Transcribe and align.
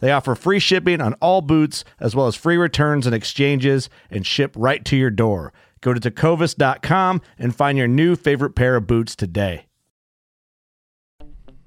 They 0.00 0.12
offer 0.12 0.34
free 0.34 0.58
shipping 0.58 1.00
on 1.00 1.14
all 1.14 1.40
boots, 1.40 1.84
as 2.00 2.14
well 2.14 2.26
as 2.26 2.36
free 2.36 2.56
returns 2.56 3.06
and 3.06 3.14
exchanges, 3.14 3.90
and 4.10 4.26
ship 4.26 4.54
right 4.56 4.84
to 4.84 4.96
your 4.96 5.10
door. 5.10 5.52
Go 5.80 5.94
to 5.94 6.00
tecovas.com 6.00 7.20
and 7.38 7.54
find 7.54 7.78
your 7.78 7.88
new 7.88 8.16
favorite 8.16 8.54
pair 8.54 8.76
of 8.76 8.86
boots 8.86 9.14
today. 9.14 9.66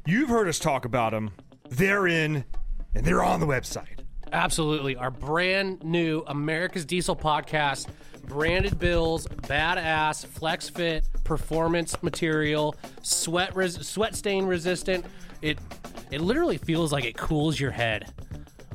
You've 0.05 0.29
heard 0.29 0.47
us 0.47 0.59
talk 0.59 0.85
about 0.85 1.11
them. 1.11 1.31
They're 1.69 2.07
in, 2.07 2.43
and 2.95 3.05
they're 3.05 3.23
on 3.23 3.39
the 3.39 3.45
website. 3.45 3.99
Absolutely. 4.33 4.95
Our 4.95 5.11
brand 5.11 5.83
new 5.83 6.23
America's 6.27 6.85
Diesel 6.85 7.15
podcast, 7.15 7.87
branded 8.25 8.79
bills, 8.79 9.27
badass, 9.27 10.25
flex 10.25 10.69
fit, 10.69 11.05
performance 11.23 12.01
material, 12.01 12.75
sweat 13.01 13.55
res- 13.55 13.85
sweat 13.87 14.15
stain 14.15 14.45
resistant. 14.45 15.05
It 15.41 15.59
it 16.11 16.21
literally 16.21 16.57
feels 16.57 16.91
like 16.91 17.05
it 17.05 17.15
cools 17.17 17.59
your 17.59 17.71
head. 17.71 18.11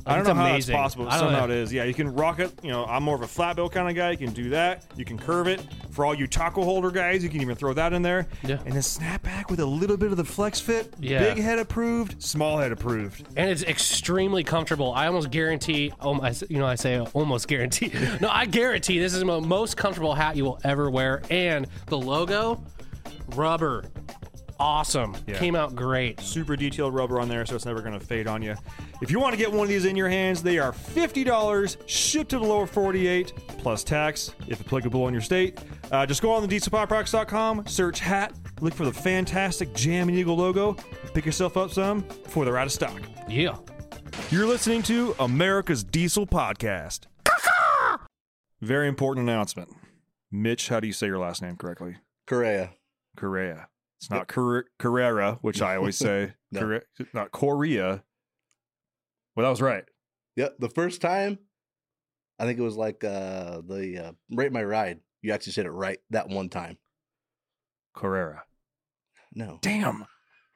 I 0.05 0.11
don't 0.11 0.19
It's 0.21 0.27
know 0.29 0.35
how 0.35 0.45
amazing. 0.47 0.73
that's 0.73 0.81
possible. 0.83 1.03
but 1.05 1.13
I 1.13 1.17
don't 1.19 1.27
Somehow 1.31 1.45
know. 1.47 1.53
it 1.53 1.57
is. 1.59 1.73
Yeah, 1.73 1.83
you 1.83 1.93
can 1.93 2.15
rock 2.15 2.39
it. 2.39 2.53
You 2.63 2.71
know, 2.71 2.85
I'm 2.85 3.03
more 3.03 3.15
of 3.15 3.23
a 3.23 3.27
flat 3.27 3.57
bill 3.57 3.67
kind 3.69 3.89
of 3.89 3.95
guy. 3.95 4.11
You 4.11 4.17
can 4.17 4.31
do 4.31 4.49
that. 4.51 4.85
You 4.95 5.03
can 5.03 5.17
curve 5.17 5.47
it. 5.47 5.61
For 5.91 6.05
all 6.05 6.15
you 6.15 6.27
taco 6.27 6.63
holder 6.63 6.91
guys, 6.91 7.21
you 7.25 7.29
can 7.29 7.41
even 7.41 7.55
throw 7.57 7.73
that 7.73 7.91
in 7.91 8.03
there. 8.03 8.25
Yeah. 8.45 8.57
And 8.65 8.73
then 8.73 8.81
snap 8.81 9.21
back 9.23 9.49
with 9.51 9.59
a 9.59 9.65
little 9.65 9.97
bit 9.97 10.11
of 10.11 10.15
the 10.17 10.23
flex 10.23 10.61
fit. 10.61 10.93
Yeah. 10.97 11.19
Big 11.19 11.43
head 11.43 11.59
approved, 11.59 12.23
small 12.23 12.57
head 12.57 12.71
approved. 12.71 13.27
and 13.35 13.49
it's 13.51 13.63
extremely 13.63 14.45
comfortable. 14.45 14.93
I 14.93 15.07
almost 15.07 15.29
guarantee, 15.29 15.91
um, 15.99 16.21
I 16.21 16.29
s- 16.29 16.43
you 16.49 16.57
know, 16.59 16.65
I 16.67 16.75
say 16.75 16.99
almost 17.01 17.49
guarantee. 17.49 17.91
No, 18.21 18.29
I 18.29 18.45
guarantee 18.45 18.99
this 18.99 19.13
is 19.13 19.19
the 19.19 19.25
most 19.41 19.75
comfortable 19.75 20.15
hat 20.15 20.37
you 20.37 20.45
will 20.45 20.59
ever 20.63 20.89
wear. 20.89 21.21
And 21.29 21.67
the 21.87 21.97
logo, 21.97 22.63
rubber, 23.35 23.83
awesome. 24.59 25.15
Yeah. 25.25 25.37
Came 25.37 25.55
out 25.55 25.75
great. 25.75 26.19
Super 26.19 26.55
detailed 26.55 26.93
rubber 26.93 27.19
on 27.19 27.27
there, 27.29 27.45
so 27.45 27.55
it's 27.55 27.65
never 27.65 27.81
going 27.81 27.97
to 27.97 28.05
fade 28.05 28.27
on 28.27 28.41
you. 28.41 28.55
If 29.01 29.11
you 29.11 29.19
want 29.19 29.33
to 29.33 29.37
get 29.37 29.51
one 29.51 29.63
of 29.63 29.69
these 29.69 29.85
in 29.85 29.95
your 29.95 30.09
hands, 30.09 30.41
they 30.43 30.57
are 30.59 30.71
$50, 30.71 31.77
shipped 31.87 32.31
to 32.31 32.39
the 32.39 32.45
lower 32.45 32.67
48, 32.67 33.33
plus 33.59 33.83
tax, 33.83 34.33
if 34.47 34.59
applicable 34.59 35.07
in 35.07 35.13
your 35.13 35.21
state. 35.21 35.59
Uh, 35.91 36.05
just 36.05 36.21
go 36.21 36.31
on 36.31 36.47
the 36.47 36.47
dieselpowerproducts.com, 36.47 37.67
search 37.67 37.99
hat, 37.99 38.33
look 38.61 38.73
for 38.73 38.85
the 38.85 38.93
fantastic 38.93 39.73
Jam 39.73 40.09
and 40.09 40.17
Eagle 40.17 40.35
logo, 40.35 40.75
pick 41.13 41.25
yourself 41.25 41.57
up 41.57 41.71
some 41.71 42.01
before 42.01 42.45
they're 42.45 42.57
out 42.57 42.67
of 42.67 42.73
stock. 42.73 43.01
Yeah. 43.27 43.57
You're 44.29 44.47
listening 44.47 44.81
to 44.83 45.15
America's 45.19 45.83
Diesel 45.83 46.27
Podcast. 46.27 47.01
Very 48.61 48.87
important 48.87 49.29
announcement. 49.29 49.69
Mitch, 50.31 50.69
how 50.69 50.79
do 50.79 50.87
you 50.87 50.93
say 50.93 51.07
your 51.07 51.19
last 51.19 51.41
name 51.41 51.55
correctly? 51.55 51.97
Correa. 52.25 52.71
Correa. 53.15 53.67
It's 53.99 54.09
not 54.09 54.27
Car- 54.27 54.65
Carrera, 54.79 55.39
which 55.41 55.61
I 55.61 55.75
always 55.75 55.97
say. 55.97 56.33
No. 56.51 56.61
Corre- 56.61 56.83
not 57.13 57.31
Korea. 57.33 58.03
Well, 59.35 59.43
that 59.43 59.49
was 59.49 59.61
right. 59.61 59.83
Yeah, 60.37 60.47
the 60.59 60.69
first 60.69 61.01
time, 61.01 61.39
I 62.39 62.45
think 62.45 62.57
it 62.57 62.61
was 62.61 62.77
like 62.77 63.03
uh 63.03 63.61
the 63.67 64.05
uh, 64.07 64.11
rate 64.31 64.53
my 64.53 64.63
ride. 64.63 65.01
You 65.21 65.33
actually 65.33 65.51
said 65.53 65.65
it 65.65 65.71
right 65.71 65.99
that 66.11 66.29
one 66.29 66.47
time. 66.47 66.77
Carrera. 67.93 68.43
No, 69.33 69.59
Damn. 69.61 70.05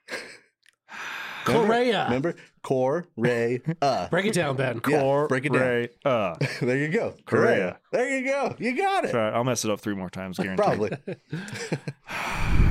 Remember- 0.09 1.68
Correa. 1.68 2.03
Remember, 2.06 2.35
core 2.63 3.08
ray 3.18 3.59
uh. 3.81 4.08
Break 4.09 4.28
it 4.28 4.34
down, 4.34 4.56
Ben. 4.56 4.79
Yeah, 4.88 5.25
break 5.28 5.44
it 5.46 5.52
down. 5.52 5.59
Correa. 5.62 5.90
Uh, 6.06 6.35
there 6.62 6.78
you 6.78 6.88
go, 6.88 7.16
Correa. 7.25 7.79
There 7.91 8.09
you 8.18 8.25
go. 8.25 8.56
You 8.59 8.78
got 8.78 9.06
it. 9.06 9.12
Try- 9.12 9.31
I'll 9.31 9.44
mess 9.44 9.66
it 9.66 9.72
up 9.72 9.81
three 9.81 9.96
more 9.96 10.09
times, 10.09 10.38
guaranteed. 10.38 11.00
Probably. 11.09 12.70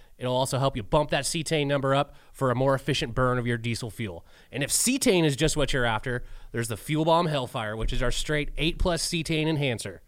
it'll 0.21 0.35
also 0.35 0.59
help 0.59 0.77
you 0.77 0.83
bump 0.83 1.09
that 1.09 1.23
cetane 1.23 1.67
number 1.67 1.95
up 1.95 2.15
for 2.31 2.51
a 2.51 2.55
more 2.55 2.75
efficient 2.75 3.15
burn 3.15 3.37
of 3.37 3.47
your 3.47 3.57
diesel 3.57 3.89
fuel. 3.89 4.25
And 4.51 4.63
if 4.63 4.69
cetane 4.69 5.25
is 5.25 5.35
just 5.35 5.57
what 5.57 5.73
you're 5.73 5.85
after, 5.85 6.23
there's 6.51 6.67
the 6.67 6.77
Fuel 6.77 7.05
Bomb 7.05 7.25
Hellfire, 7.25 7.75
which 7.75 7.91
is 7.91 8.01
our 8.01 8.11
straight 8.11 8.51
8 8.57 8.77
plus 8.77 9.05
cetane 9.05 9.47
enhancer. 9.47 10.01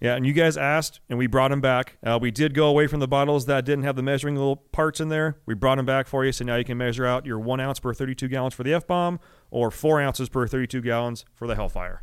Yeah, 0.00 0.16
and 0.16 0.26
you 0.26 0.32
guys 0.32 0.56
asked, 0.56 1.00
and 1.08 1.18
we 1.18 1.26
brought 1.26 1.48
them 1.48 1.60
back. 1.60 1.96
Uh, 2.02 2.18
we 2.20 2.30
did 2.30 2.52
go 2.52 2.66
away 2.66 2.86
from 2.86 3.00
the 3.00 3.08
bottles 3.08 3.46
that 3.46 3.64
didn't 3.64 3.84
have 3.84 3.96
the 3.96 4.02
measuring 4.02 4.34
little 4.34 4.56
parts 4.56 5.00
in 5.00 5.08
there. 5.08 5.38
We 5.46 5.54
brought 5.54 5.76
them 5.76 5.86
back 5.86 6.08
for 6.08 6.24
you, 6.24 6.32
so 6.32 6.44
now 6.44 6.56
you 6.56 6.64
can 6.64 6.76
measure 6.76 7.06
out 7.06 7.24
your 7.24 7.38
one 7.38 7.60
ounce 7.60 7.80
per 7.80 7.94
32 7.94 8.28
gallons 8.28 8.54
for 8.54 8.64
the 8.64 8.74
F 8.74 8.86
bomb, 8.86 9.20
or 9.50 9.70
four 9.70 10.00
ounces 10.00 10.28
per 10.28 10.46
32 10.46 10.80
gallons 10.80 11.24
for 11.34 11.46
the 11.46 11.54
Hellfire. 11.54 12.02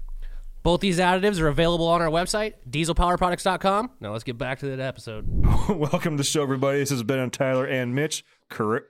Both 0.63 0.81
these 0.81 0.99
additives 0.99 1.39
are 1.39 1.47
available 1.47 1.87
on 1.87 2.01
our 2.01 2.09
website, 2.09 2.53
dieselpowerproducts.com. 2.69 3.91
Now 3.99 4.11
let's 4.11 4.23
get 4.23 4.37
back 4.37 4.59
to 4.59 4.67
that 4.67 4.79
episode. 4.79 5.25
Welcome 5.69 6.17
to 6.17 6.17
the 6.17 6.23
show, 6.23 6.43
everybody. 6.43 6.79
This 6.79 6.91
has 6.91 7.03
been 7.03 7.19
and 7.19 7.33
Tyler 7.33 7.65
and 7.65 7.95
Mitch. 7.95 8.23
Correct. 8.49 8.85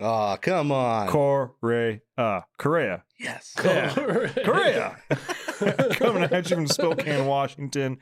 Oh, 0.00 0.36
come 0.42 0.72
on. 0.72 1.06
Correa. 1.08 2.00
Uh, 2.18 2.40
Correa. 2.58 3.04
yes. 3.18 3.54
Correa. 3.56 4.96
Coming 5.92 6.24
at 6.24 6.50
you 6.50 6.56
from 6.56 6.66
Spokane, 6.66 7.26
Washington. 7.26 7.98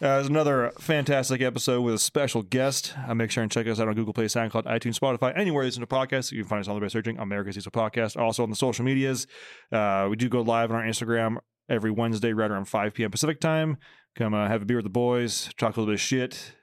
Uh, 0.00 0.18
it's 0.20 0.28
another 0.28 0.72
fantastic 0.78 1.42
episode 1.42 1.82
with 1.82 1.94
a 1.94 1.98
special 1.98 2.42
guest. 2.42 2.94
Uh, 3.08 3.14
make 3.14 3.32
sure 3.32 3.42
and 3.42 3.50
check 3.50 3.66
us 3.66 3.80
out 3.80 3.88
on 3.88 3.94
Google 3.94 4.14
Play, 4.14 4.26
SoundCloud, 4.26 4.66
iTunes, 4.66 4.98
Spotify, 4.98 5.36
anywhere 5.36 5.64
you 5.64 5.68
listen 5.68 5.80
to 5.80 5.86
podcasts. 5.86 6.30
You 6.30 6.42
can 6.42 6.48
find 6.48 6.60
us 6.60 6.68
on 6.68 6.76
the 6.76 6.80
by 6.80 6.86
searching 6.86 7.18
America's 7.18 7.56
Diesel 7.56 7.72
Podcast. 7.72 8.16
Also 8.16 8.44
on 8.44 8.50
the 8.50 8.56
social 8.56 8.84
medias. 8.84 9.26
Uh, 9.72 10.06
we 10.08 10.16
do 10.16 10.28
go 10.28 10.42
live 10.42 10.70
on 10.70 10.76
our 10.76 10.84
Instagram 10.84 11.38
every 11.68 11.90
Wednesday 11.90 12.32
right 12.32 12.50
around 12.50 12.66
5 12.66 12.94
p.m. 12.94 13.10
Pacific 13.10 13.40
time. 13.40 13.76
Come 14.14 14.32
uh, 14.34 14.48
have 14.48 14.62
a 14.62 14.64
beer 14.64 14.76
with 14.78 14.84
the 14.84 14.90
boys, 14.90 15.50
talk 15.58 15.76
a 15.76 15.80
little 15.80 15.86
bit 15.92 15.94
of 15.94 16.00
shit, 16.00 16.54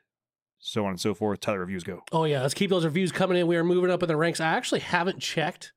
so 0.60 0.86
on 0.86 0.92
and 0.92 1.00
so 1.00 1.14
forth. 1.14 1.40
Tyler 1.40 1.60
reviews 1.60 1.84
go. 1.84 2.02
Oh 2.12 2.24
yeah, 2.24 2.42
let's 2.42 2.54
keep 2.56 2.70
those 2.72 2.86
reviews 2.86 3.12
coming 3.12 3.38
in. 3.38 3.46
We 3.48 3.58
are 3.58 3.64
moving 3.64 3.92
up 3.92 4.02
in 4.02 4.08
the 4.08 4.16
ranks. 4.18 4.40
I 4.40 4.48
actually 4.48 4.80
haven't 4.82 5.20
checked 5.20 5.74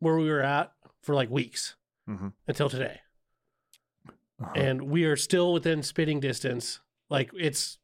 where 0.00 0.16
we 0.16 0.28
were 0.28 0.40
at 0.42 0.72
for 1.02 1.14
like 1.14 1.30
weeks 1.30 1.76
Mhm. 2.08 2.32
until 2.48 2.68
today, 2.68 3.00
Uh-huh. 4.40 4.52
and 4.56 4.82
we 4.82 5.04
are 5.04 5.16
still 5.16 5.52
within 5.52 5.82
spitting 5.82 6.18
distance. 6.20 6.80
Like 7.08 7.30
it's 7.38 7.78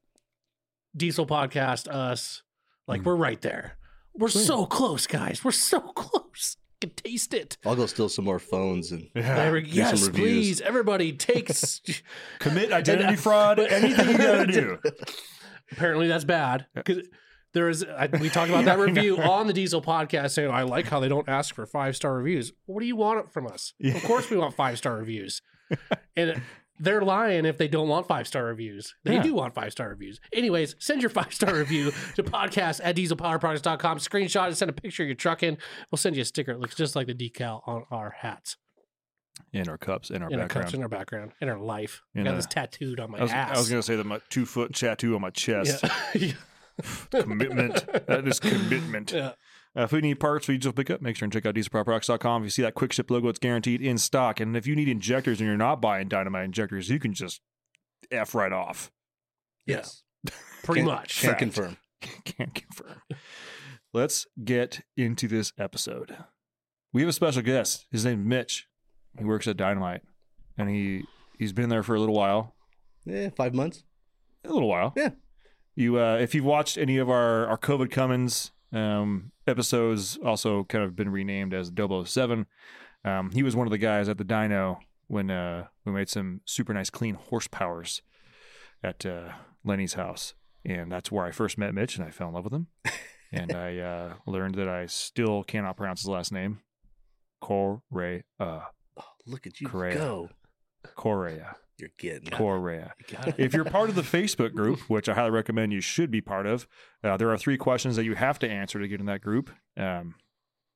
Diesel 0.97 1.27
Podcast, 1.27 1.87
us. 1.89 2.43
Like 2.89 3.03
Mhm. 3.03 3.05
we're 3.05 3.17
right 3.17 3.41
there. 3.43 3.77
We're 4.15 4.29
so 4.29 4.65
close, 4.67 5.07
guys. 5.07 5.45
We're 5.45 5.53
so 5.53 5.81
close. 5.95 6.26
I 6.83 6.87
can 6.87 6.91
taste 6.95 7.33
it. 7.33 7.57
I'll 7.65 7.75
go 7.77 7.87
steal 7.87 8.09
some 8.09 8.25
more 8.27 8.39
phones 8.39 8.93
and 8.93 9.09
Yeah. 9.15 9.37
Every- 9.39 9.65
some 9.67 9.75
yes, 9.77 10.07
reviews. 10.07 10.17
please, 10.21 10.61
everybody 10.61 11.13
takes. 11.13 11.81
Commit 12.39 12.71
identity 12.73 13.17
fraud, 13.17 13.59
anything 13.59 14.09
you 14.11 14.19
gotta 14.19 14.47
do. 14.53 14.79
Apparently, 15.73 16.07
that's 16.07 16.25
bad 16.25 16.67
because 16.75 17.09
there 17.55 17.69
is. 17.71 17.83
I, 17.85 18.07
we 18.21 18.29
talked 18.29 18.51
about 18.51 18.65
that 18.67 18.77
Yeah, 18.79 18.83
I 18.85 18.87
review 18.87 19.17
on 19.19 19.47
the 19.47 19.53
Diesel 19.53 19.81
podcast, 19.83 20.33
saying 20.33 20.51
I 20.51 20.63
like 20.63 20.87
how 20.87 21.01
they 21.01 21.09
don't 21.09 21.29
ask 21.29 21.55
for 21.55 21.65
five 21.67 21.97
star 21.97 22.15
reviews. 22.15 22.53
What 22.67 22.81
do 22.81 22.87
you 22.87 22.95
want 22.97 23.33
from 23.33 23.47
us? 23.47 23.73
Yeah. 23.79 23.95
Of 23.97 24.05
course, 24.05 24.29
we 24.31 24.37
want 24.37 24.55
five 24.55 24.77
star 24.79 24.97
reviews, 24.97 25.41
and 26.15 26.41
they're 26.79 27.03
lying 27.03 27.45
if 27.45 27.59
they 27.59 27.69
don't 27.69 27.89
want 27.89 28.07
five 28.07 28.27
star 28.27 28.45
reviews. 28.45 28.95
They 29.05 29.15
Yeah. 29.15 29.23
do 29.23 29.35
want 29.35 29.55
five 29.55 29.73
star 29.73 29.89
reviews. 29.89 30.21
Anyways, 30.33 30.77
send 30.79 31.01
your 31.03 31.11
five 31.11 31.33
star 31.33 31.55
review 31.55 31.91
to 32.17 32.23
podcast 32.23 32.81
at 32.85 32.97
dieselpowerproducts.com. 32.97 33.99
Screenshot 33.99 34.47
and 34.49 34.57
send 34.57 34.69
a 34.71 34.73
picture 34.75 35.03
of 35.03 35.09
your 35.09 35.15
truck 35.17 35.43
in. 35.43 35.59
We'll 35.91 35.97
send 35.99 36.17
you 36.17 36.23
a 36.23 36.25
sticker. 36.25 36.53
It 36.53 36.61
looks 36.61 36.75
just 36.75 36.95
like 36.97 37.07
the 37.07 37.15
decal 37.15 37.63
on 37.67 37.85
our 37.91 38.11
hats, 38.21 38.57
In 39.53 39.69
our 39.69 39.79
cups, 39.79 40.11
in 40.11 40.23
our 40.23 40.31
in 40.31 40.41
our 40.41 40.49
cups, 40.49 40.75
in 40.75 40.83
our 40.83 40.89
background, 40.89 41.33
in 41.41 41.49
our 41.49 41.59
life. 41.59 42.03
I 42.15 42.19
In 42.21 42.25
got 42.25 42.33
a- 42.35 42.37
this 42.37 42.47
tattooed 42.47 43.01
on 43.01 43.11
my 43.11 43.19
I 43.19 43.23
was, 43.23 43.31
ass. 43.33 43.57
I 43.57 43.59
was 43.59 43.69
gonna 43.71 43.83
say 43.83 43.97
the 43.97 44.05
my 44.05 44.21
two 44.29 44.45
foot 44.47 44.75
tattoo 44.75 45.15
on 45.15 45.21
my 45.21 45.31
chest. 45.31 45.85
yeah. 46.15 46.33
commitment. 47.11 47.87
That 48.07 48.27
is 48.27 48.39
commitment. 48.41 49.13
Yeah. 49.13 49.33
Uh, 49.77 49.83
if 49.83 49.93
we 49.93 50.01
need 50.01 50.19
parts 50.19 50.47
for 50.47 50.53
you 50.53 50.59
to 50.59 50.73
pick 50.73 50.91
up, 50.91 51.03
make 51.03 51.17
sure 51.17 51.27
and 51.27 51.33
check 51.33 51.45
out 51.45 51.55
dieselpowerproducts.com. 51.55 52.43
If 52.43 52.47
you 52.47 52.51
see 52.51 52.63
that 52.63 52.75
quick 52.75 52.93
ship 52.93 53.11
logo, 53.11 53.29
it's 53.29 53.39
guaranteed 53.39 53.83
in 53.83 53.99
stock. 53.99 54.41
And 54.41 54.57
if 54.57 54.67
you 54.67 54.75
need 54.75 54.89
injectors 54.89 55.39
and 55.41 55.47
you're 55.49 55.57
not 55.59 55.81
buying 55.83 56.09
dynamite 56.09 56.45
injectors, 56.47 56.89
you 56.89 56.99
can 56.99 57.13
just 57.13 57.41
F 58.11 58.35
right 58.35 58.53
off. 58.53 58.91
Yes. 59.67 60.03
Pretty 60.63 60.81
Can't- 60.81 60.87
much. 60.93 61.21
Can't 61.21 61.31
Fact. 61.33 61.39
confirm. 61.41 61.77
Can't 62.25 62.55
confirm. 62.55 63.03
Let's 63.93 64.27
get 64.45 64.81
into 64.97 65.29
this 65.29 65.53
episode. 65.59 66.17
We 66.93 67.03
have 67.03 67.09
a 67.09 67.13
special 67.13 67.43
guest. 67.43 67.87
His 67.91 68.05
name's 68.05 68.25
Mitch. 68.27 68.67
He 69.19 69.25
works 69.25 69.47
at 69.47 69.57
Dynamite, 69.57 70.03
and 70.59 70.69
he 70.71 71.05
he's 71.39 71.53
been 71.53 71.69
there 71.69 71.83
for 71.83 71.95
a 71.95 72.01
little 72.01 72.15
while. 72.15 72.55
Yeah, 73.05 73.31
five 73.31 73.55
months. 73.55 73.85
a 74.45 74.53
little 74.53 74.69
while. 74.69 74.93
Yeah. 74.97 75.11
You, 75.75 75.99
uh, 76.01 76.17
if 76.17 76.35
you've 76.35 76.45
watched 76.45 76.77
any 76.79 76.97
of 76.99 77.09
our 77.11 77.47
our 77.47 77.59
COVID 77.59 77.91
Cummins 77.91 78.53
um, 78.73 79.33
episodes, 79.47 80.19
also 80.25 80.65
kind 80.65 80.85
of 80.85 80.95
been 80.97 81.09
renamed 81.11 81.55
as 81.55 81.71
007. 81.77 82.47
Um, 83.05 83.31
he 83.33 83.43
was 83.43 83.55
one 83.55 83.67
of 83.67 83.71
the 83.71 83.79
guys 83.79 84.09
at 84.09 84.19
the 84.19 84.25
dyno 84.25 84.79
when 85.07 85.31
uh, 85.31 85.67
we 85.85 85.93
made 85.93 86.09
some 86.09 86.41
super 86.45 86.75
nice 86.75 86.91
clean 86.91 87.17
horsepowers 87.31 88.01
at 88.83 89.07
uh, 89.07 89.31
Lenny's 89.65 89.95
house, 89.95 90.35
and 90.65 90.91
that's 90.91 91.13
where 91.13 91.25
I 91.25 91.31
first 91.31 91.59
met 91.59 91.75
Mitch, 91.75 91.97
and 91.97 92.05
I 92.05 92.11
fell 92.11 92.29
in 92.29 92.35
love 92.35 92.45
with 92.45 92.53
him. 92.53 92.67
and 93.33 93.53
I 93.55 93.79
uh, 93.79 94.15
learned 94.27 94.57
that 94.57 94.69
I 94.69 94.87
still 94.87 95.45
cannot 95.45 95.77
pronounce 95.77 96.01
his 96.01 96.09
last 96.09 96.33
name, 96.33 96.61
Correa, 97.41 98.23
Oh, 98.41 98.63
look 99.27 99.47
at 99.47 99.61
you 99.61 99.69
Correa. 99.69 99.95
go. 99.95 100.31
Correa, 100.95 101.57
You're 101.79 101.91
getting 101.99 102.27
it. 102.29 102.33
Correa. 102.33 102.95
You 103.09 103.19
if 103.39 103.55
you're 103.55 103.65
part 103.65 103.89
of 103.89 103.95
the 103.95 104.03
Facebook 104.03 104.55
group, 104.55 104.81
which 104.89 105.09
I 105.09 105.15
highly 105.15 105.31
recommend 105.31 105.73
you 105.73 105.81
should 105.81 106.11
be 106.11 106.21
part 106.21 106.47
of, 106.47 106.67
uh, 107.05 107.17
there 107.17 107.31
are 107.31 107.39
three 107.39 107.57
questions 107.57 107.97
that 107.97 108.05
you 108.05 108.15
have 108.15 108.39
to 108.41 108.51
answer 108.51 108.79
to 108.81 108.89
get 108.89 109.01
in 109.01 109.07
that 109.07 109.21
group. 109.23 109.51
Um, 109.77 110.15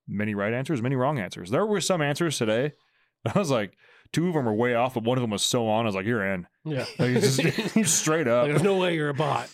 many 0.06 0.34
right 0.34 0.52
answers, 0.52 0.82
many 0.82 0.96
wrong 0.96 1.18
answers. 1.18 1.50
There 1.50 1.66
were 1.66 1.80
some 1.80 2.02
answers 2.02 2.38
today. 2.38 2.72
I 3.34 3.38
was 3.38 3.50
like, 3.50 3.74
two 4.12 4.28
of 4.28 4.34
them 4.34 4.46
were 4.46 4.54
way 4.54 4.74
off, 4.74 4.94
but 4.94 5.04
one 5.04 5.18
of 5.18 5.22
them 5.22 5.30
was 5.30 5.42
so 5.42 5.68
on. 5.68 5.84
I 5.84 5.88
was 5.88 5.94
like, 5.94 6.06
you're 6.06 6.24
in. 6.24 6.46
Yeah. 6.64 6.84
Like, 6.98 7.14
just, 7.14 7.98
straight 7.98 8.28
up. 8.28 8.46
There's 8.46 8.62
no 8.62 8.76
way 8.76 8.94
you're 8.94 9.10
a 9.10 9.14
bot. 9.14 9.48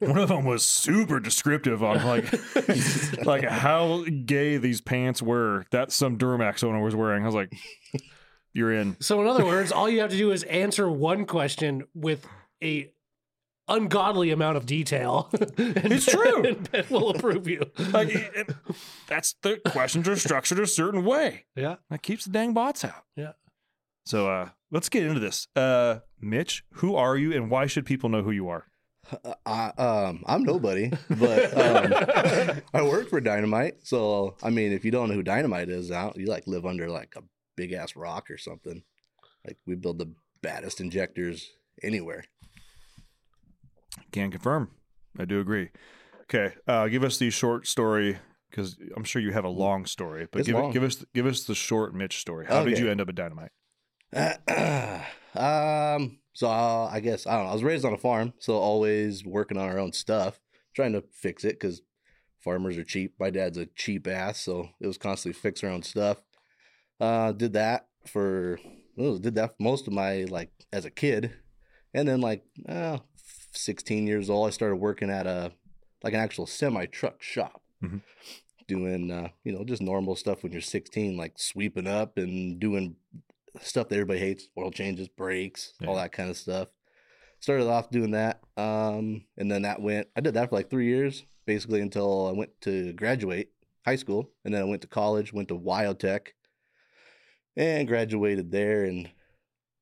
One 0.00 0.16
of 0.16 0.28
them 0.28 0.44
was 0.44 0.64
super 0.64 1.20
descriptive 1.20 1.82
on 1.82 2.04
like, 2.06 2.32
like 3.24 3.44
how 3.44 4.04
gay 4.24 4.56
these 4.56 4.80
pants 4.80 5.20
were. 5.20 5.66
That 5.72 5.92
some 5.92 6.16
Duramax 6.16 6.64
owner 6.64 6.82
was 6.82 6.96
wearing. 6.96 7.22
I 7.22 7.26
was 7.26 7.34
like, 7.34 7.52
you're 8.52 8.72
in. 8.72 8.96
so 9.00 9.20
in 9.20 9.26
other 9.26 9.44
words, 9.44 9.70
all 9.72 9.88
you 9.88 10.00
have 10.00 10.10
to 10.10 10.16
do 10.16 10.30
is 10.32 10.42
answer 10.44 10.90
one 10.90 11.24
question 11.26 11.84
with 11.94 12.26
a 12.62 12.90
ungodly 13.68 14.30
amount 14.30 14.56
of 14.56 14.66
detail. 14.66 15.30
And 15.58 15.92
It's 15.92 16.06
true. 16.06 16.44
And 16.44 16.70
Ben 16.70 16.84
will 16.90 17.10
approve 17.10 17.46
you. 17.46 17.70
Like, 17.92 18.08
it- 18.10 18.54
that's 19.06 19.34
the 19.42 19.60
questions 19.68 20.08
are 20.08 20.16
structured 20.16 20.58
a 20.58 20.66
certain 20.66 21.04
way. 21.04 21.44
Yeah. 21.54 21.76
That 21.90 22.02
keeps 22.02 22.24
the 22.24 22.30
dang 22.30 22.52
bots 22.54 22.84
out. 22.84 23.04
Yeah. 23.16 23.32
So 24.06 24.28
uh 24.28 24.48
let's 24.70 24.88
get 24.88 25.04
into 25.04 25.20
this. 25.20 25.46
Uh 25.54 26.00
Mitch, 26.20 26.64
who 26.74 26.96
are 26.96 27.16
you 27.16 27.32
and 27.32 27.50
why 27.50 27.66
should 27.66 27.86
people 27.86 28.08
know 28.08 28.22
who 28.22 28.30
you 28.32 28.48
are? 28.48 28.66
Uh, 29.24 29.34
I, 29.46 29.68
um, 29.82 30.22
I'm 30.26 30.42
nobody, 30.44 30.92
but 31.08 31.56
um, 31.56 32.60
I 32.74 32.82
work 32.82 33.08
for 33.08 33.20
Dynamite. 33.20 33.78
So, 33.82 34.36
I 34.42 34.50
mean, 34.50 34.72
if 34.72 34.84
you 34.84 34.90
don't 34.92 35.08
know 35.08 35.14
who 35.14 35.22
Dynamite 35.22 35.68
is, 35.68 35.90
out 35.90 36.16
you 36.16 36.26
like 36.26 36.46
live 36.46 36.64
under 36.66 36.88
like 36.88 37.14
a 37.16 37.22
big 37.60 37.72
ass 37.72 37.94
rock 37.96 38.30
or 38.30 38.38
something. 38.38 38.82
Like 39.46 39.58
we 39.66 39.74
build 39.74 39.98
the 39.98 40.12
baddest 40.42 40.80
injectors 40.80 41.50
anywhere. 41.82 42.24
Can 44.12 44.30
confirm. 44.30 44.70
I 45.18 45.24
do 45.26 45.40
agree. 45.40 45.68
Okay. 46.22 46.54
Uh 46.66 46.86
give 46.88 47.04
us 47.04 47.18
the 47.18 47.30
short 47.30 47.66
story 47.66 48.18
because 48.50 48.76
I'm 48.96 49.04
sure 49.04 49.20
you 49.20 49.32
have 49.32 49.44
a 49.44 49.48
long 49.50 49.84
story, 49.86 50.26
but 50.30 50.40
It's 50.40 50.46
give 50.48 50.56
long. 50.56 50.72
give 50.72 50.82
us 50.82 51.04
give 51.14 51.26
us 51.26 51.44
the 51.44 51.54
short 51.54 51.94
Mitch 51.94 52.18
story. 52.18 52.46
How 52.46 52.64
did 52.64 52.78
you 52.78 52.90
end 52.90 53.00
up 53.00 53.08
at 53.08 53.14
Dynamite? 53.14 53.52
um, 55.34 56.18
so 56.32 56.48
uh, 56.48 56.88
I 56.90 57.00
guess 57.00 57.26
I 57.26 57.36
don't 57.36 57.44
know. 57.44 57.50
I 57.50 57.54
was 57.54 57.62
raised 57.62 57.84
on 57.84 57.92
a 57.92 57.98
farm, 57.98 58.32
so 58.38 58.54
always 58.54 59.24
working 59.24 59.58
on 59.58 59.68
our 59.68 59.78
own 59.78 59.92
stuff, 59.92 60.40
trying 60.74 60.92
to 60.94 61.04
fix 61.12 61.44
it 61.44 61.60
because 61.60 61.82
farmers 62.40 62.76
are 62.78 62.84
cheap. 62.84 63.14
My 63.20 63.30
dad's 63.30 63.58
a 63.58 63.66
cheap 63.66 64.06
ass, 64.06 64.40
so 64.40 64.70
it 64.80 64.86
was 64.86 64.98
constantly 64.98 65.38
fix 65.38 65.62
our 65.62 65.70
own 65.70 65.82
stuff. 65.82 66.22
Uh, 67.00 67.32
did 67.32 67.54
that 67.54 67.86
for 68.06 68.58
well, 68.96 69.18
did 69.18 69.34
that 69.36 69.54
most 69.58 69.86
of 69.86 69.92
my 69.92 70.24
like 70.24 70.50
as 70.72 70.84
a 70.84 70.90
kid, 70.90 71.32
and 71.94 72.06
then 72.06 72.20
like 72.20 72.44
uh, 72.68 72.98
16 73.52 74.06
years 74.06 74.28
old, 74.30 74.46
I 74.46 74.50
started 74.50 74.76
working 74.76 75.10
at 75.10 75.26
a 75.26 75.52
like 76.02 76.14
an 76.14 76.20
actual 76.20 76.46
semi 76.46 76.86
truck 76.86 77.22
shop. 77.22 77.62
Mhm. 77.82 78.02
Doing, 78.68 79.10
uh, 79.10 79.28
you 79.42 79.52
know, 79.52 79.64
just 79.64 79.82
normal 79.82 80.14
stuff 80.14 80.42
when 80.42 80.52
you're 80.52 80.60
16, 80.60 81.16
like 81.16 81.32
sweeping 81.38 81.88
up 81.88 82.18
and 82.18 82.60
doing 82.60 82.94
stuff 83.60 83.88
that 83.88 83.96
everybody 83.96 84.20
hates 84.20 84.48
oil 84.56 84.70
changes 84.70 85.08
brakes 85.08 85.72
all 85.84 85.96
that 85.96 86.12
kind 86.12 86.30
of 86.30 86.36
stuff 86.36 86.68
started 87.40 87.66
off 87.66 87.90
doing 87.90 88.12
that 88.12 88.38
um 88.56 89.24
and 89.38 89.50
then 89.50 89.62
that 89.62 89.82
went 89.82 90.06
i 90.16 90.20
did 90.20 90.34
that 90.34 90.48
for 90.48 90.54
like 90.54 90.70
three 90.70 90.86
years 90.86 91.24
basically 91.46 91.80
until 91.80 92.28
i 92.28 92.30
went 92.32 92.48
to 92.60 92.92
graduate 92.92 93.50
high 93.84 93.96
school 93.96 94.30
and 94.44 94.54
then 94.54 94.62
i 94.62 94.64
went 94.64 94.80
to 94.80 94.86
college 94.86 95.32
went 95.32 95.48
to 95.48 95.58
wyotech 95.58 96.28
and 97.60 97.86
graduated 97.86 98.50
there 98.50 98.84
in 98.86 99.08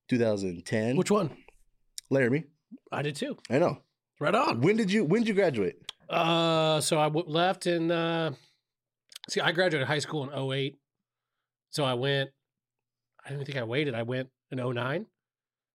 2010 0.08 0.96
Which 0.96 1.10
one? 1.10 1.30
laramie 2.10 2.44
I 2.90 3.02
did 3.02 3.14
too. 3.16 3.36
i 3.50 3.58
know 3.58 3.78
Right 4.20 4.34
on. 4.34 4.60
when 4.60 4.76
did 4.76 4.90
you 4.90 5.04
when 5.04 5.22
did 5.22 5.28
you 5.28 5.34
graduate 5.34 5.76
Uh, 6.10 6.80
so 6.80 6.98
I 6.98 7.04
w- 7.04 7.26
left 7.28 7.66
in. 7.66 7.90
Uh, 7.90 8.32
see, 9.30 9.40
I 9.40 9.52
graduated 9.52 9.86
high 9.86 9.98
school 10.00 10.24
in 10.24 10.30
08. 10.52 10.74
So 11.70 11.84
I 11.84 11.94
went. 11.94 12.30
I 13.24 13.30
don't 13.30 13.44
think 13.44 13.58
I 13.58 13.62
waited. 13.64 13.94
I 13.94 14.02
went 14.02 14.28
in 14.50 14.58
09. 14.58 15.06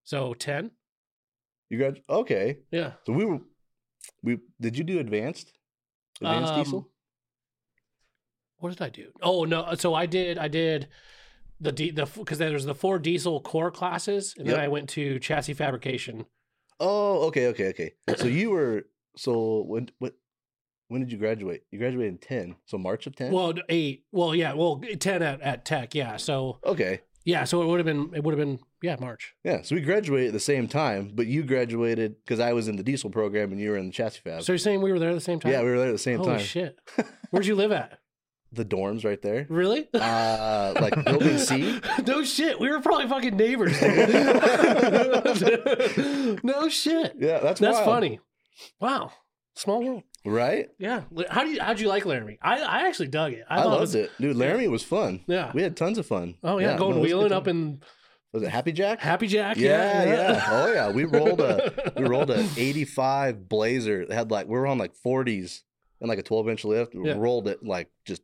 So 0.04 0.34
10. 0.34 0.72
you 1.70 1.78
grad 1.78 2.02
okay 2.10 2.58
Yeah. 2.72 2.94
so 3.06 3.14
we 3.14 3.24
were 3.26 3.40
we 4.24 4.40
did 4.60 4.78
you 4.78 4.84
do 4.84 5.00
advanced 5.00 5.54
advanced 6.20 6.54
Um, 6.54 6.58
diesel 6.64 6.90
What 8.58 8.70
did 8.74 8.82
I 8.82 8.90
do? 8.90 9.08
Oh 9.22 9.46
no! 9.46 9.60
So 9.76 9.94
I 9.94 10.06
did. 10.06 10.38
I 10.38 10.48
did 10.50 10.88
the 11.63 11.72
D, 11.72 11.91
the 11.91 12.05
because 12.05 12.38
there 12.38 12.51
was 12.51 12.65
the 12.65 12.75
four 12.75 13.00
diesel 13.00 13.39
core 13.41 13.72
classes, 13.72 14.36
and 14.38 14.48
then 14.48 14.60
I 14.60 14.67
went 14.67 14.89
to 14.89 15.20
chassis 15.20 15.53
fabrication. 15.53 16.25
Oh, 16.79 17.27
okay, 17.27 17.48
okay, 17.48 17.70
okay. 17.70 17.93
So 18.17 18.27
you 18.27 18.51
were 18.51 18.86
so 19.15 19.63
when 19.67 19.89
what 20.00 20.13
when 20.89 21.01
did 21.01 21.12
you 21.12 21.17
graduate? 21.17 21.63
You 21.72 21.79
graduated 21.79 22.13
in 22.13 22.17
ten, 22.20 22.55
so 22.65 22.77
March 22.77 23.08
of 23.08 23.15
ten. 23.15 23.32
Well, 23.32 23.53
eight. 23.70 24.05
Well, 24.12 24.36
yeah. 24.36 24.53
Well, 24.53 24.82
ten 25.00 25.24
at, 25.24 25.41
at 25.41 25.65
Tech. 25.65 25.96
Yeah. 25.96 26.17
So 26.17 26.60
okay, 26.65 27.01
yeah. 27.24 27.46
So 27.46 27.62
it 27.62 27.67
would 27.67 27.79
have 27.79 27.86
been. 27.86 28.12
It 28.13 28.24
would 28.24 28.38
have 28.38 28.46
been. 28.46 28.60
Yeah, 28.82 28.98
March. 29.00 29.34
yeah. 29.46 29.62
So 29.62 29.75
we 29.75 29.82
graduated 29.82 30.27
at 30.27 30.34
the 30.34 30.41
same 30.41 30.67
time, 30.67 31.12
but 31.15 31.25
you 31.25 31.43
graduated 31.43 32.17
because 32.25 32.41
I 32.41 32.51
was 32.51 32.67
in 32.67 32.75
the 32.75 32.84
diesel 32.84 33.10
program 33.10 33.53
and 33.53 33.62
you 33.62 33.70
were 33.70 33.77
in 33.77 33.86
the 33.86 33.93
chassis 33.93 34.20
fab. 34.22 34.43
So 34.43 34.51
you're 34.51 34.58
saying 34.58 34.82
we 34.82 34.91
were 34.91 35.00
there 35.00 35.10
at 35.10 35.15
the 35.15 35.22
same 35.22 35.39
time? 35.39 35.53
yeah, 35.53 35.62
we 35.62 35.70
were 35.70 35.77
there 35.77 35.88
at 35.88 35.93
the 35.93 35.98
same 35.98 36.17
Holy 36.17 36.27
time. 36.32 36.38
Holy 36.39 36.46
shit! 36.46 36.79
Where'd 37.32 37.46
you 37.46 37.55
live 37.55 37.72
at? 37.72 38.00
The 38.54 38.66
dorms 38.66 39.04
right 39.04 39.22
there. 39.22 39.46
Really? 39.50 39.88
Uh, 39.94 40.74
like 40.80 41.04
building 41.06 41.38
C. 41.38 41.80
no 42.06 42.24
shit. 42.24 42.60
We 42.60 42.70
were 42.70 42.82
probably 42.82 43.08
fucking 43.08 43.36
neighbors. 43.36 43.82
no 46.44 46.70
shit. 46.70 47.16
Yeah, 47.20 47.40
that's 47.40 47.60
That's 47.60 47.76
wild. 47.78 47.86
funny. 47.86 48.20
Wow. 48.80 49.12
Small 49.56 49.84
world. 49.84 50.04
right? 50.26 50.70
Yeah. 50.80 51.02
How 51.30 51.44
do 51.44 51.52
you 51.52 51.62
how'd 51.62 51.80
you 51.80 51.88
like 51.88 52.06
Laramie? 52.06 52.40
I 52.42 52.60
I 52.62 52.88
actually 52.88 53.10
dug 53.10 53.34
it. 53.34 53.44
I, 53.50 53.62
I, 53.62 53.66
loved 53.66 53.82
was, 53.82 53.96
it, 53.96 54.12
dude. 54.20 54.36
Laramie 54.36 54.68
was 54.68 54.84
fun. 54.84 55.22
Yeah. 55.28 55.52
we 55.54 55.62
had 55.62 55.78
tons 55.78 55.98
of 55.98 56.06
fun. 56.06 56.36
Oh 56.44 56.58
yeah, 56.60 56.78
going 56.78 56.96
no, 56.96 56.98
it 56.98 57.02
was 57.02 57.12
a 57.12 57.14
good 57.14 57.18
wheeling 57.18 57.32
up 57.34 57.48
in 57.48 57.82
Was 58.32 58.44
it 58.44 58.50
Happy 58.50 58.72
Jack? 58.72 59.00
Happy 59.00 59.28
Jack. 59.28 59.58
yeah, 59.58 60.04
yeah, 60.04 60.32
yeah. 60.34 60.46
Oh 60.50 60.74
yeah, 60.74 60.92
we 60.92 61.06
rolled 61.06 61.40
a 61.42 61.94
we 61.98 62.06
rolled 62.06 62.32
a 62.32 62.40
'85 62.58 63.48
Blazer. 63.48 64.02
It 64.02 64.12
had 64.12 64.32
like 64.32 64.48
we 64.48 64.54
were 64.58 64.68
on 64.68 64.78
like 64.80 64.94
40s 65.06 65.62
and 66.02 66.10
like 66.10 66.20
a 66.20 66.24
12 66.24 66.50
inch 66.50 66.66
lift. 66.66 66.96
We 66.96 67.08
Yeah. 67.10 67.16
rolled 67.18 67.48
it 67.48 67.64
like 67.64 67.90
just 68.06 68.24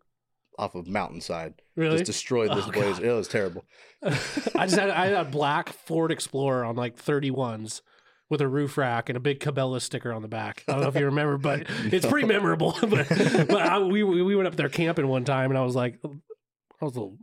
off 0.60 0.76
of 0.76 0.88
mountainside. 0.88 1.62
Really? 1.76 1.98
Just 1.98 2.06
destroyed 2.06 2.52
this 2.52 2.66
Oh, 2.68 2.72
Blazer. 2.72 3.06
It 3.06 3.14
was 3.14 3.28
terrible. 3.30 3.64
I 4.04 4.66
just 4.66 4.76
had 4.76 4.90
I 4.90 5.08
had 5.08 5.26
a 5.26 5.30
black 5.30 5.70
Ford 5.70 6.12
Explorer 6.12 6.66
on 6.66 6.76
like 6.76 6.98
31s 6.98 7.82
with 8.30 8.42
a 8.42 8.48
roof 8.48 8.78
rack 8.78 9.10
and 9.10 9.16
a 9.16 9.22
big 9.22 9.40
Cabela 9.40 9.82
sticker 9.82 10.12
on 10.12 10.22
the 10.22 10.28
back. 10.28 10.64
I 10.68 10.74
don't 10.74 10.82
know 10.82 10.90
if 10.90 10.96
you 10.96 11.06
remember, 11.06 11.38
but 11.38 11.66
it's 11.86 12.06
pretty 12.06 12.28
memorable. 12.28 12.78
but 12.82 13.08
but 13.10 13.62
I, 13.62 13.80
we 13.80 14.04
we 14.04 14.36
went 14.36 14.48
up 14.48 14.58
there 14.58 14.70
camping 14.70 15.08
one 15.08 15.24
time, 15.24 15.50
and 15.50 15.58
I 15.58 15.64
was 15.64 15.76
like, 15.76 16.00
I 16.04 16.86
was 16.86 16.96
a 16.96 17.00
little. 17.00 17.18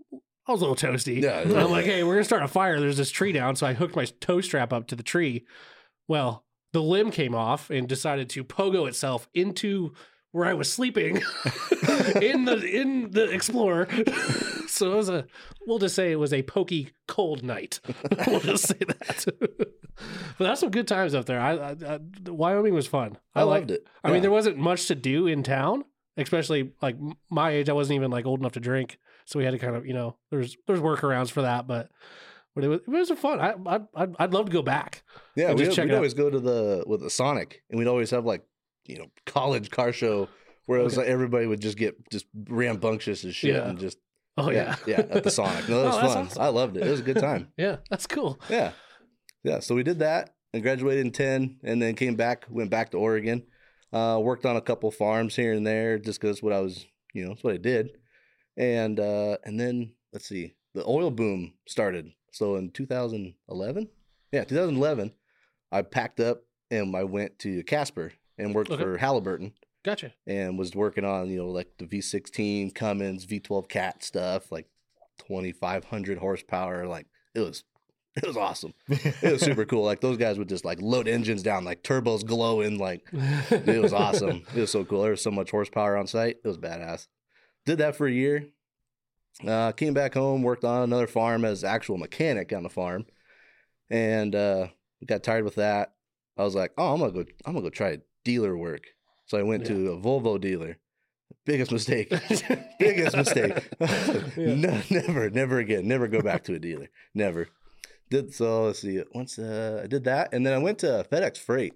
I 0.48 0.52
was 0.52 0.62
a 0.62 0.66
little 0.66 0.90
toasty. 0.90 1.20
Yeah. 1.22 1.40
And 1.40 1.58
I'm 1.58 1.72
like, 1.72 1.86
hey, 1.86 2.04
we're 2.04 2.14
gonna 2.14 2.24
start 2.24 2.42
a 2.42 2.48
fire. 2.48 2.80
There's 2.80 2.96
this 2.96 3.10
tree 3.10 3.32
down, 3.32 3.56
so 3.56 3.66
I 3.66 3.74
hooked 3.74 3.96
my 3.96 4.06
tow 4.20 4.40
strap 4.40 4.72
up 4.72 4.86
to 4.88 4.96
the 4.96 5.02
tree. 5.02 5.44
Well, 6.08 6.44
the 6.72 6.82
limb 6.82 7.10
came 7.10 7.34
off 7.34 7.68
and 7.68 7.88
decided 7.88 8.30
to 8.30 8.44
pogo 8.44 8.88
itself 8.88 9.28
into 9.34 9.92
where 10.32 10.46
I 10.46 10.54
was 10.54 10.70
sleeping 10.70 11.16
in 12.20 12.44
the 12.44 12.60
in 12.62 13.10
the 13.10 13.30
Explorer. 13.30 13.88
so 14.66 14.92
it 14.92 14.96
was 14.96 15.08
a 15.08 15.26
we'll 15.66 15.78
just 15.78 15.94
say 15.94 16.12
it 16.12 16.16
was 16.16 16.32
a 16.32 16.42
pokey 16.42 16.90
cold 17.08 17.42
night. 17.42 17.80
we'll 18.26 18.40
just 18.40 18.68
say 18.68 18.78
that. 18.78 19.24
but 19.96 20.38
that's 20.38 20.60
some 20.60 20.70
good 20.70 20.88
times 20.88 21.14
up 21.14 21.26
there. 21.26 21.40
I, 21.40 21.52
I, 21.54 21.76
I 21.94 21.98
Wyoming 22.26 22.74
was 22.74 22.86
fun. 22.86 23.16
I, 23.34 23.42
liked 23.42 23.70
loved 23.70 23.82
it. 23.82 23.86
I 24.04 24.12
mean, 24.12 24.22
there 24.22 24.30
wasn't 24.30 24.58
much 24.58 24.86
to 24.86 24.94
do 24.94 25.26
in 25.26 25.42
town, 25.42 25.84
especially 26.16 26.72
like 26.82 26.96
my 27.30 27.50
age. 27.50 27.68
I 27.68 27.72
wasn't 27.72 27.96
even 27.96 28.10
like 28.10 28.26
old 28.26 28.40
enough 28.40 28.52
to 28.52 28.60
drink, 28.60 28.98
so 29.24 29.38
we 29.38 29.44
had 29.44 29.52
to 29.52 29.58
kind 29.58 29.74
of 29.74 29.86
you 29.86 29.94
know 29.94 30.16
there's 30.30 30.56
there's 30.66 30.80
workarounds 30.80 31.30
for 31.30 31.42
that, 31.42 31.66
but. 31.66 31.90
But 32.54 32.64
it 32.64 32.68
was, 32.68 32.80
it 32.86 32.88
was 32.88 33.10
fun. 33.18 33.38
I, 33.38 33.52
I 33.66 33.80
I'd, 33.94 34.16
I'd 34.18 34.32
love 34.32 34.46
to 34.46 34.50
go 34.50 34.62
back. 34.62 35.02
Yeah, 35.34 35.52
we, 35.52 35.68
we'd 35.68 35.92
always 35.92 36.14
go 36.14 36.30
to 36.30 36.40
the 36.40 36.84
with 36.86 37.02
the 37.02 37.10
Sonic, 37.10 37.62
and 37.68 37.78
we'd 37.78 37.86
always 37.86 38.10
have 38.12 38.24
like 38.24 38.46
you 38.88 38.98
know 38.98 39.06
college 39.26 39.70
car 39.70 39.92
show 39.92 40.28
where 40.66 40.80
it 40.80 40.82
was 40.82 40.94
Okay. 40.94 41.02
like 41.02 41.12
everybody 41.12 41.46
would 41.46 41.60
just 41.60 41.76
get 41.78 41.94
just 42.10 42.26
rambunctious 42.48 43.24
as 43.24 43.34
shit 43.34 43.54
Yeah. 43.54 43.68
and 43.68 43.78
just 43.78 43.98
Oh 44.38 44.50
yeah, 44.50 44.76
yeah, 44.86 45.00
yeah 45.08 45.16
at 45.16 45.24
the 45.24 45.30
Sonic. 45.30 45.66
No, 45.68 45.80
it 45.82 45.86
was 45.86 45.94
Oh, 45.96 46.00
fun. 46.00 46.26
awesome. 46.26 46.42
I 46.42 46.48
loved 46.48 46.76
it. 46.76 46.86
It 46.86 46.90
was 46.90 47.00
a 47.00 47.04
good 47.04 47.16
time. 47.18 47.48
yeah. 47.56 47.76
That's 47.88 48.06
cool. 48.06 48.38
Yeah, 48.50 48.72
yeah. 49.44 49.60
So 49.60 49.74
we 49.74 49.82
did 49.82 50.00
that 50.00 50.34
and 50.52 50.62
graduated 50.62 51.06
in 51.06 51.12
ten, 51.12 51.58
and 51.64 51.80
then 51.80 51.94
came 51.94 52.16
back, 52.16 52.44
went 52.50 52.68
back 52.70 52.90
to 52.90 52.98
Oregon, 52.98 53.44
uh, 53.94 54.18
worked 54.22 54.44
on 54.44 54.56
a 54.56 54.60
couple 54.60 54.90
farms 54.90 55.34
here 55.36 55.52
and 55.54 55.66
there, 55.66 55.98
just 55.98 56.20
because 56.20 56.42
what 56.42 56.52
I 56.52 56.60
was, 56.60 56.84
you 57.14 57.22
know, 57.24 57.30
that's 57.30 57.44
what 57.44 57.54
I 57.54 57.56
did, 57.56 57.90
and 58.58 59.00
uh, 59.00 59.38
and 59.44 59.58
then 59.58 59.92
let's 60.12 60.28
see, 60.28 60.54
the 60.74 60.84
oil 60.86 61.10
boom 61.10 61.54
started. 61.66 62.12
So 62.32 62.56
in 62.56 62.70
2011, 62.72 63.88
yeah, 64.32 64.44
2011, 64.44 65.12
I 65.72 65.80
packed 65.82 66.20
up 66.20 66.42
and 66.70 66.94
I 66.94 67.04
went 67.04 67.38
to 67.40 67.62
Casper 67.64 68.12
and 68.38 68.54
worked 68.54 68.70
Okay. 68.70 68.82
for 68.82 68.96
Halliburton 68.98 69.52
Gotcha. 69.84 70.12
and 70.26 70.58
was 70.58 70.74
working 70.74 71.04
on 71.04 71.28
you 71.30 71.38
know 71.38 71.48
like 71.48 71.68
the 71.78 71.86
V16 71.86 72.74
Cummins 72.74 73.24
V12 73.26 73.68
Cat 73.68 74.02
stuff, 74.02 74.50
like 74.52 74.66
2,500 75.28 76.18
horsepower. 76.18 76.86
Like 76.86 77.06
it 77.34 77.40
was, 77.40 77.64
it 78.16 78.26
was 78.26 78.36
awesome. 78.36 78.72
It 78.88 79.32
was 79.32 79.42
super 79.42 79.64
cool. 79.66 79.84
Like 79.84 80.00
those 80.00 80.16
guys 80.16 80.38
would 80.38 80.48
just 80.48 80.64
like 80.64 80.80
load 80.80 81.08
engines 81.08 81.42
down, 81.42 81.64
like 81.64 81.82
turbos 81.82 82.24
glowing. 82.24 82.78
Like 82.78 83.06
it 83.12 83.80
was 83.82 83.92
awesome. 83.92 84.42
It 84.54 84.60
was 84.60 84.70
so 84.70 84.84
cool. 84.84 85.02
There 85.02 85.10
was 85.12 85.22
so 85.22 85.30
much 85.30 85.50
horsepower 85.50 85.96
on 85.96 86.06
site. 86.06 86.36
It 86.44 86.48
was 86.48 86.58
badass. 86.58 87.06
Did 87.64 87.78
that 87.78 87.96
for 87.96 88.06
a 88.06 88.12
year. 88.12 88.46
Uh, 89.46 89.70
came 89.72 89.92
back 89.92 90.14
home, 90.14 90.42
worked 90.42 90.64
on 90.64 90.82
another 90.82 91.06
farm 91.06 91.44
as 91.44 91.62
actual 91.62 91.98
mechanic 91.98 92.54
on 92.54 92.62
the 92.62 92.70
farm, 92.70 93.04
and 93.90 94.34
uh, 94.34 94.68
got 95.04 95.22
tired 95.22 95.44
with 95.44 95.56
that. 95.56 95.92
I 96.38 96.42
was 96.44 96.54
like, 96.54 96.72
oh, 96.78 96.94
I'm 96.94 97.00
gonna 97.00 97.12
go. 97.12 97.24
I'm 97.44 97.52
gonna 97.52 97.62
go 97.62 97.68
try 97.70 97.98
dealer 98.26 98.56
work. 98.56 98.82
So 99.26 99.38
I 99.38 99.42
went 99.42 99.64
to 99.66 99.92
a 99.92 99.96
Volvo 99.96 100.40
dealer. 100.40 100.78
Biggest 101.44 101.70
mistake. 101.70 102.10
Biggest 102.78 103.16
mistake. 103.16 103.54
no, 104.36 104.82
never, 104.90 105.30
never 105.30 105.58
again. 105.58 105.86
Never 105.86 106.08
go 106.08 106.20
back 106.20 106.42
to 106.44 106.54
a 106.54 106.58
dealer. 106.58 106.88
Never. 107.14 107.48
Did 108.10 108.34
so. 108.34 108.64
Let's 108.66 108.80
see. 108.80 109.00
Once 109.14 109.38
uh, 109.38 109.80
I 109.84 109.86
did 109.86 110.04
that, 110.04 110.32
and 110.32 110.44
then 110.44 110.52
I 110.52 110.58
went 110.58 110.78
to 110.80 111.06
FedEx 111.10 111.38
Freight, 111.38 111.74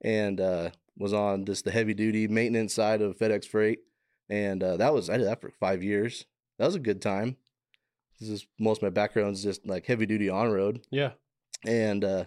and 0.00 0.40
uh, 0.40 0.70
was 0.96 1.12
on 1.12 1.44
just 1.44 1.64
the 1.64 1.70
heavy 1.72 1.94
duty 1.94 2.28
maintenance 2.28 2.72
side 2.74 3.02
of 3.02 3.18
FedEx 3.18 3.46
Freight, 3.46 3.80
and 4.28 4.62
uh, 4.62 4.76
that 4.76 4.94
was 4.94 5.10
I 5.10 5.16
did 5.16 5.26
that 5.26 5.40
for 5.40 5.50
five 5.60 5.82
years. 5.82 6.24
That 6.58 6.66
was 6.66 6.74
a 6.76 6.80
good 6.80 7.02
time. 7.02 7.36
This 8.20 8.28
is 8.28 8.46
most 8.58 8.78
of 8.78 8.82
my 8.82 8.90
background 8.90 9.34
is 9.34 9.42
just 9.42 9.66
like 9.66 9.86
heavy 9.86 10.06
duty 10.06 10.28
on 10.28 10.50
road, 10.50 10.82
Yeah. 10.90 11.12
and 11.64 12.04
uh, 12.04 12.24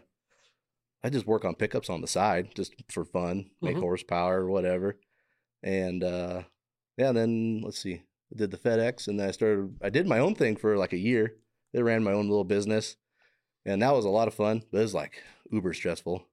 I 1.03 1.09
just 1.09 1.27
work 1.27 1.43
on 1.45 1.55
pickups 1.55 1.89
on 1.89 2.01
the 2.01 2.07
side 2.07 2.55
just 2.55 2.73
for 2.89 3.03
fun, 3.03 3.49
make 3.61 3.75
Mhm. 3.77 3.81
horsepower 3.81 4.41
or 4.41 4.49
whatever. 4.49 4.97
And 5.61 6.03
uh, 6.03 6.43
yeah, 6.97 7.11
then 7.11 7.61
let's 7.63 7.79
see, 7.79 7.95
I 8.31 8.35
did 8.37 8.51
the 8.51 8.57
FedEx, 8.57 9.07
and 9.07 9.19
then 9.19 9.27
I 9.27 9.31
started. 9.31 9.75
I 9.81 9.89
did 9.89 10.07
my 10.07 10.19
own 10.19 10.35
thing 10.35 10.55
for 10.55 10.77
like 10.77 10.93
a 10.93 10.97
year. 10.97 11.35
I 11.75 11.79
ran 11.81 12.03
my 12.03 12.11
own 12.13 12.29
little 12.29 12.43
business, 12.43 12.95
and 13.65 13.81
that 13.81 13.93
was 13.93 14.05
a 14.05 14.09
lot 14.09 14.27
of 14.27 14.33
fun. 14.33 14.63
But 14.71 14.79
it 14.79 14.81
was 14.81 14.93
like 14.93 15.23
uber 15.51 15.73
stressful 15.73 16.25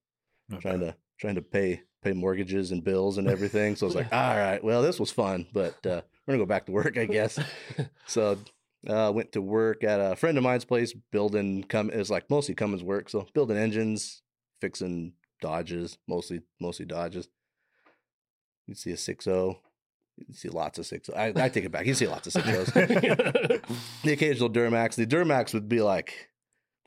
trying 0.60 0.80
to 0.80 0.96
trying 1.18 1.34
to 1.36 1.42
pay 1.42 1.82
pay 2.02 2.12
mortgages 2.12 2.70
and 2.72 2.82
bills 2.84 3.18
and 3.18 3.28
everything. 3.34 3.76
So 3.76 3.86
I 3.86 3.88
was 3.88 3.94
like, 3.96 4.12
all 4.12 4.36
right, 4.36 4.62
well, 4.64 4.82
this 4.82 4.98
was 5.00 5.10
fun, 5.10 5.46
but 5.52 5.74
uh, 5.86 6.02
we're 6.26 6.34
gonna 6.34 6.38
go 6.38 6.46
back 6.46 6.66
to 6.66 6.72
work, 6.72 6.96
I 6.98 7.06
guess. 7.06 7.38
so 8.06 8.38
uh, 8.86 9.12
went 9.14 9.32
to 9.32 9.42
work 9.42 9.84
at 9.84 10.00
a 10.00 10.16
friend 10.16 10.36
of 10.38 10.44
mine's 10.44 10.64
place 10.64 10.92
building. 11.12 11.64
Come 11.64 11.90
it 11.90 11.98
was 11.98 12.10
like 12.10 12.28
mostly 12.30 12.54
Cummins 12.54 12.82
work, 12.82 13.08
so 13.10 13.26
building 13.34 13.56
engines, 13.56 14.22
fixing 14.60 15.12
Dodges, 15.40 15.98
mostly 16.06 16.42
mostly 16.60 16.86
Dodges. 16.86 17.28
You 18.66 18.74
see 18.74 18.92
a 18.92 18.96
six 18.96 19.26
oh, 19.26 19.30
zero. 19.30 19.60
You 20.28 20.34
see 20.34 20.48
lots 20.48 20.78
of 20.78 20.86
six. 20.86 21.08
Oh, 21.08 21.16
I, 21.16 21.32
I 21.34 21.48
take 21.48 21.64
it 21.64 21.72
back. 21.72 21.86
You 21.86 21.94
see 21.94 22.06
lots 22.06 22.26
of 22.26 22.34
six 22.34 22.46
zeros. 22.46 22.66
the 22.72 24.12
occasional 24.12 24.50
Duramax. 24.50 24.94
The 24.94 25.06
Duramax 25.06 25.54
would 25.54 25.68
be 25.68 25.80
like, 25.80 26.28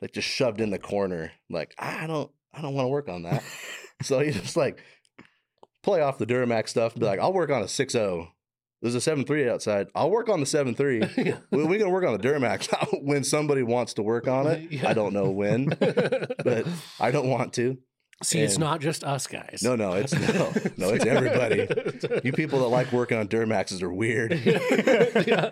like 0.00 0.12
just 0.12 0.28
shoved 0.28 0.60
in 0.60 0.70
the 0.70 0.78
corner. 0.78 1.32
Like 1.50 1.74
I 1.78 2.06
don't, 2.06 2.30
I 2.52 2.62
don't 2.62 2.74
want 2.74 2.84
to 2.84 2.90
work 2.90 3.08
on 3.08 3.24
that. 3.24 3.42
so 4.02 4.20
you 4.20 4.32
just 4.32 4.56
like 4.56 4.80
play 5.82 6.00
off 6.00 6.18
the 6.18 6.26
Duramax 6.26 6.68
stuff 6.68 6.94
and 6.94 7.00
be 7.00 7.06
like, 7.06 7.20
I'll 7.20 7.32
work 7.32 7.50
on 7.50 7.62
a 7.62 7.66
6.0. 7.66 8.28
There's 8.82 8.94
a 8.94 9.00
seven 9.00 9.24
three 9.24 9.48
outside. 9.48 9.88
I'll 9.94 10.10
work 10.10 10.28
on 10.28 10.40
the 10.40 10.46
7.3. 10.46 11.42
we, 11.50 11.64
we 11.64 11.78
can 11.78 11.90
work 11.90 12.04
on 12.04 12.12
the 12.12 12.18
Duramax 12.18 12.68
when 13.02 13.24
somebody 13.24 13.62
wants 13.62 13.94
to 13.94 14.02
work 14.02 14.28
on 14.28 14.46
it. 14.46 14.70
Yeah. 14.74 14.88
I 14.88 14.92
don't 14.94 15.12
know 15.12 15.30
when, 15.30 15.66
but 15.66 16.66
I 16.98 17.10
don't 17.12 17.28
want 17.28 17.52
to. 17.54 17.78
See, 18.22 18.40
it's 18.40 18.58
not 18.58 18.80
just 18.80 19.04
us 19.04 19.26
guys. 19.26 19.60
No, 19.62 19.76
no, 19.76 19.92
it's 19.92 20.12
no, 20.12 20.52
no, 20.76 20.94
it's 20.94 21.04
everybody. 21.04 21.68
You 22.24 22.32
people 22.32 22.60
that 22.60 22.68
like 22.68 22.92
working 22.92 23.18
on 23.18 23.28
Duramaxes 23.28 23.82
are 23.82 23.92
weird. 23.92 24.32
yeah. 25.26 25.50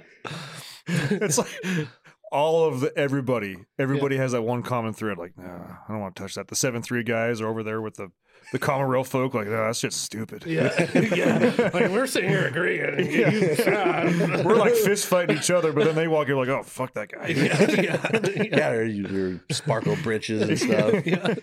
it's 0.87 1.38
like 1.38 1.88
all 2.33 2.64
of 2.67 2.81
the 2.81 2.97
everybody. 2.97 3.57
Everybody 3.79 4.17
has 4.17 4.33
that 4.33 4.43
one 4.43 4.62
common 4.62 4.95
thread. 4.95 5.19
Like, 5.19 5.37
nah, 5.37 5.45
I 5.45 5.93
don't 5.93 6.00
want 6.00 6.17
to 6.17 6.23
touch 6.23 6.35
that. 6.35 6.49
The 6.49 6.57
seven 6.57 6.83
three 6.83 7.05
guys 7.05 7.41
are 7.41 7.49
over 7.49 7.62
there 7.62 7.81
with 7.81 7.95
the 7.95 8.11
the 8.52 8.59
common 8.59 8.87
rail 8.87 9.02
folk. 9.04 9.35
Like, 9.35 9.47
no, 9.49 9.64
that's 9.66 9.80
just 9.80 10.00
stupid. 10.02 10.44
Yeah. 10.47 10.73
yeah. 11.14 11.71
Like 11.75 11.90
we're 11.90 12.06
sitting 12.06 12.30
here 12.30 12.47
agreeing. 12.47 13.11
You- 13.12 14.42
We're 14.44 14.54
like 14.56 14.75
fist 14.75 15.06
fighting 15.06 15.37
each 15.38 15.50
other, 15.50 15.73
but 15.73 15.85
then 15.85 15.94
they 15.94 16.06
walk. 16.09 16.28
You're 16.28 16.38
like, 16.38 16.49
oh 16.49 16.62
fuck 16.62 16.92
that 16.94 17.11
guy. 17.11 17.28
yeah, 17.28 17.71
yeah, 17.80 18.42
yeah, 18.50 18.71
or 18.71 18.85
your 18.85 19.40
sparkle 19.50 19.97
britches 20.02 20.42
and 20.49 20.59
stuff. 20.59 21.06
yeah. 21.06 21.35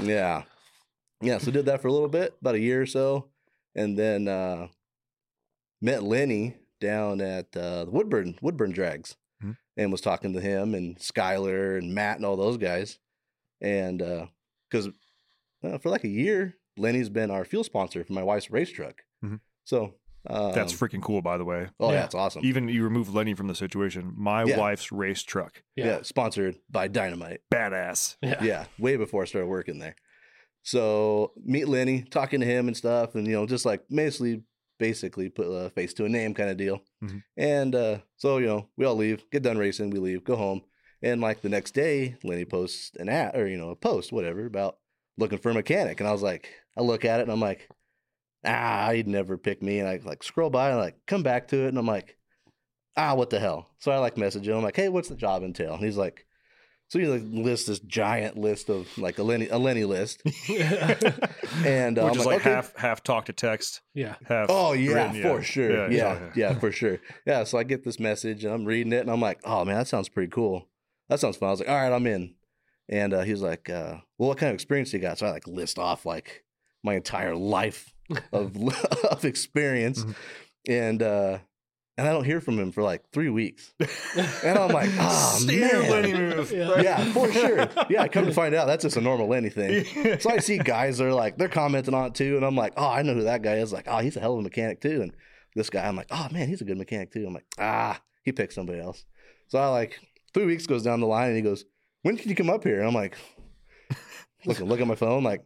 Yeah. 0.00 0.42
Yeah. 1.20 1.38
So 1.38 1.50
did 1.50 1.66
that 1.66 1.80
for 1.82 1.88
a 1.88 1.92
little 1.92 2.08
bit, 2.08 2.34
about 2.40 2.54
a 2.54 2.60
year 2.60 2.82
or 2.82 2.86
so. 2.86 3.28
And 3.74 3.98
then 3.98 4.28
uh 4.28 4.68
met 5.80 6.02
Lenny 6.02 6.56
down 6.80 7.20
at 7.20 7.56
uh 7.56 7.84
the 7.84 7.90
Woodburn 7.90 8.36
Woodburn 8.42 8.72
Drags 8.72 9.16
Mhm. 9.42 9.56
and 9.76 9.90
was 9.92 10.00
talking 10.00 10.32
to 10.34 10.40
him 10.40 10.74
and 10.74 10.96
Skylar 10.98 11.78
and 11.78 11.94
Matt 11.94 12.16
and 12.16 12.24
all 12.26 12.36
those 12.36 12.56
guys. 12.58 12.98
And 13.60 14.00
uh 14.02 14.26
because 14.70 14.88
uh, 14.88 14.92
for 15.78 15.90
like 15.90 16.04
a 16.04 16.08
year, 16.08 16.56
Lenny's 16.76 17.08
been 17.08 17.30
our 17.30 17.44
fuel 17.44 17.64
sponsor 17.64 18.04
for 18.04 18.12
my 18.12 18.22
wife's 18.22 18.50
race 18.50 18.70
truck. 18.70 19.02
Mhm. 19.24 19.40
So 19.64 19.94
um, 20.26 20.52
That's 20.54 20.72
freaking 20.72 21.02
cool, 21.02 21.20
by 21.20 21.36
the 21.36 21.44
way. 21.44 21.68
oh 21.78 21.90
yeah, 21.90 21.98
Yeah. 21.98 22.04
it's 22.06 22.14
awesome. 22.14 22.44
Even 22.46 22.68
you 22.68 22.82
remove 22.82 23.14
Lenny 23.14 23.34
from 23.34 23.46
the 23.46 23.54
situation. 23.54 24.12
My 24.16 24.44
Yeah. 24.44 24.58
wife's 24.58 24.90
race 24.90 25.22
truck, 25.22 25.62
yeah. 25.76 26.00
sponsored 26.02 26.56
by 26.70 26.88
Dynamite. 26.88 27.40
badass. 27.52 28.16
Yeah. 28.22 28.42
yeah, 28.42 28.64
way 28.78 28.96
before 28.96 29.22
I 29.22 29.26
started 29.26 29.48
working 29.48 29.78
there. 29.80 29.96
So 30.62 31.32
meet 31.44 31.68
Lenny, 31.68 32.02
talking 32.02 32.40
to 32.40 32.46
him 32.46 32.68
and 32.68 32.76
stuff, 32.76 33.14
and 33.14 33.26
you 33.26 33.34
know, 33.34 33.46
just 33.46 33.66
like 33.66 33.82
basically, 33.90 34.42
basically 34.78 35.28
put 35.28 35.44
a 35.46 35.68
face 35.70 35.92
to 35.94 36.04
a 36.06 36.08
name 36.08 36.32
kind 36.34 36.48
of 36.50 36.56
deal. 36.56 36.82
Mhm. 37.02 37.22
And 37.36 37.74
uh, 37.74 37.98
so 38.16 38.38
you 38.38 38.46
know, 38.46 38.68
we 38.76 38.84
all 38.86 38.96
leave, 38.96 39.28
get 39.30 39.42
done 39.42 39.58
racing, 39.58 39.90
we 39.90 39.98
leave, 39.98 40.24
go 40.24 40.36
home, 40.36 40.62
and 41.02 41.20
like 41.20 41.42
the 41.42 41.48
next 41.50 41.72
day, 41.72 42.16
Lenny 42.24 42.44
posts 42.46 42.92
an 42.98 43.08
ad 43.10 43.36
or 43.36 43.46
you 43.46 43.58
know 43.58 43.70
a 43.70 43.76
post, 43.76 44.10
whatever, 44.10 44.46
about 44.46 44.78
looking 45.18 45.38
for 45.38 45.50
a 45.50 45.54
mechanic, 45.54 46.00
and 46.00 46.08
I 46.08 46.12
was 46.12 46.22
like, 46.22 46.48
I 46.76 46.82
look 46.82 47.04
at 47.04 47.20
it 47.20 47.24
and 47.24 47.32
I'm 47.32 47.40
like, 47.40 47.68
ah, 48.44 48.90
he'd 48.92 49.08
never 49.08 49.36
pick 49.36 49.62
me, 49.62 49.78
and 49.78 49.88
I 49.88 50.00
like 50.04 50.22
scroll 50.22 50.50
by 50.50 50.70
and 50.70 50.78
like 50.78 50.96
come 51.06 51.22
back 51.22 51.48
to 51.48 51.64
it, 51.64 51.68
and 51.68 51.78
I'm 51.78 51.86
like, 51.86 52.16
ah, 52.96 53.14
what 53.14 53.30
the 53.30 53.40
hell? 53.40 53.70
So 53.78 53.90
I 53.92 53.98
like 53.98 54.16
message 54.16 54.48
him, 54.48 54.56
I'm 54.56 54.62
like, 54.62 54.76
hey, 54.76 54.88
what's 54.88 55.08
the 55.08 55.16
job 55.16 55.42
entail? 55.42 55.74
And 55.74 55.84
he's 55.84 55.96
like. 55.96 56.26
So 56.88 56.98
he 56.98 57.06
like 57.06 57.22
lists 57.24 57.66
this 57.66 57.78
giant 57.80 58.36
list 58.36 58.68
of 58.68 58.86
like 58.98 59.18
a 59.18 59.22
Lenny 59.22 59.48
a 59.48 59.56
Lenny 59.56 59.84
list, 59.84 60.22
and 61.64 61.98
uh, 61.98 62.04
Which 62.04 62.14
I'm 62.14 62.20
is 62.20 62.26
like 62.26 62.40
okay. 62.40 62.50
half 62.50 62.76
half 62.76 63.02
talk 63.02 63.24
to 63.24 63.32
text, 63.32 63.80
Yeah. 63.94 64.16
half. 64.28 64.46
Oh 64.50 64.74
yeah, 64.74 65.06
written, 65.12 65.22
for 65.22 65.42
sure. 65.42 65.90
Yeah, 65.90 65.96
yeah. 65.96 66.30
yeah, 66.36 66.58
for 66.58 66.70
sure. 66.70 66.98
Yeah. 67.26 67.44
So 67.44 67.56
I 67.58 67.64
get 67.64 67.84
this 67.84 67.98
message 67.98 68.44
and 68.44 68.52
I'm 68.52 68.66
reading 68.66 68.92
it 68.92 69.00
and 69.00 69.10
I'm 69.10 69.20
like, 69.20 69.40
oh 69.44 69.64
man, 69.64 69.76
that 69.76 69.88
sounds 69.88 70.10
pretty 70.10 70.30
cool. 70.30 70.68
That 71.08 71.20
sounds 71.20 71.36
fun. 71.38 71.48
I 71.48 71.52
was 71.52 71.60
like, 71.60 71.70
all 71.70 71.74
right, 71.74 71.92
I'm 71.92 72.06
in. 72.06 72.34
And 72.88 73.14
uh, 73.14 73.22
he 73.22 73.30
was 73.32 73.42
like, 73.42 73.70
uh, 73.70 73.96
well, 74.18 74.28
what 74.28 74.38
kind 74.38 74.50
of 74.50 74.54
experience 74.54 74.92
you 74.92 74.98
got? 74.98 75.18
So 75.18 75.26
I 75.26 75.30
like 75.30 75.46
list 75.46 75.78
off 75.78 76.04
like 76.04 76.44
my 76.82 76.94
entire 76.94 77.34
life 77.34 77.92
of 78.32 78.56
of 79.10 79.24
experience, 79.24 80.04
Mhm. 80.04 80.14
and 80.68 81.02
uh, 81.02 81.38
and 81.96 82.08
I 82.08 82.12
don't 82.12 82.24
hear 82.24 82.40
from 82.40 82.58
him 82.58 82.72
for 82.72 82.82
like 82.82 83.02
three 83.12 83.30
weeks. 83.30 83.72
And 84.44 84.58
I'm 84.58 84.70
like, 84.70 84.90
oh 84.98 85.36
Standard 85.38 85.82
man. 85.82 85.90
Lenny 85.90 86.12
move. 86.12 86.50
Yeah. 86.52 86.80
Yeah, 86.82 87.12
for 87.12 87.32
sure. 87.32 87.68
Yeah, 87.88 88.06
come 88.08 88.26
to 88.26 88.32
find 88.34 88.54
out, 88.54 88.66
that's 88.66 88.82
just 88.82 88.96
a 88.96 89.00
normal 89.00 89.28
Lenny 89.28 89.48
thing. 89.48 89.84
So 90.20 90.30
I 90.30 90.38
see 90.38 90.58
guys 90.58 90.98
that 90.98 91.06
are 91.06 91.12
like 91.14 91.38
they're 91.38 91.48
commenting 91.48 91.94
on 91.94 92.06
it 92.06 92.14
too, 92.14 92.36
and 92.36 92.44
I'm 92.44 92.56
like, 92.56 92.74
oh, 92.76 92.88
I 92.88 93.02
know 93.02 93.14
who 93.14 93.22
that 93.22 93.42
guy 93.42 93.54
is. 93.58 93.72
Like, 93.72 93.86
oh, 93.88 93.98
he's 93.98 94.16
a 94.16 94.20
hell 94.20 94.34
of 94.34 94.40
a 94.40 94.42
mechanic 94.42 94.80
too. 94.80 95.00
And 95.02 95.14
this 95.54 95.70
guy, 95.70 95.86
I'm 95.86 95.96
like, 95.96 96.08
oh 96.10 96.26
man, 96.32 96.48
he's 96.48 96.60
a 96.60 96.64
good 96.64 96.76
mechanic 96.78 97.12
too. 97.12 97.24
I'm 97.26 97.32
like, 97.32 97.46
ah, 97.58 98.00
he 98.24 98.32
picked 98.32 98.52
somebody 98.54 98.80
else. 98.80 99.04
So 99.48 99.58
I 99.58 99.68
like 99.68 99.98
three 100.34 100.46
weeks 100.46 100.66
goes 100.66 100.82
down 100.82 101.00
the 101.00 101.06
line, 101.06 101.28
and 101.28 101.36
he 101.36 101.42
goes, 101.42 101.64
when 102.04 102.16
can 102.16 102.28
you 102.30 102.36
come 102.36 102.48
up 102.50 102.62
here? 102.62 102.78
And 102.78 102.86
I'm 102.88 102.94
like, 102.94 103.16
look, 104.46 104.60
look 104.60 104.80
at 104.80 104.86
my 104.86 104.94
phone, 104.94 105.24
like, 105.24 105.44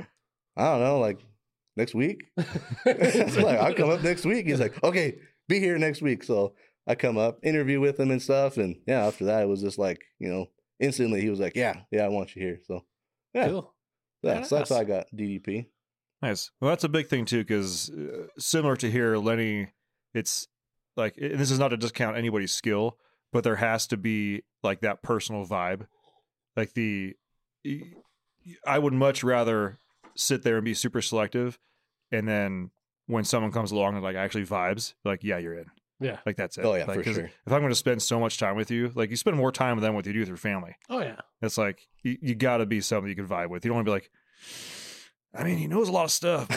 I 0.57 0.65
don't 0.65 0.81
know, 0.81 0.99
like 0.99 1.21
next 1.77 1.95
week. 1.95 2.25
So, 2.85 3.41
like, 3.43 3.59
I'll 3.59 3.75
come 3.75 3.91
up 3.91 4.03
next 4.03 4.25
week. 4.25 4.47
He's 4.47 4.61
like, 4.61 4.83
okay, 4.85 5.19
be 5.49 5.61
here 5.61 5.79
next 5.79 6.03
week. 6.03 6.23
So 6.25 6.55
I 6.87 6.95
come 6.95 7.17
up, 7.19 7.38
interview 7.43 7.81
with 7.81 7.99
him 8.00 8.11
and 8.11 8.21
stuff, 8.23 8.57
and 8.57 8.77
yeah, 8.87 9.07
after 9.07 9.25
that, 9.27 9.43
it 9.43 9.47
was 9.49 9.61
just 9.62 9.79
like, 9.79 10.03
you 10.19 10.29
know, 10.29 10.47
instantly 10.81 11.21
he 11.21 11.31
was 11.31 11.41
like, 11.41 11.55
yeah, 11.57 11.81
yeah, 11.91 12.05
I 12.05 12.09
want 12.09 12.35
you 12.35 12.43
here. 12.43 12.61
So 12.67 12.85
yeah, 13.35 13.49
Cool. 13.49 13.75
yeah, 14.23 14.43
so 14.43 14.57
that's 14.57 14.71
how 14.71 14.77
I 14.77 14.85
got 14.85 15.07
DDP. 15.15 15.67
Nice. 16.23 16.50
Well, 16.61 16.71
that's 16.71 16.85
a 16.85 16.88
big 16.88 17.07
thing 17.07 17.25
too, 17.25 17.38
because 17.45 17.91
uh, 17.91 18.27
similar 18.38 18.75
to 18.77 18.91
here, 18.91 19.17
Lenny, 19.17 19.69
it's 20.15 20.49
like 20.97 21.15
and 21.19 21.38
this 21.38 21.50
is 21.50 21.59
not 21.61 21.69
to 21.69 21.77
discount 21.77 22.17
anybody's 22.17 22.53
skill, 22.53 22.97
but 23.33 23.45
there 23.45 23.57
has 23.57 23.87
to 23.88 23.97
be 23.97 24.43
like 24.65 24.81
that 24.81 25.03
personal 25.03 25.47
vibe, 25.47 25.87
like 26.59 26.75
the. 26.75 27.15
I 28.67 28.79
would 28.79 28.93
much 28.93 29.23
rather 29.23 29.79
sit 30.17 30.43
there 30.43 30.57
and 30.57 30.65
be 30.65 30.75
super 30.75 31.00
selective, 31.03 31.59
and 32.12 32.27
then 32.27 32.71
when 33.07 33.25
someone 33.25 33.53
comes 33.53 33.73
along 33.73 33.95
and 33.95 34.03
like 34.03 34.17
actually 34.17 34.45
vibes, 34.45 34.95
like 35.05 35.23
yeah, 35.25 35.38
you're 35.38 35.55
in. 35.55 35.67
Yeah. 36.00 36.19
Like 36.25 36.37
that's 36.37 36.57
it. 36.59 36.65
Oh, 36.65 36.75
yeah, 36.75 36.85
Like, 36.85 36.99
for 36.99 37.03
'cause 37.03 37.15
sure. 37.17 37.25
If 37.47 37.53
I'm 37.53 37.61
going 37.61 37.71
to 37.73 37.75
spend 37.75 38.00
so 38.03 38.21
much 38.21 38.38
time 38.38 38.55
with 38.57 38.71
you, 38.71 38.93
like 38.95 39.11
you 39.11 39.17
spend 39.17 39.37
more 39.37 39.50
time 39.50 39.77
with 39.77 39.83
them 39.83 39.95
with 39.97 40.07
you 40.07 40.12
do 40.12 40.21
with 40.21 40.29
your 40.29 40.37
family. 40.37 40.77
Oh 40.88 41.00
yeah. 41.00 41.17
It's 41.43 41.59
like 41.59 41.88
you, 42.05 42.17
you 42.23 42.35
got 42.37 42.59
to 42.59 42.67
be 42.67 42.81
something 42.81 43.09
you 43.09 43.17
can 43.17 43.27
vibe 43.27 43.49
with. 43.50 43.65
You 43.65 43.71
don't 43.71 43.77
want 43.77 43.87
to 43.87 43.91
be 43.91 43.95
like, 43.95 44.11
I 45.35 45.43
mean, 45.45 45.59
he 45.59 45.67
knows 45.67 45.88
a 45.88 45.93
lot 45.93 46.05
of 46.05 46.11
stuff. 46.12 46.49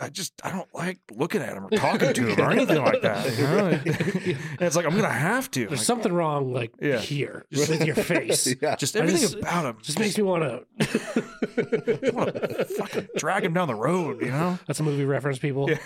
I 0.00 0.08
just 0.08 0.32
I 0.42 0.50
don't 0.50 0.68
like 0.74 0.98
looking 1.12 1.42
at 1.42 1.52
him 1.56 1.66
or 1.66 1.70
talking 1.70 2.12
to 2.12 2.26
him 2.26 2.40
or 2.40 2.50
anything 2.50 2.82
like 2.82 3.02
that. 3.02 3.38
You 3.38 3.44
know? 3.44 3.66
and 3.66 4.60
it's 4.60 4.74
like 4.74 4.84
I'm 4.86 4.96
gonna 4.96 5.08
have 5.08 5.50
to. 5.52 5.60
There's 5.60 5.80
Like, 5.80 5.80
something 5.86 6.12
wrong, 6.12 6.52
like 6.52 6.72
Yeah. 6.80 6.98
here, 6.98 7.44
just 7.52 7.68
with 7.70 7.84
your 7.86 7.94
face. 7.94 8.52
yeah, 8.62 8.74
just 8.76 8.96
everything 8.96 9.20
just- 9.20 9.36
about 9.36 9.64
him. 9.64 9.78
Just 9.82 9.98
makes 9.98 10.16
me 10.16 10.24
want 10.24 10.42
to. 10.42 12.12
want 12.12 12.34
to 12.34 12.64
fucking 12.76 13.08
drag 13.16 13.44
him 13.44 13.52
down 13.54 13.68
the 13.68 13.74
road. 13.74 14.22
You 14.22 14.30
know? 14.32 14.58
That's 14.66 14.80
a 14.80 14.82
movie 14.82 15.04
reference, 15.04 15.38
people. 15.38 15.70
Yeah. 15.70 15.78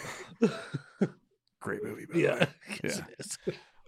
Great 1.60 1.82
movie. 1.82 2.06
By 2.06 2.18
Yeah. 2.18 2.46
Yeah. 2.84 3.00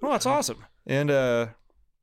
Well, 0.03 0.13
that's 0.13 0.27
awesome. 0.27 0.65
And 0.87 1.11
uh, 1.11 1.47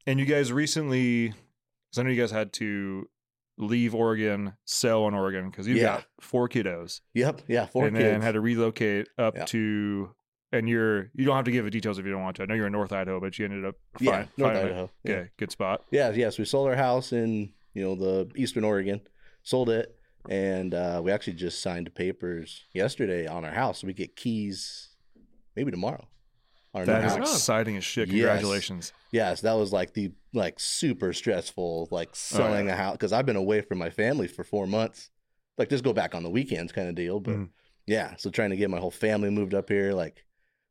and 0.07 0.19
you 0.19 0.25
guys 0.25 0.51
recently, 0.51 1.27
because 1.27 1.99
I 1.99 2.03
know 2.03 2.09
you 2.09 2.19
guys 2.21 2.31
had 2.31 2.53
to 2.53 3.07
leave 3.57 3.95
Oregon, 3.95 4.53
sell 4.65 5.07
in 5.07 5.13
Oregon 5.13 5.49
because 5.49 5.67
you've 5.67 5.77
Yeah. 5.77 5.83
got 5.97 6.05
four 6.19 6.49
kiddos. 6.49 7.01
yep, 7.13 7.41
yeah, 7.47 7.65
four 7.67 7.87
and 7.87 7.95
kids. 7.95 8.09
then 8.09 8.21
had 8.21 8.33
to 8.33 8.41
relocate 8.41 9.07
up 9.17 9.35
Yeah. 9.35 9.45
to 9.45 10.15
and 10.51 10.69
you're 10.69 11.09
you 11.13 11.25
don't 11.25 11.35
have 11.35 11.45
to 11.45 11.51
give 11.51 11.65
the 11.65 11.71
details 11.71 11.97
if 11.99 12.05
you 12.05 12.11
don't 12.11 12.21
want 12.21 12.35
to. 12.37 12.43
I 12.43 12.45
know 12.45 12.53
you're 12.53 12.67
in 12.67 12.71
North 12.73 12.91
Idaho, 12.93 13.19
but 13.19 13.37
you 13.39 13.45
ended 13.45 13.65
up 13.65 13.75
yeah, 13.99 14.11
fine, 14.11 14.29
North 14.37 14.53
finding 14.53 14.63
a- 14.63 14.65
Idaho. 14.67 14.89
Yeah. 15.03 15.11
Okay, 15.15 15.29
good 15.37 15.51
spot. 15.51 15.83
yeah, 15.91 16.11
yes, 16.11 16.37
we 16.37 16.45
sold 16.45 16.67
our 16.67 16.75
house 16.75 17.11
in 17.13 17.53
you 17.73 17.81
know 17.83 17.95
the 17.95 18.29
Eastern 18.35 18.63
Oregon, 18.63 19.01
sold 19.43 19.69
it, 19.69 19.93
and 20.29 20.73
uh, 20.73 21.01
we 21.03 21.11
actually 21.11 21.33
just 21.33 21.61
signed 21.61 21.93
papers 21.95 22.63
yesterday 22.73 23.27
on 23.27 23.43
our 23.43 23.51
house. 23.51 23.79
So 23.81 23.87
we 23.87 23.93
get 23.93 24.15
keys 24.15 24.89
maybe 25.55 25.71
tomorrow. 25.71 26.07
That 26.83 27.05
is 27.05 27.15
exciting 27.15 27.77
as 27.77 27.83
shit. 27.85 28.09
Congratulations. 28.09 28.91
Yes, 29.11 29.41
that 29.41 29.53
was 29.53 29.71
like 29.71 29.93
the 29.93 30.11
like 30.33 30.59
super 30.59 31.13
stressful 31.13 31.87
like 31.91 32.09
selling 32.15 32.69
a 32.69 32.75
house 32.75 32.93
because 32.93 33.13
I've 33.13 33.25
been 33.25 33.35
away 33.37 33.61
from 33.61 33.77
my 33.77 33.89
family 33.89 34.27
for 34.27 34.43
four 34.43 34.67
months. 34.67 35.09
Like 35.57 35.69
just 35.69 35.83
go 35.85 35.93
back 35.93 36.13
on 36.15 36.23
the 36.23 36.29
weekends 36.29 36.73
kind 36.73 36.89
of 36.89 36.95
deal. 36.95 37.19
But 37.21 37.35
Mhm. 37.37 37.49
yeah, 37.87 38.15
so 38.17 38.29
trying 38.29 38.49
to 38.49 38.57
get 38.57 38.69
my 38.69 38.79
whole 38.79 38.91
family 38.91 39.29
moved 39.29 39.53
up 39.53 39.69
here. 39.69 39.93
Like 39.93 40.25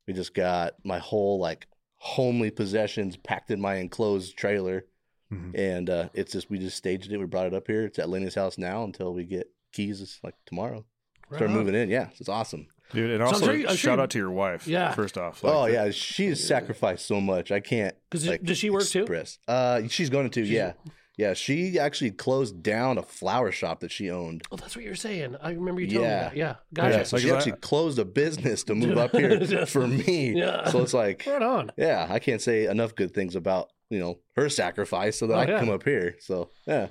we 0.06 0.12
just 0.12 0.34
got 0.34 0.74
my 0.84 0.98
whole 0.98 1.38
like 1.38 1.66
homely 1.96 2.50
possessions 2.50 3.16
packed 3.16 3.50
in 3.50 3.58
my 3.60 3.76
enclosed 3.76 4.36
trailer, 4.36 4.84
Mhm. 5.32 5.58
and 5.58 5.88
uh, 5.88 6.08
it's 6.12 6.32
just 6.32 6.50
we 6.50 6.58
just 6.58 6.76
staged 6.76 7.10
it. 7.10 7.16
We 7.16 7.24
brought 7.24 7.46
it 7.46 7.54
up 7.54 7.66
here. 7.66 7.84
It's 7.86 7.98
at 7.98 8.10
Lenny's 8.10 8.34
house 8.34 8.58
now 8.58 8.84
until 8.84 9.14
we 9.14 9.24
get 9.24 9.50
keys 9.72 10.20
like 10.22 10.34
tomorrow. 10.44 10.84
Right 11.30 11.38
Start 11.38 11.50
on. 11.50 11.56
moving 11.56 11.74
in. 11.74 11.88
Yeah, 11.88 12.10
it's 12.20 12.28
awesome. 12.28 12.66
Dude, 12.94 13.10
and 13.10 13.20
So 13.20 13.26
also 13.26 13.44
sure 13.46 13.54
you- 13.54 13.64
I'm 13.68 13.70
shout 13.70 13.78
sure 13.78 13.94
you- 13.94 14.00
out 14.00 14.10
to 14.10 14.18
your 14.18 14.30
wife. 14.30 14.66
Yeah. 14.66 14.92
First 14.92 15.18
off. 15.18 15.44
oh 15.44 15.60
Like, 15.60 15.72
yeah, 15.72 15.90
she's 15.90 16.42
sacrificed 16.46 17.06
so 17.06 17.20
much. 17.20 17.50
I 17.52 17.60
can't. 17.60 17.94
'Cause 18.10 18.26
like, 18.26 18.42
does 18.42 18.58
she 18.58 18.70
work 18.70 18.84
too? 18.84 19.00
express. 19.00 19.38
Uh, 19.48 19.82
she's 19.88 20.10
going 20.10 20.30
to. 20.30 20.44
She's- 20.44 20.54
yeah, 20.54 20.72
yeah. 21.16 21.34
She 21.34 21.78
actually 21.78 22.10
closed 22.12 22.62
down 22.62 22.98
a 22.98 23.02
flower 23.02 23.52
shop 23.52 23.80
that 23.80 23.90
she 23.92 24.10
owned. 24.10 24.42
Oh, 24.50 24.56
that's 24.56 24.74
what 24.76 24.84
you're 24.84 24.94
saying. 24.94 25.36
I 25.42 25.50
remember 25.52 25.80
you 25.80 25.88
telling 25.88 26.08
Yeah. 26.08 26.16
me 26.16 26.22
that. 26.22 26.36
Yeah. 26.36 26.46
Yeah, 26.46 26.90
Gotcha. 26.90 27.04
so 27.04 27.16
Like, 27.16 27.22
she 27.24 27.30
I- 27.30 27.36
actually 27.36 27.52
closed 27.60 27.98
a 27.98 28.04
business 28.04 28.64
to 28.64 28.74
move 28.74 28.96
up 29.04 29.12
here 29.12 29.66
for 29.66 29.86
me. 29.86 30.34
Yeah. 30.38 30.68
So 30.70 30.80
it's 30.82 30.94
like, 30.94 31.24
Right 31.26 31.42
on. 31.42 31.70
yeah, 31.76 32.06
I 32.08 32.18
can't 32.18 32.40
say 32.42 32.66
enough 32.66 32.94
good 32.94 33.12
things 33.12 33.36
about 33.36 33.70
you 33.90 33.98
know 33.98 34.18
her 34.36 34.48
sacrifice 34.48 35.18
so 35.18 35.26
that 35.26 35.34
Oh, 35.34 35.38
I 35.38 35.44
can 35.44 35.54
yeah. 35.54 35.60
come 35.60 35.70
up 35.70 35.84
here. 35.84 36.16
So 36.20 36.50
yeah, 36.66 36.88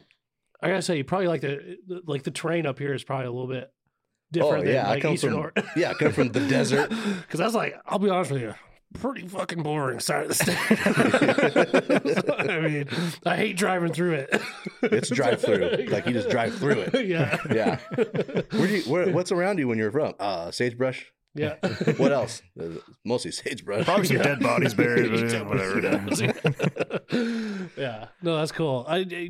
I 0.61 0.67
gotta 0.69 0.81
say, 0.81 0.95
you 0.97 1.03
probably 1.03 1.27
like 1.27 1.41
the 1.41 1.77
like 2.05 2.23
the 2.23 2.31
terrain 2.31 2.65
up 2.65 2.79
here 2.79 2.93
is 2.93 3.03
probably 3.03 3.25
a 3.25 3.31
little 3.31 3.47
bit 3.49 3.69
different 4.33 4.67
oh 4.67 4.69
yeah, 4.71 4.83
than 4.83 4.91
I 4.91 4.99
come 4.99 5.13
Eastern 5.13 5.31
from 5.31 5.39
Oregon. 5.39 5.63
yeah, 5.77 5.91
I 5.91 5.93
come 5.93 6.11
from 6.11 6.29
the 6.31 6.41
desert. 6.47 6.91
Because 7.21 7.39
I 7.39 7.45
was 7.45 7.55
like, 7.55 7.79
I'll 7.85 7.99
be 7.99 8.09
honest 8.09 8.31
with 8.31 8.41
you, 8.41 8.53
pretty 8.93 9.27
fucking 9.27 9.63
boring 9.63 9.99
side 9.99 10.23
of 10.23 10.27
the 10.29 10.35
state. 10.35 10.57
I 12.49 12.59
mean, 12.59 12.87
I 13.25 13.35
hate 13.37 13.57
driving 13.57 13.91
through 13.93 14.13
it. 14.13 14.41
It's 14.83 15.09
drive 15.09 15.41
through, 15.41 15.85
like 15.89 16.05
you 16.05 16.13
just 16.13 16.29
drive 16.29 16.53
through 16.55 16.81
it. 16.91 17.05
yeah. 17.07 17.37
Yeah. 17.51 17.79
Where 18.51 18.67
do 18.67 18.75
you, 18.77 18.83
where, 18.83 19.09
what's 19.11 19.31
around 19.31 19.57
you 19.59 19.67
when 19.67 19.77
you're 19.77 19.91
from? 19.91 20.13
Uh, 20.19 20.51
sagebrush. 20.51 21.11
Yeah. 21.35 21.55
What 21.97 22.11
else? 22.11 22.43
Uh, 22.59 22.65
mostly 23.03 23.31
sagebrush. 23.31 23.85
Probably 23.85 24.05
some 24.05 24.17
dead 24.17 24.39
bodies 24.39 24.75
buried, 24.75 25.11
yeah, 25.11 25.25
Yeah. 25.39 25.41
whatever. 25.43 25.79
yeah. 27.75 28.07
No, 28.21 28.37
that's 28.37 28.51
cool. 28.51 28.85
I, 28.87 28.97
I- 28.97 29.29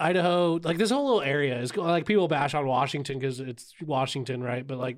Idaho, 0.00 0.58
like 0.62 0.78
this 0.78 0.90
whole 0.90 1.04
little 1.04 1.22
area 1.22 1.58
is 1.60 1.76
like 1.76 2.06
people 2.06 2.26
bash 2.28 2.54
on 2.54 2.66
Washington 2.66 3.18
because 3.18 3.38
it's 3.40 3.74
Washington, 3.84 4.42
right? 4.42 4.66
But 4.66 4.78
like 4.78 4.96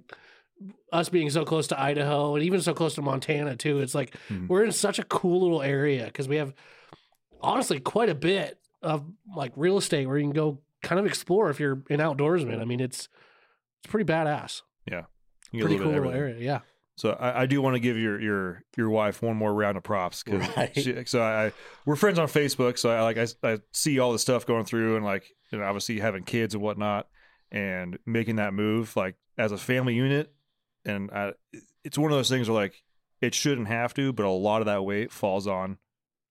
us 0.92 1.08
being 1.08 1.28
so 1.30 1.44
close 1.44 1.66
to 1.68 1.80
Idaho 1.80 2.34
and 2.36 2.44
even 2.44 2.60
so 2.60 2.72
close 2.72 2.94
to 2.94 3.02
Montana 3.02 3.56
too, 3.56 3.80
it's 3.80 3.94
like 3.94 4.16
Mhm. 4.28 4.48
we're 4.48 4.64
in 4.64 4.72
such 4.72 4.98
a 4.98 5.04
cool 5.04 5.40
little 5.42 5.62
area 5.62 6.04
because 6.06 6.28
we 6.28 6.36
have 6.36 6.54
honestly 7.40 7.80
quite 7.80 8.08
a 8.08 8.14
bit 8.14 8.58
of 8.82 9.04
like 9.36 9.52
real 9.56 9.76
estate 9.78 10.06
where 10.06 10.18
you 10.18 10.24
can 10.24 10.32
go 10.32 10.58
kind 10.82 10.98
of 11.00 11.06
explore 11.06 11.50
if 11.50 11.58
you're 11.60 11.82
an 11.90 11.98
outdoorsman. 11.98 12.60
I 12.60 12.64
mean, 12.64 12.80
it's 12.80 13.08
it's 13.84 13.90
pretty 13.90 14.10
badass. 14.10 14.62
A 15.54 15.58
Pretty 15.66 15.76
cool 15.78 15.92
little 15.92 16.10
area. 16.12 16.36
Yeah. 16.40 16.60
So 17.02 17.10
I, 17.18 17.42
I 17.42 17.46
do 17.46 17.60
want 17.60 17.74
to 17.74 17.80
give 17.80 17.98
your 17.98 18.20
your 18.20 18.62
your 18.76 18.88
wife 18.88 19.22
one 19.22 19.36
more 19.36 19.52
round 19.52 19.76
of 19.76 19.82
props 19.82 20.22
because 20.22 20.48
Right. 20.56 21.08
so 21.08 21.20
I, 21.20 21.50
we're 21.84 21.96
friends 21.96 22.20
on 22.20 22.28
Facebook. 22.28 22.78
So 22.78 22.90
I 22.90 23.02
like 23.02 23.18
I, 23.18 23.26
I 23.42 23.58
see 23.72 23.98
all 23.98 24.12
the 24.12 24.20
stuff 24.20 24.46
going 24.46 24.64
through 24.64 24.94
and 24.94 25.04
like 25.04 25.24
you 25.50 25.58
know 25.58 25.64
obviously 25.64 25.98
having 25.98 26.22
kids 26.22 26.54
and 26.54 26.62
whatnot 26.62 27.08
and 27.50 27.98
making 28.06 28.36
that 28.36 28.54
move 28.54 28.94
like 28.94 29.16
as 29.36 29.50
a 29.50 29.58
family 29.58 29.94
unit. 29.96 30.32
And 30.84 31.10
I, 31.10 31.32
it's 31.82 31.98
one 31.98 32.12
of 32.12 32.16
those 32.18 32.28
things 32.28 32.48
where 32.48 32.62
like 32.62 32.80
it 33.20 33.34
shouldn't 33.34 33.66
have 33.66 33.92
to, 33.94 34.12
but 34.12 34.24
a 34.24 34.30
lot 34.30 34.62
of 34.62 34.66
that 34.66 34.84
weight 34.84 35.10
falls 35.10 35.48
on 35.48 35.78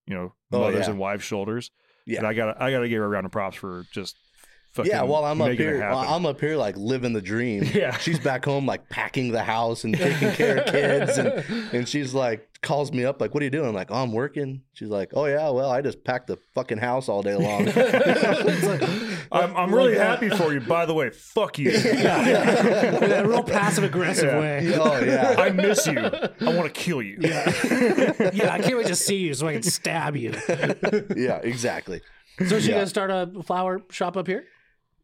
you 0.08 0.14
know 0.16 0.34
Oh, 0.54 0.60
mothers 0.62 0.86
yeah. 0.86 0.92
and 0.92 1.00
wives' 1.00 1.24
shoulders. 1.26 1.70
Yeah. 2.06 2.20
And 2.20 2.28
I 2.28 2.34
got 2.34 2.62
I 2.62 2.72
got 2.72 2.80
to 2.80 2.88
give 2.88 3.00
her 3.00 3.06
a 3.06 3.10
round 3.10 3.26
of 3.26 3.34
props 3.34 3.58
for 3.58 3.84
just 3.92 4.16
Yeah, 4.84 5.02
while 5.04 5.26
I'm 5.26 5.42
up 5.42 5.52
here, 5.52 5.80
while 5.82 6.16
I'm 6.16 6.26
up 6.26 6.40
here 6.40 6.56
like 6.56 6.78
living 6.78 7.14
the 7.14 7.22
dream. 7.22 7.64
Yeah. 7.74 7.98
she's 7.98 8.20
back 8.20 8.46
home 8.46 8.66
like 8.66 8.88
packing 8.90 9.32
the 9.32 9.44
house 9.44 9.84
and 9.84 9.96
taking 9.98 10.32
care 10.32 10.58
of 10.58 10.66
kids, 10.68 11.18
and 11.18 11.44
and 11.74 11.90
she's 11.90 12.14
like 12.14 12.48
calls 12.62 12.92
me 12.92 13.04
up 13.04 13.20
like, 13.20 13.34
"What 13.34 13.42
are 13.42 13.44
you 13.44 13.50
doing?" 13.50 13.68
I'm 13.68 13.74
like, 13.76 13.90
"Oh, 13.92 14.04
I'm 14.04 14.12
working." 14.14 14.62
She's 14.74 14.88
like, 14.90 15.12
"Oh 15.14 15.26
yeah, 15.26 15.50
well, 15.50 15.70
I 15.70 15.82
just 15.82 16.04
packed 16.04 16.28
the 16.28 16.38
fucking 16.54 16.78
house 16.78 17.10
all 17.10 17.22
day 17.22 17.36
long." 17.36 17.66
Like, 18.62 18.84
I'm, 19.32 19.56
I'm 19.56 19.74
really 19.74 19.98
uh, 19.98 20.04
happy 20.04 20.30
for 20.30 20.54
you. 20.54 20.60
By 20.60 20.86
the 20.86 20.94
way, 20.94 21.10
fuck 21.10 21.58
you. 21.58 21.72
Yeah. 21.72 22.98
In 23.04 23.12
a 23.26 23.28
real 23.28 23.44
passive 23.44 23.84
aggressive 23.86 24.34
way. 24.40 24.74
oh 24.76 25.00
yeah, 25.04 25.36
I 25.38 25.50
miss 25.52 25.88
you. 25.88 26.00
I 26.00 26.34
want 26.56 26.64
to 26.66 26.70
kill 26.72 27.02
you. 27.02 27.18
Yeah, 27.20 27.44
I 28.52 28.60
can't 28.62 28.78
wait 28.78 28.88
to 28.88 28.96
see 28.96 29.18
you 29.18 29.34
so 29.34 29.48
I 29.48 29.54
can 29.54 29.64
stab 29.64 30.16
you. 30.18 30.34
yeah, 31.16 31.40
exactly. 31.44 32.02
So 32.48 32.56
is 32.56 32.64
she 32.64 32.70
Yeah. 32.70 32.76
gonna 32.78 32.88
start 32.88 33.10
a 33.12 33.30
flower 33.44 33.82
shop 33.90 34.18
up 34.18 34.28
here? 34.28 34.44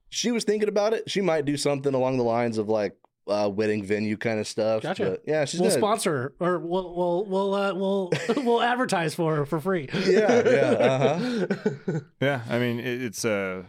She 0.10 0.32
was 0.32 0.44
thinking 0.44 0.70
about 0.70 0.94
it. 0.94 1.10
She 1.10 1.22
might 1.22 1.46
do 1.46 1.58
something 1.58 1.94
along 1.94 2.18
the 2.18 2.24
lines 2.24 2.58
of 2.58 2.70
like 2.70 2.96
uh, 3.28 3.50
wedding 3.54 3.84
venue 3.84 4.16
kind 4.18 4.40
of 4.40 4.48
stuff. 4.48 4.84
Gotcha. 4.84 5.12
But 5.12 5.24
yeah, 5.28 5.46
she's 5.46 5.60
We'll 5.60 5.70
gonna, 5.70 5.80
sponsor 5.80 6.34
her, 6.40 6.48
or 6.48 6.60
we'll 6.60 6.96
we'll 6.96 7.26
we'll 7.26 7.54
uh, 7.54 7.74
we'll 7.74 8.12
we'll 8.38 8.62
advertise 8.62 9.14
for 9.16 9.36
her 9.36 9.46
for 9.46 9.60
free. 9.60 9.90
Yeah, 9.94 10.50
yeah, 10.50 10.62
uh 10.62 11.20
huh. 11.20 12.00
Yeah, 12.22 12.42
I 12.50 12.60
mean 12.60 12.80
it, 12.80 13.02
it's 13.04 13.26
uh 13.26 13.64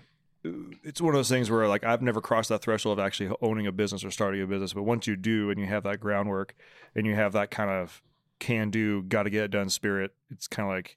it's 0.85 1.01
one 1.01 1.13
of 1.15 1.19
those 1.19 1.29
things 1.29 1.51
where 1.51 1.67
like 1.67 1.83
I've 1.85 2.03
never 2.03 2.21
crossed 2.21 2.49
that 2.51 2.63
threshold 2.63 2.99
of 2.99 3.05
actually 3.05 3.35
owning 3.43 3.67
a 3.67 3.73
business 3.73 4.05
or 4.05 4.11
starting 4.11 4.41
a 4.41 4.47
business, 4.47 4.73
but 4.73 4.85
once 4.85 5.07
you 5.07 5.17
do 5.17 5.51
and 5.51 5.59
you 5.59 5.67
have 5.67 5.83
that 5.83 5.99
groundwork 5.99 6.55
and 6.95 7.07
you 7.07 7.15
have 7.17 7.33
that 7.33 7.51
kind 7.51 7.71
of 7.71 8.01
can 8.39 8.71
do, 8.71 9.03
got 9.03 9.25
to 9.25 9.31
get 9.31 9.43
it 9.45 9.51
done 9.51 9.69
spirit, 9.69 10.15
it's 10.31 10.47
kind 10.47 10.69
of 10.69 10.75
like 10.75 10.97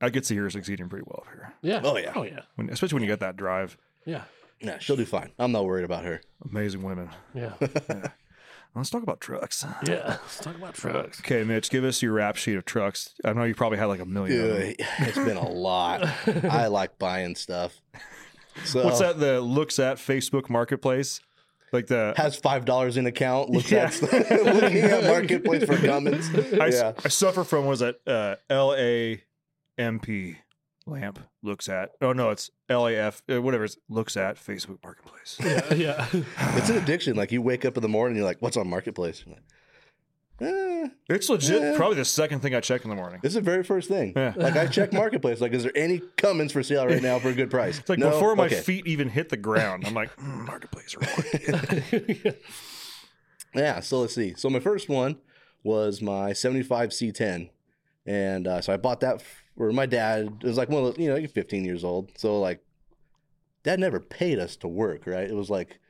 I 0.00 0.10
get 0.10 0.24
to 0.24 0.34
hear 0.34 0.42
her 0.44 0.50
succeeding 0.50 0.88
pretty 0.88 1.04
well 1.06 1.24
here, 1.32 1.54
Yeah. 1.62 1.80
Oh, 1.84 1.96
yeah. 1.96 2.12
Oh 2.14 2.22
yeah. 2.24 2.40
when, 2.56 2.68
especially 2.70 2.96
when 2.96 3.02
you 3.02 3.08
get 3.08 3.20
that 3.20 3.36
drive. 3.36 3.76
Yeah. 4.04 4.22
Yeah, 4.60 4.78
she'll 4.78 4.96
do 4.96 5.04
fine. 5.04 5.32
I'm 5.38 5.52
not 5.52 5.64
worried 5.64 5.84
about 5.84 6.04
her. 6.04 6.20
Amazing 6.50 6.82
women. 6.82 7.10
Yeah. 7.34 7.52
Let's 8.74 8.90
talk 8.90 9.02
about 9.04 9.20
trucks. 9.20 9.64
Yeah. 9.86 10.16
Let's 10.22 10.38
talk 10.38 10.56
about 10.56 10.74
trucks. 10.74 11.20
Okay, 11.20 11.44
Mitch, 11.44 11.70
give 11.70 11.84
us 11.84 12.02
your 12.02 12.12
rap 12.12 12.36
sheet 12.36 12.56
of 12.56 12.64
trucks. 12.64 13.14
I 13.24 13.32
know 13.32 13.44
you 13.44 13.54
probably 13.54 13.78
had 13.78 13.84
like 13.86 14.00
a 14.00 14.04
million. 14.04 14.36
Dude, 14.36 14.76
it's 14.98 15.16
been 15.18 15.36
a 15.36 15.48
lot. 15.48 16.02
I 16.44 16.66
like 16.66 16.98
buying 16.98 17.36
stuff. 17.36 17.80
So 18.64 18.84
What's 18.84 18.98
that? 18.98 19.20
The 19.20 19.40
looks 19.40 19.78
at 19.78 19.98
Facebook 19.98 20.48
Marketplace, 20.50 21.20
like 21.72 21.86
the 21.86 22.14
Has 22.16 22.34
five 22.36 22.64
dollars 22.64 22.96
in 22.96 23.06
account. 23.06 23.50
Looks 23.50 23.72
at 23.72 24.00
looking 24.02 24.78
at 24.78 25.04
marketplace 25.04 25.64
for 25.64 25.76
Cummins. 25.76 26.28
I, 26.54 26.68
s- 26.68 26.74
yeah. 26.74 26.92
I 27.04 27.08
suffer 27.08 27.44
from 27.44 27.66
was 27.66 27.78
that 27.80 27.96
uh, 28.08 28.36
L 28.50 28.72
A 29.78 29.82
M 29.82 30.00
P 30.00 30.36
lamp 30.86 31.18
looks 31.42 31.68
at. 31.68 31.90
Oh 32.00 32.12
no, 32.12 32.30
it's 32.30 32.50
L 32.68 32.86
A 32.86 32.94
F 32.94 33.22
uh, 33.32 33.40
whatever. 33.42 33.64
It's 33.64 33.76
looks 33.88 34.16
at 34.16 34.36
Facebook 34.36 34.78
Marketplace. 34.82 35.38
Yeah. 35.42 35.74
Yeah. 35.74 36.06
It's 36.56 36.68
an 36.70 36.76
addiction. 36.76 37.16
Like 37.16 37.32
you 37.32 37.42
wake 37.42 37.64
up 37.64 37.76
in 37.76 37.82
the 37.82 37.88
morning, 37.88 38.12
and 38.12 38.18
you're 38.18 38.26
like, 38.26 38.40
"What's 38.40 38.56
on 38.56 38.68
marketplace?" 38.68 39.24
You're 39.26 39.34
like, 39.36 39.44
eh, 40.40 40.88
It's 41.08 41.28
legit. 41.28 41.62
Yeah. 41.62 41.76
Probably 41.76 41.96
the 41.96 42.04
second 42.04 42.40
thing 42.40 42.54
I 42.54 42.60
check 42.60 42.84
in 42.84 42.90
the 42.90 42.96
morning. 42.96 43.20
this 43.22 43.30
is 43.30 43.34
the 43.36 43.40
very 43.40 43.62
first 43.62 43.88
thing. 43.88 44.12
Yeah. 44.16 44.34
Like 44.36 44.56
I 44.56 44.66
check 44.66 44.92
marketplace. 45.04 45.40
Like, 45.40 45.52
is 45.52 45.62
there 45.62 45.72
any 45.76 46.00
Cummins 46.16 46.52
for 46.52 46.62
sale 46.62 46.86
right 46.86 47.02
now 47.02 47.18
for 47.18 47.28
a 47.28 47.34
good 47.34 47.50
price? 47.50 47.78
It's 47.78 47.88
like 47.88 47.98
No? 47.98 48.10
before 48.10 48.34
my 48.36 48.46
Okay. 48.46 48.60
feet 48.60 48.86
even 48.86 49.08
hit 49.08 49.28
the 49.30 49.36
ground, 49.36 49.84
I'm 49.86 49.94
like 49.94 50.14
mm, 50.16 50.46
Marketplace. 50.46 50.96
Right. 50.96 52.36
Yeah, 53.54 53.78
so 53.80 54.00
let's 54.00 54.16
see. 54.16 54.34
So 54.36 54.50
my 54.50 54.58
first 54.58 54.88
one 54.88 55.16
was 55.62 56.02
my 56.02 56.32
75 56.32 56.90
C10. 56.90 57.50
And 58.04 58.48
uh, 58.48 58.60
so 58.60 58.72
I 58.72 58.76
bought 58.76 58.98
that 59.00 59.22
for 59.56 59.72
my 59.72 59.86
dad. 59.86 60.42
Was 60.42 60.56
like 60.56 60.68
one 60.68 60.84
of 60.84 60.94
those, 60.94 60.98
you 61.02 61.08
know, 61.10 61.16
you're 61.16 61.28
15 61.28 61.64
years 61.64 61.84
old. 61.84 62.10
So 62.18 62.40
like 62.40 62.60
dad 63.62 63.80
never 63.80 64.00
paid 64.00 64.38
us 64.38 64.56
to 64.56 64.68
work, 64.68 65.06
right? 65.06 65.28
It 65.28 65.34
was 65.34 65.50
like 65.50 65.80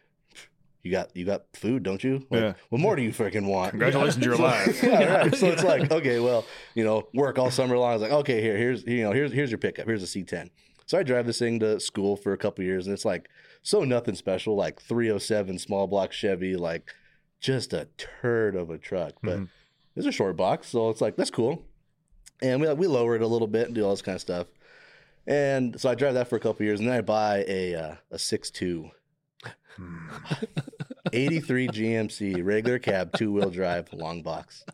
you 0.83 0.91
got 0.93 1.17
you 1.17 1.25
got 1.25 1.45
food, 1.55 1.83
don't 1.83 2.05
you? 2.05 2.27
Like, 2.31 2.41
Yeah. 2.43 2.53
What 2.69 2.81
more 2.81 2.95
do 2.97 3.03
you 3.03 3.11
freaking 3.11 3.47
want? 3.47 3.71
Congratulations, 3.71 4.25
you're 4.25 4.35
alive. 4.41 4.79
yeah, 4.83 5.17
right. 5.17 5.35
So 5.37 5.47
it's 5.49 5.65
like, 5.65 5.91
okay, 5.91 6.21
well, 6.21 6.45
you 6.75 6.85
know, 6.85 7.09
work 7.15 7.39
all 7.39 7.51
summer 7.51 7.79
long. 7.79 7.91
I 7.91 7.95
was 7.95 8.03
like, 8.03 8.13
okay, 8.13 8.41
here, 8.43 8.57
here's 8.57 8.85
you 8.85 9.03
know, 9.03 9.13
here's 9.13 9.33
here's 9.33 9.51
your 9.51 9.59
pickup. 9.59 9.87
Here's 9.87 10.03
a 10.03 10.07
C10. 10.07 10.51
So 10.87 10.99
I 10.99 11.03
drive 11.03 11.25
this 11.27 11.39
thing 11.39 11.61
to 11.61 11.81
school 11.81 12.15
for 12.17 12.35
a 12.35 12.37
couple 12.37 12.63
years, 12.65 12.87
and 12.87 12.93
it's 12.93 13.07
like 13.07 13.31
so 13.63 13.85
nothing 13.85 14.15
special, 14.15 14.55
like 14.55 14.83
307 14.83 15.59
small 15.59 15.87
block 15.87 16.13
Chevy, 16.13 16.55
like 16.57 16.93
just 17.41 17.73
a 17.73 17.89
turd 17.97 18.55
of 18.55 18.69
a 18.69 18.77
truck. 18.77 19.15
But 19.23 19.39
Mhm. 19.39 19.49
it's 19.97 20.07
a 20.07 20.13
short 20.13 20.37
box, 20.37 20.69
so 20.69 20.91
it's 20.91 21.01
like 21.01 21.17
that's 21.17 21.31
cool. 21.31 21.63
And 22.45 22.61
we 22.61 22.73
we 22.75 22.87
lower 22.87 23.17
it 23.17 23.23
a 23.23 23.27
little 23.27 23.49
bit 23.49 23.67
and 23.67 23.75
do 23.75 23.85
all 23.85 23.91
this 23.91 24.03
kind 24.03 24.17
of 24.17 24.21
stuff. 24.21 24.47
And 25.27 25.81
so 25.81 25.89
I 25.89 25.95
drive 25.95 26.15
that 26.15 26.29
for 26.29 26.37
a 26.37 26.41
couple 26.41 26.67
years, 26.67 26.81
and 26.81 26.89
then 26.89 26.97
I 26.97 27.01
buy 27.01 27.45
a 27.49 27.75
uh, 27.75 27.95
a 28.11 28.19
six 28.19 28.51
two. 28.51 28.91
83 31.13 31.69
GMC 31.69 32.45
regular 32.45 32.79
cab 32.79 33.13
two 33.17 33.33
wheel 33.33 33.51
drive 33.51 33.93
long 33.93 34.23
box. 34.23 34.65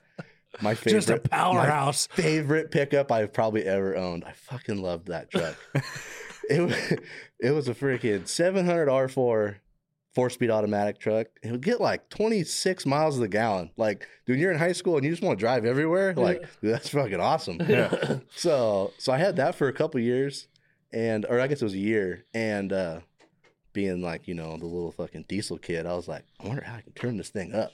My 0.61 0.75
favorite, 0.75 0.99
Just 0.99 1.11
a 1.11 1.19
powerhouse. 1.19 2.07
favorite 2.09 2.71
pickup 2.71 3.11
I've 3.11 3.33
probably 3.33 3.65
ever 3.65 3.97
owned. 3.97 4.25
I 4.25 4.33
fucking 4.33 4.83
loved 4.83 5.09
that 5.09 5.31
truck. 5.31 5.57
it 6.51 6.61
was 6.61 6.75
it 7.41 7.51
was 7.53 7.69
a 7.69 7.75
freaking 7.75 8.27
700 8.27 8.89
R4 8.89 9.57
four 10.15 10.31
speed 10.31 10.51
automatic 10.51 10.99
truck. 10.99 11.29
It 11.43 11.53
would 11.53 11.63
get 11.63 11.81
like 11.81 12.09
26 12.11 12.85
miles 12.87 13.15
to 13.15 13.21
the 13.21 13.29
gallon. 13.29 13.71
Like, 13.77 14.07
dude, 14.27 14.39
you're 14.39 14.53
in 14.53 14.59
high 14.59 14.73
school 14.73 14.97
and 14.97 15.05
you 15.05 15.11
just 15.11 15.23
want 15.23 15.39
to 15.39 15.43
drive 15.43 15.65
everywhere. 15.65 16.15
Like, 16.15 16.43
dude, 16.61 16.75
that's 16.75 16.89
fucking 16.89 17.21
awesome. 17.21 17.59
Yeah. 17.69 18.19
So 18.35 18.93
so 18.99 19.13
I 19.13 19.19
had 19.19 19.37
that 19.37 19.55
for 19.55 19.69
a 19.69 19.73
couple 19.73 20.01
years, 20.01 20.49
and 20.93 21.25
or 21.27 21.41
I 21.41 21.47
guess 21.47 21.61
it 21.63 21.65
was 21.65 21.75
a 21.75 21.79
year, 21.79 22.25
and 22.35 22.73
uh 22.73 23.01
being 23.73 24.03
like 24.03 24.27
you 24.27 24.35
know 24.35 24.57
the 24.57 24.67
little 24.67 24.93
fucking 24.93 25.27
diesel 25.29 25.59
kid, 25.59 25.87
I 25.87 25.95
was 25.95 26.09
like, 26.09 26.25
I 26.43 26.49
wonder 26.49 26.63
how 26.65 26.77
I 26.77 26.81
can 26.81 26.93
turn 26.93 27.17
this 27.17 27.29
thing 27.31 27.55
up. 27.55 27.73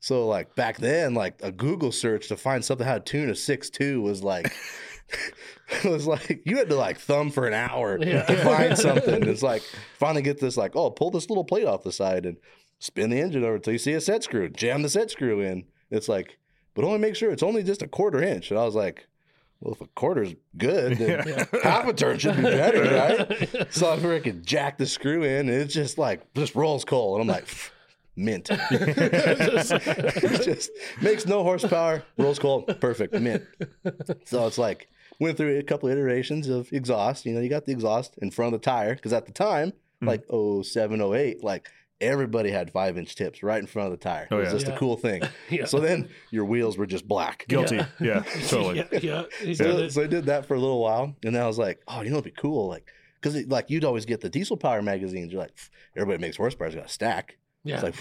So 0.00 0.26
like 0.26 0.56
back 0.56 0.78
then, 0.78 1.14
like 1.14 1.38
a 1.42 1.52
Google 1.52 1.92
search 1.92 2.26
to 2.28 2.36
find 2.36 2.64
something 2.64 2.86
how 2.86 2.94
to 2.94 3.00
tune 3.00 3.30
a 3.30 3.34
six 3.36 3.70
two 3.70 4.00
was 4.02 4.22
like. 4.24 4.52
it 5.84 5.90
was 5.90 6.06
like 6.06 6.42
you 6.44 6.56
had 6.58 6.68
to 6.68 6.76
like 6.76 6.98
thumb 6.98 7.30
for 7.30 7.46
an 7.46 7.54
hour 7.54 7.98
to 7.98 8.36
find 8.44 8.78
something. 8.78 9.26
It's 9.26 9.42
like 9.42 9.62
finally 9.98 10.22
get 10.22 10.40
this 10.40 10.56
like 10.56 10.76
oh 10.76 10.90
pull 10.90 11.10
this 11.10 11.28
little 11.28 11.44
plate 11.44 11.66
off 11.66 11.82
the 11.82 11.92
side 11.92 12.26
and 12.26 12.36
spin 12.78 13.10
the 13.10 13.20
engine 13.20 13.44
over 13.44 13.56
until 13.56 13.72
you 13.72 13.78
see 13.78 13.92
a 13.92 14.00
set 14.00 14.24
screw. 14.24 14.48
Jam 14.48 14.82
the 14.82 14.88
set 14.88 15.10
screw 15.10 15.40
in. 15.40 15.64
It's 15.90 16.08
like, 16.08 16.38
but 16.74 16.84
only 16.84 16.98
make 16.98 17.14
sure 17.14 17.30
it's 17.30 17.42
only 17.42 17.62
just 17.62 17.82
a 17.82 17.88
quarter 17.88 18.22
inch. 18.22 18.50
And 18.50 18.58
I 18.58 18.64
was 18.64 18.74
like, 18.74 19.06
well, 19.60 19.74
if 19.74 19.80
a 19.80 19.86
quarter's 19.94 20.34
good, 20.58 20.98
then 20.98 21.46
half 21.62 21.86
a 21.86 21.92
turn 21.92 22.18
should 22.18 22.36
be 22.36 22.42
better, 22.42 22.82
right? 22.82 23.72
So 23.72 23.92
I 23.92 23.96
freaking 23.98 24.44
jack 24.44 24.78
the 24.78 24.86
screw 24.86 25.22
in, 25.22 25.48
and 25.48 25.50
it 25.50 25.66
just 25.66 25.98
like 25.98 26.34
just 26.34 26.56
rolls 26.56 26.84
coal, 26.84 27.14
and 27.14 27.22
I'm 27.22 27.28
like, 27.28 27.46
mint. 28.16 28.46
just, 28.46 29.70
just 30.44 30.70
makes 31.00 31.26
no 31.26 31.44
horsepower, 31.44 32.02
rolls 32.18 32.40
coal, 32.40 32.62
perfect, 32.62 33.14
mint. 33.14 33.44
So 34.24 34.48
it's 34.48 34.58
like 34.58 34.88
went 35.22 35.36
through 35.36 35.58
a 35.58 35.62
couple 35.62 35.88
iterations 35.88 36.48
of 36.48 36.72
exhaust. 36.72 37.24
You 37.24 37.32
know, 37.34 37.40
you 37.40 37.48
got 37.48 37.64
the 37.64 37.72
exhaust 37.72 38.18
in 38.18 38.30
front 38.30 38.54
of 38.54 38.60
the 38.60 38.64
tire 38.64 38.94
because 38.94 39.12
at 39.12 39.26
the 39.26 39.32
time, 39.32 39.72
mm-hmm. 40.02 40.08
like 40.08 40.24
07, 40.64 41.00
08, 41.00 41.42
like 41.42 41.70
everybody 42.00 42.50
had 42.50 42.70
five 42.70 42.98
inch 42.98 43.14
tips 43.14 43.42
right 43.42 43.60
in 43.60 43.66
front 43.66 43.92
of 43.92 43.98
the 43.98 44.02
tire. 44.02 44.26
Oh, 44.30 44.36
it 44.36 44.40
was 44.40 44.48
yeah. 44.48 44.52
just 44.52 44.66
Yeah. 44.66 44.74
a 44.74 44.78
cool 44.78 44.96
thing. 44.96 45.22
Yeah. 45.48 45.66
So 45.66 45.80
then 45.80 46.08
your 46.30 46.44
wheels 46.44 46.76
were 46.76 46.86
just 46.86 47.06
black. 47.06 47.46
Guilty. 47.48 47.80
Yeah, 48.00 48.20
totally. 48.48 48.78
yeah, 48.92 49.24
yeah. 49.44 49.54
So, 49.54 49.64
done 49.78 49.90
so 49.90 50.02
I 50.02 50.06
did 50.06 50.26
that 50.26 50.46
for 50.46 50.54
a 50.54 50.58
little 50.60 50.80
while, 50.80 51.14
and 51.24 51.34
then 51.34 51.42
I 51.42 51.46
was 51.46 51.58
like, 51.58 51.82
"Oh, 51.86 52.00
you 52.00 52.10
know, 52.10 52.16
it'd 52.16 52.24
be 52.24 52.30
cool, 52.40 52.68
like, 52.68 52.86
because 53.20 53.46
like 53.46 53.70
you'd 53.70 53.84
always 53.84 54.06
get 54.06 54.20
the 54.20 54.30
diesel 54.30 54.56
power 54.56 54.82
magazines. 54.82 55.32
You're 55.32 55.42
like, 55.42 55.52
everybody 55.96 56.20
makes 56.20 56.36
horsepower's 56.36 56.74
got 56.74 56.86
a 56.86 56.88
stack. 56.88 57.36
Yeah. 57.64 57.74
It's 57.74 57.82
like, 57.84 57.94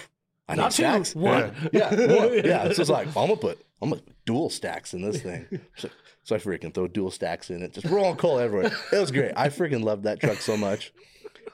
I 0.47 0.55
need 0.55 0.62
Not 0.62 0.71
two, 0.71 0.84
stacks. 0.84 1.15
one. 1.15 1.53
Yeah, 1.71 1.89
one. 1.93 2.34
yeah. 2.45 2.71
So 2.73 2.81
it's 2.81 2.89
like, 2.89 3.07
I'm 3.07 3.13
gonna 3.13 3.36
put, 3.36 3.62
I'm 3.81 3.89
gonna 3.89 4.01
put 4.01 4.25
dual 4.25 4.49
stacks 4.49 4.93
in 4.93 5.01
this 5.01 5.21
thing. 5.21 5.45
So, 5.77 5.89
so 6.23 6.36
I 6.36 6.39
freaking 6.39 6.73
throw 6.73 6.88
dual 6.88 7.12
stacks 7.12 7.49
in 7.49 7.62
it, 7.63 7.73
just 7.73 7.88
rolling 7.88 8.17
coal 8.17 8.39
everywhere. 8.39 8.71
It 8.91 8.99
was 8.99 9.12
great. 9.12 9.34
I 9.36 9.49
freaking 9.49 9.84
loved 9.84 10.03
that 10.03 10.19
truck 10.19 10.38
so 10.38 10.55
much. 10.55 10.93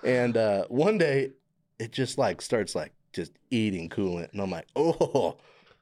And 0.04 0.36
uh, 0.38 0.66
one 0.66 0.98
day, 0.98 1.32
it 1.80 1.92
just 1.92 2.18
like 2.18 2.42
starts 2.42 2.76
like 2.76 2.94
just 3.14 3.32
eating 3.50 3.90
coolant, 3.90 4.32
and 4.32 4.42
I'm 4.42 4.52
like, 4.52 4.68
oh, 4.76 5.38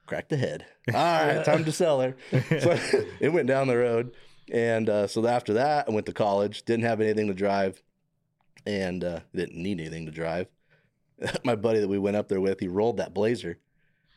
crack 0.06 0.30
the 0.30 0.38
head. 0.38 0.66
All 0.94 0.94
right, 0.94 1.44
time 1.44 1.66
to 1.66 1.72
sell 1.72 2.02
her. 2.02 2.16
So 2.32 2.78
it 3.20 3.34
went 3.34 3.48
down 3.48 3.68
the 3.68 3.78
road, 3.78 4.14
and 4.52 4.90
uh, 4.90 5.08
so 5.08 5.26
after 5.28 5.54
that, 5.54 5.88
I 5.88 5.92
went 5.92 6.06
to 6.06 6.14
college. 6.14 6.64
Didn't 6.64 6.86
have 6.86 7.02
anything 7.02 7.28
to 7.28 7.34
drive, 7.34 7.82
and 8.66 9.04
uh, 9.04 9.20
didn't 9.34 9.62
need 9.62 9.80
anything 9.80 10.06
to 10.06 10.12
drive. 10.12 10.48
My 11.44 11.56
buddy 11.56 11.80
that 11.80 11.88
we 11.88 11.98
went 11.98 12.18
up 12.18 12.28
there 12.30 12.42
with, 12.42 12.60
he 12.60 12.68
rolled 12.68 12.98
that 12.98 13.14
Blazer, 13.14 13.58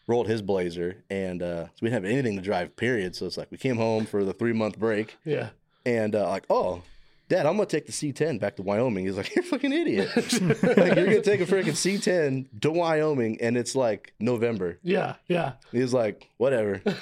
rolled 0.09 0.27
his 0.27 0.43
Blazer, 0.43 1.05
and 1.11 1.41
uh, 1.43 1.67
so 1.67 1.71
we 1.83 1.91
didn't 1.91 2.03
have 2.03 2.11
anything 2.13 2.35
to 2.35 2.43
drive. 2.43 2.75
Period. 2.75 3.15
So 3.15 3.27
it's 3.27 3.37
like 3.37 3.51
we 3.53 3.59
came 3.59 3.77
home 3.77 4.07
for 4.07 4.25
the 4.25 4.33
three 4.33 4.53
month 4.53 4.77
break, 4.79 5.17
Yeah. 5.25 5.51
and 5.87 6.17
uh, 6.17 6.29
like, 6.29 6.45
oh, 6.51 6.83
Dad, 7.29 7.45
I'm 7.45 7.57
gonna 7.59 7.67
take 7.67 7.85
the 7.85 7.93
C10 7.93 8.41
back 8.41 8.57
to 8.57 8.63
Wyoming. 8.63 9.05
He's 9.05 9.19
like, 9.19 9.33
you're 9.37 9.45
fucking 9.45 9.71
idiot. 9.73 10.09
like, 10.17 10.97
you're 10.97 11.05
gonna 11.05 11.21
take 11.21 11.43
a 11.43 11.47
freaking 11.47 11.77
C10 11.77 12.47
to 12.63 12.71
Wyoming, 12.71 13.39
and 13.43 13.57
it's 13.57 13.77
like 13.77 14.15
November. 14.19 14.79
Yeah. 14.83 15.17
Yeah. 15.29 15.53
He's 15.71 15.93
like, 15.93 16.27
whatever. 16.39 16.79
Go 16.85 16.95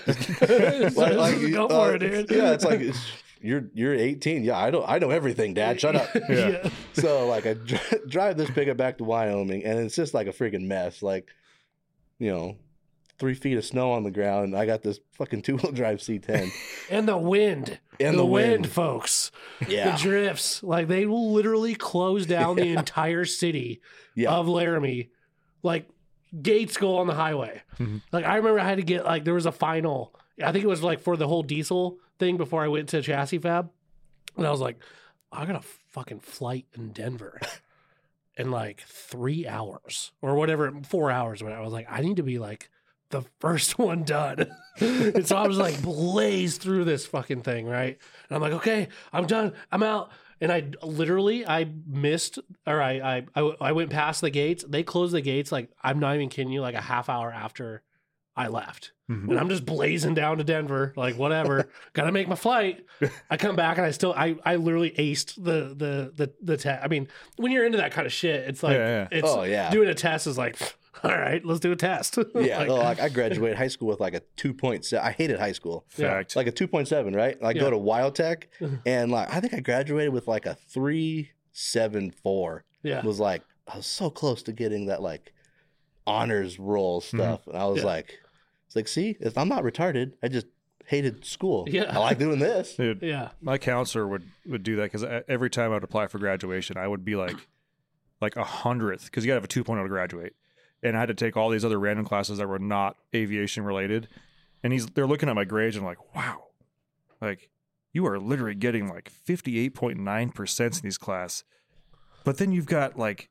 Like- 0.97 1.17
like, 1.17 1.37
for 1.39 1.73
uh, 1.73 1.95
it, 1.95 1.99
dude. 2.01 2.31
Yeah, 2.31 2.53
it's 2.53 2.65
like 2.65 2.81
it's 2.81 2.99
you're 3.41 3.67
you're 3.75 3.95
18. 3.95 4.43
Yeah, 4.43 4.59
I 4.59 4.73
don't 4.73 4.85
I 4.89 4.99
know 4.99 5.11
everything, 5.11 5.55
Dad. 5.55 5.81
Shut 5.81 5.95
up. 5.95 6.09
Yeah. 6.29 6.69
so 6.95 7.29
like 7.29 7.47
I 7.47 7.55
dr- 7.55 8.09
drive 8.09 8.37
this 8.37 8.51
pickup 8.51 8.77
back 8.77 8.99
to 8.99 9.05
Wyoming, 9.05 9.65
and 9.65 9.79
it's 9.79 9.95
just 9.95 10.13
like 10.13 10.27
a 10.27 10.33
freaking 10.33 10.63
mess. 10.63 11.03
Like, 11.03 11.29
you 12.19 12.33
know, 12.33 12.57
three 13.19 13.35
feet 13.35 13.57
of 13.57 13.65
snow 13.65 13.93
on 13.93 14.03
the 14.03 14.11
ground, 14.11 14.47
and 14.47 14.57
I 14.57 14.67
got 14.67 14.83
this 14.83 15.01
fucking 15.13 15.43
two 15.43 15.57
wheel 15.57 15.73
drive 15.73 15.99
C10. 15.99 16.51
And 16.91 17.09
the 17.09 17.17
wind. 17.17 17.79
And 17.99 18.15
the, 18.15 18.19
the 18.19 18.27
wind, 18.27 18.51
wind. 18.63 18.69
folks. 18.71 19.31
Yeah. 19.69 19.93
The 19.97 20.03
drifts. 20.03 20.63
Like 20.63 20.87
they 20.89 21.07
will 21.07 21.33
literally 21.33 21.75
close 21.75 22.27
down 22.27 22.57
the 22.57 22.69
entire 22.77 23.25
city 23.25 23.81
Yeah. 24.15 24.33
of 24.33 24.47
Laramie. 24.49 25.11
Like 25.63 25.89
gates 26.43 26.77
go 26.77 26.99
on 26.99 27.07
the 27.07 27.15
highway. 27.15 27.63
Mhm. 27.79 28.03
Like 28.13 28.25
I 28.25 28.37
remember 28.37 28.61
I 28.61 28.69
had 28.69 28.77
to 28.77 28.83
get 28.85 29.05
like 29.05 29.25
there 29.25 29.35
was 29.35 29.47
a 29.47 29.53
final. 29.53 30.15
I 30.45 30.53
think 30.53 30.65
it 30.65 30.69
was 30.69 30.83
like 30.83 31.01
for 31.01 31.17
the 31.17 31.27
whole 31.27 31.43
diesel 31.43 31.99
thing 32.19 32.37
before 32.37 32.63
I 32.63 32.69
went 32.69 32.91
to 32.91 33.01
chassis 33.03 33.39
fab. 33.39 33.71
And 34.37 34.47
I 34.47 34.51
was 34.51 34.61
like, 34.61 34.77
I 35.33 35.47
got 35.47 35.57
a 35.57 35.67
fucking 35.89 36.21
flight 36.21 36.67
in 36.77 36.93
Denver 36.93 37.41
in 38.37 38.51
like 38.51 38.83
three 38.87 39.47
hours 39.49 40.13
or 40.21 40.35
whatever, 40.35 40.71
four 40.87 41.11
hours. 41.11 41.43
Whatever. 41.43 41.61
I 41.63 41.65
was 41.65 41.73
like, 41.73 41.87
I 41.91 42.01
need 42.03 42.17
to 42.19 42.23
be 42.23 42.39
like 42.39 42.69
the 43.11 43.23
first 43.41 43.79
one 43.79 44.03
done. 44.05 44.47
and 44.81 45.27
so 45.27 45.37
I 45.37 45.47
was 45.47 45.59
like 45.59 45.81
blaze 45.83 46.59
through 46.59 46.85
this 46.85 47.07
fucking 47.07 47.43
thing, 47.43 47.67
right? 47.67 47.99
And 48.29 48.37
I'm 48.37 48.43
like, 48.43 48.53
okay, 48.55 48.89
I'm 49.13 49.27
done. 49.27 49.53
I'm 49.73 49.83
out. 49.83 50.11
And 50.41 50.53
I 50.53 50.65
literally 50.83 51.47
I 51.47 51.67
missed 51.87 52.39
or 52.67 52.83
I 52.83 52.93
I 53.01 53.27
I, 53.35 53.41
I 53.61 53.73
went 53.73 53.89
past 53.91 54.21
the 54.21 54.29
gates. 54.31 54.65
They 54.69 54.83
closed 54.83 55.15
the 55.15 55.23
gates 55.23 55.51
like 55.51 55.71
I'm 55.83 55.99
not 55.99 56.15
even 56.15 56.29
kidding 56.29 56.53
you, 56.53 56.61
like 56.61 56.75
a 56.75 56.81
half 56.83 57.09
hour 57.09 57.33
after 57.33 57.83
I 58.37 58.49
left. 58.49 58.93
Mhm. 59.11 59.31
And 59.31 59.39
I'm 59.41 59.49
just 59.49 59.65
blazing 59.65 60.13
down 60.13 60.37
to 60.37 60.45
Denver, 60.45 60.93
like 60.95 61.17
whatever. 61.17 61.71
Gotta 61.95 62.13
make 62.13 62.29
my 62.29 62.35
flight. 62.35 62.85
I 63.31 63.39
come 63.39 63.57
back 63.57 63.79
and 63.79 63.87
I 63.87 63.93
still 63.93 64.13
I 64.13 64.37
I 64.45 64.57
literally 64.57 64.91
aced 64.91 65.43
the 65.43 65.75
the 65.75 66.13
the 66.15 66.33
the 66.43 66.57
test. 66.59 66.85
I 66.85 66.89
mean, 66.89 67.09
when 67.37 67.51
you're 67.51 67.65
into 67.65 67.79
that 67.79 67.93
kind 67.93 68.07
of 68.07 68.13
shit, 68.13 68.47
it's 68.47 68.63
like 68.63 68.75
Yeah, 68.77 69.09
yeah. 69.11 69.19
it's 69.19 69.27
Oh, 69.29 69.45
yeah. 69.45 69.71
doing 69.71 69.89
a 69.89 69.95
test 69.95 70.27
is 70.27 70.37
like, 70.37 70.59
all 71.05 71.11
right, 71.19 71.45
let's 71.45 71.61
do 71.61 71.73
a 71.73 71.77
test. 71.77 72.19
Yeah, 72.35 72.59
Like, 72.61 72.69
like 72.69 73.01
I 73.01 73.09
graduated 73.19 73.57
high 73.59 73.69
school 73.69 73.89
with 73.89 74.01
like 74.01 74.15
a 74.15 74.23
2.7. 74.37 74.99
I 75.01 75.11
hated 75.13 75.39
high 75.39 75.53
school. 75.53 75.85
Fact. 75.89 76.37
Like 76.37 76.47
a 76.47 76.53
2.7, 76.53 77.15
right? 77.15 77.37
I 77.43 77.51
Yeah. 77.53 77.61
go 77.61 77.71
to 77.71 77.77
WyoTech 77.77 78.45
Mhm. 78.61 78.81
and 78.87 79.11
like 79.13 79.33
I 79.33 79.41
think 79.41 79.55
I 79.55 79.61
graduated 79.61 80.13
with 80.13 80.27
like 80.29 80.47
a 80.47 80.57
3.74. 81.55 82.61
yeah. 82.83 83.03
Was 83.05 83.21
like 83.21 83.43
I 83.69 83.77
was 83.77 83.87
so 83.87 84.11
close 84.11 84.43
to 84.45 84.53
getting 84.53 84.87
that 84.87 85.03
like 85.03 85.33
honors 86.07 86.59
roll 86.59 87.01
stuff. 87.01 87.47
And 87.47 87.57
I 87.57 87.67
was 87.67 87.79
Yeah. 87.79 87.87
like 87.87 88.19
it's 88.67 88.77
like, 88.77 88.89
see, 88.89 89.17
if 89.21 89.37
I'm 89.39 89.49
not 89.49 89.63
retarded. 89.65 90.13
I 90.23 90.29
just 90.29 90.47
hated 90.87 91.25
school. 91.25 91.67
Yeah. 91.69 91.85
I 91.95 91.99
like 91.99 92.19
doing 92.19 92.39
this. 92.39 92.77
Dude, 92.77 93.03
Yeah. 93.03 93.31
my 93.41 93.59
counselor 93.59 94.07
would 94.07 94.23
would 94.47 94.63
do 94.63 94.77
that 94.77 94.85
because 94.93 95.05
every 95.29 95.51
time 95.51 95.71
I 95.71 95.75
would 95.75 95.85
apply 95.85 96.07
for 96.07 96.19
graduation, 96.19 96.77
I 96.77 96.87
would 96.89 97.05
be 97.05 97.17
like, 97.17 97.37
like 98.21 98.37
a 98.37 98.45
hundredth 98.45 99.07
because 99.07 99.25
you 99.25 99.29
gotta 99.31 99.39
have 99.39 99.45
a 99.45 99.49
2.0 99.49 99.83
to 99.83 99.89
graduate, 99.89 100.35
and 100.83 100.97
I 100.97 101.01
had 101.01 101.09
to 101.09 101.15
take 101.15 101.37
all 101.37 101.51
these 101.51 101.65
other 101.65 101.79
random 101.79 102.05
classes 102.05 102.39
that 102.39 102.49
were 102.49 102.59
not 102.59 102.97
aviation 103.15 103.65
related, 103.65 104.09
and 104.63 104.73
he's 104.73 104.87
they're 104.87 105.07
looking 105.07 105.29
at 105.29 105.35
my 105.35 105.45
grades 105.45 105.77
and 105.77 105.85
like, 105.85 106.15
wow, 106.15 106.45
like 107.21 107.51
you 107.93 108.07
are 108.07 108.19
literally 108.19 108.55
getting 108.55 108.89
like 108.89 109.11
58.9 109.27 110.35
percent 110.35 110.77
in 110.77 110.83
these 110.83 110.99
class, 110.99 111.45
but 112.25 112.39
then 112.39 112.53
you've 112.53 112.67
got 112.67 112.99
like 112.99 113.29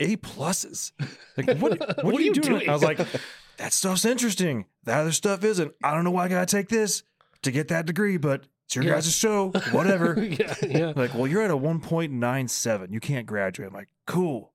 A 0.00 0.16
pluses. 0.16 0.92
Like 1.36 1.58
what? 1.58 1.78
What, 2.04 2.14
are 2.14 2.20
you 2.20 2.32
doing? 2.34 2.68
I 2.68 2.72
was 2.72 2.82
like, 2.82 2.98
that 3.58 3.72
stuff's 3.72 4.04
interesting. 4.04 4.66
That 4.84 5.00
other 5.00 5.12
stuff 5.12 5.44
isn't. 5.44 5.72
I 5.82 5.92
don't 5.94 6.04
know 6.04 6.10
why 6.10 6.24
I 6.24 6.28
gotta 6.28 6.46
take 6.46 6.68
this 6.68 7.02
to 7.42 7.50
get 7.50 7.68
that 7.68 7.86
degree, 7.86 8.16
but 8.16 8.44
it's 8.64 8.74
your 8.74 8.84
Yeah. 8.84 8.94
guys' 8.94 9.14
show. 9.14 9.50
Whatever. 9.72 10.14
yeah. 10.22 10.54
Yeah. 10.66 10.92
like, 10.96 11.14
well, 11.14 11.26
you're 11.26 11.42
at 11.42 11.50
a 11.50 11.56
1.97. 11.56 12.92
You 12.92 13.00
can't 13.00 13.26
graduate. 13.26 13.68
I'm 13.68 13.74
like, 13.74 13.88
cool. 14.06 14.52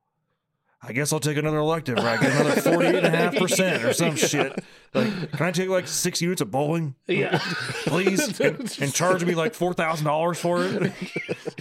I 0.84 0.94
guess 0.94 1.14
I'll 1.14 1.20
take 1.20 1.38
another 1.38 1.58
elective 1.58 1.98
where 1.98 2.08
I 2.08 2.18
get 2.18 2.32
another 2.32 2.60
48.5% 2.60 3.84
or 3.86 3.94
some 3.94 4.16
shit. 4.16 4.64
Like, 4.96 5.32
can 5.32 5.46
I 5.46 5.52
take 5.52 5.70
like 5.70 5.88
six 5.88 6.22
units 6.22 6.42
of 6.42 6.50
bowling? 6.50 6.96
Yeah. 7.08 7.38
Please? 7.86 8.40
And, 8.42 8.78
and 8.82 8.92
charge 8.94 9.24
me 9.24 9.36
like 9.36 9.54
$4,000 9.54 10.36
for 10.38 10.64
it? 10.64 10.92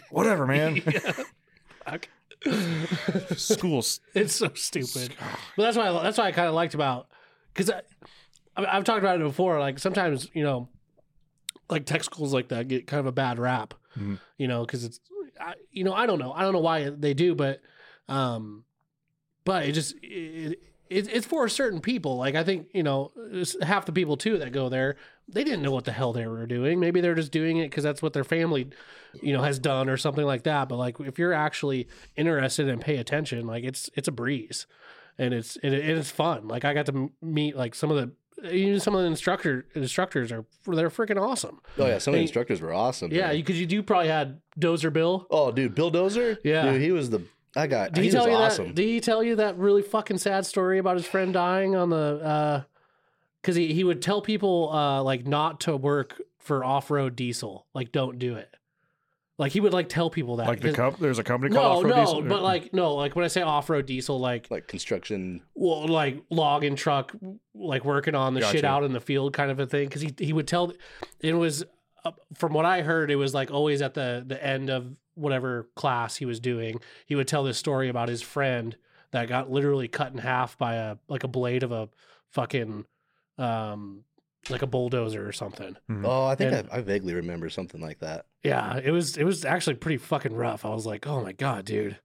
Whatever, 0.11 0.46
man. 0.46 0.80
Schools. 3.37 4.00
It's 4.14 4.35
so 4.35 4.50
stupid. 4.54 5.14
But 5.56 5.62
that's 5.64 5.76
why 5.76 5.88
I, 5.88 6.02
that's 6.02 6.16
why 6.18 6.24
I 6.24 6.33
kind 6.33 6.48
of 6.48 6.54
liked 6.54 6.74
about 6.74 7.09
because 7.52 7.70
I, 7.70 7.83
I 8.56 8.76
I've 8.76 8.85
talked 8.85 9.00
about 9.00 9.20
it 9.20 9.22
before. 9.24 9.61
Like 9.61 9.78
sometimes 9.78 10.28
you 10.33 10.42
know, 10.42 10.68
like 11.68 11.85
tech 11.85 12.02
schools 12.04 12.33
like 12.33 12.48
that 12.48 12.68
get 12.68 12.87
kind 12.87 13.00
of 13.00 13.06
a 13.06 13.12
bad 13.12 13.38
rap. 13.38 13.74
Mhm. 13.98 14.18
You 14.38 14.48
know, 14.48 14.64
because 14.64 14.85
it's 14.85 15.00
I, 15.38 15.54
you 15.70 15.85
know 15.85 15.92
I 15.92 16.06
don't 16.06 16.18
know 16.18 16.33
I 16.33 16.42
don't 16.42 16.52
know 16.54 16.61
why 16.61 16.88
they 16.88 17.12
do, 17.12 17.35
but 17.35 17.61
um, 18.09 18.64
but 19.44 19.64
it 19.66 19.72
just 19.72 19.94
it, 20.03 20.59
it, 20.88 21.09
it's 21.09 21.26
for 21.26 21.48
certain 21.48 21.81
people. 21.81 22.16
Like 22.16 22.35
I 22.35 22.44
think 22.44 22.68
you 22.72 22.83
know 22.83 23.12
half 23.62 23.87
the 23.87 23.92
people 23.92 24.16
too 24.16 24.38
that 24.38 24.53
go 24.53 24.68
there 24.68 24.96
they 25.33 25.44
didn't 25.44 25.62
know 25.62 25.70
what 25.70 25.85
the 25.85 25.92
hell 25.92 26.12
they 26.12 26.26
were 26.26 26.46
doing. 26.46 26.81
Maybe 26.81 27.00
they're 27.00 27.14
just 27.14 27.33
doing 27.33 27.59
it 27.59 27.70
because 27.70 27.85
that's 27.85 28.03
what 28.03 28.12
their 28.12 28.24
family 28.24 28.68
you 29.22 29.33
know 29.33 29.42
has 29.42 29.59
done 29.59 29.88
or 29.88 29.96
something 29.96 30.24
like 30.24 30.44
that. 30.44 30.68
But 30.68 30.76
like 30.76 30.98
if 31.00 31.18
you're 31.18 31.33
actually 31.33 31.88
interested 32.16 32.68
and 32.68 32.81
pay 32.81 32.96
attention, 32.96 33.46
like 33.46 33.64
it's 33.64 33.90
it's 33.94 34.09
a 34.09 34.12
breeze, 34.12 34.66
and 35.18 35.33
it's 35.35 35.57
it, 35.57 35.72
it 35.72 35.85
is 35.85 36.11
fun. 36.11 36.48
Like 36.48 36.64
I 36.64 36.74
got 36.74 36.87
to 36.87 37.11
meet 37.22 37.57
like 37.57 37.74
some 37.74 37.90
of 37.90 37.96
the 37.96 38.12
even 38.53 38.81
some 38.81 38.94
of 38.94 39.03
the 39.03 39.07
instructor 39.07 39.66
instructors 39.74 40.33
are 40.33 40.44
they're 40.66 40.90
freaking 40.90 41.20
awesome. 41.20 41.61
Oh 41.79 41.87
yeah, 41.87 41.98
some 41.98 42.14
of 42.14 42.18
the 42.18 42.22
instructors 42.22 42.61
were 42.61 42.72
awesome. 42.72 43.12
Yeah, 43.12 43.33
because 43.33 43.61
you, 43.61 43.66
you 43.66 43.83
probably 43.83 44.09
had 44.09 44.40
Dozer 44.59 44.92
Bill. 44.92 45.26
Oh, 45.31 45.53
dude, 45.53 45.74
Bill 45.74 45.90
Dozer. 45.90 46.38
Yeah. 46.42 46.72
dude, 46.72 46.81
he 46.81 46.92
was 46.92 47.11
the. 47.11 47.22
I 47.57 47.67
got. 47.67 47.93
Did 47.93 48.03
he 48.03 48.09
he 48.09 48.13
tell 48.13 48.27
was 48.27 48.33
you 48.33 48.37
awesome. 48.37 48.67
that? 48.69 48.75
Did 48.77 48.87
he 48.87 49.01
tell 49.01 49.23
you 49.23 49.37
that 49.37 49.59
really 49.59 49.83
fucking 49.83 50.19
sad 50.19 50.47
story 50.47 50.79
about 50.79 50.97
his 50.97 51.07
friend 51.07 51.33
dying 51.33 51.75
on 51.75 51.91
the? 51.91 52.65
Because 53.43 53.57
he 53.57 53.73
he 53.73 53.85
would 53.85 54.03
tell 54.03 54.21
people 54.23 54.71
uh, 54.73 55.03
like 55.03 55.27
not 55.27 55.61
to 55.61 55.77
work 55.77 56.21
for 56.39 56.65
off 56.65 56.91
road 56.91 57.17
diesel, 57.17 57.67
like 57.75 57.93
don't 57.93 58.19
do 58.19 58.35
it. 58.37 58.55
Like 59.39 59.53
he 59.53 59.61
would 59.61 59.73
like 59.73 59.89
tell 59.89 60.11
people 60.11 60.37
that. 60.37 60.49
Like 60.49 60.61
the 60.61 60.75
comp, 60.75 60.99
there's 60.99 61.19
a 61.19 61.25
company 61.25 61.55
No, 61.55 61.63
called 61.63 61.87
no, 61.87 61.95
Off-Road 61.95 62.05
Diesel. 62.05 62.23
but 62.29 62.43
like 62.43 62.75
no, 62.75 62.95
like 62.95 63.17
when 63.17 63.25
I 63.25 63.29
say 63.29 63.41
off 63.41 63.71
road 63.71 63.87
diesel, 63.87 64.21
like 64.21 64.51
like 64.51 64.69
construction. 64.69 65.41
well, 65.55 65.89
like 65.89 66.23
log 66.29 66.63
and 66.63 66.77
truck, 66.77 67.17
like 67.55 67.87
working 67.87 68.15
on 68.15 68.35
the 68.35 68.43
shit 68.43 68.65
out 68.65 68.85
in 68.85 68.93
the 68.93 69.01
field, 69.01 69.33
kind 69.33 69.51
of 69.51 69.59
a 69.59 69.67
thing. 69.67 69.89
Because 69.89 70.03
he 70.03 70.15
he 70.19 70.35
would 70.35 70.47
tell, 70.47 70.75
it 71.21 71.33
was 71.33 71.65
uh, 72.05 72.11
from 72.35 72.53
what 72.53 72.67
I 72.67 72.83
heard, 72.83 73.11
it 73.11 73.17
was 73.17 73.33
like 73.33 73.51
always 73.51 73.81
at 73.81 73.95
the 73.95 74.23
the 74.27 74.45
end 74.45 74.69
of 74.69 74.95
whatever 75.20 75.68
class 75.76 76.16
he 76.16 76.24
was 76.24 76.40
doing. 76.40 76.80
He 77.06 77.14
would 77.14 77.28
tell 77.28 77.44
this 77.44 77.59
story 77.59 77.88
about 77.88 78.09
his 78.09 78.22
friend 78.22 78.76
that 79.12 79.28
got 79.28 79.50
literally 79.50 79.88
cut 79.88 80.12
in 80.12 80.18
half 80.18 80.56
by 80.59 80.74
a 80.74 80.96
like 81.09 81.24
a 81.24 81.28
blade 81.28 81.62
of 81.62 81.72
a 81.72 81.88
fucking 82.33 82.85
um 83.38 84.04
like 84.48 84.62
a 84.62 84.66
bulldozer 84.66 85.26
or 85.28 85.33
something. 85.33 85.76
Oh, 86.04 86.24
I 86.26 86.35
think 86.35 86.52
And- 86.52 86.68
I, 86.72 86.78
I 86.78 86.80
vaguely 86.80 87.14
remember 87.14 87.50
something 87.50 87.80
like 87.80 87.98
that. 88.00 88.26
Yeah, 88.42 88.78
it 88.83 88.90
was 88.90 89.16
it 89.16 89.24
was 89.24 89.44
actually 89.44 89.74
pretty 89.76 89.98
fucking 89.98 90.35
rough. 90.35 90.64
I 90.64 90.70
was 90.70 90.87
like, 90.87 91.06
oh 91.06 91.22
my 91.22 91.33
god, 91.33 91.64
dude. 91.66 91.98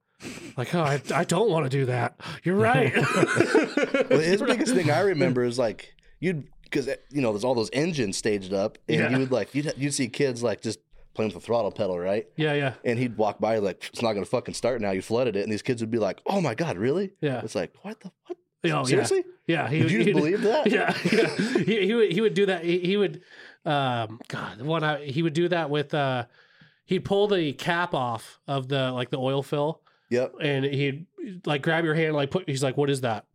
Like, 0.58 0.73
oh, 0.73 0.82
I, 0.82 1.01
I 1.13 1.23
don't 1.25 1.49
want 1.49 1.65
to 1.65 1.69
do 1.69 1.86
that. 1.86 2.19
You're 2.43 2.56
right. 2.56 2.93
Well, 4.10 4.19
his 4.19 4.41
biggest 4.45 4.73
thing 4.73 4.89
I 4.91 4.99
remember 5.01 5.43
is 5.43 5.58
like 5.60 5.93
you'd 6.19 6.47
because 6.63 6.88
you 7.12 7.21
know 7.21 7.32
there's 7.32 7.43
all 7.43 7.56
those 7.56 7.69
engines 7.73 8.17
staged 8.17 8.54
up, 8.54 8.78
and 8.89 8.99
Yeah. 8.99 9.10
you 9.12 9.19
would 9.19 9.32
like 9.32 9.54
you'd 9.56 9.73
you'd 9.78 9.93
see 9.93 10.08
kids 10.10 10.41
like 10.43 10.62
just 10.62 10.80
playing 11.15 11.30
with 11.34 11.41
the 11.41 11.45
throttle 11.45 11.71
pedal, 11.71 11.97
right? 11.97 12.28
yeah, 12.36 12.54
yeah, 12.54 12.73
And 12.84 12.99
he'd 12.99 13.17
walk 13.17 13.39
by 13.39 13.58
like 13.58 13.89
it's 13.91 14.01
not 14.01 14.13
gonna 14.13 14.25
fucking 14.25 14.54
start 14.54 14.82
now. 14.82 14.91
You 14.91 15.01
flooded 15.01 15.36
it, 15.36 15.43
and 15.43 15.51
these 15.51 15.62
kids 15.63 15.82
would 15.82 15.91
be 15.91 15.97
like, 15.99 16.21
"Oh 16.28 16.41
my 16.41 16.54
god, 16.54 16.78
really?" 16.78 17.13
yeah. 17.21 17.41
It's 17.43 17.56
like 17.56 17.73
what 17.82 17.99
the 18.01 18.12
what? 18.28 18.38
Oh, 18.65 18.67
yeah. 18.67 18.84
Seriously? 18.84 19.23
Yeah, 19.47 19.67
he 19.69 19.80
Did 19.84 20.08
you 20.08 20.13
believe 20.13 20.41
that? 20.41 20.65
Yeah, 20.71 20.95
yeah. 21.12 21.63
He, 21.63 21.86
he 21.88 21.93
would 21.93 22.12
he 22.12 22.21
would 22.21 22.34
do 22.34 22.47
that. 22.47 22.63
He, 22.63 22.80
he 22.80 22.97
would, 22.97 23.21
um, 23.63 24.19
God, 24.28 24.58
the 24.58 24.63
one 24.65 24.84
I, 24.84 25.06
he 25.06 25.21
would 25.23 25.34
do 25.34 25.47
that 25.49 25.69
with. 25.69 25.93
Uh, 25.93 26.25
he'd 26.86 27.06
pull 27.06 27.28
the 27.28 27.54
cap 27.54 27.93
off 27.93 28.39
of 28.47 28.67
the 28.67 28.91
like 28.91 29.10
the 29.12 29.17
oil 29.19 29.43
fill, 29.43 29.82
Yep. 30.10 30.36
and 30.41 30.65
he'd 30.65 31.06
like 31.45 31.62
grab 31.62 31.84
your 31.86 31.93
hand, 31.95 32.15
like 32.15 32.32
put. 32.32 32.49
He's 32.49 32.63
like, 32.63 32.75
"What 32.75 32.89
is 32.89 33.01
that?" 33.01 33.25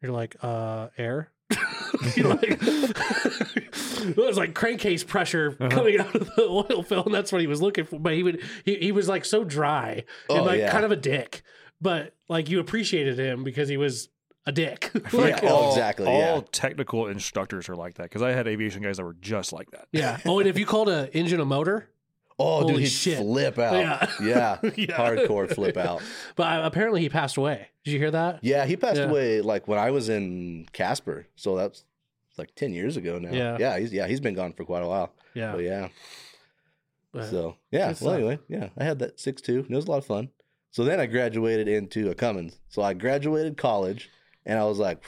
You're 0.00 0.12
like, 0.12 0.36
"Uh, 0.42 0.88
air." 0.98 1.30
You're 2.16 2.28
like, 2.28 2.58
it 2.60 4.16
was 4.16 4.36
like 4.36 4.54
crankcase 4.54 5.04
pressure 5.04 5.56
Uh-huh. 5.60 5.68
coming 5.70 5.98
out 6.00 6.14
of 6.14 6.34
the 6.36 6.42
oil 6.42 6.82
fill, 6.82 7.04
and 7.04 7.14
that's 7.14 7.32
what 7.32 7.40
he 7.40 7.46
was 7.46 7.62
looking 7.62 7.84
for. 7.84 7.98
But 7.98 8.14
he 8.14 8.22
would 8.22 8.42
he, 8.64 8.76
he 8.76 8.92
was 8.92 9.08
like 9.08 9.24
so 9.24 9.44
dry 9.44 10.04
and 10.28 10.40
Oh, 10.40 10.42
like 10.44 10.58
yeah. 10.60 10.70
kind 10.70 10.84
of 10.84 10.90
a 10.90 10.96
dick, 10.96 11.42
but 11.80 12.14
like 12.28 12.48
you 12.50 12.60
appreciated 12.60 13.18
him 13.18 13.44
because 13.44 13.68
he 13.68 13.76
was 13.76 14.08
a 14.46 14.52
dick. 14.52 14.90
Yeah. 15.12 15.20
Like, 15.20 15.44
Oh, 15.44 15.68
exactly, 15.70 16.06
All 16.06 16.18
yeah. 16.18 16.40
technical 16.50 17.06
instructors 17.06 17.68
are 17.68 17.76
like 17.76 17.94
that 17.94 18.04
because 18.04 18.22
I 18.22 18.30
had 18.32 18.48
aviation 18.48 18.82
guys 18.82 18.96
that 18.96 19.04
were 19.04 19.16
just 19.20 19.52
like 19.52 19.70
that. 19.70 19.86
yeah. 19.92 20.18
Oh, 20.26 20.38
and 20.40 20.48
if 20.48 20.58
you 20.58 20.66
called 20.66 20.88
an 20.88 21.08
engine 21.12 21.38
a 21.40 21.44
motor, 21.44 21.88
Oh, 22.38 22.60
Holy 22.60 22.72
dude, 22.74 22.82
he'd 22.82 22.88
shit. 22.88 23.18
flip 23.18 23.58
out. 23.58 23.74
Yeah. 23.74 24.10
Yeah. 24.22 24.58
Yeah. 24.76 24.96
Hardcore 24.96 25.52
flip 25.54 25.76
out. 25.76 26.02
but 26.36 26.44
uh, 26.44 26.66
apparently 26.66 27.00
he 27.02 27.08
passed 27.08 27.36
away. 27.36 27.68
Did 27.84 27.92
you 27.92 27.98
hear 27.98 28.10
that? 28.10 28.40
Yeah, 28.42 28.64
he 28.64 28.76
passed 28.76 28.96
Yeah. 28.98 29.04
away 29.04 29.40
like 29.42 29.68
when 29.68 29.78
I 29.78 29.90
was 29.90 30.08
in 30.08 30.66
Casper. 30.72 31.26
So 31.36 31.56
that's 31.56 31.84
like 32.38 32.54
ten 32.54 32.72
years 32.72 32.96
ago 32.96 33.18
now. 33.18 33.30
Yeah. 33.32 33.56
Yeah, 33.60 33.78
he's 33.78 33.92
yeah, 33.92 34.06
he's 34.06 34.20
been 34.20 34.34
gone 34.34 34.52
for 34.54 34.64
quite 34.64 34.82
a 34.82 34.88
while. 34.88 35.12
Yeah. 35.34 35.52
But 35.52 35.64
yeah. 35.64 35.88
But 37.12 37.28
So 37.30 37.56
yeah. 37.70 37.86
Well, 37.86 37.94
stuff. 37.94 38.14
anyway, 38.14 38.38
yeah, 38.48 38.70
I 38.78 38.84
had 38.84 38.98
that 39.00 39.20
six 39.20 39.42
two. 39.42 39.66
It 39.68 39.74
was 39.74 39.84
a 39.86 39.90
lot 39.90 39.98
of 39.98 40.06
fun. 40.06 40.30
So 40.70 40.84
then 40.84 40.98
I 41.00 41.06
graduated 41.06 41.68
into 41.68 42.08
a 42.10 42.14
Cummins. 42.14 42.58
So 42.70 42.80
I 42.82 42.94
graduated 42.94 43.58
college, 43.58 44.08
and 44.46 44.58
I 44.58 44.64
was 44.64 44.78
like, 44.78 45.02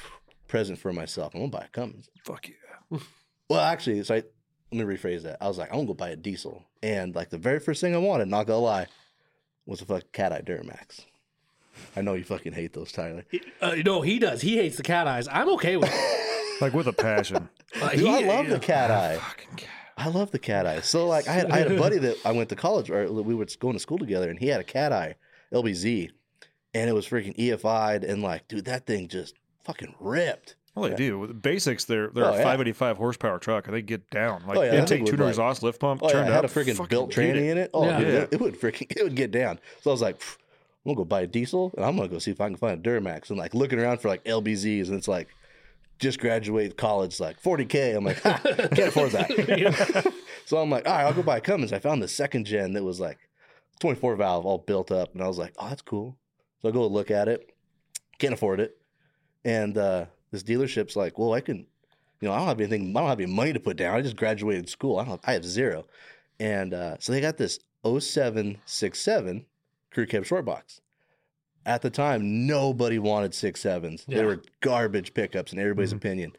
present 0.47 0.79
for 0.79 0.93
myself. 0.93 1.35
I'm 1.35 1.41
gonna 1.41 1.51
buy 1.51 1.65
a 1.65 1.69
Cummins. 1.69 2.11
Fuck 2.25 2.49
yeah. 2.49 2.99
Well, 3.49 3.61
actually, 3.61 4.03
so 4.05 4.17
I, 4.17 4.23
let 4.75 4.87
me 4.87 4.95
rephrase 4.95 5.23
that. 5.23 5.39
I 5.41 5.49
was 5.49 5.59
like, 5.59 5.69
I'm 5.71 5.77
gonna 5.77 5.87
go 5.89 5.95
buy 5.95 6.11
a 6.11 6.17
diesel, 6.17 6.65
and 6.83 7.15
like 7.15 7.31
the 7.31 7.39
very 7.39 7.61
first 7.61 7.81
thing 7.81 7.95
I 7.95 7.99
wanted, 7.99 8.29
not 8.29 8.47
gonna 8.47 8.59
lie, 8.59 8.87
was 9.67 9.81
a 9.81 9.85
fucking 9.87 10.09
Cat 10.13 10.33
Eye 10.33 10.43
Duramax. 10.43 11.05
I 11.97 12.03
know 12.03 12.15
you 12.15 12.25
fucking 12.25 12.53
hate 12.53 12.73
those, 12.73 12.93
Tyler. 12.93 13.25
uh, 13.61 13.75
no, 13.85 14.01
he 14.03 14.19
does. 14.19 14.41
He 14.43 14.57
hates 14.57 14.77
the 14.77 14.83
cat 14.85 15.07
eyes. 15.09 15.27
I'm 15.29 15.49
okay 15.55 15.77
with 15.77 15.91
it. 15.93 16.21
Like 16.61 16.73
with 16.73 16.87
a 16.87 16.93
passion. 16.93 17.49
Uh, 17.83 17.91
Dude, 17.91 18.01
he- 18.03 18.09
I 18.09 18.21
love 18.21 18.47
the 18.47 18.61
Cat 18.61 18.93
Eye. 18.93 19.17
Fucking 19.19 19.57
cat. 19.57 19.69
I 19.97 20.09
love 20.09 20.31
the 20.31 20.39
cat 20.39 20.65
eye. 20.65 20.81
So 20.83 21.09
like 21.09 21.27
I 21.27 21.33
had 21.33 21.51
I 21.51 21.59
had 21.59 21.73
a 21.73 21.77
buddy 21.81 21.99
that 21.99 22.17
I 22.25 22.31
went 22.31 22.49
to 22.51 22.55
college 22.57 22.89
or 22.89 23.11
we 23.13 23.35
were 23.35 23.47
going 23.59 23.73
to 23.75 23.81
school 23.81 23.99
together 23.99 24.31
and 24.31 24.39
he 24.39 24.47
had 24.47 24.61
a 24.61 24.65
cat 24.65 24.93
eye 24.93 25.17
LBZ 25.53 26.11
and 26.73 26.89
it 26.89 26.93
was 26.93 27.09
freaking 27.09 27.37
EFI'd 27.37 28.05
and 28.05 28.23
like 28.23 28.47
dude 28.47 28.67
that 28.67 28.87
thing 28.87 29.09
just 29.09 29.35
fucking 29.65 29.97
ripped. 29.99 30.55
Well, 30.75 30.91
they 30.91 30.97
do. 30.97 31.21
With 31.21 31.31
the 31.31 31.35
basics, 31.35 31.85
they're 31.85 32.09
they're 32.09 32.25
Oh, 32.25 32.29
a 32.31 32.39
yeah. 32.39 32.43
585 32.43 32.97
horsepower 32.97 33.39
truck. 33.39 33.67
and 33.67 33.77
They 33.77 33.83
get 33.83 34.11
down. 34.11 34.43
Like 34.47 34.59
Oh, 34.59 34.63
yeah, 34.63 34.81
they 34.81 34.85
take 34.85 35.03
would, 35.03 35.11
tuner 35.11 35.25
like- 35.25 35.31
exhaust 35.33 35.63
lift 35.63 35.79
pump, 35.81 36.03
Oh 36.03 36.09
yeah, 36.09 36.13
turned 36.15 36.29
it 36.29 36.33
had 36.33 36.45
up, 36.45 36.51
a 36.51 36.55
freaking 36.55 36.89
built 36.89 37.11
get 37.11 37.19
tranny 37.19 37.37
it. 37.37 37.51
in 37.51 37.59
it. 37.59 37.71
Oh 37.73 37.87
Yeah. 37.87 37.99
dude, 37.99 38.09
Yeah. 38.09 38.21
it, 38.23 38.29
it 38.33 38.41
would 38.41 38.61
freaking 38.61 38.91
it 38.97 39.03
would 39.05 39.15
get 39.15 39.31
down. 39.31 39.61
So 39.83 39.91
I 39.91 39.93
was 39.93 40.03
like, 40.03 40.17
I'm 40.85 40.91
gonna 40.91 40.97
go 40.97 41.05
buy 41.05 41.23
a 41.23 41.27
diesel 41.27 41.73
and 41.77 41.85
I'm 41.85 41.97
gonna 41.97 42.09
go 42.09 42.19
see 42.19 42.31
if 42.33 42.41
I 42.41 42.49
can 42.49 42.57
find 42.57 42.85
a 42.85 42.91
Duramax 42.91 43.31
and 43.31 43.39
like 43.39 43.55
looking 43.55 43.79
around 43.79 44.01
for 44.01 44.09
like 44.09 44.25
LBZs 44.25 44.89
and 44.89 44.97
it's 44.99 45.07
like 45.09 45.29
just 46.01 46.19
graduated 46.19 46.77
college, 46.77 47.21
like 47.21 47.41
40k. 47.41 47.97
I'm 47.97 48.05
like, 48.05 48.21
ha, 48.21 48.39
can't 48.45 48.79
afford 48.89 49.13
that. 49.13 50.13
so 50.45 50.59
I'm 50.59 50.71
like, 50.71 50.89
all 50.89 50.93
right, 50.95 51.05
I'll 51.05 51.13
go 51.15 51.23
buy 51.23 51.37
a 51.37 51.41
Cummins. 51.41 51.73
I 51.73 51.79
found 51.79 52.03
the 52.03 52.09
second 52.09 52.47
gen 52.47 52.73
that 52.73 52.83
was 52.83 52.99
like 52.99 53.19
24 53.81 54.17
valve, 54.17 54.45
all 54.45 54.59
built 54.59 54.91
up, 54.91 55.15
and 55.15 55.23
I 55.23 55.29
was 55.29 55.39
like, 55.39 55.55
oh, 55.59 55.69
that's 55.69 55.83
cool. 55.83 56.17
So 56.61 56.69
I 56.69 56.73
go 56.73 56.85
look 56.89 57.13
at 57.13 57.29
it, 57.29 57.55
can't 58.19 58.35
afford 58.35 58.59
it, 58.59 58.77
and 59.45 59.79
uh, 59.79 60.07
this 60.35 60.43
dealership's 60.43 60.97
like, 60.97 61.19
well, 61.19 61.33
I 61.33 61.41
can, 61.41 61.59
you 62.21 62.29
know, 62.29 62.33
I 62.33 62.39
don't 62.39 62.49
have 62.49 62.61
anything, 62.61 62.95
I 62.97 63.01
don't 63.01 63.09
have 63.09 63.21
any 63.21 63.33
money 63.33 63.53
to 63.53 63.61
put 63.61 63.77
down. 63.77 63.95
I 63.97 64.03
just 64.03 64.17
graduated 64.17 64.69
school. 64.69 64.99
I 64.99 65.05
don't, 65.05 65.21
I 65.25 65.33
have 65.33 65.45
zero, 65.45 65.87
and 66.39 66.75
uh, 66.75 66.97
so 67.01 67.13
they 67.13 67.21
got 67.21 67.37
this 67.39 67.59
0767 67.85 69.47
crew 69.93 70.07
cab 70.07 70.25
short 70.25 70.45
box. 70.45 70.81
At 71.67 71.81
the 71.83 71.91
time, 71.91 72.47
nobody 72.47 72.99
wanted 72.99 73.35
six 73.35 73.61
sevens. 73.63 74.05
They 74.07 74.23
were 74.25 74.43
garbage 74.61 75.15
pickups 75.15 75.53
in 75.53 75.59
everybody's 75.59 75.95
Mhm. 75.95 75.97
opinion. 75.97 76.33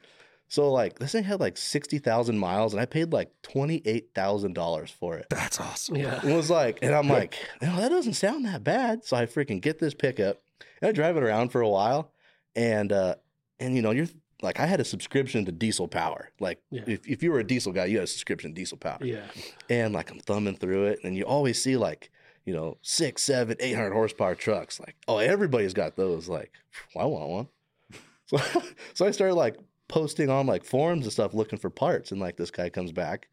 So 0.48 0.72
like 0.72 1.00
this 1.00 1.14
thing 1.14 1.24
had 1.24 1.40
like 1.40 1.58
sixty 1.58 1.98
thousand 1.98 2.38
miles, 2.38 2.74
and 2.74 2.80
I 2.82 2.86
paid 2.86 3.12
like 3.12 3.32
twenty 3.42 3.82
eight 3.86 4.10
thousand 4.14 4.54
dollars 4.54 4.92
for 4.92 5.18
it. 5.18 5.26
That's 5.32 5.60
awesome. 5.60 5.96
yeah. 5.98 6.24
It 6.24 6.36
was 6.36 6.52
like, 6.52 6.78
and 6.84 6.94
I'm 6.94 7.10
like, 7.10 7.36
no, 7.64 7.76
that 7.78 7.90
doesn't 7.90 8.14
sound 8.14 8.46
that 8.46 8.64
bad. 8.64 9.04
So 9.04 9.18
I 9.18 9.26
freaking 9.26 9.60
get 9.62 9.80
this 9.80 9.96
pickup, 9.96 10.38
and 10.82 10.90
I 10.90 10.92
drive 10.92 11.18
it 11.18 11.24
around 11.24 11.50
for 11.50 11.62
a 11.62 11.70
while, 11.70 12.12
and 12.56 12.92
uh, 12.92 13.16
and 13.60 13.76
you 13.76 13.82
know, 13.82 13.92
you're 13.92 14.08
like, 14.42 14.60
I 14.60 14.66
had 14.66 14.80
a 14.80 14.86
subscription 14.86 15.46
to 15.46 15.52
Diesel 15.52 15.88
Power. 15.88 16.32
Like, 16.40 16.62
Yeah. 16.72 16.84
if 16.88 17.08
if 17.08 17.24
you 17.24 17.32
were 17.32 17.40
a 17.40 17.44
diesel 17.48 17.72
guy, 17.72 17.86
you 17.86 17.98
had 17.98 18.04
a 18.04 18.08
subscription 18.08 18.52
to 18.52 18.56
Diesel 18.56 18.78
Power 18.78 19.00
Yeah. 19.02 19.26
and 19.70 19.94
like 19.94 20.12
I'm 20.12 20.20
thumbing 20.20 20.56
through 20.58 20.86
it, 20.88 21.00
and 21.04 21.16
you 21.16 21.24
always 21.24 21.62
see 21.62 21.78
like 21.78 22.12
you 22.46 22.54
know 22.54 22.78
six, 22.82 23.24
seven, 23.24 23.56
eight 23.60 23.74
hundred 23.76 23.94
horsepower 23.94 24.36
trucks. 24.36 24.80
Like, 24.80 24.96
oh, 25.08 25.18
everybody's 25.18 25.74
got 25.74 25.96
those. 25.96 26.28
Like, 26.30 26.52
well, 26.94 27.06
I 27.06 27.08
want 27.08 27.30
one. 27.30 27.48
So, 28.28 28.38
so 28.96 29.06
I 29.06 29.12
started 29.12 29.36
like 29.36 29.56
posting 29.88 30.32
on 30.32 30.48
like 30.48 30.64
forums 30.64 31.06
and 31.06 31.14
stuff, 31.14 31.36
looking 31.36 31.60
for 31.60 31.70
parts, 31.70 32.12
and 32.12 32.20
like 32.20 32.38
this 32.38 32.50
guy 32.50 32.70
comes 32.70 32.92
back, 32.92 33.28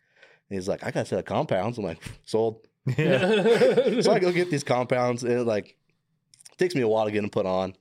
and 0.50 0.56
he's 0.58 0.68
like, 0.68 0.84
I 0.84 0.90
got 0.90 1.04
a 1.04 1.06
set 1.06 1.18
of 1.18 1.24
compounds. 1.24 1.78
I'm 1.78 1.84
like, 1.84 1.98
sold. 2.26 2.66
Yeah. 2.98 4.00
So 4.02 4.12
I 4.12 4.18
go 4.18 4.30
get 4.32 4.50
these 4.50 4.64
compounds, 4.64 5.22
and 5.24 5.32
it 5.32 5.44
like 5.44 5.76
takes 6.58 6.74
me 6.74 6.82
a 6.82 6.88
while 6.88 7.06
to 7.06 7.10
get 7.10 7.22
them 7.22 7.30
put 7.30 7.46
on. 7.46 7.74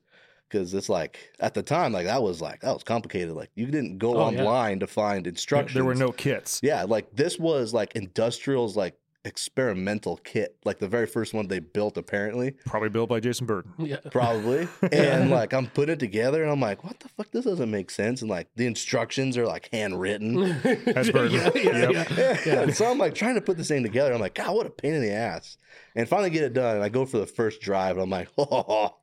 Because 0.52 0.74
it's 0.74 0.90
like 0.90 1.18
at 1.40 1.54
the 1.54 1.64
time, 1.64 1.94
like 1.94 2.06
that 2.08 2.22
was 2.22 2.42
like 2.42 2.60
that 2.62 2.74
was 2.74 2.84
complicated. 2.84 3.32
Like 3.36 3.52
you 3.56 3.68
didn't 3.68 3.98
go 4.00 4.16
Oh, 4.18 4.30
yeah. 4.30 4.40
online 4.42 4.80
to 4.80 4.88
find 4.88 5.26
instructions. 5.26 5.74
there 5.76 5.86
were 5.86 5.96
no 5.96 6.12
kits. 6.12 6.60
Yeah, 6.62 6.84
like 6.84 7.16
this 7.16 7.40
was 7.40 7.74
like 7.74 7.96
industrial's 7.96 8.76
like 8.76 8.96
experimental 9.24 10.18
kit, 10.18 10.58
like 10.66 10.80
the 10.80 10.88
very 10.88 11.06
first 11.06 11.34
one 11.34 11.48
they 11.48 11.60
built 11.60 11.98
apparently, 11.98 12.52
Probably 12.66 12.90
built 12.90 13.10
by 13.10 13.20
Jason 13.20 13.46
Burton. 13.46 13.74
Yeah. 13.78 13.98
probably. 14.12 14.68
and 14.92 15.30
like 15.30 15.54
I'm 15.54 15.68
putting 15.68 15.94
it 15.94 16.00
together 16.00 16.42
and 16.44 16.52
I'm 16.52 16.60
like, 16.60 16.84
what 16.84 17.00
the 17.00 17.10
fuck? 17.10 17.32
This 17.32 17.46
doesn't 17.46 17.70
make 17.70 17.92
sense. 17.92 18.22
And 18.22 18.30
like 18.30 18.48
the 18.56 18.66
instructions 18.66 19.38
are 19.38 19.46
like 19.46 19.70
handwritten. 19.72 20.60
That's 20.86 21.12
Burton. 21.12 21.34
yeah, 21.38 21.52
yeah, 21.56 21.90
Yep. 21.92 22.10
yeah. 22.46 22.62
And 22.62 22.76
so 22.76 22.90
I'm 22.90 22.98
like 22.98 23.14
trying 23.16 23.36
to 23.36 23.42
put 23.42 23.58
this 23.58 23.68
thing 23.68 23.84
together. 23.84 24.14
I'm 24.14 24.22
like, 24.22 24.36
God, 24.36 24.56
what 24.56 24.66
a 24.66 24.70
pain 24.72 24.94
in 24.94 25.02
the 25.02 25.12
ass. 25.12 25.58
And 25.96 26.08
finally 26.08 26.30
get 26.30 26.44
it 26.44 26.54
done. 26.54 26.76
And 26.78 26.84
I 26.84 26.90
go 26.90 27.06
for 27.06 27.18
the 27.20 27.26
first 27.28 27.62
drive 27.62 27.98
and 27.98 28.04
I'm 28.04 28.10
like, 28.10 28.30
oh, 28.38 28.96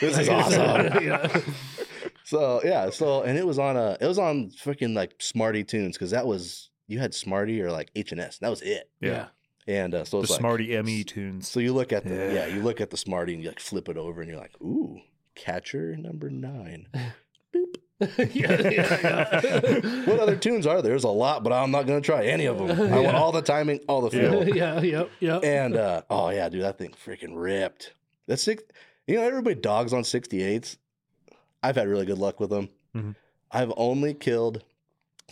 this 0.00 0.18
is 0.18 0.28
awesome. 0.28 1.02
yeah. 1.04 1.40
So 2.24 2.60
yeah, 2.64 2.90
so 2.90 3.22
and 3.22 3.38
it 3.38 3.46
was 3.46 3.58
on 3.58 3.76
a 3.76 3.96
it 4.00 4.06
was 4.06 4.18
on 4.18 4.50
freaking 4.50 4.94
like 4.96 5.14
Smarty 5.20 5.62
tunes 5.64 5.96
because 5.96 6.10
that 6.10 6.26
was 6.26 6.70
you 6.88 6.98
had 6.98 7.14
Smarty 7.14 7.60
or 7.62 7.70
like 7.70 7.90
H 7.94 8.12
and 8.12 8.20
S. 8.20 8.38
That 8.38 8.48
was 8.48 8.62
it. 8.62 8.90
Yeah. 9.00 9.26
And 9.66 9.94
uh, 9.94 10.04
so 10.04 10.18
The 10.18 10.22
it's 10.24 10.30
like 10.30 10.40
Smarty 10.40 10.80
ME 10.82 11.04
tunes. 11.04 11.48
So 11.48 11.58
you 11.60 11.72
look 11.72 11.92
at 11.92 12.04
the 12.04 12.14
yeah. 12.14 12.32
Yeah. 12.32 12.46
you 12.46 12.62
look 12.62 12.80
at 12.80 12.90
the 12.90 12.96
Smarty 12.96 13.34
and 13.34 13.42
you 13.42 13.48
like 13.48 13.60
flip 13.60 13.88
it 13.88 13.96
over 13.96 14.20
and 14.20 14.30
you're 14.30 14.38
like, 14.40 14.60
ooh, 14.62 15.00
catcher 15.34 15.96
number 15.96 16.30
nine. 16.30 16.86
yeah, 18.18 18.26
yeah, 18.28 19.40
yeah. 19.42 20.04
what 20.04 20.20
other 20.20 20.36
tunes 20.36 20.66
are 20.66 20.82
there? 20.82 20.90
There's 20.90 21.04
a 21.04 21.08
lot, 21.08 21.42
but 21.42 21.50
I'm 21.54 21.70
not 21.70 21.86
gonna 21.86 22.02
try 22.02 22.26
any 22.26 22.44
of 22.44 22.58
them. 22.58 22.92
I 22.92 23.00
want 23.00 23.16
all 23.16 23.32
the 23.32 23.40
timing, 23.40 23.80
all 23.88 24.02
the 24.02 24.10
feel. 24.10 24.46
yeah, 24.54 24.82
yep, 24.82 25.10
yep. 25.18 25.42
And 25.42 25.76
uh, 25.76 26.02
oh 26.10 26.28
yeah, 26.28 26.50
dude, 26.50 26.62
that 26.62 26.76
thing 26.76 26.92
freaking 27.06 27.32
ripped. 27.32 27.94
That's 28.26 28.42
six. 28.42 28.62
You 29.06 29.14
know, 29.16 29.22
everybody 29.22 29.54
dogs 29.54 29.94
on 29.94 30.02
68s. 30.02 30.76
I've 31.62 31.76
had 31.76 31.88
really 31.88 32.04
good 32.04 32.18
luck 32.18 32.38
with 32.38 32.50
them. 32.50 32.68
Mhm. 32.94 33.14
I've 33.50 33.72
only 33.78 34.12
killed. 34.12 34.62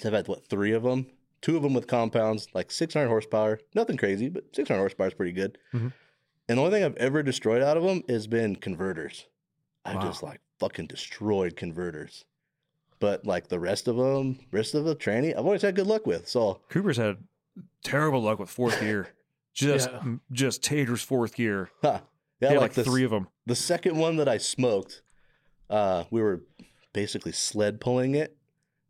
I've 0.02 0.14
had 0.14 0.26
what 0.28 0.46
three 0.46 0.72
of 0.72 0.84
them. 0.84 1.08
Two 1.44 1.58
of 1.58 1.62
them 1.62 1.74
with 1.74 1.86
compounds, 1.86 2.48
like 2.54 2.70
600 2.72 3.06
horsepower. 3.06 3.60
Nothing 3.74 3.98
crazy, 3.98 4.30
but 4.30 4.44
600 4.56 4.78
horsepower 4.78 5.08
is 5.08 5.12
pretty 5.14 5.32
good. 5.32 5.58
Mhm. 5.74 5.92
And 6.48 6.56
the 6.58 6.62
only 6.62 6.70
thing 6.70 6.84
I've 6.84 6.96
ever 6.96 7.22
destroyed 7.22 7.60
out 7.60 7.76
of 7.76 7.82
them 7.82 8.02
has 8.08 8.26
been 8.26 8.56
converters. 8.56 9.26
I've 9.84 9.96
Wow. 9.96 10.02
just 10.08 10.22
like 10.22 10.40
fucking 10.58 10.86
destroyed 10.86 11.54
converters. 11.54 12.24
But 12.98 13.26
like 13.26 13.48
the 13.48 13.60
rest 13.60 13.88
of 13.88 13.96
them, 13.96 14.38
rest 14.52 14.74
of 14.74 14.86
the 14.86 14.96
tranny, 14.96 15.32
I've 15.36 15.44
always 15.44 15.60
had 15.60 15.74
good 15.76 15.86
luck 15.86 16.06
with. 16.06 16.26
So 16.26 16.62
Cooper's 16.70 16.96
had 16.96 17.18
terrible 17.82 18.22
luck 18.22 18.38
with 18.38 18.48
fourth 18.48 18.80
gear. 18.80 19.08
Just 19.52 19.90
Yeah. 19.90 20.16
just 20.32 20.62
Tater's 20.64 21.02
fourth 21.02 21.34
gear. 21.36 21.68
huh. 21.82 22.00
Yeah, 22.40 22.52
yeah, 22.54 22.58
like, 22.58 22.72
the, 22.72 22.84
three 22.84 23.04
of 23.04 23.10
them. 23.10 23.28
the 23.46 23.54
second 23.54 23.98
one 23.98 24.16
that 24.16 24.28
I 24.28 24.38
smoked, 24.38 25.02
uh, 25.70 26.04
we 26.10 26.20
were 26.22 26.40
basically 26.94 27.32
sled 27.32 27.80
pulling 27.80 28.14
it, 28.14 28.36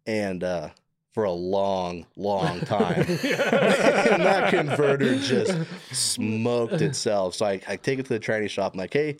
and 0.06 0.42
uh, 0.44 0.70
for 1.14 1.24
a 1.24 1.32
long, 1.32 2.04
long 2.16 2.60
time, 2.62 2.98
and 2.98 3.08
that 3.18 4.50
converter 4.50 5.16
just 5.16 5.56
smoked 5.92 6.82
itself. 6.82 7.36
So 7.36 7.46
I, 7.46 7.62
I 7.66 7.76
take 7.76 7.98
it 8.00 8.06
to 8.06 8.10
the 8.10 8.20
tranny 8.20 8.50
shop. 8.50 8.74
I'm 8.74 8.78
like, 8.78 8.92
hey, 8.92 9.16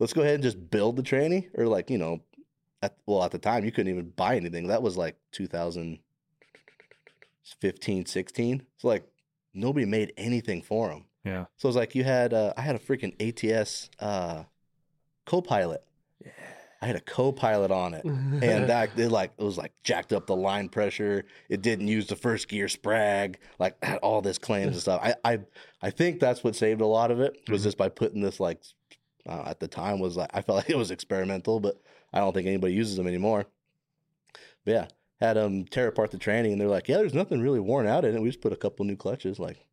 let's 0.00 0.14
go 0.14 0.22
ahead 0.22 0.34
and 0.34 0.42
just 0.42 0.70
build 0.70 0.96
the 0.96 1.02
tranny, 1.02 1.50
or 1.54 1.66
like 1.66 1.90
you 1.90 1.98
know, 1.98 2.20
at 2.82 2.96
well 3.06 3.22
at 3.22 3.30
the 3.30 3.38
time 3.38 3.64
you 3.64 3.70
couldn't 3.70 3.92
even 3.92 4.10
buy 4.10 4.34
anything. 4.36 4.66
That 4.68 4.82
was 4.82 4.96
like 4.96 5.16
2015, 5.32 8.06
16. 8.06 8.66
So 8.78 8.88
like 8.88 9.06
nobody 9.52 9.84
made 9.86 10.14
anything 10.16 10.62
for 10.62 10.88
them. 10.88 11.04
Yeah. 11.24 11.44
So 11.56 11.68
it's 11.68 11.76
like 11.76 11.94
you 11.94 12.04
had 12.04 12.32
uh, 12.32 12.54
I 12.56 12.62
had 12.62 12.74
a 12.74 12.78
freaking 12.78 13.12
ATS 13.20 13.90
uh, 14.00 14.44
co-pilot. 15.26 15.84
I 16.84 16.86
had 16.86 16.96
a 16.96 17.00
co-pilot 17.00 17.70
on 17.70 17.94
it, 17.94 18.04
and 18.04 18.42
that 18.42 18.90
it 18.98 19.08
like 19.08 19.32
it 19.38 19.42
was 19.42 19.56
like 19.56 19.72
jacked 19.84 20.12
up 20.12 20.26
the 20.26 20.36
line 20.36 20.68
pressure. 20.68 21.24
It 21.48 21.62
didn't 21.62 21.88
use 21.88 22.08
the 22.08 22.14
first 22.14 22.46
gear 22.46 22.66
sprag. 22.66 23.36
Like 23.58 23.82
had 23.82 23.96
all 24.00 24.20
this 24.20 24.36
claims 24.36 24.72
and 24.72 24.80
stuff. 24.82 25.00
I 25.02 25.14
I 25.24 25.38
I 25.80 25.88
think 25.88 26.20
that's 26.20 26.44
what 26.44 26.54
saved 26.54 26.82
a 26.82 26.86
lot 26.86 27.10
of 27.10 27.20
it 27.20 27.38
was 27.48 27.62
just 27.62 27.78
by 27.78 27.88
putting 27.88 28.20
this 28.20 28.38
like 28.38 28.60
uh, 29.26 29.44
at 29.46 29.60
the 29.60 29.66
time 29.66 29.98
was 29.98 30.14
like 30.18 30.28
I 30.34 30.42
felt 30.42 30.56
like 30.58 30.68
it 30.68 30.76
was 30.76 30.90
experimental, 30.90 31.58
but 31.58 31.80
I 32.12 32.18
don't 32.18 32.34
think 32.34 32.46
anybody 32.46 32.74
uses 32.74 32.98
them 32.98 33.06
anymore. 33.06 33.46
But 34.66 34.70
yeah, 34.70 34.86
had 35.22 35.38
them 35.38 35.64
tear 35.64 35.88
apart 35.88 36.10
the 36.10 36.18
tranny, 36.18 36.52
and 36.52 36.60
they're 36.60 36.68
like, 36.68 36.86
yeah, 36.86 36.98
there's 36.98 37.14
nothing 37.14 37.40
really 37.40 37.60
worn 37.60 37.86
out 37.86 38.04
in 38.04 38.14
it. 38.14 38.20
We 38.20 38.28
just 38.28 38.42
put 38.42 38.52
a 38.52 38.56
couple 38.56 38.84
new 38.84 38.96
clutches. 38.96 39.38
Like 39.38 39.64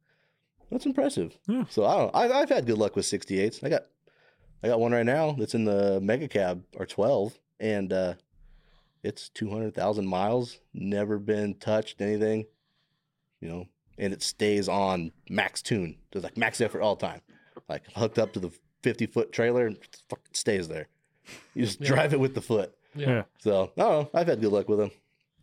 that's 0.72 0.86
impressive. 0.86 1.38
Yeah. 1.46 1.66
So 1.70 1.84
I 1.84 1.98
don't. 1.98 2.16
I've, 2.16 2.32
I've 2.32 2.50
had 2.50 2.66
good 2.66 2.78
luck 2.78 2.96
with 2.96 3.04
68s. 3.04 3.66
I 3.66 3.68
got 3.68 3.88
I 4.64 4.68
got 4.68 4.80
one 4.80 4.92
right 4.92 5.06
now 5.06 5.32
that's 5.38 5.56
in 5.56 5.66
the 5.66 6.00
mega 6.02 6.28
cab 6.28 6.64
or 6.76 6.86
12, 6.86 7.38
and 7.60 7.92
uh, 7.92 8.14
it's 9.04 9.30
200,000 9.30 10.06
miles. 10.06 10.60
Never 10.74 11.18
been 11.18 11.56
touched 11.56 12.00
anything, 12.02 12.46
you 13.40 13.50
know, 13.50 13.66
and 13.98 14.14
it 14.14 14.22
stays 14.22 14.70
on 14.70 15.12
max 15.30 15.62
tune. 15.62 15.98
There's 16.12 16.24
like 16.24 16.38
max 16.38 16.62
effort 16.62 16.82
all 16.82 16.96
the 16.96 17.08
time. 17.08 17.22
Like 17.68 17.84
hooked 17.96 18.20
up 18.20 18.34
to 18.34 18.40
the 18.40 18.52
50 18.84 19.06
foot 19.08 19.32
trailer 19.32 19.66
and 19.68 19.78
it 19.78 20.02
fucking 20.10 20.34
stays 20.34 20.68
there. 20.68 20.88
You 21.56 21.66
just 21.66 21.80
Yeah. 21.82 21.88
drive 21.88 22.14
it 22.14 22.20
with 22.20 22.36
the 22.36 22.42
foot. 22.42 22.76
yeah. 22.96 23.08
Yeah. 23.08 23.24
So 23.40 23.72
I 23.78 23.82
don't 23.82 23.92
know. 23.92 24.10
I've 24.14 24.28
had 24.28 24.42
good 24.42 24.52
luck 24.52 24.68
with 24.70 24.80
them, 24.80 24.92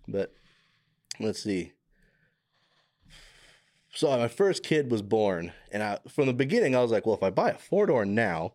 but 0.07 0.33
let's 1.19 1.43
see. 1.43 1.73
so 3.95 4.16
my 4.16 4.29
first 4.29 4.62
kid 4.62 4.91
was 4.91 5.03
born, 5.03 5.53
and 5.73 5.83
I, 5.83 5.99
from 6.09 6.27
the 6.27 6.33
beginning, 6.33 6.77
I 6.77 6.83
was 6.83 6.91
like, 6.93 7.05
well, 7.07 7.16
if 7.16 7.23
I 7.23 7.31
buy 7.31 7.51
a 7.51 7.59
four 7.59 7.87
door 7.87 8.05
now, 8.05 8.37
I'll 8.43 8.55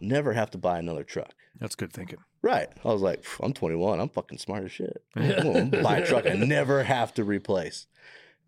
never 0.00 0.32
have 0.32 0.50
to 0.50 0.58
buy 0.58 0.78
another 0.78 1.04
truck. 1.04 1.34
That's 1.58 1.74
good 1.74 1.92
thinking. 1.92 2.18
Right. 2.42 2.68
I 2.84 2.88
was 2.88 3.02
like, 3.02 3.24
I'm 3.40 3.52
21. 3.52 4.00
I'm 4.00 4.08
fucking 4.08 4.38
smart 4.38 4.64
as 4.64 4.72
shit. 4.72 5.02
I'm 5.16 5.70
buy 5.70 5.98
a 5.98 6.06
truck 6.06 6.26
I 6.26 6.34
never 6.34 6.84
have 6.84 7.12
to 7.14 7.24
replace. 7.24 7.86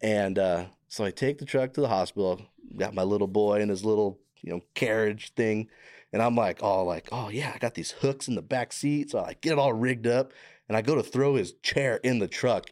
And 0.01 0.39
uh, 0.39 0.65
so 0.89 1.05
I 1.05 1.11
take 1.11 1.39
the 1.39 1.45
truck 1.45 1.75
to 1.75 1.81
the 1.81 1.89
hospital. 1.89 2.41
Got 2.77 2.95
my 2.95 3.03
little 3.03 3.27
boy 3.27 3.61
in 3.61 3.69
his 3.69 3.85
little, 3.85 4.19
you 4.41 4.53
know, 4.53 4.61
carriage 4.75 5.35
thing, 5.35 5.69
and 6.13 6.23
I'm 6.23 6.35
like, 6.37 6.63
oh, 6.63 6.85
like, 6.85 7.09
oh 7.13 7.29
yeah, 7.29 7.53
I 7.55 7.59
got 7.59 7.75
these 7.75 7.93
hooks 7.93 8.29
in 8.29 8.35
the 8.35 8.43
back 8.43 8.73
seat. 8.73 9.11
So 9.11 9.19
I 9.19 9.23
like, 9.23 9.41
get 9.41 9.53
it 9.53 9.59
all 9.59 9.73
rigged 9.73 10.07
up, 10.07 10.33
and 10.69 10.77
I 10.77 10.83
go 10.83 10.95
to 10.95 11.03
throw 11.03 11.35
his 11.35 11.53
chair 11.63 11.97
in 12.03 12.19
the 12.19 12.29
truck, 12.29 12.71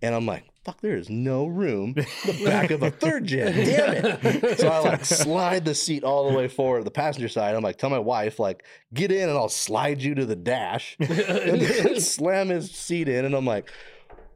and 0.00 0.14
I'm 0.14 0.26
like, 0.26 0.44
fuck, 0.64 0.80
there 0.80 0.96
is 0.96 1.10
no 1.10 1.46
room 1.46 1.94
in 1.96 2.04
the 2.26 2.44
back 2.44 2.70
of 2.70 2.82
a 2.82 2.90
third 2.90 3.26
gen. 3.26 3.52
Damn 3.52 3.94
it. 3.94 4.58
So 4.58 4.68
I 4.68 4.78
like 4.80 5.04
slide 5.04 5.64
the 5.64 5.74
seat 5.74 6.04
all 6.04 6.30
the 6.30 6.36
way 6.36 6.48
forward, 6.48 6.84
the 6.84 6.90
passenger 6.90 7.28
side. 7.28 7.54
I'm 7.54 7.62
like, 7.62 7.78
tell 7.78 7.90
my 7.90 7.98
wife, 7.98 8.38
like, 8.38 8.64
get 8.94 9.10
in 9.10 9.28
and 9.28 9.36
I'll 9.36 9.48
slide 9.48 10.00
you 10.02 10.14
to 10.14 10.24
the 10.24 10.36
dash. 10.36 10.96
and 11.00 11.60
then 11.60 12.00
slam 12.00 12.48
his 12.48 12.70
seat 12.70 13.08
in. 13.08 13.24
And 13.24 13.34
I'm 13.34 13.46
like, 13.46 13.70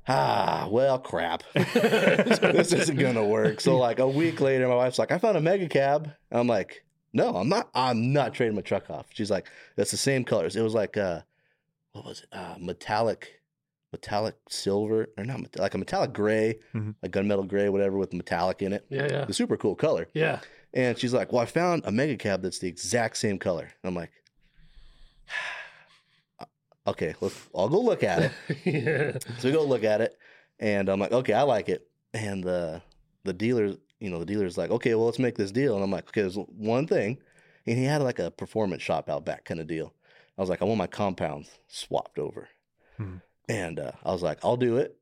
ah, 0.09 0.69
well, 0.71 0.99
crap. 0.99 1.43
this 1.55 2.73
isn't 2.73 2.99
gonna 2.99 3.25
work. 3.25 3.61
So 3.61 3.79
like 3.79 3.99
a 3.99 4.09
week 4.09 4.41
later, 4.41 4.69
my 4.69 4.75
wife's 4.75 4.99
like, 4.99 5.13
I 5.13 5.19
found 5.19 5.37
a 5.37 5.41
mega 5.41 5.69
cab. 5.69 6.11
And 6.31 6.41
I'm 6.41 6.47
like, 6.47 6.85
no, 7.13 7.37
I'm 7.37 7.49
not. 7.49 7.71
I'm 7.75 8.13
not 8.13 8.35
trading 8.35 8.57
my 8.57 8.63
truck 8.63 8.91
off. 8.91 9.07
She's 9.13 9.31
like, 9.31 9.49
that's 9.77 9.91
the 9.91 9.97
same 9.97 10.25
colors. 10.25 10.57
It 10.57 10.63
was 10.63 10.75
like, 10.75 10.97
uh, 10.97 11.23
what 11.93 12.05
was 12.05 12.21
it? 12.21 12.29
Uh, 12.31 12.57
metallic, 12.59 13.41
metallic 13.93 14.35
silver, 14.49 15.09
or 15.17 15.25
not 15.25 15.41
meta- 15.41 15.61
like 15.63 15.75
a 15.75 15.79
metallic 15.79 16.13
gray, 16.13 16.59
Mhm. 16.75 16.95
like 17.03 17.13
gunmetal 17.13 17.47
gray, 17.49 17.69
whatever, 17.69 17.97
with 17.97 18.13
metallic 18.13 18.61
in 18.63 18.73
it. 18.73 18.85
Yeah, 18.91 19.07
yeah. 19.11 19.25
The 19.25 19.33
super 19.35 19.57
cool 19.57 19.75
color. 19.77 20.09
Yeah. 20.13 20.41
And 20.75 20.99
she's 20.99 21.15
like, 21.15 21.33
Well, 21.33 21.43
I 21.43 21.47
found 21.47 21.83
a 21.87 21.93
mega 21.93 22.17
cab 22.17 22.43
that's 22.43 22.59
the 22.59 22.69
exact 22.69 23.17
same 23.17 23.39
color. 23.39 23.65
And 23.83 23.89
I'm 23.89 23.95
like, 23.95 24.11
Okay, 26.87 27.15
let's, 27.21 27.49
I'll 27.55 27.69
go 27.69 27.81
look 27.81 28.05
at 28.05 28.23
it. 28.23 28.33
yeah. 28.65 29.19
So 29.41 29.49
we 29.49 29.53
go 29.53 29.65
look 29.65 29.83
at 29.85 30.01
it, 30.01 30.17
and 30.61 30.89
I'm 30.89 31.01
like, 31.01 31.13
Okay, 31.13 31.33
I 31.33 31.43
like 31.43 31.69
it. 31.69 31.89
And 32.15 32.45
the 32.45 32.83
the 33.25 33.33
dealer, 33.33 33.75
you 33.99 34.11
know, 34.11 34.19
the 34.21 34.27
dealer's 34.27 34.57
like, 34.59 34.71
Okay, 34.71 34.95
well, 34.95 35.07
let's 35.07 35.19
make 35.19 35.37
this 35.37 35.51
deal. 35.53 35.75
And 35.75 35.83
I'm 35.83 35.91
like, 35.91 36.09
Okay, 36.09 36.21
there's 36.23 36.37
one 36.37 36.87
thing. 36.87 37.19
And 37.67 37.77
he 37.77 37.85
had 37.85 38.03
like 38.03 38.19
a 38.21 38.31
performance 38.31 38.83
shop 38.83 39.09
out 39.09 39.25
back 39.25 39.45
kind 39.45 39.59
of 39.61 39.67
deal. 39.67 39.93
I 40.39 40.41
was 40.41 40.51
like, 40.51 40.63
I 40.63 40.65
want 40.67 40.79
my 40.79 40.87
compounds 40.87 41.51
swapped 41.67 42.19
over. 42.19 42.49
Hmm. 42.99 43.17
And 43.49 43.79
uh, 43.79 43.93
I 44.05 44.13
was 44.13 44.23
like, 44.23 44.39
I'll 44.45 44.57
do 44.57 44.79
it. 44.79 44.97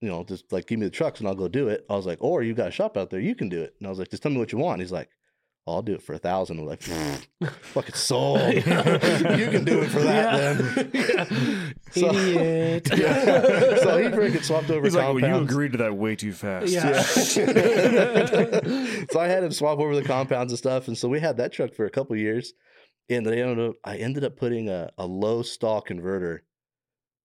You 0.00 0.08
know, 0.08 0.22
just 0.22 0.52
like 0.52 0.66
give 0.66 0.78
me 0.78 0.86
the 0.86 0.90
trucks 0.90 1.18
and 1.18 1.28
I'll 1.28 1.34
go 1.34 1.48
do 1.48 1.68
it. 1.68 1.84
I 1.90 1.96
was 1.96 2.06
like, 2.06 2.18
or 2.20 2.42
you 2.42 2.54
got 2.54 2.68
a 2.68 2.72
shop 2.72 2.96
out 2.96 3.10
there, 3.10 3.20
you 3.20 3.34
can 3.34 3.48
do 3.48 3.62
it. 3.62 3.74
And 3.78 3.86
I 3.86 3.90
was 3.90 3.98
like, 3.98 4.10
just 4.10 4.22
tell 4.22 4.30
me 4.30 4.38
what 4.38 4.52
you 4.52 4.58
want. 4.58 4.80
He's 4.80 4.92
like, 4.92 5.08
I'll 5.66 5.82
do 5.82 5.94
it 5.94 6.02
for 6.02 6.14
a 6.14 6.18
thousand. 6.18 6.60
I'm 6.60 6.66
like, 6.66 6.82
fucking 6.82 7.94
sold. 7.94 8.40
you 8.54 8.62
can 8.62 9.64
do 9.64 9.82
it 9.82 9.88
for 9.90 10.00
that 10.00 10.56
then. 10.56 11.74
So- 11.90 12.14
Idiot. 12.14 12.88
Yeah. 12.96 13.76
so 13.78 13.98
he 13.98 14.08
freaking 14.08 14.44
swapped 14.44 14.70
over 14.70 14.84
He's 14.84 14.94
like, 14.94 15.14
well, 15.14 15.20
you 15.20 15.36
agreed 15.36 15.72
to 15.72 15.78
that 15.78 15.96
way 15.96 16.16
too 16.16 16.32
fast. 16.32 16.72
Yeah. 16.72 17.00
so 17.02 17.42
I 19.20 19.28
had 19.28 19.42
him 19.42 19.52
swap 19.52 19.78
over 19.78 19.94
the 19.94 20.04
compounds 20.04 20.52
and 20.52 20.58
stuff, 20.58 20.88
and 20.88 20.96
so 20.96 21.08
we 21.08 21.20
had 21.20 21.38
that 21.38 21.52
truck 21.52 21.74
for 21.74 21.86
a 21.86 21.90
couple 21.90 22.16
years. 22.16 22.52
And 23.10 23.24
they 23.24 23.42
ended 23.42 23.70
up, 23.70 23.76
I 23.84 23.96
ended 23.96 24.24
up 24.24 24.36
putting 24.36 24.68
a, 24.68 24.90
a 24.98 25.06
low 25.06 25.42
stall 25.42 25.80
converter, 25.80 26.42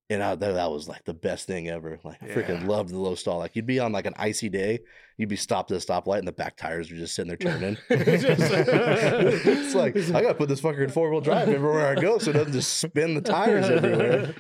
and 0.10 0.22
I, 0.22 0.36
that, 0.36 0.54
that 0.54 0.72
was 0.72 0.88
like 0.88 1.06
the 1.06 1.14
best 1.14 1.48
thing 1.48 1.70
ever. 1.70 2.00
Like 2.04 2.22
I 2.22 2.28
freaking 2.28 2.68
loved 2.68 2.90
the 2.90 3.00
low 3.00 3.16
stall. 3.16 3.40
Like 3.40 3.56
you'd 3.56 3.66
be 3.66 3.80
on 3.80 3.92
like 3.92 4.06
an 4.06 4.14
icy 4.18 4.50
day, 4.50 4.80
you'd 5.18 5.30
be 5.30 5.36
stopped 5.36 5.72
at 5.72 5.78
a 5.78 5.86
stoplight, 5.86 6.20
and 6.20 6.28
the 6.28 6.34
back 6.34 6.58
tires 6.58 6.92
were 6.92 6.98
just 6.98 7.16
sitting 7.16 7.30
there 7.30 7.38
turning. 7.52 7.78
it's 7.90 9.76
like 9.76 9.96
I 10.16 10.22
gotta 10.22 10.36
put 10.36 10.50
this 10.50 10.62
fucker 10.62 10.84
in 10.84 10.90
four 10.90 11.10
wheel 11.10 11.22
drive 11.22 11.50
everywhere 11.50 11.88
I 11.88 11.96
go, 12.00 12.18
so 12.18 12.32
it 12.32 12.34
doesn't 12.34 12.54
just 12.54 12.78
spin 12.78 13.14
the 13.16 13.22
tires 13.22 13.70
everywhere. 13.70 14.34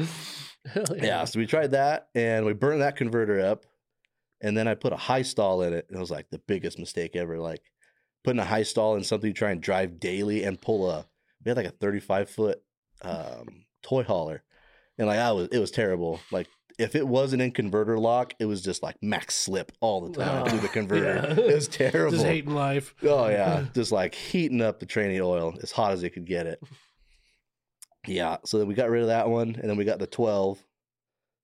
Hell 0.65 0.85
Yeah, 0.97 1.25
so 1.25 1.39
we 1.39 1.45
tried 1.45 1.71
that 1.71 2.07
and 2.15 2.45
we 2.45 2.53
burned 2.53 2.81
that 2.81 2.95
converter 2.95 3.39
up. 3.39 3.65
And 4.41 4.57
then 4.57 4.67
I 4.67 4.75
put 4.75 4.93
a 4.93 4.97
high 4.97 5.21
stall 5.21 5.61
in 5.61 5.73
it. 5.73 5.85
And 5.87 5.97
it 5.97 5.99
was 5.99 6.11
like 6.11 6.29
the 6.29 6.39
biggest 6.39 6.77
mistake 6.77 7.15
ever. 7.15 7.39
Like 7.39 7.61
putting 8.23 8.39
a 8.39 8.45
high 8.45 8.63
stall 8.63 8.95
in 8.95 9.03
something 9.03 9.27
you 9.27 9.33
try 9.33 9.51
and 9.51 9.61
drive 9.61 9.99
daily 9.99 10.43
and 10.43 10.59
pull 10.61 10.89
a 10.89 11.05
we 11.43 11.49
had 11.49 11.57
like 11.57 11.65
a 11.65 11.71
35 11.71 12.29
foot 12.29 12.61
um 13.01 13.65
toy 13.81 14.03
hauler. 14.03 14.43
And 14.97 15.07
like 15.07 15.19
I 15.19 15.31
was 15.31 15.47
it 15.51 15.59
was 15.59 15.71
terrible. 15.71 16.19
Like 16.31 16.47
if 16.79 16.95
it 16.95 17.07
wasn't 17.07 17.41
in 17.41 17.51
converter 17.51 17.97
lock, 17.99 18.33
it 18.39 18.45
was 18.45 18.61
just 18.61 18.81
like 18.83 18.95
max 19.01 19.35
slip 19.35 19.71
all 19.79 20.01
the 20.07 20.19
time 20.19 20.43
Oh, 20.43 20.49
through 20.49 20.59
the 20.59 20.67
converter. 20.69 21.25
yeah. 21.27 21.33
It 21.49 21.55
was 21.55 21.67
terrible. 21.83 22.11
Just 22.11 22.25
hating 22.25 22.53
life. 22.53 22.95
Oh 23.03 23.27
yeah, 23.29 23.65
just 23.73 23.91
like 23.91 24.15
heating 24.15 24.61
up 24.61 24.79
the 24.79 24.85
tranny 24.85 25.19
oil 25.23 25.55
as 25.61 25.71
hot 25.71 25.91
as 25.93 26.01
they 26.01 26.09
could 26.09 26.25
get 26.25 26.47
it. 26.47 26.59
Yeah, 28.07 28.37
so 28.43 28.57
then 28.57 28.67
we 28.67 28.73
got 28.73 28.89
rid 28.89 29.01
of 29.01 29.07
that 29.07 29.29
one, 29.29 29.55
and 29.55 29.69
then 29.69 29.77
we 29.77 29.85
got 29.85 29.99
the 29.99 30.07
twelve 30.07 30.61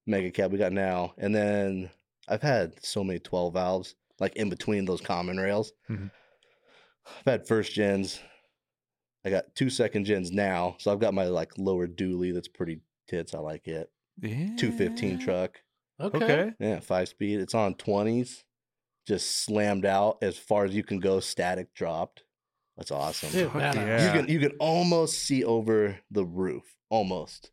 mega 0.06 0.30
cab 0.30 0.52
we 0.52 0.58
got 0.58 0.72
now, 0.72 1.14
and 1.16 1.34
then 1.34 1.90
I've 2.28 2.42
had 2.42 2.84
so 2.84 3.02
many 3.02 3.18
twelve 3.18 3.54
valves 3.54 3.94
like 4.18 4.36
in 4.36 4.50
between 4.50 4.84
those 4.84 5.00
common 5.00 5.38
rails. 5.38 5.72
Mhm. 5.88 6.10
I've 7.06 7.24
had 7.32 7.48
first 7.48 7.72
gens. 7.72 8.20
I 9.24 9.30
got 9.30 9.54
two 9.54 9.70
second 9.70 10.04
gens 10.04 10.30
now, 10.30 10.76
so 10.78 10.92
I've 10.92 10.98
got 11.00 11.14
my 11.14 11.24
like 11.26 11.52
lower 11.56 11.86
dually 11.86 12.32
that's 12.34 12.48
pretty 12.48 12.80
tits. 13.10 13.34
I 13.34 13.38
like 13.38 13.66
it. 13.68 13.90
Yeah. 14.22 14.56
Two 14.56 14.72
fifteen 14.72 15.18
truck. 15.18 15.60
Okay. 16.00 16.16
Okay. 16.24 16.52
Yeah, 16.58 16.80
five 16.80 17.08
speed. 17.08 17.40
It's 17.40 17.54
on 17.54 17.74
twenties. 17.74 18.44
Just 19.06 19.44
slammed 19.44 19.84
out 19.84 20.18
as 20.22 20.38
far 20.38 20.64
as 20.64 20.74
you 20.74 20.82
can 20.82 21.00
go. 21.00 21.20
Static 21.20 21.74
dropped. 21.74 22.22
That's 22.76 22.90
awesome. 22.90 23.30
Dude, 23.30 23.50
Fuck 23.50 23.74
yeah. 23.74 24.06
You 24.06 24.20
can 24.20 24.30
you 24.30 24.38
can 24.38 24.52
almost 24.58 25.18
see 25.24 25.44
over 25.44 25.98
the 26.10 26.24
roof, 26.24 26.76
almost. 26.88 27.50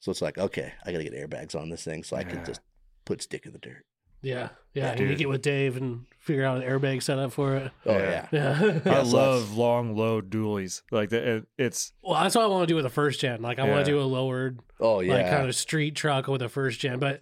So 0.00 0.10
it's 0.10 0.20
like, 0.22 0.36
okay, 0.38 0.72
I 0.84 0.92
gotta 0.92 1.04
get 1.04 1.14
airbags 1.14 1.54
on 1.58 1.70
this 1.70 1.84
thing 1.84 2.02
so 2.04 2.16
I 2.16 2.20
Yeah. 2.20 2.28
can 2.30 2.44
just 2.44 2.60
put 3.04 3.22
stick 3.22 3.46
in 3.46 3.52
the 3.52 3.58
dirt. 3.58 3.84
Yeah. 4.22 4.50
Yeah. 4.74 4.92
You 4.92 4.98
Dude. 4.98 5.08
need 5.08 5.14
to 5.14 5.18
get 5.18 5.28
with 5.28 5.42
Dave 5.42 5.76
and 5.76 6.06
figure 6.26 6.44
out 6.44 6.62
an 6.62 6.68
airbag 6.68 7.02
setup 7.02 7.32
for 7.32 7.54
it. 7.56 7.72
Oh 7.86 7.96
Yeah. 7.96 8.26
yeah, 8.32 8.62
Yeah. 8.62 8.80
I 8.98 9.02
love 9.02 9.56
long 9.56 9.96
load 9.96 10.28
dualies. 10.30 10.82
Like 10.90 11.08
the, 11.10 11.36
it, 11.36 11.46
it's 11.56 11.92
well, 12.02 12.20
that's 12.22 12.34
what 12.34 12.44
I 12.44 12.48
want 12.48 12.62
to 12.64 12.66
do 12.66 12.74
with 12.76 12.84
a 12.84 12.90
first 12.90 13.20
gen. 13.20 13.40
Like, 13.42 13.58
I 13.58 13.66
Yeah. 13.66 13.72
want 13.74 13.86
to 13.86 13.90
do 13.92 14.00
a 14.00 14.02
lowered, 14.02 14.60
oh 14.80 15.00
yeah. 15.00 15.14
like, 15.14 15.30
kind 15.30 15.48
of 15.48 15.54
street 15.56 15.94
truck 15.94 16.26
with 16.26 16.42
a 16.42 16.48
first 16.48 16.80
gen. 16.80 16.98
But 16.98 17.20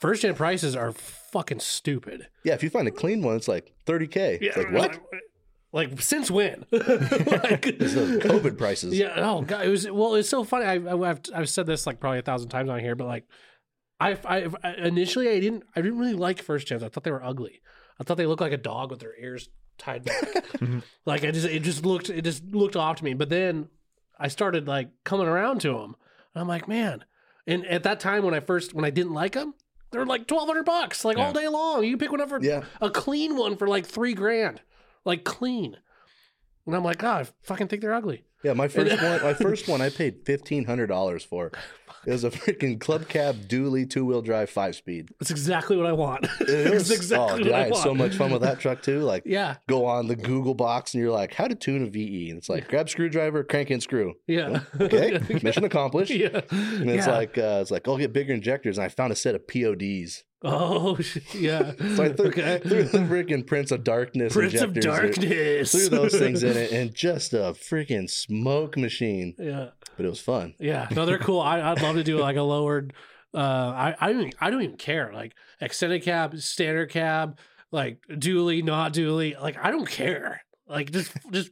first 0.00 0.22
gen 0.22 0.34
prices 0.34 0.74
are 0.76 0.92
fucking 0.92 1.60
stupid. 1.60 2.28
yeah, 2.44 2.54
if 2.54 2.62
you 2.62 2.70
find 2.70 2.88
a 2.88 2.90
clean 2.90 3.22
one, 3.22 3.36
it's 3.36 3.48
like 3.48 3.72
thirty 3.86 4.06
k. 4.08 4.38
It's 4.40 4.56
like 4.56 4.72
what? 4.72 4.98
Like, 5.74 6.02
since 6.02 6.30
when? 6.30 6.66
like, 6.70 7.66
It's 7.66 7.94
those 7.94 8.18
COVID 8.22 8.58
prices. 8.58 8.92
Yeah. 8.98 9.14
Oh 9.16 9.40
god, 9.40 9.64
it 9.64 9.70
was 9.70 9.90
well. 9.90 10.14
It's 10.16 10.28
so 10.28 10.44
funny. 10.44 10.66
I, 10.66 10.74
I, 10.74 11.10
I've 11.10 11.20
I've 11.34 11.48
said 11.48 11.64
this 11.64 11.86
like 11.86 11.98
probably 11.98 12.18
a 12.18 12.22
thousand 12.22 12.50
times 12.50 12.68
on 12.68 12.78
here, 12.80 12.94
but 12.94 13.06
like, 13.06 13.24
I, 13.98 14.18
I 14.26 14.48
I- 14.62 14.74
initially 14.74 15.30
I 15.30 15.40
didn't 15.40 15.62
I 15.74 15.80
didn't 15.80 15.98
really 15.98 16.12
like 16.12 16.42
first 16.42 16.66
gens. 16.66 16.82
I 16.82 16.90
thought 16.90 17.04
they 17.04 17.10
were 17.10 17.24
ugly. 17.24 17.62
I 18.02 18.04
thought 18.04 18.16
they 18.18 18.26
looked 18.26 18.40
like 18.42 18.52
a 18.52 18.56
dog 18.58 18.90
with 18.90 19.00
their 19.00 19.14
ears 19.18 19.48
tied 19.78 20.04
back. 20.04 20.22
Mm-hmm. 20.62 20.78
like 21.06 21.24
I 21.24 21.32
just 21.32 21.46
it 21.48 21.64
just 21.64 21.84
looked 21.84 22.08
it 22.08 22.22
just 22.22 22.44
looked 22.54 22.76
off 22.76 22.96
to 22.98 23.04
me. 23.04 23.14
But 23.14 23.30
then 23.30 23.68
I 24.16 24.28
started 24.28 24.68
like 24.68 24.90
coming 25.02 25.26
around 25.26 25.60
to 25.62 25.72
them, 25.72 25.96
and 26.34 26.40
I'm 26.42 26.46
like, 26.46 26.68
man. 26.68 27.04
And 27.48 27.66
at 27.66 27.82
that 27.82 27.98
time 27.98 28.24
when 28.24 28.32
I 28.34 28.38
first 28.38 28.72
when 28.74 28.84
I 28.84 28.90
didn't 28.90 29.12
like 29.14 29.32
them, 29.32 29.54
they 29.90 29.98
were 29.98 30.06
like 30.06 30.28
twelve 30.28 30.46
hundred 30.46 30.64
bucks, 30.66 31.04
like 31.04 31.16
all 31.18 31.32
day 31.32 31.48
long. 31.48 31.82
You 31.82 31.90
can 31.92 31.98
pick 31.98 32.12
one 32.12 32.20
up 32.20 32.28
for 32.28 32.40
Yeah. 32.40 32.62
a 32.80 32.90
clean 32.90 33.36
one 33.36 33.56
for 33.56 33.66
like 33.66 33.84
three 33.86 34.14
grand, 34.14 34.60
like 35.04 35.24
clean. 35.24 35.78
And 36.66 36.76
I'm 36.76 36.84
like, 36.84 36.98
God, 36.98 37.26
I 37.26 37.28
fucking 37.42 37.66
think 37.66 37.82
they're 37.82 37.92
ugly. 37.94 38.22
Yeah, 38.44 38.52
my 38.52 38.68
first 38.68 39.02
one, 39.02 39.22
my 39.22 39.34
first 39.34 39.66
one, 39.66 39.80
I 39.80 39.88
paid 39.90 40.24
fifteen 40.24 40.66
hundred 40.66 40.86
dollars 40.86 41.24
for. 41.24 41.50
It 42.06 42.10
was 42.10 42.24
a 42.24 42.30
freaking 42.30 42.80
club 42.80 43.08
cab 43.08 43.48
dually 43.48 43.88
two 43.88 44.04
wheel 44.04 44.22
drive 44.22 44.50
five 44.50 44.74
speed. 44.74 45.10
That's 45.20 45.30
exactly 45.30 45.76
what 45.76 45.86
I 45.86 45.92
want. 45.92 46.26
It 46.40 46.70
was, 46.74 46.90
exactly 46.90 47.32
oh, 47.34 47.36
dude, 47.38 47.46
what 47.46 47.54
I 47.54 47.58
I, 47.58 47.62
had 47.64 47.72
want. 47.72 47.84
so 47.84 47.94
much 47.94 48.14
fun 48.16 48.32
with 48.32 48.42
that 48.42 48.58
truck 48.60 48.82
too. 48.82 49.00
Like, 49.12 49.22
Yeah, 49.26 49.56
go 49.68 49.86
on 49.86 50.08
the 50.08 50.16
Google 50.16 50.54
box 50.54 50.94
and 50.94 51.02
you're 51.02 51.12
like, 51.12 51.34
how 51.34 51.46
to 51.48 51.54
tune 51.54 51.82
a 51.82 51.86
VE, 51.90 52.30
and 52.30 52.38
it's 52.38 52.48
like 52.48 52.68
grab 52.68 52.88
screwdriver, 52.88 53.44
crank 53.44 53.70
and 53.70 53.82
screw. 53.82 54.14
yeah. 54.26 54.60
Okay, 54.80 55.18
mission 55.42 55.64
accomplished. 55.64 56.10
yeah. 56.12 56.40
And 56.50 56.90
it's 56.90 57.06
Yeah. 57.06 57.12
like 57.16 57.38
uh, 57.38 57.58
it's 57.62 57.70
like 57.70 57.86
I'll 57.86 57.98
get 57.98 58.12
bigger 58.12 58.34
injectors, 58.34 58.78
and 58.78 58.84
I 58.84 58.88
found 58.88 59.12
a 59.12 59.16
set 59.16 59.34
of 59.34 59.46
PODs. 59.46 60.24
Oh 60.44 60.98
yeah. 61.34 61.72
So 61.96 62.04
I 62.04 62.12
threw, 62.12 62.26
okay. 62.26 62.60
threw 62.62 62.84
the 62.84 62.98
freaking 62.98 63.46
Prince 63.46 63.70
of 63.70 63.84
Darkness 63.84 64.32
Prince 64.32 64.60
of 64.60 64.74
Darkness. 64.74 65.72
Threw 65.72 65.88
those 65.88 66.14
things 66.18 66.42
in 66.42 66.56
it, 66.56 66.72
and 66.72 66.94
just 66.94 67.32
a 67.32 67.54
freaking 67.54 68.08
smoke 68.10 68.76
machine. 68.76 69.34
Yeah, 69.38 69.70
But 69.96 70.06
it 70.06 70.08
was 70.08 70.20
fun. 70.20 70.54
yeah. 70.58 70.88
No, 70.90 71.06
they're 71.06 71.18
cool. 71.18 71.40
I, 71.40 71.60
I'd 71.60 71.82
love 71.82 71.96
to 71.96 72.04
do 72.04 72.18
like 72.18 72.36
a 72.36 72.42
lowered. 72.42 72.92
Uh, 73.34 73.38
I 73.38 73.96
I 74.00 74.12
don't 74.12 74.20
even, 74.22 74.32
I 74.40 74.50
don't 74.50 74.62
even 74.62 74.76
care. 74.76 75.10
Like 75.12 75.34
extended 75.60 76.02
cab, 76.02 76.36
standard 76.38 76.90
cab, 76.90 77.38
like 77.70 78.00
dually, 78.10 78.62
not 78.62 78.92
dually. 78.92 79.40
Like 79.40 79.56
I 79.62 79.70
don't 79.70 79.88
care. 79.88 80.42
Like 80.68 80.90
just 80.90 81.12
just 81.30 81.50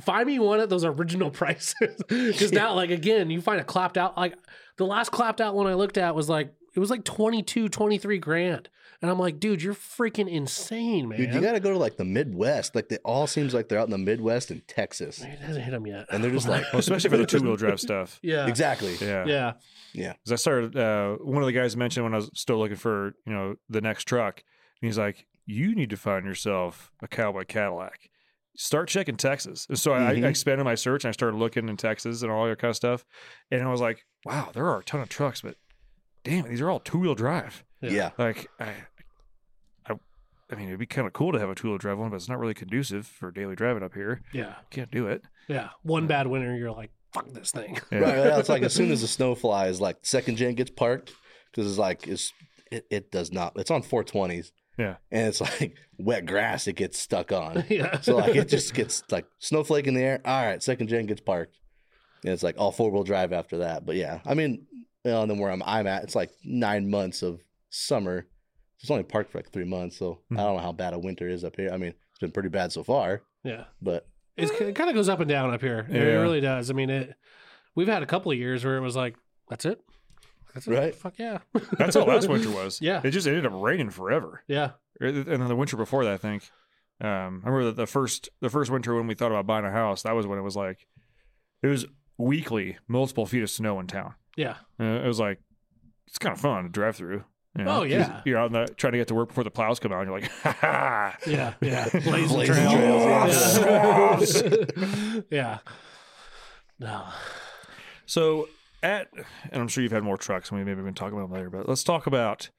find 0.00 0.26
me 0.26 0.38
one 0.38 0.60
of 0.60 0.68
those 0.70 0.84
original 0.84 1.30
prices. 1.40 1.74
Because 2.08 2.52
now, 2.52 2.74
like 2.74 2.90
again, 2.90 3.30
you 3.30 3.40
find 3.40 3.60
a 3.60 3.64
clapped 3.64 3.96
out. 3.98 4.16
Like 4.16 4.34
the 4.76 4.86
last 4.86 5.10
clapped 5.10 5.40
out 5.40 5.54
one 5.54 5.66
I 5.66 5.74
looked 5.74 5.98
at 5.98 6.14
was 6.14 6.28
like 6.28 6.52
it 6.74 6.80
was 6.80 6.90
like 6.90 7.04
22, 7.04 7.68
23 7.68 8.18
grand. 8.18 8.68
And 9.02 9.10
I'm 9.10 9.18
like, 9.18 9.40
dude, 9.40 9.62
you're 9.62 9.72
freaking 9.74 10.28
insane, 10.28 11.08
man. 11.08 11.18
Dude, 11.18 11.32
you 11.34 11.40
got 11.40 11.52
to 11.52 11.60
go 11.60 11.70
to 11.72 11.78
like 11.78 11.96
the 11.96 12.04
Midwest. 12.04 12.74
Like, 12.74 12.92
it 12.92 13.00
all 13.02 13.26
seems 13.26 13.54
like 13.54 13.68
they're 13.68 13.78
out 13.78 13.86
in 13.86 13.90
the 13.90 13.96
Midwest 13.98 14.50
and 14.50 14.66
Texas. 14.68 15.22
it 15.22 15.38
hasn't 15.38 15.64
hit 15.64 15.70
them 15.70 15.86
yet. 15.86 16.04
And 16.10 16.22
they're 16.22 16.30
just 16.30 16.46
like, 16.54 16.64
Well, 16.72 16.80
especially 16.80 17.08
for 17.08 17.16
the 17.16 17.24
two 17.24 17.40
wheel 17.40 17.56
drive 17.56 17.80
stuff. 17.80 18.18
yeah. 18.22 18.46
exactly. 18.46 18.96
Yeah. 19.00 19.24
Yeah. 19.24 19.52
Yeah. 19.94 20.12
Because 20.12 20.32
I 20.32 20.36
started, 20.36 20.76
uh, 20.76 21.14
one 21.16 21.42
of 21.42 21.46
the 21.46 21.52
guys 21.52 21.76
mentioned 21.78 22.04
when 22.04 22.12
I 22.12 22.18
was 22.18 22.30
still 22.34 22.58
looking 22.58 22.76
for, 22.76 23.14
you 23.26 23.32
know, 23.32 23.54
the 23.70 23.80
next 23.80 24.04
truck. 24.04 24.42
And 24.82 24.88
he's 24.88 24.98
like, 24.98 25.26
you 25.46 25.74
need 25.74 25.90
to 25.90 25.96
find 25.96 26.26
yourself 26.26 26.92
a 27.02 27.08
cowboy 27.08 27.44
Cadillac. 27.46 28.10
Start 28.56 28.88
checking 28.88 29.16
Texas. 29.16 29.66
And 29.70 29.78
so 29.78 29.94
I, 29.94 30.00
Mhm. 30.14 30.26
I 30.26 30.28
expanded 30.28 30.64
my 30.66 30.74
search 30.74 31.04
and 31.04 31.08
I 31.08 31.12
started 31.12 31.38
looking 31.38 31.70
in 31.70 31.78
Texas 31.78 32.20
and 32.22 32.30
all 32.30 32.46
that 32.46 32.58
kind 32.58 32.68
of 32.70 32.76
stuff. 32.76 33.06
And 33.50 33.62
I 33.62 33.70
was 33.70 33.80
like, 33.80 34.04
wow, 34.26 34.50
there 34.52 34.66
are 34.66 34.80
a 34.80 34.84
ton 34.84 35.00
of 35.00 35.08
trucks, 35.08 35.40
but 35.40 35.56
damn, 36.24 36.48
these 36.48 36.60
are 36.60 36.70
all 36.70 36.80
two 36.80 36.98
wheel 36.98 37.14
drive. 37.14 37.64
Yeah. 37.80 38.10
Like, 38.18 38.48
I, 38.58 38.74
I, 39.86 39.94
I 40.50 40.54
mean, 40.54 40.68
it'd 40.68 40.78
be 40.78 40.86
kind 40.86 41.06
of 41.06 41.12
cool 41.12 41.32
to 41.32 41.38
have 41.38 41.48
a 41.48 41.54
two 41.54 41.68
wheel 41.68 41.78
drive 41.78 41.98
one, 41.98 42.10
but 42.10 42.16
it's 42.16 42.28
not 42.28 42.38
really 42.38 42.54
conducive 42.54 43.06
for 43.06 43.30
daily 43.30 43.56
driving 43.56 43.82
up 43.82 43.94
here. 43.94 44.22
Yeah. 44.32 44.54
Can't 44.70 44.90
do 44.90 45.06
it. 45.06 45.22
Yeah. 45.48 45.70
One 45.82 46.06
bad 46.06 46.26
winter, 46.26 46.54
you're 46.56 46.72
like, 46.72 46.90
fuck 47.12 47.32
this 47.32 47.50
thing. 47.50 47.78
Yeah. 47.90 47.98
Right. 47.98 48.18
right. 48.18 48.38
It's 48.38 48.48
like 48.48 48.62
as 48.62 48.74
soon 48.74 48.90
as 48.90 49.00
the 49.00 49.08
snow 49.08 49.34
flies, 49.34 49.80
like 49.80 49.98
second 50.02 50.36
gen 50.36 50.54
gets 50.54 50.70
parked 50.70 51.12
because 51.50 51.68
it's 51.68 51.78
like 51.78 52.06
it's 52.06 52.32
it, 52.70 52.86
it 52.90 53.10
does 53.10 53.32
not. 53.32 53.52
It's 53.56 53.70
on 53.70 53.82
420s. 53.82 54.52
Yeah. 54.78 54.96
And 55.10 55.28
it's 55.28 55.40
like 55.40 55.76
wet 55.98 56.26
grass. 56.26 56.66
It 56.66 56.74
gets 56.74 56.98
stuck 56.98 57.32
on. 57.32 57.64
yeah. 57.68 58.00
So 58.00 58.16
like 58.16 58.36
it 58.36 58.48
just 58.48 58.74
gets 58.74 59.02
like 59.10 59.26
snowflake 59.38 59.86
in 59.86 59.94
the 59.94 60.02
air. 60.02 60.20
All 60.24 60.44
right, 60.44 60.62
second 60.62 60.88
gen 60.88 61.06
gets 61.06 61.20
parked. 61.20 61.56
And 62.24 62.32
it's 62.32 62.42
like 62.42 62.56
all 62.58 62.70
four 62.70 62.90
wheel 62.90 63.02
drive 63.02 63.32
after 63.32 63.58
that. 63.58 63.86
But 63.86 63.96
yeah, 63.96 64.20
I 64.26 64.34
mean, 64.34 64.66
you 64.69 64.69
know, 64.69 64.69
and 65.04 65.30
then 65.30 65.38
where 65.38 65.50
I'm 65.50 65.62
I'm 65.64 65.86
at, 65.86 66.04
it's 66.04 66.14
like 66.14 66.30
nine 66.44 66.90
months 66.90 67.22
of 67.22 67.40
summer. 67.70 68.26
It's 68.80 68.90
only 68.90 69.02
parked 69.02 69.30
for 69.30 69.38
like 69.38 69.50
three 69.52 69.64
months, 69.64 69.96
so 69.98 70.20
Mhm. 70.30 70.38
I 70.38 70.42
don't 70.44 70.56
know 70.56 70.62
how 70.62 70.72
bad 70.72 70.94
a 70.94 70.98
winter 70.98 71.28
is 71.28 71.44
up 71.44 71.56
here. 71.56 71.70
I 71.72 71.76
mean, 71.76 71.94
it's 72.10 72.18
been 72.20 72.32
pretty 72.32 72.48
bad 72.48 72.72
so 72.72 72.82
far, 72.82 73.22
yeah. 73.44 73.64
but 73.82 74.06
It's, 74.36 74.50
it 74.60 74.74
kind 74.74 74.88
of 74.88 74.96
goes 74.96 75.08
up 75.10 75.20
and 75.20 75.28
down 75.28 75.52
up 75.52 75.60
here. 75.60 75.86
It 75.90 75.98
really 75.98 76.40
does. 76.40 76.70
I 76.70 76.72
mean, 76.72 76.88
it. 76.90 77.14
We've 77.74 77.88
had 77.88 78.02
a 78.02 78.06
couple 78.06 78.32
of 78.32 78.38
years 78.38 78.64
where 78.64 78.76
it 78.76 78.80
was 78.80 78.96
like, 78.96 79.16
that's 79.50 79.64
it. 79.66 79.80
That's 80.54 80.66
it. 80.66 80.72
Right. 80.72 80.94
Fuck 80.94 81.14
yeah. 81.18 81.38
That's 81.78 81.94
how 81.94 82.04
last 82.04 82.28
winter 82.28 82.50
was. 82.54 82.80
Yeah. 82.80 83.00
It 83.04 83.10
just 83.10 83.26
ended 83.26 83.44
up 83.46 83.52
raining 83.54 83.90
forever. 83.90 84.42
Yeah. 84.48 84.70
and 84.98 85.24
then 85.26 85.46
the 85.46 85.54
winter 85.56 85.76
before 85.76 86.04
that, 86.04 86.14
I 86.14 86.16
think. 86.16 86.50
Um, 87.02 87.42
I 87.44 87.48
remember 87.48 87.64
that 87.66 87.76
the 87.76 87.86
first 87.86 88.28
the 88.40 88.50
first 88.50 88.70
winter 88.70 88.94
when 88.94 89.06
we 89.06 89.14
thought 89.14 89.30
about 89.30 89.46
buying 89.46 89.64
a 89.64 89.70
house, 89.70 90.02
that 90.02 90.14
was 90.14 90.26
when 90.26 90.38
it 90.38 90.42
was 90.42 90.56
like, 90.56 90.86
it 91.62 91.66
was 91.68 91.86
weekly, 92.18 92.78
multiple 92.88 93.24
feet 93.26 93.42
of 93.42 93.50
snow 93.50 93.78
in 93.80 93.86
town. 93.86 94.14
Yeah. 94.36 94.56
Uh, 94.78 94.84
it 94.84 95.06
was 95.06 95.18
like, 95.20 95.38
it's 96.06 96.18
kind 96.18 96.32
of 96.34 96.40
fun 96.40 96.64
to 96.64 96.68
drive 96.68 96.96
through. 96.96 97.24
you 97.56 97.64
know? 97.64 97.80
Oh, 97.80 97.82
yeah. 97.82 98.20
you're 98.24 98.38
out 98.38 98.46
in 98.46 98.52
the, 98.52 98.66
trying 98.74 98.92
to 98.92 98.98
get 98.98 99.08
to 99.08 99.14
work 99.14 99.28
before 99.28 99.44
the 99.44 99.50
plows 99.50 99.78
come 99.80 99.92
out. 99.92 100.00
And 100.06 100.10
you're 100.10 100.20
like, 100.20 100.30
ha 100.42 100.56
ha. 100.60 101.16
Yeah. 101.26 101.54
Yeah. 101.60 101.88
Blazing, 101.90 102.28
Blazing 102.36 102.54
trails. 102.54 103.58
trails, 103.58 104.42
Yeah. 104.42 105.20
yeah. 105.30 105.58
No. 106.78 107.04
So 108.06 108.48
at, 108.82 109.08
and 109.50 109.60
I'm 109.62 109.68
sure 109.68 109.82
you've 109.82 109.92
had 109.92 110.02
more 110.02 110.16
trucks, 110.16 110.50
and 110.50 110.58
we 110.58 110.64
maybe 110.64 110.80
we 110.80 110.86
can 110.88 110.94
talk 110.94 111.12
about 111.12 111.22
them 111.22 111.32
later. 111.32 111.50
But 111.50 111.68
let's 111.68 111.84
talk 111.84 112.06
about, 112.06 112.50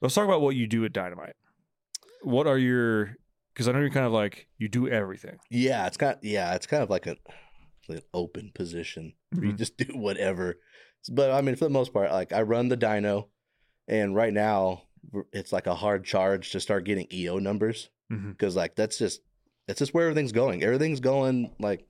let's 0.00 0.14
talk 0.14 0.24
about 0.24 0.40
what 0.42 0.54
you 0.56 0.66
do 0.66 0.84
at 0.84 0.92
Dynamite. 0.92 1.34
What 2.22 2.46
are 2.46 2.58
your? 2.58 3.16
Because 3.54 3.68
I 3.68 3.72
know 3.72 3.80
you're 3.80 3.90
kind 3.90 4.04
of 4.06 4.12
like 4.12 4.46
you 4.58 4.68
do 4.68 4.86
everything. 4.88 5.38
yeah, 5.50 5.86
it's 5.86 5.96
kind 5.96 6.16
yeah, 6.22 6.54
it's 6.54 6.66
kind 6.66 6.82
of 6.82 6.90
like 6.90 7.06
a 7.06 7.16
an 7.88 8.02
open 8.12 8.52
position 8.54 9.14
where 9.32 9.44
you 9.46 9.52
just 9.52 9.76
do 9.78 9.96
whatever. 9.96 10.56
But 11.10 11.30
I 11.30 11.40
mean, 11.40 11.56
for 11.56 11.64
the 11.64 11.70
most 11.70 11.92
part, 11.92 12.10
like 12.10 12.32
I 12.32 12.42
run 12.42 12.68
the 12.68 12.76
dyno, 12.76 13.28
and 13.88 14.14
right 14.14 14.32
now 14.32 14.82
it's 15.32 15.52
like 15.52 15.66
a 15.66 15.74
hard 15.74 16.04
charge 16.04 16.50
to 16.52 16.60
start 16.60 16.84
getting 16.84 17.06
EO 17.12 17.38
numbers 17.38 17.90
because 18.08 18.56
like 18.56 18.74
that's 18.76 18.98
just 18.98 19.20
that's 19.66 19.78
just 19.78 19.94
where 19.94 20.08
everything's 20.08 20.32
going. 20.32 20.62
Everything's 20.62 21.00
going 21.00 21.52
like 21.58 21.86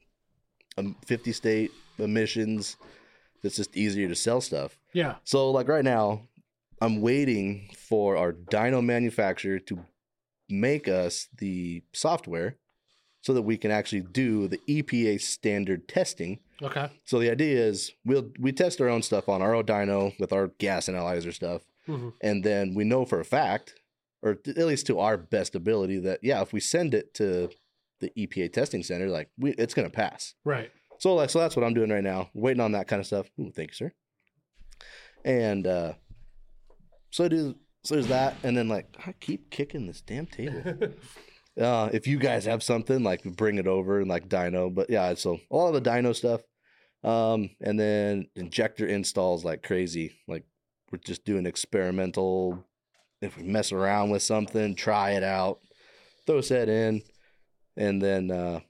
um, 0.78 0.96
50 1.06 1.32
state 1.32 1.70
emissions. 1.98 2.76
It's 3.42 3.56
just 3.56 3.76
easier 3.76 4.08
to 4.08 4.14
sell 4.14 4.40
stuff. 4.40 4.78
Yeah. 4.92 5.16
So 5.24 5.50
like 5.50 5.68
right 5.68 5.84
now, 5.84 6.22
I'm 6.80 7.00
waiting 7.00 7.70
for 7.76 8.16
our 8.16 8.32
dyno 8.32 8.84
manufacturer 8.84 9.58
to 9.60 9.84
make 10.48 10.88
us 10.88 11.28
the 11.38 11.82
software 11.92 12.56
so 13.26 13.32
that 13.34 13.42
we 13.42 13.56
can 13.56 13.72
actually 13.72 14.02
do 14.02 14.46
the 14.46 14.60
EPA 14.68 15.20
standard 15.20 15.88
testing. 15.88 16.38
Okay. 16.62 16.88
So 17.06 17.18
the 17.18 17.28
idea 17.28 17.58
is 17.58 17.90
we'll 18.04 18.30
we 18.38 18.52
test 18.52 18.80
our 18.80 18.88
own 18.88 19.02
stuff 19.02 19.28
on 19.28 19.42
our 19.42 19.52
own 19.52 19.64
dyno 19.64 20.12
with 20.20 20.32
our 20.32 20.46
gas 20.58 20.88
analyzer 20.88 21.32
stuff, 21.32 21.62
Mhm. 21.88 22.12
and 22.20 22.44
then 22.44 22.72
we 22.76 22.84
know 22.84 23.04
for 23.04 23.18
a 23.18 23.24
fact, 23.24 23.74
or 24.22 24.38
at 24.46 24.56
least 24.56 24.86
to 24.86 25.00
our 25.00 25.16
best 25.16 25.56
ability, 25.56 25.98
that 25.98 26.20
yeah, 26.22 26.40
if 26.40 26.52
we 26.52 26.60
send 26.60 26.94
it 26.94 27.14
to 27.14 27.50
the 27.98 28.12
EPA 28.16 28.52
testing 28.52 28.84
center, 28.84 29.08
like 29.08 29.28
we, 29.36 29.50
it's 29.54 29.74
gonna 29.74 29.90
pass. 29.90 30.34
Right. 30.44 30.70
So 31.00 31.16
like 31.16 31.30
so 31.30 31.40
that's 31.40 31.56
what 31.56 31.64
I'm 31.64 31.74
doing 31.74 31.90
right 31.90 32.04
now. 32.04 32.30
Waiting 32.32 32.60
on 32.60 32.70
that 32.72 32.86
kind 32.86 33.00
of 33.00 33.06
stuff. 33.06 33.28
Ooh, 33.40 33.50
thank 33.50 33.70
you, 33.70 33.74
sir. 33.74 33.92
And 35.24 35.66
uh 35.66 35.94
so 37.10 37.24
I 37.24 37.28
do 37.28 37.56
so 37.82 37.94
there's 37.96 38.06
that 38.06 38.36
and 38.44 38.56
then 38.56 38.68
like 38.68 38.86
I 39.04 39.14
keep 39.18 39.50
kicking 39.50 39.88
this 39.88 40.00
damn 40.00 40.26
table. 40.26 40.62
uh 41.60 41.88
if 41.92 42.06
you 42.06 42.18
guys 42.18 42.44
have 42.44 42.62
something 42.62 43.02
like 43.02 43.22
bring 43.24 43.58
it 43.58 43.66
over 43.66 44.00
and 44.00 44.08
like 44.08 44.28
dyno, 44.28 44.72
but 44.74 44.90
yeah, 44.90 45.14
so 45.14 45.38
all 45.50 45.74
of 45.74 45.74
the 45.82 45.90
dyno 45.90 46.14
stuff. 46.14 46.42
Um 47.04 47.50
and 47.60 47.78
then 47.78 48.28
injector 48.34 48.86
installs 48.86 49.44
like 49.44 49.62
crazy. 49.62 50.12
Like 50.28 50.44
we're 50.90 50.98
just 50.98 51.24
doing 51.24 51.46
experimental 51.46 52.64
if 53.22 53.36
we 53.36 53.42
mess 53.44 53.72
around 53.72 54.10
with 54.10 54.22
something, 54.22 54.74
try 54.74 55.12
it 55.12 55.22
out, 55.22 55.60
throw 56.26 56.38
a 56.38 56.42
set 56.42 56.68
in, 56.68 57.02
and 57.76 58.00
then 58.02 58.30
uh 58.30 58.60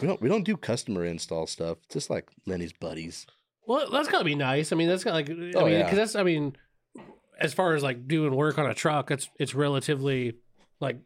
we 0.00 0.06
don't 0.06 0.20
we 0.22 0.28
don't 0.28 0.44
do 0.44 0.56
customer 0.56 1.04
install 1.04 1.46
stuff. 1.46 1.78
It's 1.84 1.94
just 1.94 2.10
like 2.10 2.28
Lenny's 2.46 2.72
buddies. 2.72 3.26
Well, 3.66 3.90
that's 3.90 4.08
gotta 4.08 4.24
be 4.24 4.34
nice. 4.36 4.72
I 4.72 4.76
mean, 4.76 4.88
that's 4.88 5.04
gotta 5.04 5.16
like. 5.16 5.28
I 5.30 5.32
Oh, 5.58 5.64
mean, 5.64 5.72
yeah. 5.74 5.82
because 5.82 5.98
that's. 5.98 6.14
I 6.16 6.22
mean, 6.22 6.56
as 7.40 7.52
far 7.52 7.74
as 7.74 7.82
like 7.82 8.06
doing 8.08 8.34
work 8.34 8.58
on 8.58 8.66
a 8.70 8.74
truck, 8.74 9.10
it's 9.10 9.28
it's 9.38 9.54
relatively 9.54 10.34
like 10.80 10.98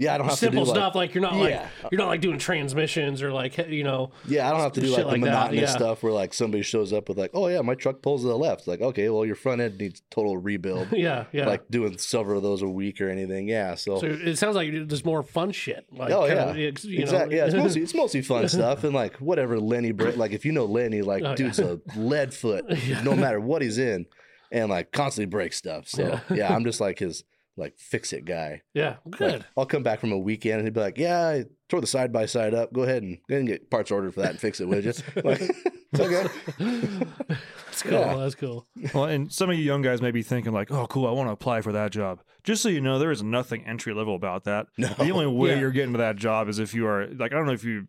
Yeah, 0.00 0.14
I 0.14 0.18
don't 0.18 0.28
have 0.28 0.38
simple 0.38 0.64
to 0.64 0.70
do 0.70 0.78
stuff. 0.78 0.94
Like, 0.94 1.12
you're 1.14 1.22
not 1.22 1.34
like 1.34 1.60
you're 1.90 1.98
not 1.98 2.06
like 2.06 2.20
doing 2.20 2.38
transmissions 2.38 3.20
or 3.20 3.32
like 3.32 3.58
you 3.58 3.82
know. 3.82 4.12
yeah, 4.28 4.46
I 4.46 4.52
don't 4.52 4.60
have 4.60 4.72
to 4.74 4.80
do 4.80 4.88
like 4.88 5.00
the 5.00 5.06
like 5.06 5.20
monotonous 5.20 5.60
yeah. 5.62 5.66
stuff 5.76 6.04
where 6.04 6.12
like 6.12 6.32
somebody 6.32 6.62
shows 6.62 6.92
up 6.92 7.08
with 7.08 7.18
like, 7.18 7.32
oh 7.34 7.48
yeah, 7.48 7.60
my 7.62 7.74
truck 7.74 8.00
pulls 8.00 8.22
to 8.22 8.28
the 8.28 8.38
left. 8.38 8.68
Like 8.68 8.80
okay, 8.80 9.08
well 9.08 9.26
your 9.26 9.34
front 9.34 9.60
end 9.60 9.78
needs 9.78 10.02
total 10.10 10.36
rebuild. 10.36 10.88
Yeah, 10.92 11.24
yeah. 11.32 11.46
Like 11.46 11.68
doing 11.68 11.98
several 11.98 12.36
of 12.36 12.42
those 12.44 12.62
a 12.62 12.68
week 12.68 13.00
or 13.00 13.08
anything. 13.08 13.48
Yeah, 13.48 13.74
so. 13.74 13.98
so 13.98 14.06
it 14.06 14.36
sounds 14.36 14.54
like 14.54 14.70
there's 14.72 15.04
more 15.04 15.22
fun 15.24 15.50
shit. 15.50 15.86
Like, 15.90 16.12
Oh 16.12 16.26
yeah, 16.26 16.54
ex- 16.56 16.84
you 16.84 16.98
know. 16.98 17.02
exactly. 17.02 17.36
Yeah, 17.36 17.46
it's 17.46 17.54
mostly 17.64 17.82
it's 17.82 17.94
mostly 17.94 18.22
fun 18.22 18.48
stuff 18.48 18.84
and 18.84 18.94
like 18.94 19.16
whatever 19.16 19.58
Lenny 19.58 19.90
break. 19.90 20.16
Like 20.16 20.30
if 20.32 20.44
you 20.44 20.52
know 20.52 20.64
Lenny, 20.66 21.02
like 21.02 21.22
Oh, 21.24 21.30
yeah. 21.30 21.34
dude's 21.34 21.58
a 21.58 21.80
lead 21.96 22.32
foot, 22.32 22.64
Yeah. 22.86 23.02
no 23.02 23.16
matter 23.16 23.40
what 23.40 23.62
he's 23.62 23.78
in, 23.78 24.06
and 24.52 24.70
like 24.70 24.92
constantly 24.92 25.26
breaks 25.28 25.56
stuff. 25.56 25.88
So 25.88 26.04
Yeah. 26.30 26.36
yeah, 26.36 26.54
I'm 26.54 26.64
just 26.64 26.80
like 26.80 27.00
his 27.00 27.24
like 27.58 27.74
fix 27.78 28.12
it 28.12 28.24
guy. 28.24 28.62
yeah, 28.74 28.96
Like, 29.04 29.18
good. 29.18 29.44
I'll 29.56 29.66
come 29.66 29.82
back 29.82 30.00
from 30.00 30.12
a 30.12 30.18
weekend 30.18 30.56
and 30.58 30.64
he'd 30.64 30.72
be 30.74 30.80
like, 30.80 30.96
"Yeah, 30.98 31.26
I 31.26 31.44
tore 31.68 31.80
the 31.80 31.86
side 31.86 32.12
by 32.12 32.26
side 32.26 32.54
up. 32.54 32.72
Go 32.72 32.82
ahead 32.82 33.02
and 33.02 33.18
go 33.28 33.34
ahead 33.34 33.40
and 33.40 33.48
get 33.48 33.70
parts 33.70 33.90
ordered 33.90 34.14
for 34.14 34.20
that 34.22 34.30
and 34.30 34.40
fix 34.40 34.60
it, 34.60 34.68
would 34.68 34.84
you?" 34.84 34.92
Like, 35.24 35.40
it's 35.40 36.00
okay. 36.00 36.26
that's 36.58 37.82
cool. 37.82 37.92
Yeah. 37.92 38.16
That's 38.16 38.34
cool. 38.34 38.66
Well, 38.94 39.04
and 39.04 39.32
some 39.32 39.50
of 39.50 39.56
you 39.56 39.62
young 39.64 39.82
guys 39.82 40.00
may 40.02 40.10
be 40.10 40.22
thinking 40.22 40.52
like, 40.52 40.70
"Oh, 40.70 40.86
cool, 40.86 41.06
I 41.06 41.12
want 41.12 41.28
to 41.28 41.32
apply 41.32 41.60
for 41.62 41.72
that 41.72 41.90
job." 41.92 42.20
Just 42.44 42.62
so 42.62 42.68
you 42.68 42.80
know, 42.80 42.98
there 42.98 43.10
is 43.10 43.22
nothing 43.22 43.64
entry 43.66 43.92
level 43.94 44.14
about 44.14 44.44
that. 44.44 44.66
No. 44.78 44.88
The 44.88 45.10
only 45.10 45.26
way 45.38 45.50
Yeah. 45.50 45.60
you're 45.60 45.70
getting 45.70 45.92
to 45.92 45.98
that 45.98 46.16
job 46.16 46.48
is 46.48 46.58
if 46.58 46.74
you 46.74 46.86
are 46.86 47.06
like, 47.08 47.32
I 47.32 47.36
don't 47.36 47.46
know 47.46 47.52
if 47.52 47.64
you 47.64 47.88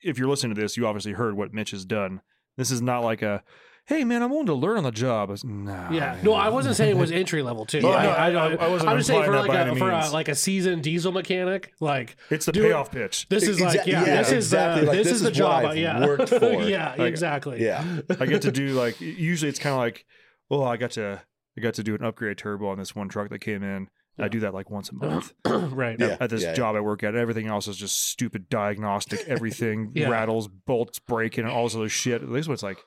if 0.00 0.18
you're 0.18 0.28
listening 0.28 0.54
to 0.54 0.60
this, 0.60 0.76
you 0.76 0.86
obviously 0.86 1.12
heard 1.12 1.36
what 1.36 1.52
Mitch 1.52 1.70
has 1.72 1.84
done. 1.84 2.20
This 2.56 2.70
is 2.70 2.80
not 2.80 3.00
like 3.00 3.22
a, 3.22 3.42
"Hey, 3.86 4.04
man, 4.04 4.22
I'm 4.22 4.30
willing 4.30 4.46
to 4.46 4.54
learn 4.54 4.76
on 4.78 4.84
the 4.84 4.90
job." 4.90 5.30
It's, 5.30 5.44
nah, 5.44 5.90
Yeah, 5.90 6.14
man. 6.14 6.24
no, 6.24 6.32
I 6.34 6.48
wasn't 6.48 6.76
saying 6.76 6.96
it 6.96 7.00
was 7.00 7.10
entry 7.22 7.42
level 7.42 7.64
too. 7.64 7.80
Oh, 7.84 7.92
I, 7.92 8.30
no, 8.30 8.38
I, 8.38 8.48
I- 8.50 8.54
I 8.66 8.68
wasn't 8.68 8.90
I'm 8.90 8.96
just 8.98 9.08
saying 9.08 9.22
for 9.24 9.34
implying 9.34 9.48
like 9.48 9.56
by 9.56 9.60
a 9.62 9.70
any 9.70 9.78
for 9.78 9.90
a, 9.90 10.00
means. 10.00 10.12
like 10.12 10.28
a 10.28 10.34
seasoned 10.34 10.82
diesel 10.82 11.12
mechanic, 11.12 11.72
like 11.80 12.16
It's 12.30 12.46
the 12.46 12.52
Do 12.52 12.62
it- 12.62 12.68
payoff 12.68 12.90
pitch. 12.90 13.26
this 13.28 13.44
is 13.44 13.60
like 13.60 13.80
Exa- 13.80 13.86
yeah, 13.86 14.04
yeah, 14.06 14.16
this 14.22 14.32
is 14.32 14.54
uh, 14.54 14.56
exactly. 14.58 14.80
the, 14.80 14.86
Like, 14.86 14.96
this, 14.98 15.06
this 15.06 15.14
is 15.14 15.20
the 15.22 15.26
what 15.28 15.34
job. 15.34 15.64
I've 15.66 15.76
yeah, 15.76 16.06
worked 16.06 16.28
for. 16.28 16.52
yeah, 16.68 16.90
Like, 16.90 17.00
exactly. 17.08 17.62
Yeah. 17.64 18.00
I 18.20 18.26
get 18.26 18.42
to 18.42 18.52
do 18.52 18.68
like 18.68 19.00
usually 19.00 19.48
it's 19.48 19.58
kind 19.58 19.72
of 19.72 19.78
like, 19.78 20.04
oh, 20.50 20.62
I 20.64 20.76
got 20.76 20.92
to 20.92 21.22
I 21.56 21.60
got 21.60 21.74
to 21.74 21.82
do 21.82 21.94
an 21.94 22.04
upgrade 22.04 22.38
turbo 22.38 22.68
on 22.68 22.78
this 22.78 22.94
one 22.94 23.08
truck 23.08 23.30
that 23.30 23.38
came 23.40 23.62
in. 23.62 23.88
I 24.18 24.28
do 24.28 24.40
that 24.40 24.54
like 24.54 24.70
once 24.70 24.88
a 24.88 24.94
month 24.94 25.32
right. 25.46 25.96
Yeah. 26.00 26.16
at 26.20 26.30
this 26.30 26.42
yeah. 26.42 26.54
job 26.54 26.74
I 26.74 26.80
work 26.80 27.02
at. 27.02 27.14
Everything 27.14 27.48
else 27.48 27.68
is 27.68 27.76
just 27.76 28.00
stupid 28.08 28.48
diagnostic. 28.48 29.26
Everything 29.28 29.92
Yeah. 29.94 30.08
rattles, 30.08 30.48
bolts 30.48 30.98
breaking, 30.98 31.44
and 31.44 31.52
all 31.52 31.64
this 31.64 31.74
other 31.76 31.88
shit. 31.90 32.22
At 32.22 32.30
least 32.30 32.48
when 32.48 32.54
it's 32.54 32.62
like, 32.62 32.78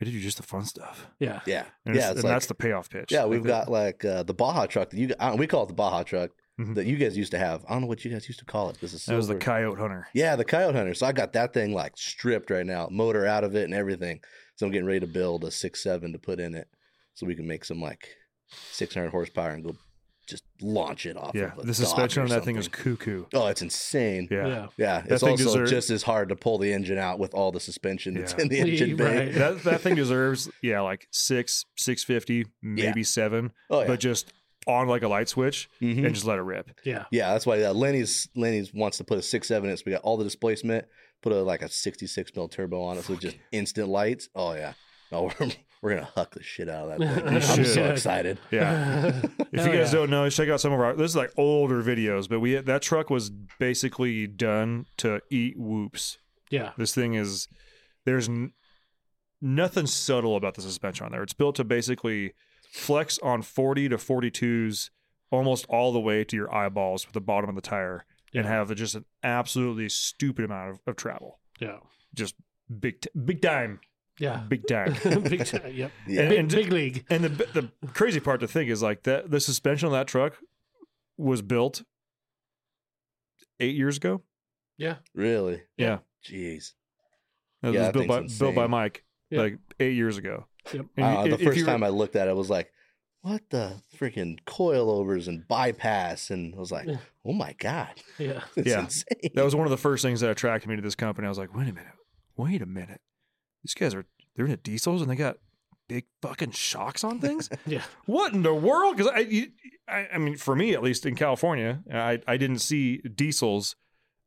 I 0.00 0.04
did 0.04 0.12
you 0.14 0.20
just 0.20 0.36
the 0.36 0.42
fun 0.42 0.64
stuff, 0.64 1.06
Yeah. 1.18 1.40
Yeah. 1.46 1.64
and, 1.86 1.94
yeah. 1.94 2.02
it's, 2.02 2.10
It's 2.10 2.20
and 2.20 2.24
like, 2.24 2.32
that's 2.34 2.46
the 2.46 2.54
payoff 2.54 2.90
pitch. 2.90 3.10
yeah, 3.10 3.24
we've 3.24 3.42
the- 3.42 3.48
got 3.48 3.70
like 3.70 4.04
uh, 4.04 4.22
the 4.24 4.34
Baja 4.34 4.66
truck. 4.66 4.90
That 4.90 4.98
you 4.98 5.14
I 5.18 5.28
don't- 5.30 5.38
we 5.38 5.46
call 5.46 5.62
it 5.64 5.68
the 5.68 5.74
Baja 5.74 6.02
truck. 6.02 6.30
Mhm. 6.60 6.74
that 6.76 6.86
you 6.86 6.96
guys 6.96 7.18
used 7.18 7.32
to 7.32 7.38
have. 7.38 7.66
I 7.68 7.72
don't 7.74 7.82
know 7.82 7.86
what 7.86 8.02
you 8.02 8.10
guys 8.10 8.26
used 8.28 8.38
to 8.38 8.46
call 8.46 8.70
it. 8.70 8.80
This 8.80 8.94
is 8.94 9.04
That 9.04 9.14
was 9.14 9.28
the 9.28 9.34
coyote 9.36 9.78
hunter. 9.78 10.08
Yeah, 10.14 10.36
the 10.36 10.44
coyote 10.44 10.74
hunter. 10.74 10.94
So 10.94 11.06
I 11.06 11.12
got 11.12 11.34
that 11.34 11.52
thing 11.52 11.74
like 11.74 11.98
stripped 11.98 12.48
right 12.50 12.64
now, 12.64 12.88
motor 12.90 13.26
out 13.26 13.44
of 13.44 13.54
it 13.54 13.64
and 13.64 13.74
everything. 13.74 14.20
So 14.54 14.64
I'm 14.64 14.72
getting 14.72 14.86
ready 14.86 15.00
to 15.00 15.06
build 15.06 15.44
a 15.44 15.50
six 15.50 15.82
seven 15.82 16.12
to 16.14 16.18
put 16.18 16.40
in 16.40 16.54
it, 16.54 16.66
so 17.12 17.26
we 17.26 17.34
can 17.34 17.46
make 17.46 17.62
some 17.66 17.78
like 17.82 18.08
600 18.72 19.10
horsepower 19.10 19.50
and 19.50 19.64
go 19.64 19.76
just 20.26 20.44
launch 20.60 21.06
it 21.06 21.16
off. 21.16 21.32
Yeah, 21.34 21.52
of 21.52 21.58
a 21.60 21.62
the 21.66 21.74
suspension 21.74 22.22
on 22.22 22.28
dock 22.28 22.36
or 22.36 22.40
that 22.40 22.44
thing 22.44 22.56
is 22.56 22.68
cuckoo. 22.68 23.24
Oh, 23.34 23.46
it's 23.46 23.62
insane. 23.62 24.28
Yeah. 24.30 24.46
Yeah. 24.46 24.66
Yeah, 24.76 25.00
That 25.02 25.12
it's 25.12 25.22
thing 25.22 25.30
also 25.32 25.44
deserve- 25.44 25.68
just 25.70 25.90
as 25.90 26.02
hard 26.02 26.28
to 26.30 26.36
pull 26.36 26.58
the 26.58 26.72
engine 26.72 26.98
out 26.98 27.18
with 27.18 27.34
all 27.34 27.52
the 27.52 27.60
suspension 27.60 28.14
that's 28.14 28.34
Yeah. 28.36 28.42
in 28.42 28.48
the 28.48 28.58
engine 28.60 28.96
bay. 29.02 29.26
Right. 29.26 29.34
That 29.34 29.62
that 29.64 29.80
thing 29.80 29.94
deserves 29.94 30.50
yeah 30.62 30.80
like 30.80 31.06
six 31.12 31.64
six 31.76 32.04
fifty 32.04 32.46
maybe 32.62 33.04
seven, 33.04 33.52
Oh 33.70 33.80
yeah, 33.82 33.86
but 33.86 34.00
just 34.00 34.32
on 34.66 34.88
like 34.88 35.02
a 35.02 35.08
light 35.08 35.28
switch 35.28 35.68
Mhm. 35.80 36.04
and 36.06 36.14
just 36.14 36.26
let 36.26 36.38
it 36.38 36.42
rip. 36.42 36.70
Yeah. 36.84 37.04
yeah. 37.12 37.32
That's 37.32 37.46
why 37.46 37.62
uh, 37.62 37.72
Lenny's 37.72 38.28
Lenny's 38.34 38.74
wants 38.74 38.98
to 38.98 39.04
put 39.04 39.18
a 39.18 39.22
six 39.22 39.46
seven 39.48 39.68
in 39.70 39.74
it. 39.74 39.78
So 39.78 39.84
we 39.86 39.92
got 39.92 40.02
all 40.02 40.16
the 40.16 40.24
displacement. 40.24 40.86
Put 41.22 41.32
a 41.32 41.42
like 41.42 41.62
a 41.62 41.68
sixty 41.68 42.06
six 42.06 42.30
mil 42.34 42.48
turbo 42.48 42.82
on 42.82 42.98
it, 42.98 43.04
so 43.04 43.14
just 43.16 43.36
instant 43.52 43.88
lights. 43.88 44.28
Oh 44.34 44.54
yeah, 44.54 44.72
no, 45.12 45.22
we're, 45.40 45.48
we're 45.82 45.94
gonna 45.94 46.08
huck 46.14 46.32
the 46.32 46.42
shit 46.42 46.68
out 46.68 46.90
of 46.90 46.98
that 46.98 47.14
thing. 47.24 47.28
I'm 47.36 47.40
so 47.42 47.62
should. 47.64 47.90
excited. 47.90 48.38
Yeah. 48.50 49.22
If 49.52 49.64
you 49.64 49.72
guys 49.72 49.90
yeah. 49.92 50.00
don't 50.00 50.10
know, 50.10 50.28
check 50.28 50.48
out 50.50 50.60
some 50.60 50.72
of 50.72 50.80
our. 50.80 50.94
This 50.94 51.12
is 51.12 51.16
like 51.16 51.32
older 51.38 51.82
videos, 51.82 52.28
but 52.28 52.40
we 52.40 52.56
that 52.56 52.82
truck 52.82 53.08
was 53.08 53.30
basically 53.58 54.26
done 54.26 54.84
to 54.98 55.20
eat 55.30 55.54
whoops. 55.58 56.18
Yeah. 56.50 56.72
This 56.76 56.94
thing 56.94 57.14
is 57.14 57.48
there's 58.04 58.28
n- 58.28 58.52
nothing 59.40 59.86
subtle 59.86 60.36
about 60.36 60.54
the 60.54 60.62
suspension 60.62 61.06
on 61.06 61.12
there. 61.12 61.22
It's 61.22 61.32
built 61.32 61.56
to 61.56 61.64
basically 61.64 62.34
flex 62.70 63.18
on 63.20 63.40
40 63.42 63.88
to 63.90 63.96
42s 63.96 64.90
almost 65.30 65.64
all 65.68 65.92
the 65.92 66.00
way 66.00 66.22
to 66.24 66.36
your 66.36 66.54
eyeballs 66.54 67.06
with 67.06 67.14
the 67.14 67.20
bottom 67.20 67.48
of 67.48 67.54
the 67.56 67.62
tire 67.62 68.04
and 68.34 68.44
Yeah. 68.44 68.50
have 68.50 68.74
just 68.74 68.94
an 68.94 69.04
absolutely 69.22 69.88
stupid 69.88 70.44
amount 70.44 70.70
of, 70.72 70.80
of 70.86 70.96
travel. 70.96 71.40
Yeah. 71.60 71.78
Just 72.14 72.34
big 72.80 73.00
t- 73.00 73.08
big 73.24 73.40
time, 73.40 73.80
Yeah. 74.18 74.38
big 74.48 74.66
time. 74.66 74.94
big 75.22 75.44
time. 75.44 75.72
Yep. 75.74 75.92
Yeah, 76.06 76.20
And- 76.22 76.28
Big, 76.30 76.38
and- 76.38 76.50
big 76.50 76.72
league. 76.72 77.04
And 77.10 77.24
the 77.24 77.28
the 77.28 77.88
crazy 77.92 78.20
part 78.20 78.40
to 78.40 78.48
think 78.48 78.70
is 78.70 78.82
like 78.82 79.02
that 79.04 79.30
the 79.30 79.40
suspension 79.40 79.86
on 79.86 79.92
that 79.92 80.06
truck 80.06 80.34
was 81.18 81.42
built 81.42 81.82
8 83.60 83.74
years 83.74 83.96
ago. 83.96 84.22
Yeah. 84.78 84.96
really. 85.14 85.62
Yeah. 85.76 85.98
Jeez. 86.24 86.72
It 87.62 87.72
Yeah, 87.74 87.84
was 87.84 87.92
built 87.92 88.08
by 88.08 88.18
thing's 88.18 88.38
built 88.38 88.54
by. 88.54 88.66
Mike 88.66 89.04
Yeah. 89.30 89.40
like 89.40 89.58
8 89.80 89.94
years 89.94 90.18
ago. 90.18 90.46
Yep. 90.72 90.86
And 90.96 91.04
uh, 91.04 91.08
you- 91.08 91.14
don't 91.16 91.32
if 91.32 91.38
the 91.38 91.44
first 91.46 91.58
you- 91.58 91.64
time 91.64 91.82
I 91.82 91.88
looked 91.88 92.16
at 92.16 92.28
it, 92.28 92.30
I 92.30 92.34
was 92.34 92.50
like, 92.50 92.70
"What 93.22 93.42
the 93.50 93.80
freaking 93.96 94.38
coilovers 94.44 95.28
and 95.28 95.46
bypass?" 95.48 96.30
And 96.30 96.54
I 96.54 96.58
was 96.58 96.70
like, 96.72 96.86
Yeah. 96.88 96.98
"Oh 97.24 97.32
my 97.32 97.54
god, 97.54 97.94
Yeah. 98.18 98.42
it's 98.56 98.68
Yeah. 98.68 98.80
insane." 98.80 99.30
That 99.34 99.44
was 99.44 99.54
one 99.54 99.66
of 99.66 99.70
the 99.70 99.76
first 99.78 100.02
things 100.02 100.20
that 100.20 100.30
attracted 100.30 100.68
me 100.68 100.76
to 100.76 100.82
this 100.82 100.94
company. 100.96 101.26
I 101.26 101.28
was 101.28 101.38
like, 101.38 101.54
wait 101.54 101.68
a 101.68 101.72
minute, 101.72 101.92
wait 102.36 102.60
a 102.62 102.66
minute. 102.66 103.00
These 103.66 103.74
guys 103.74 103.94
are 103.94 104.04
they're 104.34 104.44
into 104.44 104.56
diesels 104.58 105.02
and 105.02 105.10
they 105.10 105.16
got 105.16 105.38
big 105.88 106.04
fucking 106.22 106.50
shocks 106.52 107.02
on 107.04 107.20
things. 107.20 107.48
Yeah. 107.66 107.82
what 108.06 108.32
in 108.32 108.42
the 108.42 108.54
world? 108.54 108.96
Because 108.96 109.12
I, 109.14 109.48
I, 109.88 110.08
I 110.14 110.18
mean, 110.18 110.36
for 110.36 110.54
me 110.54 110.72
at 110.74 110.82
least 110.82 111.04
in 111.06 111.14
California, 111.16 111.80
I, 111.92 112.20
I 112.26 112.36
didn't 112.36 112.58
see 112.60 112.98
diesels 112.98 113.76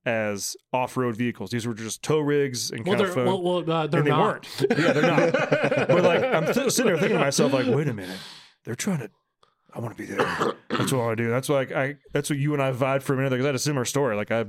as 0.06 0.56
off-road 0.74 1.16
vehicles. 1.16 1.52
These 1.52 1.68
were 1.68 1.74
just 1.74 2.02
tow 2.04 2.20
rigs 2.20 2.72
and 2.72 2.86
Well, 2.86 2.98
kind 2.98 3.10
they're, 3.16 3.26
well, 3.26 3.42
well 3.42 3.72
uh, 3.72 3.88
they're 3.88 4.00
and 4.00 4.08
they 4.08 4.12
not. 4.12 4.20
weren't. 4.20 4.80
Yeah, 4.80 4.94
they're 4.94 5.02
not. 5.04 5.32
but 5.88 6.04
like, 6.04 6.24
I'm 6.24 6.46
th- 6.54 6.72
sitting 6.72 6.86
there 6.92 6.98
thinking 6.98 7.18
to 7.18 7.24
myself, 7.24 7.54
like, 7.54 7.68
wait 7.68 7.88
a 7.88 7.94
minute, 7.94 8.18
they're 8.66 8.76
trying 8.76 9.00
to. 9.00 9.10
I 9.74 9.80
want 9.80 9.96
to 9.96 10.02
be 10.04 10.08
there. 10.10 10.26
That's 10.70 10.92
what 10.92 11.02
I 11.02 11.06
want 11.06 11.18
to 11.18 11.24
do. 11.24 11.30
That's 11.30 11.48
like 11.50 11.72
I. 11.72 11.98
That's 12.12 12.30
what 12.30 12.40
you 12.40 12.54
and 12.54 12.62
I 12.64 12.72
vibed 12.72 13.04
for 13.04 13.14
a 13.14 13.18
minute 13.18 13.30
because 13.30 13.46
I 13.46 13.50
had 13.50 13.56
a 13.56 13.60
similar 13.60 13.86
story. 13.86 14.16
Like 14.16 14.32
I 14.32 14.46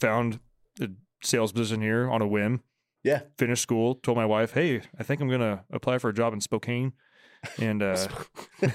found 0.00 0.40
a 0.80 0.88
sales 1.22 1.52
position 1.52 1.80
here 1.80 2.10
on 2.10 2.22
a 2.22 2.26
whim. 2.26 2.62
Yeah, 3.04 3.20
Finished 3.38 3.62
school. 3.62 3.94
Told 3.96 4.16
my 4.16 4.26
wife, 4.26 4.52
"Hey, 4.52 4.82
I 4.98 5.02
think 5.02 5.20
I'm 5.20 5.28
gonna 5.28 5.64
apply 5.70 5.98
for 5.98 6.10
a 6.10 6.14
job 6.14 6.32
in 6.32 6.40
Spokane," 6.40 6.92
and 7.60 7.82
uh, 7.82 8.06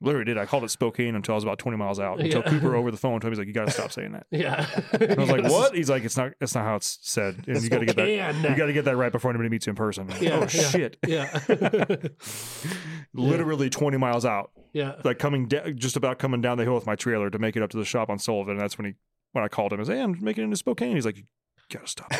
literally 0.00 0.24
did. 0.24 0.36
I 0.38 0.44
called 0.46 0.64
it 0.64 0.70
Spokane 0.70 1.14
until 1.14 1.34
I 1.34 1.36
was 1.36 1.44
about 1.44 1.58
20 1.58 1.76
miles 1.78 1.98
out. 2.00 2.20
Until 2.20 2.42
Yeah. 2.42 2.50
Cooper 2.50 2.74
over 2.76 2.90
the 2.90 2.96
phone 2.96 3.20
told 3.20 3.24
me 3.24 3.30
he's 3.30 3.38
like, 3.38 3.46
"You 3.48 3.54
got 3.54 3.66
to 3.66 3.70
stop 3.70 3.92
saying 3.92 4.12
that." 4.12 4.26
Yeah. 4.30 4.66
I 4.92 5.14
was 5.14 5.30
like, 5.30 5.44
"What?" 5.50 5.74
He's 5.74 5.88
like, 5.88 6.04
"It's 6.04 6.16
not. 6.16 6.32
That's 6.40 6.54
not 6.54 6.64
how 6.64 6.76
it's 6.76 6.98
said. 7.02 7.44
And 7.46 7.62
you 7.62 7.70
got 7.70 7.78
to 7.80 7.86
get 7.86 7.96
that. 7.96 8.08
You 8.50 8.56
got 8.56 8.66
to 8.66 8.72
get 8.72 8.84
that 8.86 8.96
right 8.96 9.12
before 9.12 9.30
anybody 9.30 9.48
meets 9.48 9.66
you 9.66 9.70
in 9.70 9.76
person." 9.76 10.08
Like, 10.08 10.20
Yeah, 10.20 10.34
oh 10.36 10.40
yeah. 10.40 10.46
shit! 10.46 10.96
Yeah. 11.06 11.96
Literally 13.16 13.70
20 13.70 13.96
miles 13.96 14.24
out, 14.24 14.50
yeah. 14.72 14.96
like 15.04 15.20
coming 15.20 15.46
da- 15.46 15.70
just 15.72 15.94
about 15.96 16.18
coming 16.18 16.40
down 16.40 16.58
the 16.58 16.64
hill 16.64 16.74
with 16.74 16.86
my 16.86 16.96
trailer 16.96 17.30
to 17.30 17.38
make 17.38 17.54
it 17.56 17.62
up 17.62 17.70
to 17.70 17.76
the 17.76 17.84
shop 17.84 18.10
on 18.10 18.18
Sullivan. 18.18 18.52
And 18.54 18.60
that's 18.60 18.76
when 18.76 18.86
he 18.86 18.94
when 19.32 19.44
I 19.44 19.48
called 19.48 19.72
him, 19.72 19.78
I 19.78 19.82
was, 19.82 19.88
"Hey, 19.88 20.00
I'm 20.00 20.18
making 20.22 20.42
it 20.42 20.46
into 20.46 20.56
Spokane." 20.56 20.94
He's 20.96 21.06
like, 21.06 21.16
"You 21.16 21.22
gotta 21.72 21.86
stop." 21.86 22.12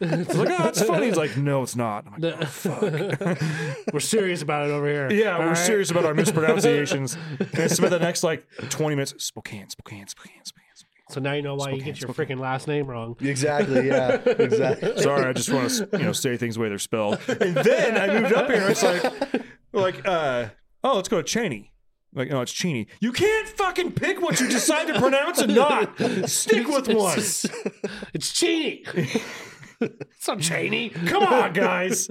I 0.00 0.16
was 0.16 0.36
like, 0.36 0.60
"Oh, 0.60 0.68
it's 0.68 0.82
funny." 0.82 1.06
He's 1.06 1.16
like, 1.16 1.36
"No, 1.36 1.62
it's 1.62 1.74
not." 1.76 2.06
I'm 2.06 2.20
like, 2.20 2.34
"Oh, 2.40 2.44
fuck." 2.46 2.82
We're 3.92 4.00
serious 4.00 4.42
about 4.42 4.68
it 4.68 4.72
over 4.72 4.86
here. 4.86 5.10
Yeah, 5.10 5.34
All 5.34 5.40
we're 5.40 5.46
right? 5.48 5.56
serious 5.56 5.90
about 5.90 6.04
our 6.04 6.14
mispronunciations. 6.14 7.16
and 7.38 7.48
I 7.60 7.66
spent 7.66 7.90
the 7.90 7.98
next 7.98 8.22
like 8.22 8.46
20 8.70 8.94
minutes, 8.94 9.14
Spokane, 9.24 9.68
Spokane, 9.70 10.06
Spokane, 10.06 10.32
Spokane, 10.44 10.64
Spokane. 10.74 10.88
So 11.10 11.20
now 11.20 11.32
you 11.32 11.42
know 11.42 11.54
why 11.56 11.70
you 11.70 11.76
Spokane, 11.80 11.92
get 11.94 12.00
your 12.02 12.10
freaking 12.12 12.38
last 12.38 12.68
name 12.68 12.86
wrong. 12.86 13.16
exactly. 13.20 13.86
Yeah, 13.88 14.12
exactly. 14.26 15.00
Sorry, 15.02 15.24
I 15.24 15.32
just 15.32 15.50
want 15.52 15.70
to 15.70 15.88
you 15.98 16.04
know 16.04 16.12
say 16.12 16.36
things 16.36 16.54
the 16.56 16.60
way 16.60 16.68
they're 16.68 16.78
spelled. 16.78 17.18
And 17.28 17.56
then 17.56 17.96
I 17.96 18.20
moved 18.20 18.34
up 18.34 18.48
here. 18.50 18.60
and 18.62 18.70
It's 18.70 18.82
like, 18.82 19.42
like, 19.72 20.06
uh, 20.06 20.48
oh, 20.84 20.96
let's 20.96 21.08
go 21.08 21.16
to 21.16 21.22
Cheney. 21.24 21.72
Like, 22.14 22.30
no, 22.30 22.40
it's 22.40 22.52
Cheney. 22.52 22.88
You 23.00 23.12
can't 23.12 23.48
fucking 23.48 23.92
pick 23.92 24.20
what 24.22 24.38
you 24.40 24.48
decide 24.48 24.86
to 24.88 24.98
pronounce 25.00 25.40
and 25.40 25.54
not 25.54 25.98
stick 26.28 26.66
with 26.68 26.88
one. 26.88 27.18
It's 28.14 28.32
Cheney. 28.32 28.84
It's 29.80 30.28
not 30.28 30.40
Cheney. 30.40 30.90
Come 30.90 31.22
on, 31.22 31.52
guys. 31.52 32.08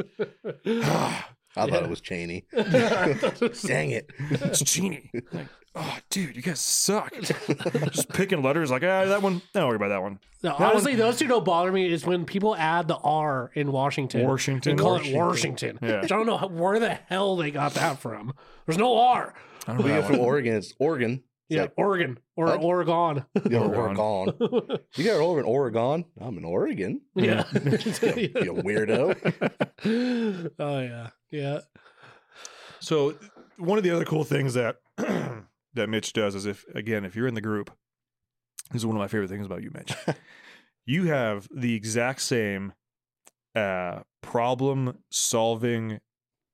I 0.66 1.24
thought 1.56 1.84
it 1.84 1.90
was 1.90 2.02
Cheney. 2.02 2.46
Dang 2.54 3.92
it. 3.92 4.10
It's 4.20 4.62
Cheney. 4.64 5.10
Like, 5.32 5.48
oh, 5.76 5.98
dude, 6.10 6.36
you 6.36 6.42
guys 6.44 6.60
suck. 6.60 7.12
Just 7.20 8.10
picking 8.10 8.44
letters. 8.44 8.70
Like, 8.70 8.84
ah, 8.84 9.06
that 9.06 9.22
one. 9.24 9.42
Don't 9.54 9.68
worry 9.68 9.76
about 9.76 9.90
that 9.90 10.02
one. 10.02 10.20
No, 10.44 10.54
honestly, 10.58 10.94
those 10.96 11.18
two 11.18 11.28
don't 11.28 11.44
bother 11.44 11.72
me. 11.72 11.92
Is 11.92 12.06
when 12.06 12.26
people 12.26 12.56
add 12.56 12.88
the 12.88 12.98
R 12.98 13.50
in 13.56 13.72
Washington, 13.72 14.28
Washington. 14.28 14.72
and 14.72 14.80
call 14.80 14.92
Washington. 14.94 15.16
it 15.16 15.24
Washington. 15.26 15.80
Yeah. 15.82 16.02
Which 16.02 16.12
I 16.12 16.16
don't 16.16 16.28
know 16.28 16.38
how, 16.38 16.48
where 16.48 16.80
the 16.80 16.94
hell 16.94 17.36
they 17.38 17.50
got 17.50 17.74
that 17.74 18.00
from. 18.00 18.34
There's 18.68 18.78
no 18.78 18.98
R. 19.00 19.34
I 19.66 19.74
don't 19.74 19.78
We 19.84 19.90
know 19.90 19.96
get 19.96 20.02
that 20.02 20.08
from 20.08 20.18
one. 20.20 20.28
Oregon. 20.28 20.56
It's 20.56 20.74
Oregon. 20.80 21.24
It's 21.50 21.56
Yeah, 21.56 21.62
like, 21.64 21.74
Oregon 21.78 22.18
or 22.36 22.46
What? 22.48 22.62
Oregon. 22.64 23.26
you're 23.50 23.62
Oregon. 23.64 23.98
Oregon. 23.98 24.78
You 24.96 25.04
got 25.04 25.20
over 25.22 25.40
in 25.40 25.46
Oregon. 25.46 26.06
I'm 26.20 26.38
in 26.38 26.44
Oregon. 26.46 27.02
yeah. 27.16 27.44
You 27.54 28.54
weirdo. 28.66 30.52
oh 30.60 30.80
yeah, 30.80 31.10
yeah. 31.32 31.60
So 32.80 33.16
one 33.58 33.78
of 33.78 33.84
the 33.84 33.92
other 33.92 34.06
cool 34.06 34.24
things 34.24 34.54
that 34.56 34.78
that 34.98 35.90
Mitch 35.90 36.14
does 36.14 36.36
is 36.36 36.46
if 36.46 36.66
again 36.76 37.06
if 37.06 37.16
you're 37.16 37.28
in 37.28 37.34
the 37.36 37.42
group, 37.42 37.72
this 38.72 38.82
is 38.82 38.86
one 38.86 38.96
of 38.96 39.00
my 39.00 39.08
favorite 39.08 39.30
things 39.30 39.46
about 39.46 39.64
you, 39.64 39.72
Mitch. 39.74 39.94
you 40.86 41.06
have 41.06 41.48
the 41.56 41.74
exact 41.76 42.22
same 42.22 42.74
uh, 43.56 44.02
problem 44.22 44.98
solving. 45.12 46.00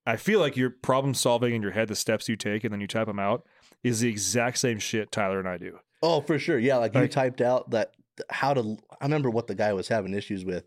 I 0.06 0.16
feel 0.16 0.38
like 0.40 0.56
you're 0.56 0.70
problem 0.70 1.14
solving 1.14 1.54
in 1.54 1.62
your 1.62 1.70
head, 1.72 1.88
the 1.88 1.96
steps 1.96 2.28
you 2.28 2.36
take, 2.36 2.62
and 2.64 2.72
then 2.72 2.80
you 2.80 2.86
type 2.86 3.06
them 3.06 3.18
out, 3.18 3.44
is 3.84 4.00
the 4.00 4.08
exact 4.08 4.58
same 4.58 4.78
shit 4.80 5.12
Tyler 5.12 5.38
and 5.38 5.48
I 5.48 5.58
do. 5.58 5.78
Oh, 6.02 6.20
for 6.20 6.38
sure. 6.38 6.58
Yeah, 6.58 6.78
like 6.78 6.94
you 6.94 7.02
Like- 7.02 7.10
typed 7.12 7.40
out 7.40 7.70
that 7.70 7.92
how 8.30 8.54
to. 8.54 8.76
I 9.00 9.04
remember 9.04 9.30
what 9.30 9.46
the 9.46 9.54
guy 9.54 9.72
was 9.72 9.88
having 9.88 10.12
issues 10.14 10.44
with, 10.44 10.64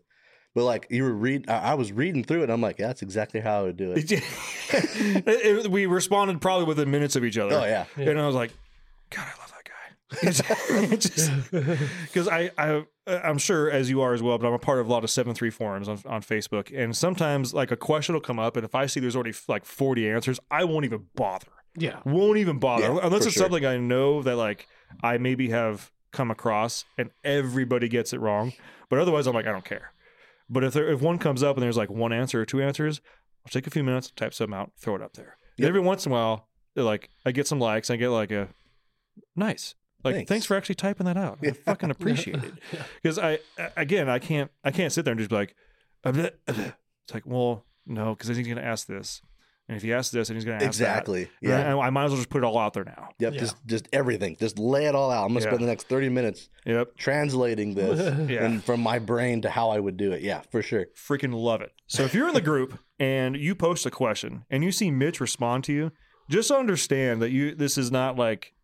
but 0.54 0.64
like 0.64 0.86
you 0.90 1.02
were 1.02 1.12
read. 1.12 1.48
I 1.50 1.72
I 1.72 1.74
was 1.74 1.92
reading 1.92 2.24
through 2.24 2.40
it. 2.40 2.44
and 2.44 2.52
I'm 2.52 2.60
like, 2.60 2.78
yeah, 2.78 2.86
that's 2.88 3.02
exactly 3.02 3.40
how 3.40 3.60
I 3.60 3.62
would 3.64 3.76
do 3.76 3.92
it. 3.92 4.10
It- 4.70 5.26
it- 5.26 5.70
we 5.70 5.86
responded 5.86 6.40
probably 6.40 6.66
within 6.66 6.90
minutes 6.90 7.16
of 7.16 7.24
each 7.24 7.38
other. 7.38 7.54
Oh 7.54 7.64
yeah, 7.64 7.84
And 7.96 8.18
I 8.20 8.26
was 8.26 8.34
like, 8.34 8.52
God, 9.10 9.26
I 9.26 9.40
love 9.40 9.50
that 9.50 9.64
guy. 9.64 9.64
Because 12.06 12.28
I, 12.28 12.50
I, 12.58 12.84
I'm 13.06 13.38
sure 13.38 13.70
as 13.70 13.88
you 13.90 14.00
are 14.02 14.12
as 14.14 14.22
well, 14.22 14.38
but 14.38 14.46
I'm 14.46 14.52
a 14.54 14.58
part 14.58 14.78
of 14.80 14.86
a 14.88 14.90
lot 14.90 15.04
of 15.04 15.10
seven 15.10 15.34
three 15.34 15.50
forums 15.50 15.88
on, 15.88 15.98
on 16.06 16.22
Facebook, 16.22 16.70
and 16.76 16.96
sometimes 16.96 17.54
like 17.54 17.70
a 17.70 17.76
question 17.76 18.14
will 18.14 18.20
come 18.20 18.38
up, 18.38 18.56
and 18.56 18.64
if 18.64 18.74
I 18.74 18.86
see 18.86 19.00
there's 19.00 19.14
already 19.16 19.34
like 19.48 19.64
40 19.64 20.08
answers, 20.10 20.40
I 20.50 20.64
won't 20.64 20.84
even 20.84 21.06
bother. 21.14 21.48
Yeah. 21.78 22.00
Won't 22.04 22.38
even 22.38 22.58
bother 22.58 22.84
Yeah, 22.84 22.98
unless 23.02 23.24
it's 23.26 23.34
sure. 23.34 23.44
something 23.44 23.64
I 23.64 23.76
know 23.76 24.22
that 24.22 24.36
like 24.36 24.66
I 25.02 25.18
maybe 25.18 25.50
have 25.50 25.90
come 26.12 26.30
across, 26.30 26.84
and 26.96 27.10
everybody 27.24 27.88
gets 27.88 28.12
it 28.12 28.18
wrong. 28.20 28.52
But 28.88 28.98
otherwise, 28.98 29.26
I'm 29.26 29.34
like, 29.34 29.46
I 29.46 29.52
don't 29.52 29.64
care. 29.64 29.92
But 30.48 30.64
if 30.64 30.72
there 30.72 30.88
if 30.90 31.00
one 31.02 31.18
comes 31.18 31.42
up 31.42 31.56
and 31.56 31.62
there's 31.62 31.76
like 31.76 31.90
one 31.90 32.12
answer 32.12 32.40
or 32.40 32.46
two 32.46 32.62
answers, 32.62 33.00
I'll 33.44 33.50
take 33.50 33.66
a 33.66 33.70
few 33.70 33.84
minutes, 33.84 34.10
type 34.10 34.32
something 34.34 34.54
out, 34.54 34.72
throw 34.78 34.94
it 34.96 35.02
up 35.02 35.12
there. 35.14 35.36
Yep. 35.58 35.68
every 35.68 35.80
once 35.80 36.06
in 36.06 36.12
a 36.12 36.14
while, 36.14 36.48
they're 36.74 36.84
like 36.84 37.10
I 37.26 37.32
get 37.32 37.46
some 37.46 37.58
likes, 37.60 37.90
I 37.90 37.96
get 37.96 38.08
like 38.08 38.30
a 38.30 38.48
nice. 39.36 39.74
Like 40.04 40.14
thanks, 40.14 40.28
Thanks. 40.28 40.46
for 40.46 40.56
actually 40.56 40.76
typing 40.76 41.06
that 41.06 41.16
out. 41.16 41.38
I 41.42 41.50
fucking 41.50 41.90
appreciate 41.98 42.36
it. 42.42 42.54
Because 43.02 43.18
I 43.18 43.40
again, 43.76 44.08
I 44.08 44.20
can't 44.20 44.50
I 44.64 44.70
can't 44.70 44.92
sit 44.92 45.04
there 45.04 45.12
and 45.12 45.18
just 45.18 45.28
be 45.30 45.34
like, 45.36 45.56
"Uh, 46.04 46.12
bleh, 46.12 46.30
bleh." 46.46 46.74
it's 47.04 47.12
like, 47.14 47.26
well, 47.26 47.64
no, 47.84 48.14
because 48.14 48.28
then 48.28 48.36
he's 48.36 48.46
gonna 48.46 48.60
ask 48.62 48.86
this, 48.86 49.20
and 49.68 49.76
if 49.76 49.82
he 49.82 49.92
asks 49.92 50.10
this, 50.10 50.28
and 50.30 50.36
he's 50.36 50.44
going 50.44 50.58
to 50.58 50.64
ask. 50.64 50.68
Exactly. 50.68 51.22
And 51.42 51.50
Yeah. 51.50 51.76
I, 51.76 51.86
I 51.86 51.90
might 51.90 52.04
as 52.06 52.10
well 52.12 52.16
just 52.18 52.30
put 52.30 52.38
it 52.42 52.44
all 52.46 52.58
out 52.58 52.72
there 52.72 52.84
now. 52.84 53.10
Yep. 53.18 53.34
Yeah. 53.34 53.38
Just 53.40 53.56
just 53.66 53.88
everything. 53.92 54.36
Just 54.40 54.58
lay 54.58 54.86
it 54.86 54.94
all 54.94 55.10
out. 55.10 55.22
I'm 55.24 55.28
gonna 55.28 55.40
Yeah. 55.40 55.50
spend 55.50 55.62
the 55.62 55.66
next 55.66 55.88
30 55.88 56.08
minutes 56.08 56.48
Yep. 56.64 56.96
translating 56.96 57.74
this 57.74 57.98
Yeah. 58.30 58.44
and 58.44 58.64
from 58.64 58.80
my 58.80 58.98
brain 58.98 59.42
to 59.42 59.50
how 59.50 59.70
I 59.70 59.78
would 59.78 59.96
do 59.96 60.12
it. 60.12 60.22
Yeah, 60.22 60.40
for 60.50 60.62
sure. 60.62 60.86
freaking 60.96 61.34
love 61.34 61.60
it. 61.60 61.72
So 61.86 62.02
if 62.04 62.14
you're 62.14 62.28
in 62.28 62.34
the 62.34 62.40
group 62.40 62.78
and 62.98 63.36
you 63.36 63.54
post 63.54 63.84
a 63.86 63.90
question 63.90 64.44
and 64.50 64.64
you 64.64 64.72
see 64.72 64.90
Mitch 64.90 65.20
respond 65.20 65.64
to 65.64 65.72
you, 65.72 65.92
just 66.30 66.50
understand 66.50 67.20
that 67.22 67.30
you 67.30 67.54
this 67.54 67.76
is 67.78 67.90
not 67.92 68.16
like 68.16 68.54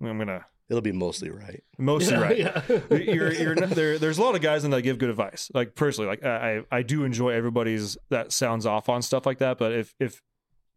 I'm 0.00 0.18
gonna 0.18 0.46
It'll 0.72 0.80
be 0.80 0.90
mostly 0.90 1.28
right. 1.28 1.62
mostly 1.76 2.16
right. 2.16 2.38
Yeah. 2.38 2.62
You're, 2.90 3.30
you're 3.30 3.54
not, 3.54 3.68
there. 3.70 3.98
There's 3.98 4.16
a 4.16 4.22
lot 4.22 4.34
of 4.34 4.40
guys 4.40 4.64
in 4.64 4.70
that 4.70 4.80
give 4.80 4.96
good 4.96 5.10
advice. 5.10 5.50
Like 5.52 5.74
personally, 5.74 6.08
like 6.08 6.24
I, 6.24 6.62
I 6.70 6.80
do 6.80 7.04
enjoy 7.04 7.28
everybody's 7.28 7.98
that 8.08 8.32
sounds 8.32 8.64
off 8.64 8.88
on 8.88 9.02
stuff 9.02 9.26
like 9.26 9.36
that. 9.36 9.58
But 9.58 9.72
if 9.72 9.94
if 10.00 10.22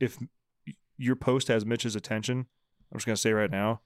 if 0.01 0.17
your 0.97 1.15
post 1.15 1.47
has 1.47 1.65
Mitch's 1.65 1.95
attention, 1.95 2.45
I'm 2.91 2.97
just 2.97 3.05
gonna 3.05 3.15
say 3.15 3.31
right 3.31 3.49
now, 3.49 3.79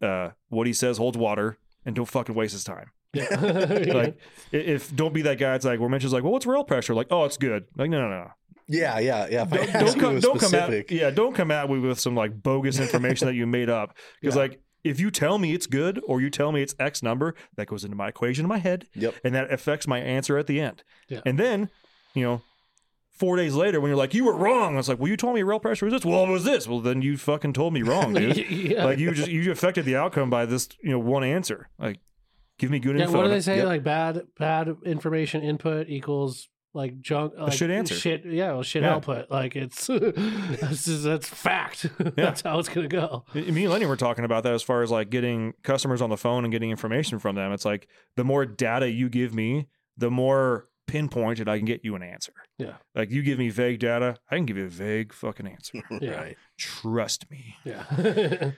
uh, 0.00 0.30
what 0.48 0.66
he 0.66 0.72
says 0.72 0.96
holds 0.96 1.18
water, 1.18 1.58
and 1.84 1.94
don't 1.94 2.06
fucking 2.06 2.34
waste 2.34 2.54
his 2.54 2.64
time. 2.64 2.92
Yeah. 3.12 3.26
Like 3.94 4.18
if 4.52 4.96
don't 4.96 5.12
be 5.12 5.20
that 5.20 5.36
guy. 5.38 5.54
It's 5.54 5.66
like 5.66 5.80
where 5.80 5.90
Mitch 5.90 6.04
is 6.04 6.14
like, 6.14 6.22
well, 6.22 6.32
what's 6.32 6.46
rail 6.46 6.64
pressure? 6.64 6.94
Like, 6.94 7.08
oh, 7.10 7.26
it's 7.26 7.36
good. 7.36 7.66
Like, 7.76 7.90
no, 7.90 8.00
no, 8.00 8.08
no. 8.08 8.30
Yeah, 8.68 8.98
yeah, 8.98 9.26
yeah. 9.30 9.42
If 9.42 9.72
Don't, 9.72 9.84
don't 9.84 10.00
come, 10.00 10.16
a 10.16 10.20
don't 10.20 10.40
come 10.40 10.54
at 10.54 10.90
yeah, 10.90 11.10
don't 11.10 11.34
come 11.34 11.50
at 11.50 11.70
me 11.70 11.78
with 11.78 12.00
some 12.00 12.16
like 12.16 12.42
bogus 12.42 12.78
information 12.80 13.26
that 13.28 13.34
you 13.34 13.46
made 13.46 13.70
up. 13.70 13.96
Because 14.20 14.34
Yeah. 14.34 14.42
like 14.42 14.60
if 14.88 15.00
you 15.00 15.10
tell 15.10 15.38
me 15.38 15.52
it's 15.54 15.66
good 15.66 16.00
or 16.06 16.20
you 16.20 16.30
tell 16.30 16.52
me 16.52 16.62
it's 16.62 16.74
X 16.78 17.02
number, 17.02 17.34
that 17.56 17.66
goes 17.66 17.84
into 17.84 17.96
my 17.96 18.08
equation 18.08 18.44
in 18.44 18.48
my 18.48 18.58
head, 18.58 18.86
Yep. 18.94 19.14
and 19.24 19.34
that 19.34 19.52
affects 19.52 19.86
my 19.86 19.98
answer 19.98 20.38
at 20.38 20.46
the 20.46 20.60
end. 20.60 20.82
Yeah. 21.08 21.20
And 21.26 21.38
then, 21.38 21.70
you 22.14 22.24
know, 22.24 22.42
four 23.10 23.36
days 23.36 23.54
later 23.54 23.80
when 23.80 23.88
you're 23.88 23.96
like, 23.96 24.12
you 24.14 24.24
were 24.24 24.36
wrong, 24.36 24.74
I 24.74 24.76
was 24.76 24.88
like, 24.88 24.98
well, 24.98 25.08
you 25.08 25.16
told 25.16 25.34
me 25.34 25.42
rail 25.42 25.58
pressure 25.60 25.86
was 25.86 25.92
this. 25.94 26.04
Well, 26.04 26.24
it 26.24 26.30
was 26.30 26.44
this. 26.44 26.66
Well, 26.68 26.80
then 26.80 27.02
you 27.02 27.16
fucking 27.16 27.52
told 27.54 27.72
me 27.72 27.82
wrong, 27.82 28.12
dude. 28.14 28.36
yeah. 28.50 28.84
Like 28.84 28.98
you 28.98 29.12
just 29.12 29.30
you 29.30 29.50
affected 29.50 29.84
the 29.84 29.96
outcome 29.96 30.28
by 30.30 30.46
this, 30.46 30.68
you 30.82 30.90
know, 30.90 30.98
one 30.98 31.24
answer. 31.24 31.68
Like, 31.78 31.98
give 32.58 32.70
me 32.70 32.78
good 32.78 32.96
yeah, 32.98 33.04
info. 33.04 33.16
what 33.18 33.24
do 33.24 33.30
they 33.30 33.40
say? 33.40 33.56
Yep. 33.58 33.66
Like 33.66 33.82
bad 33.84 34.22
bad 34.38 34.68
information 34.84 35.42
input 35.42 35.88
equals 35.88 36.48
like 36.76 37.00
junk 37.00 37.32
like 37.36 37.52
shit 37.52 37.70
answer. 37.70 37.94
Shit, 37.94 38.24
yeah, 38.24 38.52
well, 38.52 38.62
shit 38.62 38.82
Yeah. 38.82 38.94
output. 38.94 39.30
Like 39.30 39.56
it's 39.56 39.86
that's 39.88 40.84
just, 40.84 41.02
that's 41.04 41.28
fact. 41.28 41.86
that's 42.16 42.42
how 42.42 42.58
it's 42.58 42.68
gonna 42.68 42.86
go. 42.86 43.24
Me 43.34 43.64
and 43.64 43.72
Lenny 43.72 43.86
were 43.86 43.96
talking 43.96 44.24
about 44.24 44.42
that 44.44 44.52
as 44.54 44.62
far 44.62 44.82
as 44.82 44.90
like 44.90 45.10
getting 45.10 45.54
customers 45.62 46.00
on 46.02 46.10
the 46.10 46.16
phone 46.16 46.44
and 46.44 46.52
getting 46.52 46.70
information 46.70 47.18
from 47.18 47.34
them. 47.34 47.52
It's 47.52 47.64
like 47.64 47.88
the 48.16 48.24
more 48.24 48.46
data 48.46 48.88
you 48.90 49.08
give 49.08 49.34
me, 49.34 49.68
the 49.96 50.10
more 50.10 50.68
pinpointed 50.86 51.48
I 51.48 51.56
can 51.56 51.66
get 51.66 51.84
you 51.84 51.96
an 51.96 52.02
answer. 52.04 52.32
Yeah. 52.58 52.74
Like 52.94 53.10
you 53.10 53.22
give 53.22 53.38
me 53.40 53.48
vague 53.48 53.80
data, 53.80 54.18
I 54.30 54.36
can 54.36 54.46
give 54.46 54.56
you 54.56 54.66
a 54.66 54.68
vague 54.68 55.12
fucking 55.12 55.46
answer. 55.46 55.82
Yeah. 56.00 56.10
Right. 56.12 56.36
Trust 56.58 57.30
me. 57.30 57.56
Yeah. 57.64 58.50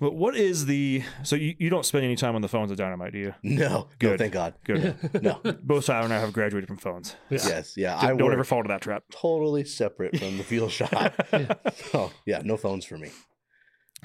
But 0.00 0.14
what 0.14 0.34
is 0.34 0.64
the 0.64 1.02
so 1.22 1.36
you, 1.36 1.54
you 1.58 1.68
don't 1.68 1.84
spend 1.84 2.04
any 2.04 2.16
time 2.16 2.34
on 2.34 2.40
the 2.40 2.48
phones 2.48 2.72
at 2.72 2.78
Dynamite, 2.78 3.12
do 3.12 3.18
you? 3.18 3.34
No, 3.42 3.68
no, 3.68 3.88
Good. 3.98 4.18
thank 4.18 4.32
God. 4.32 4.54
Good. 4.64 4.96
No. 5.22 5.38
Both 5.62 5.86
Tyler 5.86 6.04
and 6.06 6.14
I 6.14 6.18
have 6.20 6.32
graduated 6.32 6.66
from 6.68 6.78
phones. 6.78 7.16
Yes, 7.28 7.76
yeah. 7.76 8.00
Don't, 8.00 8.10
I 8.10 8.16
don't 8.16 8.32
ever 8.32 8.42
fall 8.44 8.60
into 8.60 8.68
that 8.68 8.80
trap. 8.80 9.04
totally 9.12 9.64
separate 9.64 10.18
from 10.18 10.38
the 10.38 10.42
fuel 10.44 10.68
shop. 10.68 11.14
Oh, 11.94 12.12
yeah, 12.24 12.40
no 12.44 12.56
phones 12.56 12.84
for 12.84 12.96
me. 12.96 13.10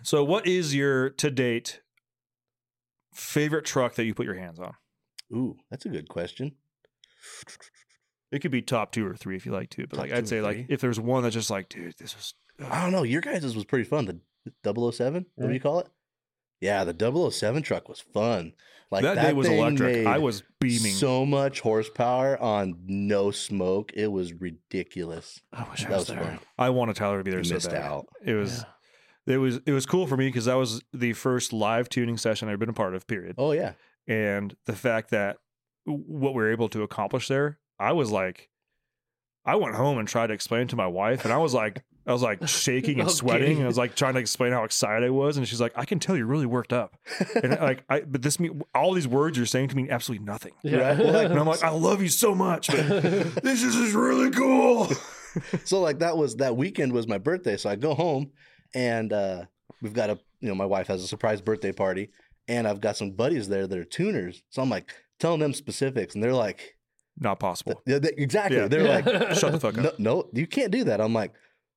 So 0.03 0.23
what 0.23 0.45
is 0.45 0.75
your 0.75 1.11
to 1.11 1.31
date 1.31 1.81
favorite 3.13 3.63
truck 3.65 3.95
that 3.95 4.03
you 4.05 4.13
put 4.13 4.25
your 4.25 4.35
hands 4.35 4.59
on? 4.59 4.73
Ooh, 5.33 5.55
that's 5.71 5.85
a 5.85 5.89
good 5.89 6.09
question. 6.09 6.53
It 8.31 8.39
could 8.39 8.51
be 8.51 8.61
top 8.61 8.91
two 8.91 9.07
or 9.07 9.15
three 9.15 9.35
if 9.35 9.45
you 9.45 9.51
like 9.51 9.69
to, 9.71 9.83
but 9.87 9.91
Top 9.95 9.99
like 9.99 10.11
I'd 10.11 10.23
or 10.23 10.27
say 10.27 10.41
like 10.41 10.65
if 10.69 10.81
there's 10.81 10.99
one 10.99 11.23
that's 11.23 11.33
just 11.35 11.49
like, 11.49 11.69
dude, 11.69 11.95
this 11.97 12.15
was 12.15 12.33
I 12.69 12.81
don't 12.83 12.91
know. 12.91 13.03
Your 13.03 13.21
guys' 13.21 13.55
was 13.55 13.65
pretty 13.65 13.85
fun. 13.85 14.05
The 14.05 14.19
007, 14.63 15.25
what 15.35 15.47
do 15.47 15.53
you 15.53 15.59
call 15.59 15.79
it? 15.79 15.87
Yeah, 16.61 16.83
the 16.83 17.31
007 17.31 17.63
truck 17.63 17.89
was 17.89 17.99
fun. 17.99 18.53
Like 18.91 19.03
that, 19.03 19.15
day 19.21 19.33
was 19.33 19.47
thing 19.47 19.59
electric. 19.59 20.05
I 20.05 20.19
was 20.19 20.43
beaming. 20.59 20.93
So 20.93 21.25
much 21.25 21.59
horsepower 21.59 22.39
on 22.39 22.79
no 22.85 23.31
smoke. 23.31 23.91
It 23.93 24.11
was 24.11 24.33
ridiculous. 24.33 25.41
I 25.51 25.67
wish 25.69 25.85
I 25.85 25.89
was, 25.89 25.97
was 25.97 26.07
there. 26.07 26.23
fun. 26.23 26.39
I 26.57 26.69
wanted 26.69 26.95
Tyler 26.95 27.17
to 27.17 27.23
be 27.23 27.31
there 27.31 27.39
You 27.39 27.45
so 27.45 27.55
missed 27.55 27.71
bad. 27.71 27.81
out. 27.81 28.07
It 28.23 28.33
was 28.35 28.63
it 29.27 29.37
was 29.37 29.59
it 29.65 29.71
was 29.71 29.85
cool 29.85 30.07
for 30.07 30.15
me 30.17 30.27
because 30.27 30.45
that 30.45 30.53
was 30.55 30.81
the 30.93 31.13
first 31.13 31.51
live 31.51 31.89
tuning 31.89 32.17
session 32.17 32.47
I've 32.47 32.59
been 32.59 32.69
a 32.69 32.73
part 32.73 32.95
of. 32.95 33.07
Period. 33.07 33.35
Oh 33.37 33.51
yeah. 33.51 33.73
And 34.07 34.55
the 34.65 34.75
fact 34.75 35.09
that 35.09 35.37
what 35.85 36.33
we 36.33 36.41
were 36.43 36.51
able 36.51 36.69
to 36.69 36.83
accomplish 36.83 37.27
there, 37.27 37.59
I 37.79 37.91
was 37.93 38.11
like, 38.11 38.49
I 39.45 39.55
went 39.55 39.75
home 39.75 39.97
and 39.97 40.07
tried 40.07 40.27
to 40.27 40.33
explain 40.33 40.67
to 40.67 40.75
my 40.75 40.87
wife, 40.87 41.25
and 41.25 41.33
I 41.33 41.37
was 41.37 41.53
like, 41.53 41.83
I 42.07 42.13
was 42.13 42.21
like 42.21 42.47
shaking 42.47 42.99
and 42.99 43.07
Okay. 43.09 43.15
sweating. 43.15 43.63
I 43.63 43.67
was 43.67 43.77
like 43.77 43.95
trying 43.95 44.13
to 44.13 44.19
explain 44.19 44.51
how 44.51 44.63
excited 44.63 45.05
I 45.05 45.09
was, 45.09 45.37
and 45.37 45.47
she's 45.47 45.59
like, 45.61 45.73
I 45.75 45.85
can 45.85 45.99
tell 45.99 46.15
you're 46.15 46.25
really 46.27 46.45
worked 46.45 46.71
up. 46.73 46.95
And 47.41 47.51
like, 47.61 47.83
I 47.89 48.01
but 48.01 48.21
this 48.21 48.39
mean 48.39 48.61
all 48.73 48.93
these 48.93 49.07
words 49.07 49.37
you're 49.37 49.45
saying 49.45 49.69
to 49.69 49.75
mean 49.75 49.89
absolutely 49.89 50.25
nothing. 50.25 50.53
Yeah. 50.63 50.77
Right. 50.89 50.97
Well, 50.99 51.13
like, 51.13 51.29
And 51.31 51.39
I'm 51.39 51.47
like, 51.47 51.63
I 51.63 51.69
love 51.69 52.01
you 52.01 52.09
so 52.09 52.35
much, 52.35 52.67
but 52.67 52.87
this 53.43 53.63
is 53.63 53.75
just 53.75 53.93
really 53.95 54.29
cool. 54.31 54.87
so 55.65 55.81
like 55.81 55.99
that 55.99 56.15
was 56.17 56.35
that 56.37 56.55
weekend 56.55 56.93
was 56.93 57.07
my 57.07 57.17
birthday. 57.17 57.57
So 57.57 57.69
I 57.69 57.75
go 57.75 57.93
home 57.93 58.31
and 58.73 59.11
uh 59.11 59.45
we've 59.81 59.93
got 59.93 60.09
a 60.09 60.19
you 60.41 60.49
know, 60.49 60.55
my 60.55 60.65
wife 60.65 60.87
has 60.87 61.03
a 61.03 61.07
surprise 61.07 61.41
birthday 61.41 61.71
party 61.71 62.11
and 62.47 62.67
I've 62.67 62.79
got 62.81 62.97
some 62.97 63.11
buddies 63.11 63.47
there 63.49 63.65
that 63.67 63.77
are 63.77 63.83
tuners. 63.83 64.43
So 64.49 64.61
I'm 64.61 64.69
like 64.69 64.93
telling 65.19 65.39
them 65.39 65.53
specifics 65.53 66.13
and 66.13 66.23
they're 66.23 66.33
like 66.33 66.75
Not 67.19 67.39
possible. 67.39 67.81
yeah, 67.87 67.97
they- 67.99 68.13
exactly. 68.17 68.57
Yeah. 68.57 68.67
They're 68.67 68.83
like 69.01 69.05
Shut 69.35 69.51
the 69.53 69.59
fuck 69.59 69.75
no, 69.77 69.89
up. 69.89 69.99
no, 69.99 70.29
you 70.33 70.45
can't 70.47 70.71
do 70.71 70.83
that. 70.85 71.01
I'm 71.01 71.13
like 71.13 71.33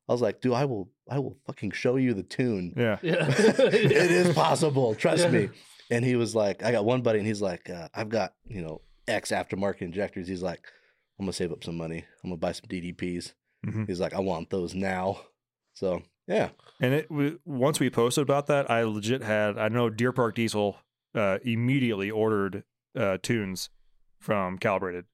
I 0.09 0.13
was 0.13 0.23
like, 0.23 0.41
dude, 0.41 0.53
I 0.55 0.65
will 0.65 0.91
I 1.11 1.19
will 1.19 1.37
fucking 1.47 1.73
show 1.73 1.97
you 1.97 2.15
the 2.15 2.23
tune. 2.23 2.73
Yeah. 2.77 2.99
Yeah. 3.03 3.27
it 3.29 3.93
is 3.93 4.35
possible. 4.45 4.95
Trust 4.95 5.25
Yeah. 5.25 5.31
me. 5.31 5.49
And 5.91 6.05
he 6.05 6.17
was 6.17 6.35
like, 6.35 6.63
I 6.63 6.71
got 6.73 6.85
one 6.85 7.01
buddy, 7.03 7.19
and 7.19 7.27
he's 7.27 7.41
like, 7.43 7.71
uh, 7.71 7.89
I've 7.95 8.09
got 8.11 8.35
you 8.47 8.63
know 8.63 8.81
X 9.07 9.31
aftermarket 9.31 9.83
injectors. 9.83 10.29
He's 10.29 10.43
like, 10.43 10.61
I'm 11.19 11.25
gonna 11.27 11.33
save 11.33 11.53
up 11.53 11.65
some 11.65 11.77
money. 11.77 12.05
I'm 12.25 12.31
gonna 12.31 12.37
buy 12.39 12.53
some 12.53 12.67
DDPs. 12.69 13.33
Mhm. 13.67 13.87
He's 13.89 14.01
like, 14.01 14.15
I 14.15 14.21
want 14.21 14.51
those 14.51 14.75
now. 14.75 15.21
So 15.75 16.03
yeah, 16.27 16.51
And 16.81 16.93
it 16.93 17.09
w- 17.09 17.39
once 17.47 17.81
we 17.81 17.89
posted 17.89 18.23
about 18.23 18.49
that, 18.49 18.71
I 18.71 18.83
legit 18.85 19.23
had 19.23 19.57
I 19.59 19.69
know 19.69 19.89
Deer 19.91 20.13
Park 20.13 20.35
Diesel 20.35 20.77
uh, 21.15 21.39
immediately 21.43 22.11
ordered 22.11 22.65
uh, 22.97 23.17
tunes 23.23 23.71
from 24.19 24.59
Calibrated 24.59 25.07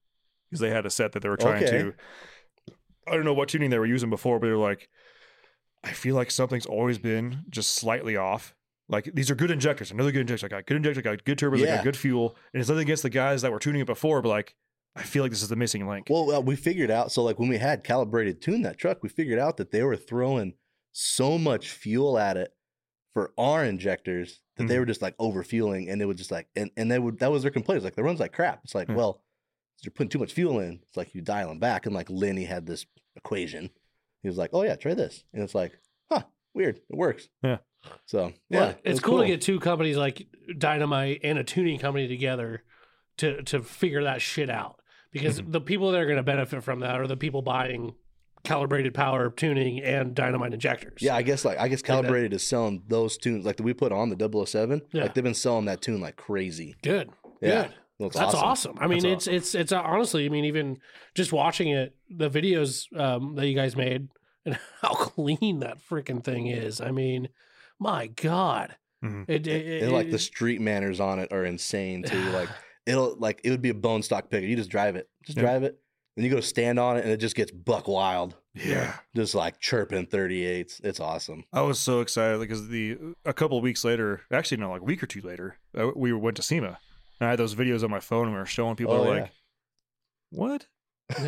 because 0.49 0.59
they 0.59 0.69
had 0.71 0.85
a 0.85 0.89
set 0.89 1.13
that 1.13 1.21
they 1.21 1.29
were 1.29 1.37
trying 1.37 1.63
Okay. 1.63 1.71
to. 1.83 1.93
I 3.07 3.15
don't 3.15 3.25
know 3.25 3.33
what 3.33 3.49
tuning 3.49 3.69
they 3.69 3.79
were 3.79 3.85
using 3.85 4.09
before, 4.09 4.39
but 4.39 4.47
they're 4.47 4.57
like, 4.57 4.89
I 5.83 5.91
feel 5.91 6.15
like 6.15 6.31
something's 6.31 6.65
always 6.65 6.97
been 6.97 7.43
just 7.49 7.75
slightly 7.75 8.15
off. 8.17 8.55
Like 8.89 9.09
these 9.13 9.29
are 9.31 9.35
good 9.35 9.51
injectors. 9.51 9.91
I 9.91 9.95
know 9.95 10.03
they're 10.03 10.11
good 10.11 10.21
injectors. 10.21 10.43
I 10.43 10.47
got 10.47 10.65
good 10.65 10.77
injectors. 10.77 10.99
I 10.99 11.01
got 11.01 11.23
good 11.23 11.37
turbos. 11.39 11.57
I 11.57 11.65
Yeah. 11.65 11.75
got 11.77 11.83
good 11.83 11.97
fuel. 11.97 12.35
And 12.53 12.59
it's 12.61 12.69
nothing 12.69 12.83
against 12.83 13.03
the 13.03 13.09
guys 13.09 13.41
that 13.41 13.51
were 13.51 13.59
tuning 13.59 13.81
it 13.81 13.85
before, 13.87 14.21
but 14.21 14.29
like 14.29 14.55
I 14.95 15.03
feel 15.03 15.23
like 15.23 15.31
this 15.31 15.41
is 15.41 15.49
the 15.49 15.55
missing 15.57 15.87
link. 15.87 16.07
well, 16.09 16.31
uh, 16.31 16.39
we 16.39 16.55
figured 16.55 16.89
out. 16.89 17.11
So 17.11 17.21
like 17.23 17.37
when 17.37 17.49
we 17.49 17.57
had 17.57 17.83
calibrated 17.83 18.41
tune 18.41 18.61
that 18.61 18.77
truck, 18.77 19.03
we 19.03 19.09
figured 19.09 19.39
out 19.39 19.57
that 19.57 19.71
they 19.71 19.83
were 19.83 19.97
throwing 19.97 20.53
so 20.93 21.37
much 21.37 21.69
fuel 21.71 22.17
at 22.17 22.37
it 22.37 22.53
for 23.13 23.33
our 23.37 23.65
injectors 23.65 24.39
that 24.55 24.67
they 24.67 24.75
Mhm. 24.75 24.79
were 24.79 24.85
just 24.85 25.01
like 25.01 25.15
over 25.19 25.43
fueling, 25.43 25.89
and 25.89 26.01
it 26.01 26.05
was 26.05 26.15
just 26.17 26.31
like, 26.31 26.47
and 26.55 26.71
and 26.77 26.89
they 26.89 26.97
would 26.99 27.19
that 27.19 27.31
was 27.31 27.41
their 27.41 27.51
complaint. 27.51 27.77
It's 27.77 27.83
like 27.83 27.95
the 27.95 28.03
runs 28.03 28.19
like 28.21 28.31
crap. 28.33 28.61
It's 28.63 28.73
like, 28.75 28.87
Yeah. 28.87 28.95
well, 28.95 29.21
you're 29.83 29.91
putting 29.91 30.09
too 30.09 30.19
much 30.19 30.33
fuel 30.33 30.59
in. 30.59 30.79
It's 30.87 30.97
like 30.97 31.13
you 31.13 31.21
dial 31.21 31.49
them 31.49 31.59
back, 31.59 31.85
and 31.85 31.93
like 31.95 32.09
Lenny 32.09 32.45
had 32.45 32.65
this 32.65 32.85
equation. 33.15 33.69
He 34.21 34.27
was 34.27 34.37
like, 34.37 34.49
oh 34.53 34.63
yeah, 34.63 34.75
try 34.75 34.93
this, 34.93 35.23
and 35.33 35.43
it's 35.43 35.55
like, 35.55 35.77
huh, 36.11 36.23
weird, 36.53 36.77
it 36.89 36.95
works. 36.97 37.29
Yeah. 37.43 37.57
So 38.05 38.33
yeah, 38.49 38.59
Well, 38.59 38.69
it's 38.83 38.93
was 38.93 38.99
cool, 39.01 39.19
to 39.21 39.27
get 39.27 39.41
two 39.41 39.59
companies 39.59 39.95
like 39.97 40.27
Dynamite 40.57 41.21
and 41.23 41.37
a 41.37 41.43
tuning 41.43 41.77
company 41.79 42.07
together 42.07 42.63
to 43.17 43.43
to 43.43 43.61
figure 43.61 44.03
that 44.03 44.21
shit 44.21 44.49
out 44.49 44.79
because 45.11 45.39
Mm-hmm. 45.39 45.51
the 45.51 45.61
people 45.61 45.91
that 45.91 46.01
are 46.01 46.05
going 46.05 46.17
to 46.17 46.23
benefit 46.23 46.63
from 46.63 46.79
that 46.79 46.99
are 46.99 47.07
the 47.07 47.15
people 47.17 47.41
buying 47.43 47.93
calibrated 48.43 48.93
power 48.93 49.29
tuning 49.31 49.81
and 49.81 50.13
dynamite 50.15 50.53
injectors. 50.53 51.01
Yeah, 51.01 51.15
I 51.15 51.21
guess 51.21 51.45
like 51.45 51.59
I 51.59 51.67
guess 51.67 51.81
calibrated 51.81 52.33
is 52.33 52.41
selling 52.45 52.83
those 52.87 53.17
tunes 53.17 53.45
like 53.45 53.57
that 53.57 53.63
we 53.63 53.73
put 53.73 53.91
on 53.91 54.09
the 54.09 54.45
007. 54.45 54.81
Yeah. 54.91 55.03
Like 55.03 55.13
they've 55.13 55.23
been 55.23 55.33
selling 55.33 55.65
that 55.65 55.81
tune 55.81 56.01
like 56.01 56.15
crazy. 56.15 56.75
good. 56.83 57.09
Yeah. 57.41 57.63
Good. 57.67 57.73
That's, 57.99 58.15
That's 58.15 58.33
awesome. 58.35 58.73
awesome. 58.73 58.77
I 58.79 58.87
mean, 58.87 59.03
That's 59.03 59.27
it's 59.27 59.53
it's 59.53 59.55
it's 59.55 59.71
uh, 59.71 59.81
honestly. 59.81 60.25
I 60.25 60.29
mean, 60.29 60.45
even 60.45 60.77
just 61.13 61.31
watching 61.31 61.69
it, 61.69 61.95
the 62.09 62.29
videos 62.29 62.85
um, 62.99 63.35
that 63.35 63.47
you 63.47 63.55
guys 63.55 63.75
made, 63.75 64.09
and 64.45 64.57
how 64.81 64.89
clean 64.93 65.59
that 65.59 65.77
freaking 65.89 66.23
thing 66.23 66.47
is. 66.47 66.81
I 66.81 66.91
mean, 66.91 67.29
my 67.79 68.07
God, 68.07 68.75
Mhm. 69.03 69.25
it, 69.29 69.47
it, 69.47 69.83
And 69.83 69.91
like 69.93 70.07
it- 70.07 70.11
the 70.11 70.19
street 70.19 70.59
manners 70.61 70.99
on 70.99 71.19
it 71.19 71.31
are 71.31 71.45
insane 71.45 72.03
too. 72.03 72.21
Like 72.31 72.49
it'll 72.85 73.15
like 73.17 73.41
it 73.43 73.49
would 73.49 73.61
be 73.61 73.69
a 73.69 73.73
bone 73.73 74.03
stock 74.03 74.29
pickup. 74.29 74.47
You 74.49 74.55
just 74.57 74.69
drive 74.69 74.95
it, 74.97 75.09
just 75.25 75.37
Yeah. 75.37 75.43
drive 75.43 75.63
it, 75.63 75.79
and 76.17 76.25
you 76.25 76.31
go 76.31 76.41
stand 76.41 76.79
on 76.79 76.97
it, 76.97 77.03
and 77.03 77.11
it 77.13 77.17
just 77.17 77.35
gets 77.35 77.51
buck 77.51 77.87
wild, 77.87 78.35
Yeah. 78.53 78.93
just 79.15 79.35
like 79.35 79.59
chirping 79.61 80.05
38s. 80.07 80.81
It's 80.83 80.99
awesome. 80.99 81.45
I 81.53 81.61
was 81.61 81.79
so 81.79 82.01
excited 82.01 82.39
because 82.41 82.67
the 82.67 82.97
a 83.23 83.33
couple 83.33 83.57
of 83.57 83.63
weeks 83.63 83.83
later, 83.85 84.21
actually 84.31 84.57
no, 84.57 84.69
like 84.71 84.81
a 84.81 84.85
week 84.85 85.01
or 85.01 85.07
two 85.07 85.21
later, 85.21 85.57
uh, 85.77 85.91
we 85.95 86.11
went 86.13 86.35
to 86.37 86.43
SEMA. 86.43 86.77
And 87.19 87.27
I 87.27 87.31
had 87.31 87.39
those 87.39 87.55
videos 87.55 87.83
on 87.83 87.89
my 87.91 87.99
phone 87.99 88.25
and 88.27 88.33
we 88.33 88.39
were 88.39 88.45
showing 88.45 88.75
people. 88.75 88.93
Oh, 88.93 89.03
yeah. 89.13 89.21
like, 89.21 89.31
"What? 90.31 90.67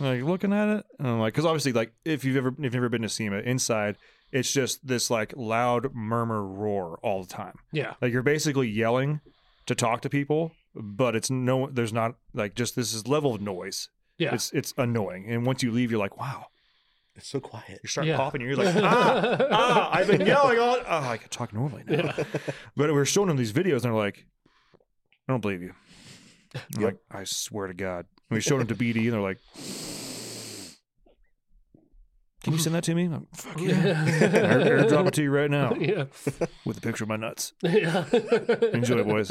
like 0.00 0.22
looking 0.22 0.52
at 0.52 0.68
it, 0.78 0.86
and 0.98 1.08
I'm 1.08 1.20
like, 1.20 1.34
because 1.34 1.44
obviously, 1.44 1.72
like 1.72 1.92
if 2.04 2.24
you've 2.24 2.36
ever 2.36 2.48
if 2.58 2.64
you've 2.64 2.74
ever 2.76 2.88
been 2.88 3.02
to 3.02 3.08
SEMA 3.08 3.38
inside, 3.40 3.98
it's 4.32 4.50
just 4.50 4.86
this 4.86 5.10
like 5.10 5.34
loud 5.36 5.94
murmur 5.94 6.42
roar 6.42 6.98
all 7.02 7.22
the 7.22 7.28
time. 7.28 7.54
Yeah. 7.72 7.94
Like 8.00 8.12
you're 8.12 8.22
basically 8.22 8.68
yelling 8.68 9.20
to 9.66 9.74
talk 9.74 10.00
to 10.02 10.08
people, 10.08 10.52
but 10.74 11.14
it's 11.14 11.30
no, 11.30 11.68
there's 11.70 11.92
not 11.92 12.14
like 12.32 12.54
just 12.54 12.74
this 12.74 12.94
is 12.94 13.06
level 13.06 13.34
of 13.34 13.40
noise. 13.42 13.88
Yeah. 14.18 14.34
It's 14.34 14.50
it's 14.52 14.72
annoying, 14.78 15.26
and 15.28 15.44
once 15.46 15.62
you 15.62 15.70
leave, 15.70 15.90
you're 15.90 16.00
like, 16.00 16.18
wow. 16.18 16.46
It's 17.14 17.28
so 17.28 17.40
quiet. 17.40 17.78
You 17.82 17.88
start 17.90 18.06
Yeah. 18.06 18.16
popping, 18.16 18.40
and 18.40 18.48
you're 18.50 18.64
like, 18.64 18.74
ah, 18.82 19.36
ah, 19.50 19.90
I've 19.92 20.06
been 20.06 20.22
yelling 20.24 20.58
all. 20.58 20.78
Oh, 20.88 21.08
I 21.10 21.18
can 21.18 21.28
talk 21.28 21.52
normally 21.52 21.82
now. 21.86 22.14
But 22.74 22.86
we 22.88 22.92
were 22.92 23.04
showing 23.04 23.28
them 23.28 23.36
these 23.36 23.52
videos, 23.52 23.74
and 23.74 23.82
they're 23.84 23.92
like, 23.92 24.24
I 25.28 25.32
don't 25.32 25.40
believe 25.40 25.62
you. 25.62 25.74
I'm 26.54 26.82
Yep. 26.82 26.82
like, 26.82 26.98
I 27.10 27.24
swear 27.24 27.66
to 27.68 27.74
God. 27.74 28.06
And 28.30 28.36
we 28.36 28.40
showed 28.40 28.60
them 28.60 28.68
to 28.68 28.74
BD, 28.74 29.04
and 29.04 29.12
they're 29.12 29.20
like, 29.20 29.38
Can 32.42 32.54
you 32.54 32.58
send 32.58 32.74
that 32.74 32.82
to 32.84 32.94
me? 32.94 33.04
I'm 33.04 33.12
like, 33.12 33.36
Fuck 33.36 33.60
yeah. 33.60 33.74
Air, 33.74 34.78
airdrop 34.78 35.06
it 35.06 35.14
to 35.14 35.22
you 35.22 35.30
right 35.30 35.50
now 35.50 35.74
yeah. 35.78 36.06
with 36.64 36.78
a 36.78 36.80
picture 36.80 37.04
of 37.04 37.08
my 37.08 37.16
nuts. 37.16 37.52
Yeah. 37.62 38.04
Enjoy, 38.72 39.04
boys. 39.04 39.28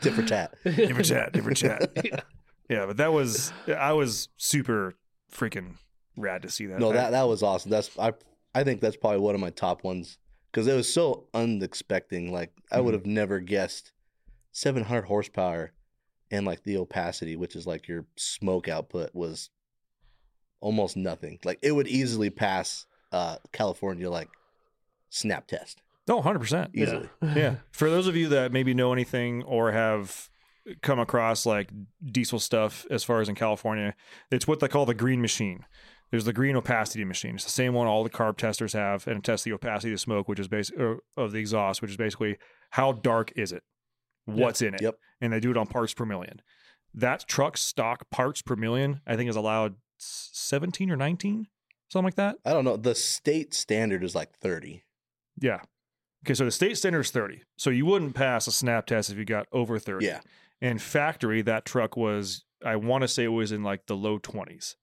Tit 0.00 0.14
for 0.14 0.22
tat. 0.22 0.54
Different 0.64 1.06
chat, 1.06 1.32
different 1.32 1.58
chat. 1.58 2.24
Yeah, 2.70 2.86
but 2.86 2.96
that 2.96 3.12
was, 3.12 3.52
I 3.68 3.92
was 3.92 4.30
super 4.38 4.94
freaking 5.30 5.74
rad 6.16 6.40
to 6.42 6.50
see 6.50 6.64
that. 6.64 6.80
No, 6.80 6.92
that 6.92 7.10
that 7.10 7.24
was 7.28 7.42
awesome. 7.42 7.70
That's 7.70 7.90
I 7.98 8.14
I 8.54 8.64
think 8.64 8.80
that's 8.80 8.96
probably 8.96 9.20
one 9.20 9.34
of 9.34 9.40
my 9.42 9.50
top 9.50 9.84
ones 9.84 10.16
because 10.50 10.66
it 10.66 10.74
was 10.74 10.90
so 10.90 11.26
unexpected. 11.34 12.30
Like 12.30 12.52
I 12.72 12.80
would 12.80 12.94
mm-hmm. 12.94 13.00
have 13.00 13.06
never 13.06 13.38
guessed 13.40 13.92
700 14.54 15.02
horsepower 15.02 15.72
and 16.30 16.46
like 16.46 16.62
the 16.62 16.76
opacity, 16.78 17.36
which 17.36 17.54
is 17.56 17.66
like 17.66 17.86
your 17.88 18.06
smoke 18.16 18.68
output, 18.68 19.10
was 19.14 19.50
almost 20.60 20.96
nothing. 20.96 21.38
Like 21.44 21.58
it 21.60 21.72
would 21.72 21.88
easily 21.88 22.30
pass 22.30 22.86
uh 23.12 23.36
California 23.52 24.08
like 24.10 24.28
snap 25.10 25.46
test 25.46 25.82
No, 26.08 26.22
100%. 26.22 26.70
easily. 26.74 27.08
yeah. 27.22 27.56
For 27.72 27.90
those 27.90 28.06
of 28.06 28.16
you 28.16 28.28
that 28.30 28.50
maybe 28.52 28.74
know 28.74 28.92
anything 28.92 29.42
or 29.42 29.72
have 29.72 30.30
come 30.82 30.98
across 30.98 31.44
like 31.44 31.70
diesel 32.04 32.38
stuff 32.38 32.86
as 32.90 33.04
far 33.04 33.20
as 33.20 33.28
in 33.28 33.34
California, 33.34 33.94
it's 34.30 34.46
what 34.48 34.60
they 34.60 34.68
call 34.68 34.86
the 34.86 34.94
green 34.94 35.20
machine. 35.20 35.66
There's 36.10 36.24
the 36.24 36.32
green 36.32 36.54
opacity 36.56 37.04
machine. 37.04 37.34
It's 37.34 37.44
the 37.44 37.50
same 37.50 37.74
one 37.74 37.86
all 37.88 38.04
the 38.04 38.10
carb 38.10 38.36
testers 38.36 38.72
have, 38.72 39.06
and 39.08 39.18
it 39.18 39.24
tests 39.24 39.44
the 39.44 39.52
opacity 39.52 39.90
of 39.90 39.94
the 39.94 39.98
smoke, 40.00 40.28
which 40.28 40.38
is 40.38 40.46
basically 40.48 40.94
of 41.16 41.32
the 41.32 41.38
exhaust, 41.38 41.82
which 41.82 41.90
is 41.90 41.96
basically 41.96 42.38
how 42.70 42.92
dark 42.92 43.32
is 43.36 43.50
it, 43.52 43.62
what's 44.24 44.62
in 44.62 44.74
it, 44.74 44.82
Yep. 44.82 44.96
and 45.20 45.32
they 45.32 45.40
do 45.40 45.50
it 45.50 45.56
on 45.56 45.66
parts 45.66 45.94
per 45.94 46.04
million. 46.04 46.40
That 46.92 47.26
truck 47.26 47.56
stock 47.56 48.08
parts 48.10 48.40
per 48.42 48.56
million, 48.56 49.00
I 49.06 49.16
think, 49.16 49.28
is 49.28 49.36
allowed 49.36 49.76
17 49.98 50.90
or 50.90 50.96
19, 50.96 51.46
something 51.88 52.04
like 52.04 52.14
that. 52.16 52.36
I 52.44 52.52
don't 52.52 52.64
know. 52.64 52.76
The 52.76 52.94
state 52.94 53.52
standard 53.54 54.04
is 54.04 54.14
like 54.14 54.32
30. 54.36 54.84
Yeah. 55.40 55.60
Okay, 56.24 56.34
so 56.34 56.44
the 56.44 56.50
state 56.50 56.78
standard 56.78 57.00
is 57.00 57.10
30. 57.10 57.42
So 57.56 57.70
you 57.70 57.84
wouldn't 57.86 58.14
pass 58.14 58.46
a 58.46 58.52
snap 58.52 58.86
test 58.86 59.10
if 59.10 59.18
you 59.18 59.24
got 59.24 59.46
over 59.52 59.78
30. 59.78 60.06
Yeah. 60.06 60.20
And 60.60 60.80
factory, 60.80 61.42
that 61.42 61.64
truck 61.64 61.96
was, 61.96 62.44
I 62.64 62.76
want 62.76 63.02
to 63.02 63.08
say 63.08 63.24
it 63.24 63.28
was 63.28 63.52
in 63.52 63.62
like 63.62 63.86
the 63.86 63.96
low 63.96 64.18
20s. 64.18 64.76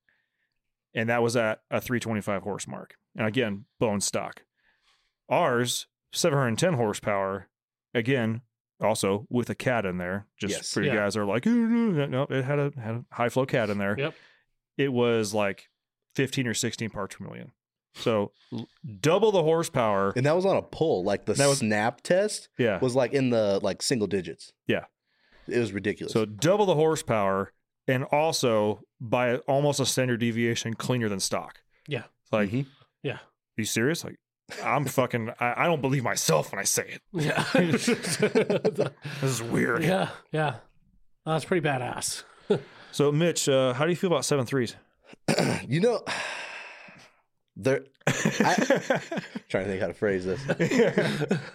And 0.94 1.10
that 1.10 1.24
was 1.24 1.36
at 1.38 1.62
a 1.72 1.80
325 1.80 2.44
horse 2.44 2.68
mark. 2.68 2.96
And 3.16 3.26
again, 3.26 3.66
bone 3.80 4.02
stock. 4.02 4.44
Ours, 5.30 5.88
710 6.12 6.74
horsepower, 6.74 7.48
again, 7.94 8.42
also 8.82 9.28
with 9.30 9.50
a 9.50 9.56
cat 9.56 9.86
in 9.86 9.98
there. 9.98 10.28
Just 10.38 10.56
Yes. 10.56 10.74
for 10.74 10.82
you 10.82 10.88
Yeah. 10.90 10.96
guys 10.96 11.16
are 11.18 11.26
like, 11.26 11.46
no, 11.46 12.24
it 12.30 12.44
had 12.44 12.60
a 12.60 12.72
had 12.80 12.96
a 12.96 13.06
high 13.12 13.30
flow 13.30 13.46
cat 13.46 13.70
in 13.70 13.78
there. 13.78 13.96
Yep. 13.98 14.14
It 14.78 14.94
was 14.94 15.34
like 15.34 15.70
15 16.16 16.48
or 16.48 16.54
16 16.54 16.90
parts 16.90 17.16
per 17.16 17.24
million. 17.26 17.52
So 17.96 18.32
double 19.02 19.32
the 19.32 19.44
horsepower. 19.44 20.14
And 20.16 20.26
that 20.26 20.36
was 20.36 20.46
on 20.46 20.56
a 20.58 20.62
pull. 20.62 21.04
Like 21.04 21.26
the 21.26 21.34
That 21.34 21.48
was- 21.48 21.60
snap 21.60 22.02
test 22.02 22.50
Yeah. 22.58 22.80
was 22.80 22.96
like 22.96 23.14
in 23.14 23.30
the 23.30 23.60
like 23.62 23.82
single 23.82 24.08
digits. 24.08 24.54
Yeah. 24.68 24.86
It 25.48 25.58
was 25.60 25.74
ridiculous. 25.74 26.14
So 26.14 26.26
double 26.26 26.66
the 26.66 26.76
horsepower 26.76 27.52
and 27.88 28.04
also 28.06 28.82
by 29.00 29.38
almost 29.40 29.80
a 29.80 29.86
standard 29.86 30.20
deviation 30.22 30.74
cleaner 30.76 31.10
than 31.10 31.20
stock. 31.20 31.62
Yeah. 31.88 32.04
It's 32.24 32.32
like, 32.32 32.50
Mhm. 32.50 32.68
Yeah. 33.04 33.20
you 33.58 33.66
serious? 33.66 34.04
Like, 34.06 34.18
I'm 34.64 34.86
fucking, 34.86 35.32
I, 35.40 35.64
I 35.64 35.66
don't 35.66 35.82
believe 35.82 36.04
myself 36.04 36.52
when 36.52 36.60
I 36.60 36.64
say 36.64 36.98
it. 37.00 37.02
Yeah. 37.14 37.44
This 39.22 39.24
is 39.24 39.42
weird. 39.44 39.84
yeah. 39.84 40.10
Yeah. 40.32 40.56
That's 41.26 41.46
pretty 41.46 41.68
badass. 41.68 42.24
So, 42.94 43.10
Mitch, 43.10 43.48
uh, 43.48 43.72
how 43.74 43.86
do 43.86 43.90
you 43.90 43.96
feel 43.96 44.12
about 44.12 44.26
seven 44.26 44.46
threes? 44.46 44.76
you 45.66 45.80
know, 45.80 46.04
there. 47.56 47.86
I, 48.06 48.54
trying 49.48 49.64
to 49.64 49.70
think 49.70 49.80
how 49.82 49.88
to 49.88 49.94
phrase 49.94 50.26
this. 50.26 50.42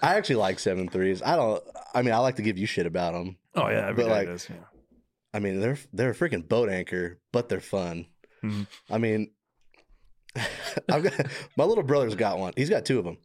I 0.03 0.15
actually 0.17 0.37
like 0.37 0.59
seven 0.59 0.89
threes. 0.89 1.21
I 1.23 1.37
don't. 1.37 1.63
I 1.95 2.01
mean, 2.01 2.15
I 2.15 2.19
like 2.19 2.37
to 2.37 2.43
give 2.43 2.57
you 2.57 2.65
shit 2.67 2.87
about 2.87 3.13
them. 3.13 3.37
oh, 3.55 3.69
yeah. 3.69 3.89
Every 3.89 4.05
But, 4.05 4.11
like, 4.11 4.29
it 4.29 4.33
is. 4.33 4.49
Yeah. 4.49 4.57
I 5.35 5.41
mean, 5.41 5.61
they're 5.61 5.77
they're 5.93 6.11
a 6.13 6.15
freaking 6.15 6.49
boat 6.49 6.71
anchor, 6.71 7.19
but 7.33 7.51
they're 7.51 7.61
fun. 7.61 8.07
Mhm. 8.43 8.67
I 8.91 8.97
mean, 8.97 9.31
I've 10.91 11.03
got 11.03 11.13
my 11.57 11.65
little 11.65 11.85
brother's 11.85 12.15
got 12.15 12.39
one. 12.39 12.53
He's 12.57 12.71
got 12.71 12.85
two 12.85 12.99
of 12.99 13.05
them. 13.05 13.19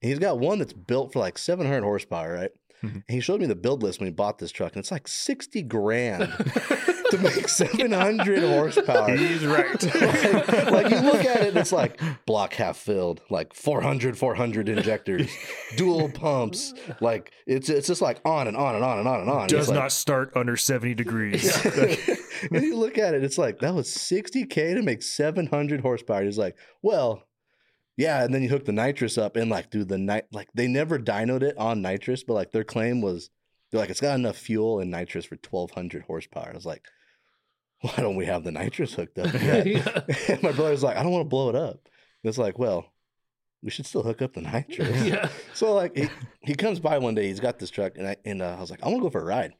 He's 0.00 0.18
got 0.18 0.38
one 0.38 0.58
that's 0.58 0.72
built 0.72 1.12
for 1.12 1.18
like 1.18 1.38
700 1.38 1.82
horsepower, 1.82 2.34
right? 2.34 2.50
Mhm. 2.84 2.94
And 2.94 3.04
he 3.08 3.20
showed 3.20 3.40
me 3.40 3.46
the 3.46 3.54
build 3.54 3.82
list 3.82 4.00
when 4.00 4.06
he 4.06 4.12
bought 4.12 4.38
this 4.38 4.50
truck, 4.52 4.72
and 4.74 4.80
it's 4.80 4.90
like 4.90 5.08
60 5.08 5.62
grand 5.62 6.22
to 7.10 7.18
make 7.18 7.48
700 7.48 8.42
horsepower. 8.42 9.16
He's 9.16 9.44
right. 9.46 9.82
like, 9.94 10.70
like, 10.70 10.90
you 10.90 11.00
look 11.00 11.24
at 11.24 11.42
it 11.42 11.48
and 11.48 11.56
it's 11.58 11.72
like 11.72 12.00
block 12.26 12.54
half 12.54 12.76
filled 12.76 13.20
like 13.30 13.52
400 13.54 14.16
400 14.18 14.68
injectors 14.68 15.30
dual 15.76 16.08
pumps 16.08 16.72
like 17.00 17.32
it's 17.46 17.68
it's 17.68 17.86
just 17.86 18.00
like 18.02 18.20
on 18.24 18.48
and 18.48 18.56
on 18.56 18.74
and 18.74 18.84
on 18.84 18.98
and 18.98 19.06
on 19.08 19.20
and 19.20 19.30
on 19.30 19.46
Does 19.48 19.60
It's 19.60 19.68
like- 19.68 19.78
not 19.78 19.92
start 19.92 20.32
under 20.34 20.56
70 20.56 20.94
degrees. 20.94 21.64
and 21.64 22.62
you 22.62 22.76
look 22.76 22.98
at 22.98 23.14
it 23.14 23.22
it's 23.22 23.38
like 23.38 23.58
that 23.60 23.74
was 23.74 23.88
60k 23.88 24.74
to 24.74 24.82
make 24.82 25.02
700 25.02 25.80
horsepower 25.80 26.24
he's 26.24 26.38
like 26.38 26.56
well 26.82 27.22
yeah 27.96 28.24
and 28.24 28.34
then 28.34 28.42
you 28.42 28.48
hook 28.48 28.64
the 28.64 28.72
nitrous 28.72 29.18
up 29.18 29.36
and 29.36 29.50
like 29.50 29.70
dude 29.70 29.88
the 29.88 29.98
night 29.98 30.24
like 30.32 30.48
they 30.54 30.66
never 30.66 30.98
dynoed 30.98 31.42
it 31.42 31.56
on 31.56 31.82
nitrous 31.82 32.24
but 32.24 32.34
like 32.34 32.52
their 32.52 32.64
claim 32.64 33.00
was 33.00 33.30
they're 33.70 33.80
like 33.80 33.90
it's 33.90 34.00
got 34.00 34.14
enough 34.14 34.36
fuel 34.36 34.80
and 34.80 34.90
nitrous 34.90 35.24
for 35.24 35.36
1200 35.36 36.02
horsepower 36.02 36.50
i 36.50 36.54
was 36.54 36.66
like 36.66 36.84
why 37.84 37.92
don't 37.98 38.16
we 38.16 38.24
have 38.24 38.44
the 38.44 38.50
nitrous 38.50 38.94
hooked 38.94 39.18
up? 39.18 39.32
Yeah. 39.42 40.00
And 40.28 40.42
my 40.42 40.52
brother's 40.52 40.82
like, 40.82 40.96
I 40.96 41.02
don't 41.02 41.12
want 41.12 41.26
to 41.26 41.28
blow 41.28 41.50
it 41.50 41.54
up. 41.54 41.80
And 42.22 42.30
it's 42.30 42.38
like, 42.38 42.58
well, 42.58 42.86
we 43.62 43.70
should 43.70 43.84
still 43.84 44.02
hook 44.02 44.22
up 44.22 44.32
the 44.32 44.40
nitrous. 44.40 45.04
Yeah. 45.04 45.28
So 45.52 45.74
like 45.74 45.94
he, 45.94 46.08
he 46.40 46.54
comes 46.54 46.80
by 46.80 46.96
one 46.96 47.14
day, 47.14 47.26
he's 47.26 47.40
got 47.40 47.58
this 47.58 47.68
truck, 47.68 47.98
and 47.98 48.08
I 48.08 48.16
and 48.24 48.40
uh, 48.40 48.56
I 48.56 48.60
was 48.60 48.70
like, 48.70 48.82
I 48.82 48.88
want 48.88 49.00
to 49.00 49.02
go 49.02 49.10
for 49.10 49.20
a 49.20 49.24
ride. 49.24 49.52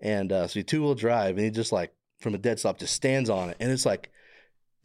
And 0.00 0.30
uh, 0.30 0.48
so 0.48 0.60
he 0.60 0.64
two 0.64 0.82
wheel 0.82 0.94
drive, 0.94 1.36
and 1.36 1.44
he 1.44 1.50
just 1.50 1.72
like 1.72 1.94
from 2.18 2.34
a 2.34 2.38
dead 2.38 2.58
stop 2.58 2.78
just 2.78 2.94
stands 2.94 3.30
on 3.30 3.50
it, 3.50 3.56
and 3.58 3.70
it's 3.70 3.86
like 3.86 4.10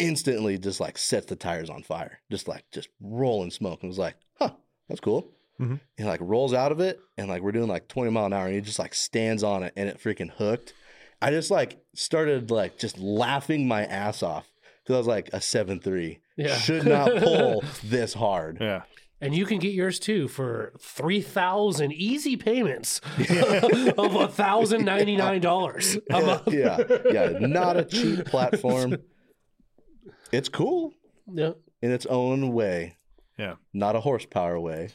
instantly 0.03 0.57
just 0.57 0.79
like 0.79 0.97
sets 0.97 1.25
the 1.27 1.35
tires 1.35 1.69
on 1.69 1.81
fire, 1.83 2.19
just 2.29 2.47
like 2.47 2.65
just 2.71 2.89
rolling 3.01 3.51
smoke. 3.51 3.81
And 3.81 3.87
I 3.87 3.91
was 3.91 3.97
like, 3.99 4.15
huh, 4.39 4.51
that's 4.89 5.01
cool. 5.01 5.31
Mhm. 5.59 5.79
And 5.97 6.07
like 6.07 6.19
rolls 6.21 6.53
out 6.53 6.71
of 6.71 6.79
it, 6.79 6.99
and 7.17 7.29
like 7.29 7.41
we're 7.41 7.51
doing 7.51 7.67
like 7.69 7.87
20 7.87 8.11
mile 8.11 8.25
an 8.25 8.33
hour, 8.33 8.45
and 8.45 8.55
he 8.55 8.61
just 8.61 8.79
like 8.79 8.93
stands 8.93 9.43
on 9.43 9.63
it, 9.63 9.73
and 9.77 9.87
it 9.89 10.01
freaking 10.01 10.31
hooked. 10.31 10.73
I 11.21 11.31
just 11.31 11.49
like 11.51 11.77
started 11.95 12.51
like 12.51 12.77
just 12.77 12.97
laughing 12.97 13.67
my 13.67 13.85
ass 13.85 14.21
off 14.23 14.51
because 14.83 14.95
I 14.95 14.97
was 14.97 15.07
like 15.07 15.29
a 15.31 15.39
seven 15.41 15.79
three 15.79 16.19
Yeah. 16.37 16.55
should 16.57 16.85
not 16.85 17.09
pull 17.17 17.63
this 17.83 18.13
hard. 18.13 18.57
yeah. 18.59 18.81
And 19.21 19.33
you 19.33 19.45
can 19.45 19.59
get 19.59 19.71
yours 19.73 19.99
too 19.99 20.27
for 20.27 20.73
three 20.81 21.21
thousand 21.21 21.93
easy 21.93 22.35
payments 22.35 22.99
of 23.97 24.33
thousand 24.33 24.83
ninety 24.83 25.15
nine 25.15 25.39
dollars 25.39 25.97
a 26.09 26.21
month. 26.21 26.51
yeah, 26.51 26.77
yeah, 27.09 27.29
not 27.39 27.77
a 27.77 27.85
cheap 27.85 28.25
platform. 28.33 28.97
It's 30.34 30.49
cool 30.49 30.93
Yeah. 31.31 31.53
in 31.81 31.91
its 31.91 32.05
own 32.07 32.51
way, 32.53 32.97
Yeah. 33.38 33.55
not 33.73 33.95
a 33.95 34.01
horsepower 34.01 34.59
way. 34.59 34.89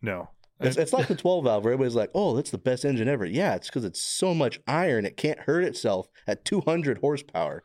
No. 0.00 0.30
It's, 0.60 0.76
it's 0.76 0.92
like 0.92 1.08
the 1.08 1.16
12 1.24 1.44
valve 1.44 1.64
where 1.64 1.72
everybody's 1.74 1.96
like, 1.96 2.10
oh, 2.14 2.34
that's 2.36 2.50
the 2.50 2.58
best 2.58 2.84
engine 2.84 3.08
ever. 3.08 3.26
Yeah, 3.26 3.54
it's 3.56 3.66
because 3.68 3.84
it's 3.84 4.00
so 4.00 4.32
much 4.34 4.60
iron, 4.66 5.04
it 5.04 5.16
can't 5.16 5.40
hurt 5.40 5.64
itself 5.64 6.08
at 6.26 6.44
200 6.44 6.98
horsepower. 6.98 7.64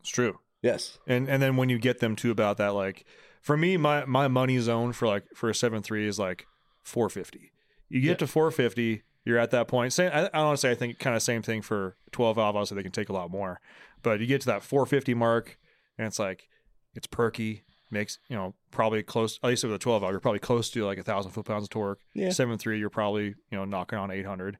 It's 0.00 0.10
true. 0.10 0.38
Yes. 0.62 0.98
And 1.06 1.28
and 1.28 1.42
then 1.42 1.56
when 1.56 1.68
you 1.70 1.78
get 1.78 2.00
them 2.00 2.14
to 2.16 2.30
about 2.30 2.58
that, 2.58 2.74
like 2.74 3.06
for 3.40 3.56
me, 3.56 3.76
my 3.78 4.04
my 4.04 4.28
money 4.28 4.58
zone 4.58 4.92
for 4.92 5.08
like 5.08 5.24
for 5.34 5.48
a 5.48 5.54
seven 5.54 5.82
three 5.82 6.06
is 6.06 6.18
like 6.18 6.46
four 6.82 7.08
fifty. 7.08 7.52
You 7.88 8.00
get 8.02 8.08
Yeah. 8.08 8.14
to 8.16 8.26
four 8.26 8.50
fifty, 8.50 9.02
you're 9.24 9.38
at 9.38 9.50
that 9.52 9.68
point. 9.68 9.94
Same, 9.94 10.10
I, 10.12 10.26
I 10.34 10.40
honestly, 10.40 10.68
I 10.70 10.74
think 10.74 10.98
kind 10.98 11.16
of 11.16 11.22
same 11.22 11.40
thing 11.40 11.62
for 11.62 11.96
twelve 12.12 12.36
valve. 12.36 12.56
Obviously, 12.56 12.76
they 12.76 12.82
can 12.82 12.92
take 12.92 13.08
a 13.08 13.14
lot 13.14 13.30
more, 13.30 13.58
but 14.02 14.20
you 14.20 14.26
get 14.26 14.42
to 14.42 14.46
that 14.48 14.62
four 14.62 14.84
fifty 14.84 15.14
mark, 15.14 15.58
and 15.98 16.06
it's 16.06 16.18
like 16.18 16.48
it's 16.94 17.06
perky. 17.06 17.64
Makes 17.92 18.18
you 18.28 18.36
know 18.36 18.54
probably 18.70 19.02
close. 19.02 19.40
At 19.42 19.48
least 19.48 19.64
with 19.64 19.72
a 19.72 19.78
twelve 19.78 20.02
valve, 20.02 20.12
you're 20.12 20.20
probably 20.20 20.38
close 20.38 20.70
to 20.70 20.84
like 20.84 20.98
a 20.98 21.02
thousand 21.02 21.32
foot 21.32 21.44
pounds 21.44 21.64
of 21.64 21.70
torque. 21.70 22.00
Yeah. 22.14 22.30
Seven 22.30 22.56
three, 22.56 22.78
you're 22.78 22.88
probably 22.90 23.24
you 23.24 23.34
know 23.50 23.64
knocking 23.64 23.98
on 23.98 24.10
eight 24.12 24.26
hundred. 24.26 24.58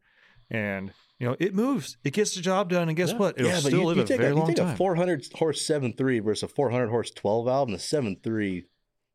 and 0.50 0.92
you 1.20 1.28
know 1.28 1.36
it 1.38 1.54
moves, 1.54 1.96
it 2.02 2.12
gets 2.12 2.34
the 2.34 2.40
job 2.40 2.70
done, 2.70 2.88
and 2.88 2.96
guess 2.96 3.12
what? 3.12 3.38
It'll 3.38 3.50
yeah, 3.50 3.56
but 3.58 3.68
still 3.68 3.80
you, 3.80 3.86
live 3.86 3.96
you 3.98 4.02
a 4.02 4.06
take, 4.06 4.18
very 4.18 4.32
a, 4.32 4.34
you 4.34 4.40
long 4.40 4.48
take 4.48 4.56
time. 4.56 4.74
a 4.74 4.76
400 4.76 5.26
horse 5.34 5.64
7 5.64 5.92
3 5.92 6.18
versus 6.20 6.42
a 6.42 6.48
400 6.48 6.88
horse 6.88 7.10
12 7.10 7.44
valve, 7.44 7.68
and 7.68 7.74
the 7.74 7.80
7 7.80 8.16
3 8.22 8.64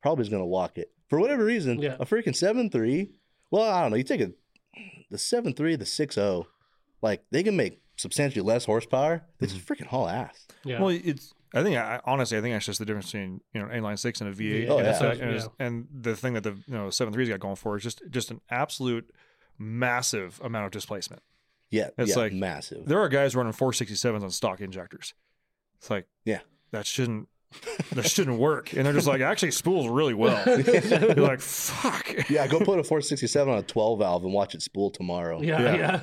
probably 0.02 0.22
is 0.22 0.30
going 0.30 0.42
to 0.42 0.46
walk 0.46 0.78
it. 0.78 0.92
For 1.10 1.20
whatever 1.20 1.44
reason, 1.44 1.80
Yeah. 1.80 1.98
a 2.00 2.06
freaking 2.06 2.36
7 2.36 2.70
3 2.70 3.10
well, 3.52 3.70
I 3.70 3.82
don't 3.82 3.92
know. 3.92 3.98
You 3.98 4.04
take 4.04 4.22
a 4.22 4.32
the 5.10 5.18
7 5.18 5.54
3 5.54 5.76
the 5.76 5.86
6 5.86 6.16
0 6.16 6.48
like 7.02 7.24
they 7.32 7.44
can 7.44 7.56
make 7.56 7.82
substantially 7.98 8.46
less 8.46 8.66
horsepower. 8.66 9.24
They 9.40 9.48
just 9.48 9.60
mm-hmm. 9.60 9.74
freaking 9.74 9.88
haul 9.88 10.08
ass. 10.08 10.48
Yeah. 10.64 10.80
Well, 10.80 10.90
it's. 10.90 11.34
I 11.56 11.64
think 11.64 11.78
I 11.78 12.02
honestly, 12.06 12.38
I 12.38 12.42
think 12.42 12.54
that's 12.54 12.66
just 12.66 12.80
the 12.80 12.86
difference 12.86 13.08
between 13.08 13.42
you 13.54 13.62
know 13.62 13.68
inline 13.68 13.98
six 13.98 14.20
and 14.22 14.30
a 14.30 14.34
V8. 14.34 14.68
Oh, 14.70 14.78
and, 14.80 14.88
yeah. 14.88 15.12
and, 15.12 15.22
it's- 15.32 15.50
and 15.60 15.88
the 15.92 16.16
thing 16.16 16.34
that 16.34 16.44
the 16.44 16.52
you 16.68 16.74
know 16.74 16.90
seven 16.90 17.14
threes 17.14 17.30
got 17.30 17.40
going 17.40 17.56
for 17.56 17.78
is 17.78 17.84
just 17.84 18.02
just 18.10 18.30
an 18.30 18.42
absolute 18.50 19.10
massive 19.58 20.40
amount 20.44 20.66
of 20.66 20.72
displacement. 20.72 21.22
Yeah, 21.72 21.90
It's 21.98 22.12
yeah, 22.12 22.16
like- 22.18 22.34
massive. 22.34 22.86
There 22.86 23.00
are 23.00 23.10
guys 23.10 23.36
running 23.36 23.54
467s 23.54 24.22
on 24.24 24.30
stock 24.32 24.62
injectors. 24.62 25.14
It's 25.78 25.90
like 25.90 26.08
Yeah. 26.24 26.40
that 26.72 26.86
shouldn't 26.86 27.28
that 27.94 28.06
shouldn't 28.10 28.40
work, 28.40 28.74
and 28.74 28.86
they're 28.86 28.94
just 28.94 29.08
like 29.08 29.22
actually 29.22 29.52
spools 29.52 29.88
really 29.88 30.14
well. 30.14 30.42
You're 30.48 31.16
like 31.16 31.40
fuck. 31.42 32.30
Yeah, 32.30 32.48
go 32.48 32.60
put 32.60 32.80
a 32.80 32.84
467 32.84 33.52
on 33.52 33.60
a 33.60 33.64
12 33.64 34.00
valve 34.00 34.24
and 34.24 34.34
watch 34.34 34.56
it 34.56 34.62
spool 34.62 34.90
tomorrow. 34.92 35.42
yeah, 35.42 35.76
yeah. 35.76 36.02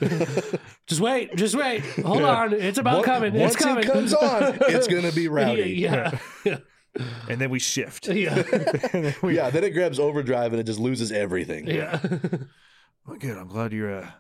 just 0.87 1.01
wait, 1.01 1.35
just 1.37 1.55
wait. 1.55 1.81
Hold 2.05 2.23
on, 2.23 2.53
it's 2.53 2.79
about 2.79 2.97
Once- 2.97 3.07
coming. 3.07 3.35
Once 3.35 3.55
it's 3.55 3.65
coming. 3.65 3.85
it 3.85 3.93
comes 3.93 4.13
on, 4.15 4.59
it's 4.69 4.87
gonna 4.89 5.13
be 5.13 5.29
rowdy. 5.29 5.73
Yeah, 5.75 6.19
yeah, 6.45 6.59
And 7.29 7.41
then 7.41 7.51
we 7.51 7.59
shift. 7.59 8.09
yeah, 8.09 8.35
And 8.93 9.05
then 9.05 9.15
we- 9.23 9.37
Yeah, 9.37 9.51
then 9.51 9.65
it 9.65 9.71
grabs 9.71 9.99
overdrive 9.99 10.53
and 10.53 10.61
it 10.61 10.65
just 10.65 10.79
loses 10.81 11.11
everything. 11.13 11.67
yeah. 11.69 11.99
Well, 13.07 13.17
good. 13.19 13.37
I'm 13.37 13.49
glad 13.49 13.73
you're 13.73 14.03
uh, 14.03 14.11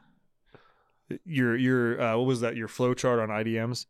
your 1.24 1.57
your 1.57 2.01
uh, 2.01 2.16
what 2.16 2.26
was 2.26 2.41
that? 2.41 2.57
Your 2.57 2.68
flow 2.68 2.95
chart 2.95 3.20
on 3.20 3.28
IDMs. 3.28 3.87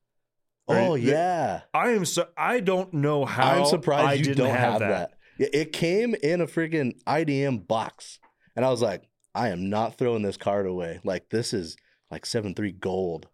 Oh 0.68 0.92
Right? 0.92 1.02
yeah. 1.02 1.62
I 1.74 1.90
am 1.90 2.04
so 2.04 2.28
I 2.36 2.60
don't 2.60 2.92
know 2.94 3.24
how 3.24 3.60
I'm 3.60 3.66
surprised 3.66 4.06
I 4.06 4.12
you 4.14 4.24
didn't 4.24 4.38
don't 4.46 4.54
have, 4.54 4.80
that. 4.80 5.12
that. 5.38 5.58
It 5.58 5.72
came 5.72 6.14
in 6.22 6.40
a 6.40 6.46
freaking 6.46 6.92
IDM 7.04 7.66
box. 7.66 8.18
And 8.54 8.64
I 8.64 8.70
was 8.70 8.82
like, 8.82 9.08
I 9.34 9.48
am 9.48 9.70
not 9.70 9.96
throwing 9.98 10.22
this 10.22 10.36
card 10.36 10.66
away. 10.66 11.00
Like 11.04 11.30
this 11.30 11.52
is 11.52 11.76
like 12.10 12.24
7.3 12.24 12.78
gold. 12.78 13.28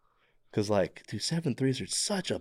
Cause 0.53 0.70
like, 0.70 1.03
dude, 1.09 1.20
7.3s 1.20 1.83
are 1.83 1.87
such 1.87 2.31
a 2.31 2.41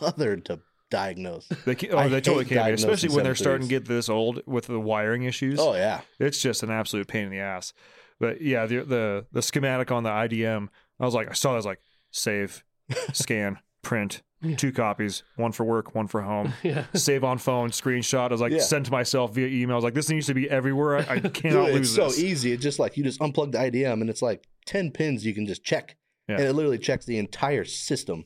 mother 0.00 0.36
to 0.36 0.60
diagnose. 0.90 1.46
They 1.64 1.74
can, 1.74 1.92
oh, 1.92 1.98
I 1.98 2.08
they 2.08 2.20
totally 2.20 2.44
can 2.44 2.64
be, 2.66 2.72
especially 2.72 3.14
when 3.14 3.24
they're 3.24 3.34
starting 3.34 3.68
to 3.68 3.70
get 3.70 3.84
this 3.86 4.08
old 4.08 4.40
with 4.46 4.66
the 4.66 4.80
wiring 4.80 5.22
issues. 5.24 5.58
Oh 5.60 5.74
yeah. 5.74 6.00
it's 6.18 6.40
just 6.40 6.62
an 6.62 6.70
absolute 6.70 7.06
pain 7.06 7.24
in 7.26 7.30
the 7.30 7.38
ass. 7.38 7.72
But 8.20 8.40
yeah, 8.40 8.66
the 8.66 8.80
the 8.84 9.26
the 9.32 9.42
schematic 9.42 9.90
on 9.92 10.02
the 10.02 10.10
IDM, 10.10 10.68
I 11.00 11.04
was 11.04 11.14
like, 11.14 11.30
I 11.30 11.34
saw 11.34 11.50
that, 11.50 11.54
I 11.54 11.56
was 11.56 11.66
like, 11.66 11.80
save, 12.10 12.64
scan, 13.12 13.58
print, 13.84 14.22
two 14.56 14.72
copies, 14.72 15.22
one 15.36 15.52
for 15.52 15.64
work, 15.64 15.94
one 15.94 16.06
for 16.08 16.22
home. 16.22 16.52
Yeah. 16.62 16.84
Save 16.94 17.22
on 17.24 17.38
phone, 17.38 17.70
screenshot. 17.70 18.28
I 18.28 18.32
was 18.32 18.40
like, 18.40 18.52
Yeah. 18.52 18.58
send 18.60 18.86
to 18.86 18.90
myself 18.90 19.34
via 19.34 19.46
email. 19.46 19.74
I 19.74 19.76
was 19.76 19.84
like, 19.84 19.94
this 19.94 20.08
needs 20.10 20.26
to 20.26 20.34
be 20.34 20.50
everywhere. 20.50 20.98
I, 20.98 21.14
I 21.14 21.20
cannot 21.20 21.66
Dude, 21.66 21.74
lose 21.76 21.96
it's 21.98 22.16
so 22.16 22.20
easy. 22.22 22.52
It's 22.52 22.62
just 22.62 22.78
like 22.78 22.96
you 22.96 23.04
just 23.04 23.20
unplug 23.20 23.52
the 23.52 23.58
IDM 23.58 24.00
and 24.00 24.10
it's 24.10 24.22
like 24.22 24.46
10 24.66 24.90
pins 24.90 25.24
you 25.24 25.34
can 25.34 25.46
just 25.46 25.62
check. 25.64 25.96
Yeah. 26.28 26.36
And 26.36 26.44
it 26.44 26.52
literally 26.54 26.78
checks 26.78 27.04
the 27.06 27.18
entire 27.18 27.64
system. 27.64 28.24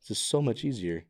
It's 0.00 0.08
just 0.08 0.26
so 0.28 0.40
much 0.42 0.64
easier. 0.64 1.04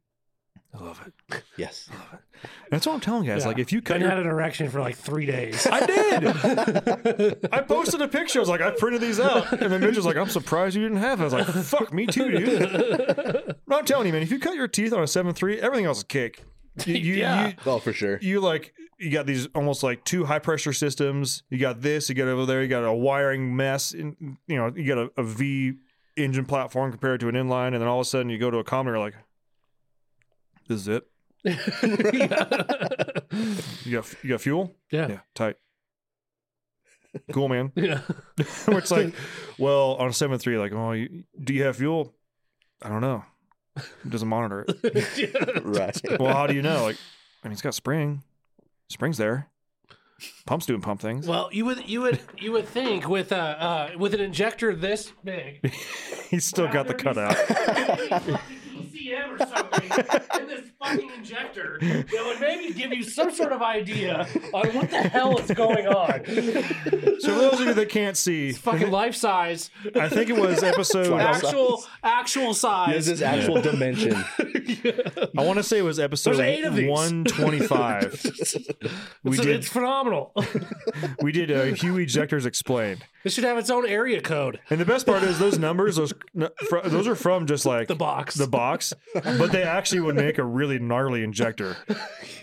I 0.74 0.84
love 0.84 1.00
it. 1.06 1.42
Yes. 1.56 1.88
I 1.90 1.94
love 1.94 2.08
it. 2.14 2.50
That's 2.70 2.86
what 2.86 2.92
I'm 2.94 3.00
telling 3.00 3.24
you 3.24 3.32
guys. 3.32 3.42
Yeah. 3.42 3.48
Like, 3.48 3.58
if 3.58 3.72
you 3.72 3.80
cut 3.80 3.94
Ben 3.94 4.02
your 4.02 4.10
had 4.10 4.18
an 4.18 4.26
erection 4.26 4.68
for 4.68 4.80
like 4.80 4.96
three 4.96 5.24
days. 5.26 5.66
I 5.66 5.84
did. 5.86 7.48
I 7.52 7.62
posted 7.62 8.00
a 8.02 8.08
picture. 8.08 8.38
I 8.38 8.40
was 8.42 8.48
like, 8.48 8.60
I 8.60 8.70
printed 8.70 9.00
these 9.00 9.18
out. 9.18 9.50
And 9.60 9.72
then 9.72 9.80
Mitch 9.80 9.96
was 9.96 10.04
like, 10.04 10.16
I'm 10.16 10.28
surprised 10.28 10.76
you 10.76 10.82
didn't 10.82 10.98
have 10.98 11.20
it. 11.20 11.22
I 11.22 11.24
was 11.24 11.32
like, 11.32 11.46
fuck, 11.64 11.92
me 11.92 12.06
too, 12.06 12.30
dude. 12.30 13.56
But 13.66 13.76
I'm 13.78 13.84
telling 13.86 14.06
you, 14.06 14.12
man, 14.12 14.22
if 14.22 14.30
you 14.30 14.38
cut 14.38 14.54
your 14.54 14.68
teeth 14.68 14.92
on 14.92 15.00
a 15.00 15.04
7-3, 15.04 15.58
everything 15.58 15.86
else 15.86 15.98
is 15.98 16.04
cake. 16.04 16.44
You, 16.84 16.94
you, 16.94 17.14
Yeah. 17.18 17.48
you, 17.48 17.54
Oh, 17.66 17.78
for 17.78 17.92
sure. 17.92 18.18
you 18.20 18.40
like, 18.40 18.74
you 19.00 19.10
got 19.10 19.26
these 19.26 19.46
almost 19.54 19.82
like 19.82 20.04
two 20.04 20.24
high 20.26 20.38
pressure 20.38 20.72
systems. 20.72 21.42
You 21.50 21.58
got 21.58 21.80
this, 21.80 22.08
you 22.08 22.14
got 22.14 22.28
over 22.28 22.46
there, 22.46 22.62
you 22.62 22.68
got 22.68 22.84
a 22.84 22.92
wiring 22.92 23.56
mess. 23.56 23.92
And, 23.92 24.36
you 24.46 24.56
know, 24.56 24.72
you 24.76 24.86
got 24.86 24.98
a, 24.98 25.10
a 25.16 25.22
V 25.24 25.74
engine 26.16 26.44
platform 26.44 26.90
compared 26.90 27.20
to 27.20 27.28
an 27.28 27.34
inline. 27.36 27.68
And 27.68 27.76
then 27.76 27.88
all 27.88 28.00
of 28.00 28.06
a 28.06 28.08
sudden 28.08 28.28
you 28.28 28.38
go 28.38 28.50
to 28.50 28.58
a 28.58 28.64
common, 28.64 28.92
you're 28.92 28.98
like, 29.02 29.14
this 30.68 30.80
is 30.82 30.88
it. 30.88 31.06
You 33.84 33.96
got, 33.96 34.14
you 34.22 34.30
got 34.30 34.40
fuel? 34.40 34.76
yeah. 34.90 35.08
Yeah, 35.08 35.18
tight. 35.34 35.56
Cool, 37.32 37.48
man. 37.48 37.72
Yeah. 37.76 38.00
it's 38.38 38.90
like, 38.90 39.14
well, 39.58 39.94
on 39.94 40.08
a 40.08 40.12
seven 40.12 40.38
three, 40.38 40.58
like, 40.58 40.72
oh, 40.72 40.92
you, 40.92 41.24
do 41.42 41.54
you 41.54 41.64
have 41.64 41.76
fuel? 41.76 42.14
I 42.82 42.88
don't 42.88 43.00
know. 43.00 43.24
It 43.76 44.10
doesn't 44.10 44.28
monitor 44.28 44.66
it. 44.68 45.62
right. 45.64 46.20
well, 46.20 46.34
how 46.34 46.46
do 46.46 46.54
you 46.54 46.62
know? 46.62 46.82
Like, 46.82 46.96
I 47.42 47.48
mean, 47.48 47.52
it's 47.52 47.62
got 47.62 47.74
spring. 47.74 48.22
Spring's 48.88 49.18
there. 49.18 49.48
Pump's 50.46 50.66
doing 50.66 50.80
pump 50.80 51.00
things. 51.00 51.28
Well, 51.28 51.48
you 51.52 51.64
would 51.64 51.88
you 51.88 52.00
would 52.00 52.18
you 52.36 52.50
would 52.50 52.66
think 52.66 53.08
with 53.08 53.30
a 53.30 53.36
uh, 53.38 53.90
with 53.96 54.14
an 54.14 54.20
injector 54.20 54.74
this 54.74 55.12
big, 55.22 55.72
He's 56.28 56.44
still 56.44 56.66
got 56.66 56.88
the 56.88 56.94
cutout. 56.94 57.36
ECM 59.08 59.40
or 59.40 59.46
something 59.46 60.40
in 60.42 60.48
this 60.48 60.70
fucking 60.78 61.10
injector 61.16 61.78
that 61.80 62.24
would 62.24 62.40
maybe 62.40 62.72
give 62.72 62.92
you 62.92 63.02
some 63.02 63.30
sort 63.30 63.52
of 63.52 63.62
idea 63.62 64.26
on 64.52 64.68
what 64.74 64.90
the 64.90 64.98
hell 65.02 65.38
is 65.38 65.50
going 65.52 65.86
on. 65.86 66.24
So 67.20 67.32
for 67.34 67.40
those 67.40 67.60
of 67.60 67.66
you 67.66 67.74
that 67.74 67.88
can't 67.88 68.16
see, 68.16 68.52
Fucking 68.52 68.90
life 68.90 69.14
size, 69.14 69.70
I 69.94 70.08
think 70.08 70.30
it 70.30 70.36
was 70.36 70.62
episode. 70.62 71.08
Life 71.08 71.44
actual 71.44 71.84
actual 72.02 72.54
size. 72.54 73.06
this 73.06 73.08
is 73.08 73.22
actual 73.22 73.60
dimension. 73.60 74.14
I 74.14 75.42
want 75.44 75.56
to 75.58 75.62
say 75.62 75.78
it 75.78 75.82
was 75.82 75.98
episode 75.98 76.30
There's 76.36 76.40
eight 76.40 76.64
of 76.64 76.74
these. 76.74 76.88
one 76.90 77.24
twenty 77.24 77.60
five. 77.60 78.20
We 79.24 79.32
It's- 79.32 79.46
did 79.46 79.56
it's 79.56 79.68
phenomenal. 79.68 80.32
we 81.22 81.32
did 81.32 81.50
uh, 81.50 81.64
HEUI 81.66 82.02
injectors 82.02 82.46
explained, 82.46 83.04
This 83.24 83.34
should 83.34 83.44
have 83.44 83.58
its 83.58 83.70
own 83.70 83.86
area 83.86 84.20
code. 84.20 84.60
and 84.70 84.80
the 84.80 84.84
best 84.84 85.06
part 85.06 85.22
is 85.22 85.38
those 85.38 85.58
numbers. 85.58 85.96
Those 85.96 86.12
those 86.84 87.06
are 87.08 87.14
from 87.14 87.46
just 87.46 87.66
like 87.66 87.88
The 87.88 87.94
box. 87.94 88.34
the 88.34 88.46
box, 88.46 88.92
but 89.14 89.52
they 89.52 89.62
actually 89.62 90.00
would 90.00 90.16
make 90.16 90.38
a 90.38 90.44
really 90.44 90.78
gnarly 90.78 91.22
injector. 91.24 91.76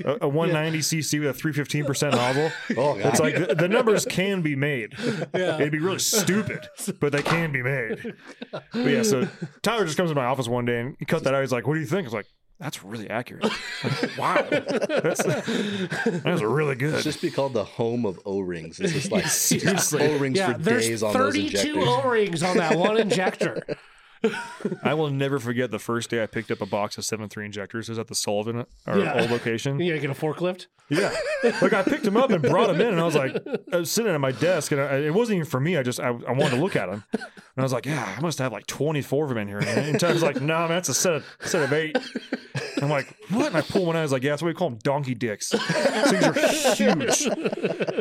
A, 0.03 0.17
a 0.21 0.27
190 0.27 0.79
cc 0.79 1.19
with 1.19 1.29
a 1.29 1.33
315 1.33 1.85
percent 1.85 2.15
nozzle. 2.15 2.51
Oh, 2.77 2.95
God. 2.95 3.05
It's 3.05 3.19
like 3.19 3.35
the, 3.35 3.55
the 3.55 3.67
numbers 3.67 4.05
can 4.05 4.41
be 4.41 4.55
made. 4.55 4.93
Yeah. 5.33 5.55
It'd 5.55 5.71
be 5.71 5.79
really 5.79 5.99
stupid, 5.99 6.67
but 6.99 7.11
they 7.11 7.21
can 7.21 7.51
be 7.51 7.61
made. 7.63 8.13
But 8.51 8.63
yeah, 8.73 9.03
so 9.03 9.27
Tyler 9.61 9.85
just 9.85 9.97
comes 9.97 10.11
to 10.11 10.15
my 10.15 10.25
office 10.25 10.47
one 10.47 10.65
day 10.65 10.79
and 10.79 10.95
he 10.99 11.05
cut 11.05 11.23
that 11.23 11.33
out. 11.33 11.41
He's 11.41 11.51
like, 11.51 11.67
"What 11.67 11.75
do 11.75 11.79
you 11.79 11.85
think?" 11.85 12.01
I 12.01 12.07
was 12.07 12.13
like, 12.13 12.25
"That's 12.59 12.83
really 12.83 13.09
accurate. 13.09 13.43
Like, 13.43 14.17
wow, 14.17 14.45
that's 14.49 15.23
that's 15.23 16.41
really 16.41 16.75
good." 16.75 16.95
It's 16.95 17.03
just 17.03 17.21
be 17.21 17.31
called 17.31 17.53
the 17.53 17.63
home 17.63 18.05
of 18.05 18.19
O 18.25 18.39
rings. 18.39 18.79
It's 18.79 18.93
just 18.93 19.11
like 19.11 19.27
Seriously. 19.29 20.01
O 20.07 20.17
rings 20.17 20.37
Yeah, 20.37 20.53
for 20.53 20.59
there's 20.59 20.87
days 20.87 21.03
on 21.03 21.13
those 21.13 21.33
32 21.33 21.57
injectors. 21.57 21.83
O 21.87 22.09
rings 22.09 22.43
on 22.43 22.57
that 22.57 22.77
one 22.77 22.97
injector. 22.97 23.63
I 24.83 24.93
will 24.93 25.09
never 25.09 25.39
forget 25.39 25.71
the 25.71 25.79
first 25.79 26.09
day 26.09 26.23
I 26.23 26.25
picked 26.25 26.49
up 26.51 26.61
a 26.61 26.65
box 26.65 26.97
of 26.97 27.03
7.3 27.03 27.45
injectors. 27.45 27.89
It 27.89 27.91
was 27.93 27.99
at 27.99 28.07
the 28.07 28.15
Sullivan, 28.15 28.65
our 28.87 28.99
Yeah. 28.99 29.21
old 29.21 29.29
location. 29.31 29.79
You 29.79 29.91
gotta 29.93 30.01
get 30.07 30.09
a 30.09 30.19
forklift. 30.19 30.67
Yeah, 30.87 31.15
like 31.63 31.73
I 31.73 31.81
picked 31.81 32.03
them 32.03 32.15
up 32.15 32.29
and 32.29 32.43
brought 32.43 32.67
them 32.67 32.79
in, 32.79 32.89
and 32.89 32.99
I 32.99 33.03
was 33.05 33.15
like, 33.15 33.35
I 33.73 33.77
was 33.77 33.89
sitting 33.89 34.11
at 34.13 34.21
my 34.21 34.31
desk, 34.31 34.71
and 34.71 34.79
I, 34.79 34.97
it 34.97 35.13
wasn't 35.15 35.37
even 35.37 35.49
for 35.49 35.59
me. 35.59 35.77
I 35.77 35.83
just 35.83 35.99
I, 35.99 36.09
I 36.09 36.31
wanted 36.31 36.51
to 36.51 36.57
look 36.57 36.75
at 36.75 36.85
them, 36.91 37.03
and 37.11 37.23
I 37.57 37.63
was 37.63 37.73
like, 37.73 37.87
yeah, 37.87 38.15
I 38.15 38.21
must 38.21 38.37
have 38.37 38.51
like 38.51 38.67
twenty 38.67 39.01
four 39.01 39.23
of 39.23 39.29
them 39.29 39.39
in 39.39 39.47
here. 39.47 39.57
And 39.59 39.99
Tyler's 39.99 40.21
like, 40.21 40.41
no, 40.41 40.59
man, 40.59 40.69
that's 40.69 40.89
a 40.89 40.93
set 40.93 41.13
of 41.13 41.25
set 41.41 41.63
of 41.63 41.73
eight. 41.73 41.97
I'm 42.83 42.89
like, 42.91 43.11
what? 43.29 43.47
And 43.47 43.57
I 43.57 43.61
pull 43.61 43.85
one 43.87 43.95
out. 43.95 43.99
I 43.99 44.03
was 44.03 44.11
like, 44.11 44.21
yeah, 44.21 44.29
that's 44.33 44.43
what 44.43 44.49
we 44.49 44.53
call 44.53 44.69
them, 44.69 44.79
donkey 44.83 45.15
dicks. 45.15 45.49
These 45.49 45.63
are 46.23 46.33
huge. 46.75 47.27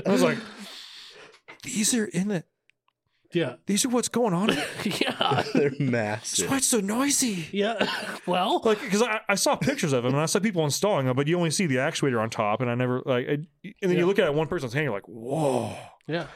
I 0.07 0.11
was 0.11 0.23
like, 0.23 0.37
these 1.63 1.95
are 1.95 2.05
in 2.05 2.29
the. 2.29 2.45
Yeah. 3.35 3.55
These 3.67 3.85
are 3.85 3.89
what's 3.89 4.09
going 4.09 4.33
on. 4.35 4.51
Yeah. 4.85 5.43
They're 5.55 5.71
massive. 5.79 5.81
That's 5.81 5.81
massive. 5.81 6.51
why 6.51 6.57
it's 6.59 6.67
so 6.69 6.81
noisy. 6.81 7.47
Yeah. 7.53 7.87
Well, 8.27 8.61
Like, 8.65 8.81
because 8.81 9.03
I, 9.03 9.21
I 9.29 9.35
saw 9.35 9.55
pictures 9.57 9.93
of 9.93 10.03
them 10.03 10.15
and 10.15 10.23
I 10.23 10.27
saw 10.27 10.41
people 10.41 10.65
installing 10.65 11.07
them, 11.07 11.15
but 11.17 11.27
you 11.27 11.37
only 11.37 11.51
see 11.51 11.67
the 11.67 11.77
actuator 11.77 12.21
on 12.23 12.31
top, 12.31 12.61
and 12.63 12.71
I 12.71 12.75
never 12.75 13.03
like. 13.05 13.27
I, 13.29 13.31
and 13.33 13.47
then 13.83 13.91
Yeah. 13.93 13.99
you 13.99 14.07
look 14.07 14.19
at 14.19 14.27
it, 14.27 14.35
one 14.35 14.47
person's 14.47 14.73
hand, 14.73 14.85
you're 14.85 14.95
like, 14.95 15.07
whoa. 15.09 15.77
Yeah. 16.07 16.27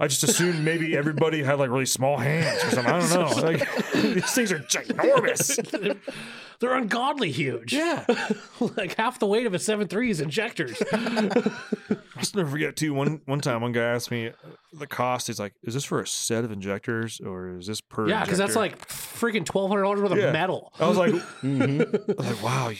I 0.00 0.06
just 0.08 0.22
assumed 0.22 0.64
maybe 0.64 0.96
everybody 0.96 1.42
had 1.42 1.58
like 1.58 1.68
really 1.70 1.84
small 1.86 2.16
hands 2.16 2.64
or 2.64 2.70
something. 2.70 2.92
I 2.92 3.00
don't 3.00 3.10
know. 3.36 3.42
Like 3.42 3.92
these 3.92 4.30
things 4.32 4.52
are 4.52 4.58
ginormous. 4.60 5.98
They're 6.60 6.74
ungodly 6.74 7.30
huge. 7.30 7.74
Yeah. 7.74 8.06
like 8.76 8.94
half 8.96 9.18
the 9.18 9.26
weight 9.26 9.44
of 9.46 9.52
a 9.52 9.58
7.3 9.58 10.08
is 10.08 10.20
injectors. 10.22 10.82
I'll 10.92 12.20
just 12.20 12.34
never 12.34 12.48
forget 12.50 12.76
too. 12.76 12.94
One 12.94 13.20
one 13.26 13.40
time, 13.40 13.60
one 13.60 13.72
guy 13.72 13.82
asked 13.82 14.10
me 14.10 14.30
the 14.72 14.86
cost. 14.86 15.26
He's 15.26 15.38
like, 15.38 15.52
"Is 15.62 15.74
this 15.74 15.84
for 15.84 16.00
a 16.00 16.06
set 16.06 16.44
of 16.44 16.52
injectors 16.52 17.20
or 17.20 17.58
is 17.58 17.66
this 17.66 17.80
per?" 17.82 18.08
yeah, 18.08 18.22
because 18.24 18.38
that's 18.38 18.56
like 18.56 18.88
freaking 18.88 19.44
$1,200 19.44 20.00
worth 20.00 20.12
of 20.12 20.18
Yeah. 20.18 20.32
metal. 20.32 20.72
I 20.80 20.88
was 20.88 20.96
like, 20.96 21.12
Mhm. 21.42 21.84
I 22.18 22.22
was 22.22 22.32
like, 22.32 22.42
wow. 22.42 22.72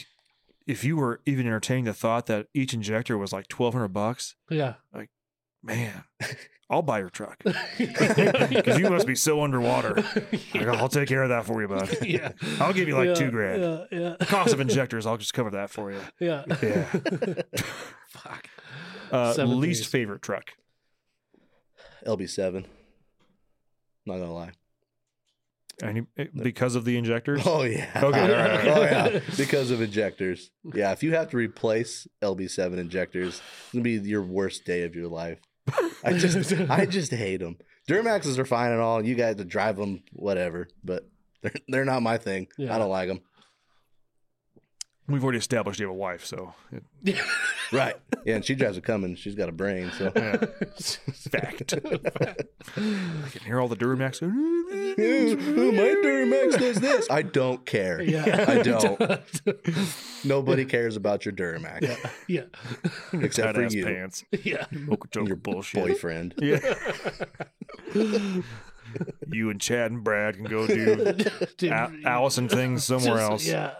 If 0.66 0.82
you 0.82 0.96
were 0.96 1.20
even 1.26 1.46
entertaining 1.46 1.84
the 1.84 1.92
thought 1.94 2.26
that 2.26 2.46
each 2.54 2.72
injector 2.74 3.16
was 3.18 3.32
like 3.32 3.46
twelve 3.48 3.74
hundred 3.74 3.88
bucks, 3.88 4.36
Yeah. 4.50 4.74
Man, 5.66 6.04
I'll 6.70 6.82
buy 6.82 6.98
your 7.00 7.10
truck 7.10 7.42
because 7.78 8.78
you 8.78 8.90
must 8.90 9.06
be 9.06 9.14
so 9.14 9.42
underwater. 9.42 10.02
Like, 10.54 10.68
I'll 10.68 10.88
take 10.88 11.08
care 11.08 11.22
of 11.22 11.28
that 11.28 11.44
for 11.44 11.60
you, 11.60 11.68
bud. 11.68 11.98
yeah. 12.02 12.32
I'll 12.58 12.72
give 12.72 12.88
you 12.88 12.96
like 12.96 13.08
yeah, 13.08 13.14
two 13.14 13.30
grand. 13.30 13.62
Yeah, 13.62 13.84
yeah, 14.18 14.26
Cost 14.26 14.54
of 14.54 14.60
injectors, 14.60 15.04
I'll 15.06 15.18
just 15.18 15.34
cover 15.34 15.50
that 15.50 15.70
for 15.70 15.92
you. 15.92 16.00
yeah. 16.18 16.44
Yeah. 16.62 16.84
Fuck. 18.08 18.48
Uh, 19.12 19.34
least 19.44 19.82
days. 19.82 19.90
favorite 19.90 20.22
truck. 20.22 20.52
LB7. 22.06 22.64
Not 24.06 24.18
gonna 24.18 24.32
lie. 24.32 24.52
Any, 25.82 26.06
eh, 26.16 26.26
because 26.34 26.74
of 26.74 26.84
the 26.86 26.96
injectors? 26.96 27.42
Oh 27.44 27.64
yeah. 27.64 27.90
Okay, 27.96 28.02
all 28.02 28.28
right, 28.28 28.68
all 28.68 28.80
right. 28.82 29.06
oh 29.06 29.10
yeah. 29.10 29.20
Because 29.36 29.70
of 29.70 29.82
injectors. 29.82 30.50
Yeah, 30.74 30.92
if 30.92 31.02
you 31.02 31.14
have 31.14 31.28
to 31.30 31.36
replace 31.36 32.08
LB7 32.22 32.78
injectors, 32.78 33.42
it's 33.42 33.72
gonna 33.72 33.82
be 33.82 33.92
your 33.92 34.22
worst 34.22 34.64
day 34.64 34.82
of 34.84 34.94
your 34.94 35.08
life. 35.08 35.38
I 36.04 36.12
just, 36.12 36.52
I 36.70 36.86
just 36.86 37.12
hate 37.12 37.38
them. 37.38 37.56
Duramaxes 37.88 38.38
are 38.38 38.44
fine 38.44 38.72
and 38.72 38.80
all. 38.80 39.04
You 39.04 39.14
guys 39.14 39.36
to 39.36 39.44
drive 39.44 39.76
them, 39.76 40.02
whatever, 40.12 40.68
but 40.84 41.08
they're 41.42 41.52
they're 41.68 41.84
not 41.84 42.02
my 42.02 42.18
thing. 42.18 42.48
Yeah. 42.56 42.74
I 42.74 42.78
don't 42.78 42.90
like 42.90 43.08
them. 43.08 43.20
We've 45.08 45.22
already 45.22 45.38
established 45.38 45.78
you 45.78 45.86
have 45.86 45.94
a 45.94 45.96
wife, 45.98 46.24
so 46.24 46.54
it- 46.72 47.16
Right. 47.72 47.94
Yeah, 48.24 48.36
and 48.36 48.44
she 48.44 48.54
drives 48.56 48.76
a 48.76 48.80
Cummins. 48.80 49.18
She's 49.20 49.34
got 49.36 49.48
a 49.48 49.52
brain, 49.52 49.90
so. 49.96 50.12
yeah. 50.14 50.36
fact. 51.30 51.74
I 51.74 53.28
can 53.30 53.42
hear 53.44 53.60
all 53.60 53.68
the 53.68 53.76
Duramax. 53.76 54.22
Ooh, 54.22 55.72
my 55.72 55.82
Duramax 56.04 56.58
does 56.58 56.76
this. 56.80 57.06
I 57.10 57.22
don't 57.22 57.64
care. 57.66 58.00
Yeah. 58.02 58.44
I 58.48 58.62
don't. 58.62 59.20
Nobody 60.24 60.64
cares 60.64 60.96
about 60.96 61.24
your 61.24 61.34
Duramax 61.34 61.96
yeah. 62.28 62.42
except 63.12 63.54
for 63.54 63.62
Tight-ass 63.62 63.74
you, 63.74 63.84
pants. 63.84 64.24
Yeah. 64.44 64.66
Okeechobee 64.90 65.26
your 65.28 65.36
bullshit. 65.36 65.84
boyfriend. 65.84 66.34
Yeah. 66.38 66.58
you 69.28 69.50
and 69.50 69.60
Chad 69.60 69.90
and 69.90 70.02
Brad 70.04 70.36
can 70.36 70.44
go 70.44 70.66
do 70.66 71.12
Dude, 71.58 71.70
A- 71.72 71.92
Allison 72.04 72.48
things 72.48 72.84
somewhere 72.84 73.18
just- 73.18 73.30
else. 73.30 73.46
Yeah. 73.46 73.74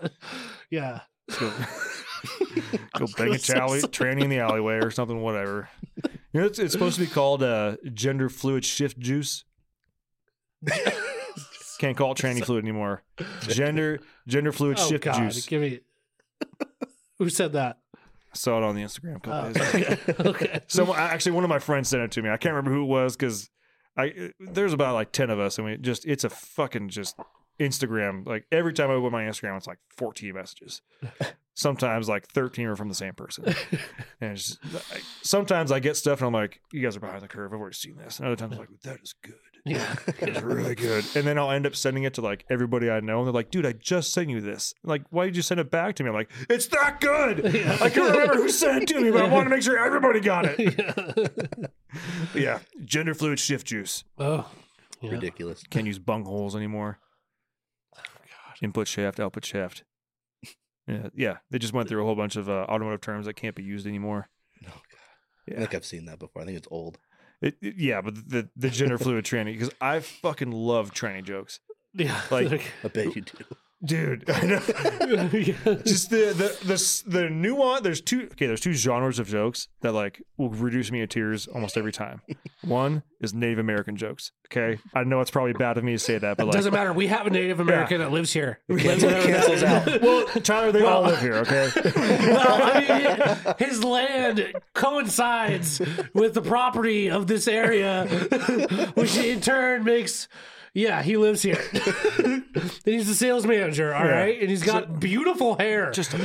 Yeah. 0.71 1.01
Go, 1.39 1.53
go 2.99 3.07
bang 3.17 3.35
a 3.35 3.39
chally, 3.39 3.81
tranny 3.83 4.23
in 4.23 4.31
the 4.31 4.39
alleyway 4.39 4.77
or 4.77 4.91
something, 4.91 5.21
whatever. 5.21 5.69
You 6.33 6.41
know, 6.41 6.47
it's, 6.47 6.59
it's 6.59 6.73
supposed 6.73 6.97
to 6.99 7.05
be 7.05 7.11
called 7.11 7.43
uh, 7.43 7.77
gender 7.93 8.29
fluid 8.29 8.65
shift 8.65 8.99
juice. 8.99 9.45
Can't 11.79 11.97
call 11.97 12.13
it 12.13 12.19
tranny 12.19 12.45
fluid 12.45 12.65
anymore. 12.65 13.03
Gender 13.49 14.01
gender 14.27 14.51
fluid 14.53 14.79
Oh 14.81 14.89
shift 14.89 15.05
God, 15.05 15.31
juice. 15.31 15.47
give 15.47 15.61
me. 15.61 15.81
Who 17.19 17.29
said 17.29 17.53
that? 17.53 17.79
I 17.95 17.99
Saw 18.37 18.59
it 18.59 18.65
on 18.65 18.75
the 18.75 18.83
Instagram 18.83 19.23
couple 19.23 19.33
Oh, 19.33 19.53
days 19.53 19.75
okay. 19.75 20.29
okay. 20.29 20.61
Someone 20.69 20.99
actually, 20.99 21.33
one 21.33 21.45
of 21.45 21.51
my 21.51 21.59
friends 21.59 21.89
sent 21.89 22.03
it 22.03 22.11
to 22.13 22.23
me. 22.23 22.31
I 22.31 22.37
can't 22.37 22.55
remember 22.55 22.71
who 22.73 22.83
it 22.83 22.89
was 22.89 23.17
because 23.17 23.51
I 23.97 24.31
there's 24.41 24.73
about 24.73 24.95
like 24.95 25.13
ten 25.13 25.31
of 25.31 25.39
us, 25.39 25.59
and 25.59 25.67
we 25.67 25.77
just 25.77 26.07
it's 26.07 26.25
a 26.25 26.31
fucking 26.31 26.89
just 26.89 27.17
Instagram. 27.61 28.27
Like 28.27 28.47
every 28.53 28.73
time 28.73 28.91
I 28.91 28.95
open 28.95 29.13
my 29.13 29.25
Instagram, 29.25 29.57
it's 29.57 29.67
like 29.67 29.79
14 29.97 30.35
messages. 30.35 30.83
Sometimes 31.55 32.09
like 32.09 32.27
13 32.29 32.67
are 32.67 32.77
from 32.77 32.89
the 32.89 32.95
same 32.95 33.15
person. 33.15 33.45
And 34.21 34.33
it's 34.33 34.57
just, 34.57 34.93
I, 34.95 35.01
sometimes 35.23 35.71
I 35.71 35.79
get 35.79 35.95
stuff 35.95 36.21
and 36.21 36.29
I'm 36.29 36.33
like, 36.33 36.61
you 36.73 36.81
guys 36.83 36.97
are 36.97 37.01
behind 37.01 37.21
the 37.21 37.29
curve. 37.29 37.53
I've 37.53 37.61
already 37.61 37.75
seen 37.75 37.97
this. 37.99 38.19
And 38.19 38.27
other 38.27 38.37
times 38.37 38.53
I'm 38.55 38.61
like, 38.61 38.81
that 38.85 38.99
is 39.03 39.15
good. 39.23 39.35
Yeah. 39.67 39.95
It's 40.21 40.41
really 40.41 40.75
good. 40.75 41.05
And 41.15 41.27
then 41.27 41.39
I'll 41.39 41.51
end 41.51 41.67
up 41.67 41.77
sending 41.77 42.05
it 42.05 42.15
to 42.15 42.23
like 42.23 42.47
everybody 42.49 42.89
I 42.89 43.01
know. 43.01 43.19
And 43.19 43.27
they're 43.27 43.35
like, 43.35 43.51
dude, 43.51 43.67
I 43.67 43.73
just 43.73 44.15
sent 44.15 44.31
you 44.31 44.41
this. 44.41 44.73
Like, 44.85 45.03
why 45.11 45.27
did 45.27 45.37
you 45.37 45.43
send 45.43 45.61
it 45.61 45.71
back 45.71 45.97
to 45.97 46.03
me? 46.03 46.09
I'm 46.09 46.15
like, 46.15 46.31
it's 46.49 46.67
that 46.69 46.99
good. 47.01 47.45
I 47.83 47.91
can't 47.91 48.11
remember 48.11 48.37
who 48.37 48.49
sent 48.49 48.85
it 48.85 48.89
to 48.95 49.01
me, 49.03 49.11
but 49.11 49.23
I 49.23 49.29
want 49.29 49.45
to 49.45 49.51
make 49.51 49.63
sure 49.63 49.79
everybody 49.79 50.21
got 50.21 50.47
it. 50.49 51.71
yeah. 52.35 52.61
Gender 52.85 53.13
fluid 53.13 53.39
shift 53.39 53.67
juice. 53.67 54.05
Oh. 54.19 54.49
Yeah. 55.03 55.11
Ridiculous. 55.11 55.63
Can't 55.69 55.87
use 55.87 55.99
bung 55.99 56.25
holes 56.25 56.57
anymore. 56.57 56.99
Input 58.63 58.89
shaft, 58.89 59.21
output 59.21 59.45
shaft. 59.45 59.85
Yeah, 60.87 61.09
yeah. 61.15 61.37
They 61.51 61.59
just 61.59 61.73
went 61.73 61.89
through 61.89 62.03
a 62.03 62.05
whole 62.07 62.15
bunch 62.15 62.37
of 62.37 62.49
uh, 62.49 62.65
automotive 62.69 63.01
terms 63.01 63.27
that 63.27 63.35
can't 63.35 63.55
be 63.57 63.63
used 63.63 63.87
anymore. 63.87 64.29
Oh 64.67 64.69
god. 64.69 65.57
I 65.57 65.61
think 65.61 65.75
I've 65.75 65.85
seen 65.85 66.07
that 66.07 66.19
before. 66.19 66.43
I 66.43 66.45
think 66.45 66.57
it's 66.59 66.69
old. 66.71 66.99
It, 67.43 67.57
it- 67.61 67.77
yeah, 67.77 68.01
but 68.01 68.15
the 68.29 68.49
the 68.57 68.71
gender 68.71 68.97
fluid 68.99 69.25
tranny 69.25 69.53
because 69.53 69.71
I 69.81 70.01
fucking 70.01 70.51
love 70.53 70.93
tranny 70.93 71.23
jokes, 71.25 71.61
Yeah. 71.95 72.21
Like- 72.31 72.73
I 72.85 72.89
bet 72.89 73.15
you 73.17 73.23
do. 73.23 73.45
Dude. 73.87 74.29
I 74.29 74.41
know. 74.43 74.59
just 75.85 76.11
the 76.11 76.35
the 76.37 76.59
the 76.65 77.03
the 77.07 77.31
nuance. 77.31 77.83
There's 77.83 78.01
two. 78.01 78.29
Okay, 78.33 78.47
there's 78.47 78.61
two 78.61 78.73
genres 78.73 79.19
of 79.19 79.29
jokes 79.29 79.69
that 79.81 79.93
like 79.93 80.23
will 80.37 80.51
reduce 80.51 80.91
me 80.91 81.01
to 81.01 81.07
tears 81.07 81.47
almost 81.47 81.77
every 81.77 81.93
time. 81.93 82.21
One 82.65 83.03
is 83.21 83.33
Native 83.33 83.59
American 83.59 83.97
jokes. 83.97 84.33
Okay, 84.51 84.79
I 84.95 85.05
know 85.05 85.21
it's 85.21 85.31
probably 85.31 85.53
bad 85.53 85.79
of 85.79 85.85
me 85.85 85.93
to 85.93 85.99
say 85.99 86.19
that, 86.19 86.37
but 86.37 86.47
like, 86.47 86.55
Doesn't 86.55 86.73
matter. 86.73 86.93
We 86.93 87.07
have 87.07 87.27
a 87.27 87.31
Native 87.31 87.61
American 87.61 87.99
that 88.01 88.13
lives 88.13 88.33
here. 88.33 88.61
Lives 88.69 88.83
Cancel, 88.83 89.09
in- 89.11 89.23
cancels 89.23 89.63
out. 89.63 90.03
well, 90.03 90.27
Tyler, 90.43 90.73
they 90.73 90.83
all 90.83 91.03
live 91.03 91.21
here. 91.21 91.35
Okay. 91.37 91.71
well, 91.95 92.61
I 92.63 93.45
mean, 93.57 93.69
his 93.69 93.83
land 93.83 94.53
coincides 94.75 95.81
with 96.13 96.35
the 96.35 96.43
property 96.43 97.11
of 97.11 97.27
this 97.27 97.49
area, 97.49 98.07
which 98.95 99.17
in 99.17 99.41
turn 99.41 99.85
makes. 99.85 100.29
Yeah, 100.77 101.03
he 101.03 101.17
lives 101.17 101.41
here. 101.41 101.59
and 102.23 102.45
he's 102.85 103.07
the 103.07 103.15
sales 103.15 103.47
manager, 103.47 103.95
all 103.95 104.05
right, 104.05 104.35
Yeah. 104.37 104.41
And 104.43 104.51
he's 104.51 104.63
got 104.63 105.01
beautiful 105.01 105.57
hair. 105.57 105.91
Just 105.91 106.13
a 106.13 106.19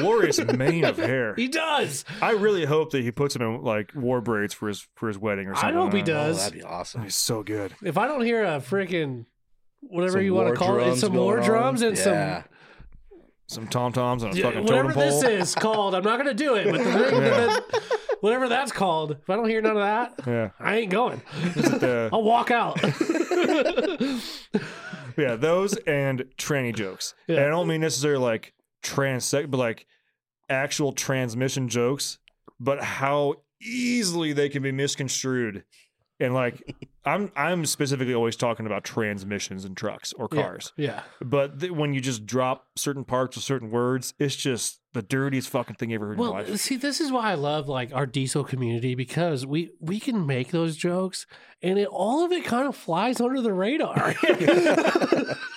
glorious 0.00 0.38
mane 0.38 0.84
of 0.84 0.96
hair. 0.96 1.34
he 1.36 1.48
does. 1.48 2.06
I 2.22 2.30
really 2.30 2.64
hope 2.64 2.92
that 2.92 3.02
he 3.02 3.10
puts 3.10 3.36
him 3.36 3.42
in 3.42 3.62
like 3.62 3.94
war 3.94 4.20
braids 4.22 4.54
for 4.54 4.68
his 4.68 4.88
for 4.96 5.08
his 5.08 5.18
wedding 5.18 5.48
or 5.48 5.54
something. 5.54 5.76
I 5.76 5.80
hope 5.82 5.92
he 5.92 5.98
Uh, 6.00 6.02
Oh, 6.02 6.06
does. 6.06 6.38
that'd 6.38 6.58
be 6.58 6.62
awesome. 6.64 7.02
He's 7.02 7.14
so 7.14 7.42
good. 7.42 7.74
if 7.82 7.98
I 7.98 8.06
don't 8.06 8.22
hear 8.24 8.42
a 8.42 8.58
freaking 8.60 9.26
whatever 9.82 10.12
Some 10.12 10.22
you 10.22 10.34
want 10.34 10.48
to 10.48 10.54
call 10.54 10.78
it, 10.78 10.84
drums 10.84 11.00
some 11.00 11.12
going 11.12 11.24
war 11.24 11.38
on. 11.40 11.44
drums 11.46 11.82
and 11.82 11.96
Yeah. 11.96 12.02
Some 12.42 12.44
tom 13.70 13.92
toms 13.92 14.22
and 14.22 14.32
a 14.32 14.36
some 14.36 14.42
fucking 14.44 14.62
whatever 14.64 14.92
totem 14.92 15.10
pole. 15.10 15.20
this 15.20 15.48
is 15.50 15.54
called. 15.54 15.94
I'm 15.94 16.04
not 16.04 16.18
gonna 16.18 16.34
do 16.34 16.54
it, 16.54 16.66
but 16.70 16.78
the 16.78 16.84
thing 17.10 17.20
that- 17.20 17.64
whatever 18.20 18.48
that's 18.48 18.72
called. 18.72 19.12
If 19.12 19.30
I 19.30 19.36
don't 19.36 19.48
hear 19.48 19.62
none 19.62 19.76
of 19.76 19.82
that, 19.82 20.26
Yeah, 20.26 20.50
I 20.60 20.76
ain't 20.76 20.90
going. 20.90 21.22
the, 21.54 22.10
I'll 22.12 22.22
walk 22.22 22.50
out. 22.50 22.78
yeah, 25.16 25.36
those 25.36 25.76
and 25.86 26.24
tranny 26.38 26.74
jokes. 26.74 27.14
And 27.28 27.38
I 27.38 27.48
don't 27.48 27.66
mean 27.66 27.80
necessarily 27.80 28.22
like 28.24 28.54
trans, 28.82 29.30
but 29.30 29.54
like 29.54 29.86
actual 30.48 30.92
transmission 30.92 31.68
jokes, 31.68 32.18
but 32.58 32.82
how 32.82 33.36
easily 33.60 34.32
they 34.32 34.48
can 34.48 34.62
be 34.62 34.72
misconstrued. 34.72 35.64
And 36.20 36.34
like, 36.34 36.76
I'm 37.04 37.32
I'm 37.34 37.64
specifically 37.64 38.12
always 38.14 38.36
talking 38.36 38.66
about 38.66 38.84
transmissions 38.84 39.64
and 39.64 39.74
trucks 39.76 40.12
or 40.12 40.28
cars. 40.28 40.72
yeah. 40.76 41.00
But 41.22 41.60
th- 41.60 41.72
when 41.72 41.94
you 41.94 42.00
just 42.00 42.26
drop 42.26 42.66
certain 42.76 43.04
parts 43.04 43.36
or 43.38 43.40
certain 43.40 43.70
words, 43.70 44.12
it's 44.18 44.36
just 44.36 44.80
the 44.92 45.00
dirtiest 45.02 45.48
fucking 45.48 45.76
thing 45.76 45.90
you 45.90 45.94
ever 45.94 46.08
heard 46.08 46.12
in 46.14 46.18
Well, 46.18 46.32
your 46.32 46.42
life. 46.42 46.60
see, 46.60 46.76
this 46.76 47.00
is 47.00 47.10
why 47.10 47.30
I 47.30 47.34
love 47.36 47.68
like 47.68 47.94
our 47.94 48.04
diesel 48.06 48.44
community 48.44 48.94
because 48.94 49.46
we 49.46 49.70
we 49.80 49.98
can 49.98 50.26
make 50.26 50.50
those 50.50 50.76
jokes, 50.76 51.26
and 51.62 51.78
it, 51.78 51.88
all 51.90 52.22
of 52.24 52.32
it 52.32 52.44
kind 52.44 52.68
of 52.68 52.76
flies 52.76 53.18
under 53.20 53.40
the 53.40 53.52
radar. 53.54 54.14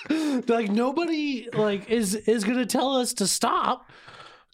like 0.48 0.70
nobody 0.70 1.48
like 1.52 1.90
is 1.90 2.14
is 2.14 2.44
gonna 2.44 2.66
tell 2.66 2.96
us 2.96 3.12
to 3.14 3.26
stop 3.26 3.90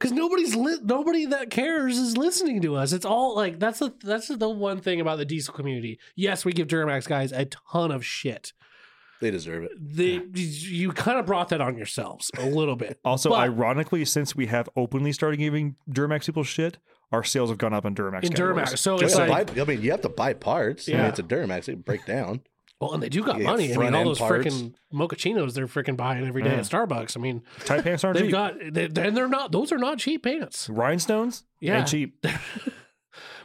because 0.01 0.13
nobody's 0.13 0.57
li- 0.57 0.79
nobody 0.83 1.27
that 1.27 1.51
cares 1.51 1.99
is 1.99 2.17
listening 2.17 2.63
to 2.63 2.75
us. 2.75 2.93
It's 2.95 3.05
all 3.05 3.37
like 3.37 3.61
that's 3.61 3.79
the 3.81 3.93
that's 4.03 4.29
the 4.29 4.49
one 4.49 4.81
thing 4.81 5.01
about 5.01 5.19
the 5.19 5.25
diesel 5.27 5.53
community. 5.55 5.99
Yes, 6.17 6.45
we 6.45 6.53
give 6.53 6.67
Duramax 6.69 7.07
guys 7.07 7.31
a 7.33 7.45
ton 7.45 7.93
of 7.93 8.05
shit. 8.05 8.53
They 9.21 9.31
deserve 9.31 9.65
it. 9.65 9.73
They 9.79 10.23
you 10.35 10.93
kind 10.93 11.19
of 11.19 11.27
brought 11.27 11.51
that 11.51 11.61
on 11.61 11.77
yourselves 11.77 12.31
a 12.39 12.47
little 12.47 12.77
bit. 12.77 12.99
Also, 13.05 13.29
But- 13.29 13.41
ironically, 13.41 14.05
since 14.07 14.35
we 14.35 14.47
have 14.47 14.69
openly 14.77 15.13
started 15.13 15.37
giving 15.37 15.77
Duramax 15.91 16.25
people 16.27 16.43
shit, 16.45 16.79
our 17.13 17.23
sales 17.23 17.51
have 17.51 17.59
gone 17.59 17.75
up 17.75 17.85
in 17.85 17.95
Duramax. 17.95 18.23
in 18.25 18.31
categories. 18.31 18.71
Duramax, 18.71 18.79
so 18.79 18.99
You 18.99 19.05
it's 19.07 19.17
like 19.17 19.55
buy, 19.55 19.61
I 19.61 19.65
mean, 19.67 19.83
you 19.83 19.91
have 19.91 20.01
to 20.03 20.09
buy 20.09 20.33
parts. 20.33 20.89
I 20.89 20.93
mean, 20.93 21.01
Yeah. 21.03 21.09
it's 21.09 21.19
a 21.19 21.23
Duramax. 21.23 21.69
it 21.69 21.73
can 21.73 21.81
break 21.83 22.07
down. 22.07 22.41
Well, 22.81 22.95
and 22.95 23.03
they 23.03 23.09
do 23.11 23.23
got 23.23 23.39
Yeah, 23.39 23.45
money. 23.47 23.75
I 23.75 23.77
mean, 23.77 23.95
all 23.95 24.05
those 24.05 24.19
freaking 24.19 24.73
mochachinos 24.93 25.53
they're 25.53 25.67
freaking 25.67 25.97
buying 25.99 26.27
every 26.27 26.43
day 26.43 26.51
Yeah. 26.53 26.57
at 26.61 26.65
Starbucks. 26.65 27.17
I 27.17 27.21
mean, 27.21 27.43
Tight 27.67 27.85
pants 27.85 28.05
aren't 28.05 28.17
they've 28.17 28.25
cheap. 28.27 28.33
got, 28.33 28.55
they, 28.73 28.85
and 28.87 29.15
they're 29.17 29.29
not; 29.29 29.53
those 29.53 29.71
are 29.71 29.79
not 29.79 29.99
cheap 29.99 30.23
pants. 30.25 30.69
Rhinestones 30.71 31.45
Yeah. 31.61 31.79
ain't 31.81 31.89
cheap. 31.89 32.27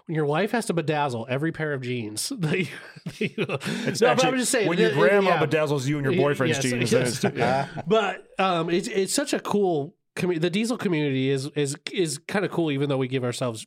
When 0.07 0.13
your 0.13 0.25
wife 0.27 0.51
has 0.51 0.67
to 0.67 0.73
bedazzle 0.75 1.25
every 1.29 1.51
pair 1.51 1.73
of 1.73 1.81
jeans, 1.81 2.31
they, 2.37 2.69
they, 3.17 3.33
It's 3.37 3.47
no, 3.47 3.55
but 3.55 4.03
actually- 4.11 4.27
I'm 4.29 4.37
just 4.37 4.51
saying 4.51 4.67
when 4.69 4.77
your 4.77 4.91
grandma 4.91 5.31
yeah. 5.31 5.43
bedazzles 5.45 5.87
you 5.87 5.97
and 5.97 6.05
your 6.05 6.15
boyfriend's 6.15 6.63
yes, 6.63 6.71
jeans, 6.71 6.91
yes. 6.93 7.19
then 7.21 7.33
yeah. 7.35 7.67
But 7.87 8.23
um, 8.37 8.69
it's 8.69 8.87
it's 8.87 9.13
such 9.15 9.33
a 9.33 9.39
cool. 9.39 9.95
commu- 10.15 10.39
The 10.39 10.51
diesel 10.51 10.77
community 10.77 11.31
is 11.31 11.47
is 11.55 11.75
is 11.91 12.19
kind 12.19 12.45
of 12.45 12.51
cool, 12.51 12.69
even 12.69 12.87
though 12.87 12.97
we 12.97 13.07
give 13.07 13.23
ourselves. 13.23 13.65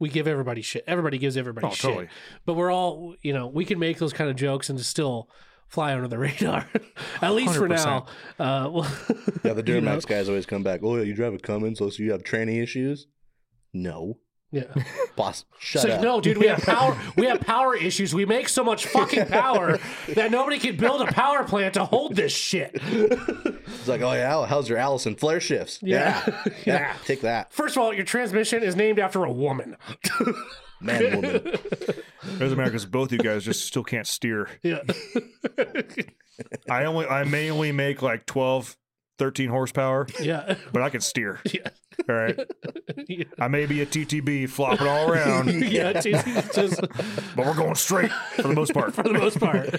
We 0.00 0.08
give 0.08 0.26
everybody 0.26 0.62
shit. 0.62 0.82
Everybody 0.88 1.18
gives 1.18 1.36
everybody 1.36 1.66
Oh, 1.68 1.70
shit. 1.70 1.80
totally. 1.82 2.08
But 2.46 2.54
we're 2.54 2.72
all, 2.72 3.14
you 3.22 3.32
know, 3.32 3.46
we 3.46 3.64
can 3.64 3.78
make 3.78 3.98
those 3.98 4.12
kind 4.12 4.28
of 4.30 4.34
jokes 4.34 4.68
and 4.70 4.80
still 4.80 5.28
fly 5.68 5.94
under 5.94 6.08
the 6.08 6.18
radar. 6.26 6.66
At 7.22 7.34
least 7.34 7.54
for 7.56 7.68
now. 7.68 8.06
Uh, 8.38 8.68
well, 8.72 8.92
Yeah, 9.44 9.52
the 9.52 9.62
you 9.66 9.80
know? 9.80 9.96
Duramax 9.96 10.06
guys 10.06 10.28
always 10.28 10.46
come 10.46 10.62
back. 10.64 10.80
Oh, 10.82 10.96
yeah, 10.96 11.02
you 11.04 11.14
drive 11.14 11.34
a 11.34 11.38
Cummins, 11.38 11.78
so 11.78 11.88
you 11.98 12.10
have 12.12 12.24
tranny 12.24 12.60
issues? 12.62 13.06
No. 13.72 14.18
Yeah. 14.52 14.64
Boss, 15.16 15.44
shut 15.58 15.84
It's 15.84 15.90
like, 15.90 15.98
up. 15.98 16.04
no, 16.04 16.20
dude, 16.20 16.38
we 16.38 16.46
have 16.48 16.60
power. 16.64 16.98
We 17.16 17.26
have 17.26 17.40
power 17.40 17.76
issues. 17.76 18.12
We 18.14 18.24
make 18.24 18.48
so 18.48 18.64
much 18.64 18.86
fucking 18.86 19.26
power 19.26 19.78
that 20.14 20.30
nobody 20.32 20.58
can 20.58 20.76
build 20.76 21.02
a 21.02 21.12
power 21.12 21.44
plant 21.44 21.74
to 21.74 21.84
hold 21.84 22.16
this 22.16 22.32
shit. 22.32 22.72
It's 22.74 23.86
like, 23.88 24.00
oh 24.00 24.12
yeah, 24.12 24.46
how's 24.46 24.68
your 24.68 24.78
Allison 24.78 25.14
flare 25.14 25.40
shifts? 25.40 25.78
Yeah. 25.82 26.22
Yeah, 26.26 26.44
yeah, 26.66 26.96
take 27.04 27.20
that, 27.20 27.52
First 27.52 27.76
of 27.76 27.82
all, 27.82 27.94
your 27.94 28.04
transmission 28.04 28.62
is 28.62 28.74
named 28.76 28.98
after 28.98 29.24
a 29.24 29.32
woman. 29.32 29.76
man, 30.80 31.16
woman. 31.16 31.42
Doesn't 32.38 32.56
matter 32.58 32.70
because 32.70 32.86
both 32.86 33.12
you 33.12 33.18
guys 33.18 33.44
just 33.44 33.66
still 33.66 33.84
can't 33.84 34.06
steer. 34.06 34.48
Yeah. 34.62 34.80
I 36.68 36.84
only, 36.84 37.06
I 37.06 37.24
mainly 37.24 37.72
make 37.72 38.02
like 38.02 38.26
12, 38.26 38.76
13 39.18 39.48
horsepower, 39.50 40.06
Yeah. 40.20 40.56
but 40.72 40.82
I 40.82 40.88
can 40.90 41.00
steer. 41.00 41.40
Yeah. 41.44 41.68
All 42.08 42.14
right. 42.14 42.38
Yeah. 43.08 43.24
I 43.38 43.48
may 43.48 43.66
be 43.66 43.80
a 43.80 43.86
TTB 43.86 44.48
flopping 44.50 44.86
all 44.86 45.10
around, 45.10 45.48
Yeah, 45.70 46.00
just 46.00 46.80
but 47.36 47.46
we're 47.46 47.54
going 47.54 47.74
straight 47.76 48.12
for 48.12 48.42
the 48.42 48.52
most 48.54 48.74
part. 48.74 48.94
for 48.94 49.02
the 49.04 49.12
most 49.12 49.40
part, 49.40 49.70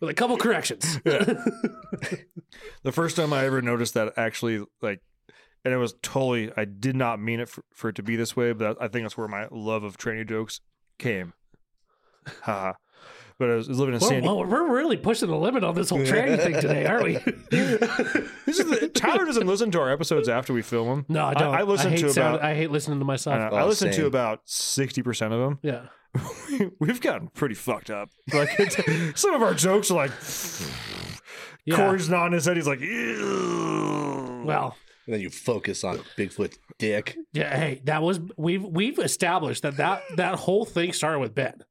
with 0.00 0.08
a 0.10 0.14
couple 0.14 0.36
corrections. 0.36 0.98
The 1.04 2.92
first 2.92 3.16
time 3.16 3.32
I 3.32 3.44
ever 3.44 3.60
noticed 3.60 3.94
that 3.94 4.12
actually, 4.16 4.64
like, 4.80 5.00
and 5.64 5.74
it 5.74 5.78
was 5.78 5.94
totally, 6.02 6.52
I 6.56 6.64
did 6.64 6.96
not 6.96 7.20
mean 7.20 7.40
it 7.40 7.48
for, 7.48 7.64
for 7.74 7.88
it 7.90 7.96
to 7.96 8.02
be 8.02 8.16
this 8.16 8.36
way, 8.36 8.52
but 8.52 8.76
I 8.80 8.88
think 8.88 9.04
that's 9.04 9.16
where 9.16 9.28
my 9.28 9.48
love 9.50 9.82
of 9.82 9.98
tranny 9.98 10.26
jokes 10.26 10.60
came. 10.98 11.32
Haha. 12.42 12.74
But 13.40 13.50
I 13.50 13.54
was, 13.56 13.68
was 13.68 13.78
living 13.80 13.94
in 13.94 14.00
Well, 14.00 14.08
San 14.10 14.20
Diego. 14.20 14.36
well, 14.36 14.44
we're 14.48 14.72
really 14.76 14.96
pushing 14.96 15.28
the 15.28 15.36
limit 15.36 15.64
on 15.64 15.74
this 15.74 15.90
whole 15.90 15.98
tranny 15.98 16.36
thing 16.40 16.54
today, 16.60 16.86
aren't 16.86 17.04
we? 17.04 17.14
This 18.46 18.58
is 18.58 18.66
the, 18.66 18.88
Tyler 18.88 19.24
doesn't 19.24 19.46
listen 19.46 19.70
to 19.72 19.80
our 19.80 19.90
episodes 19.90 20.28
after 20.28 20.52
we 20.52 20.62
film 20.62 20.88
them. 20.88 21.06
No, 21.08 21.24
I 21.26 21.34
don't. 21.34 21.54
I, 21.54 21.62
listen 21.62 21.90
hate 21.90 22.00
to 22.00 22.10
sound- 22.12 22.36
about. 22.36 22.44
I 22.48 22.54
hate 22.54 22.70
listening 22.70 22.98
to 23.00 23.04
I, 23.04 23.06
myself. 23.06 23.38
know, 23.52 23.56
I 23.56 23.62
Oh, 23.62 23.66
listen 23.66 23.90
to 23.92 24.06
about 24.06 24.40
sixty 24.44 25.02
percent 25.02 25.32
of 25.32 25.40
them. 25.40 25.58
Yeah. 25.62 25.86
We've 26.80 27.00
gotten 27.00 27.28
pretty 27.28 27.54
fucked 27.54 27.90
up. 27.90 28.10
Like 28.32 28.50
it's, 28.58 28.76
some 29.20 29.34
of 29.34 29.42
our 29.42 29.54
jokes 29.54 29.90
are 29.90 29.94
like. 29.94 30.12
Yeah. 31.66 31.76
Corey's 31.76 32.08
nodding 32.08 32.32
his 32.32 32.46
head. 32.46 32.56
He's 32.56 32.66
like, 32.66 32.80
Ew. 32.80 34.42
Well, 34.46 34.76
And 35.06 35.14
then 35.14 35.20
you 35.20 35.28
focus 35.28 35.84
on 35.84 35.98
Bigfoot's 36.16 36.58
dick. 36.78 37.16
yeah. 37.34 37.54
Hey, 37.54 37.82
that 37.84 38.02
was 38.02 38.18
we've 38.38 38.64
we've 38.64 38.98
established 38.98 39.62
that 39.62 39.76
that 39.76 40.02
that 40.16 40.36
whole 40.36 40.64
thing 40.64 40.92
started 40.94 41.18
with 41.18 41.34
Ben. 41.34 41.62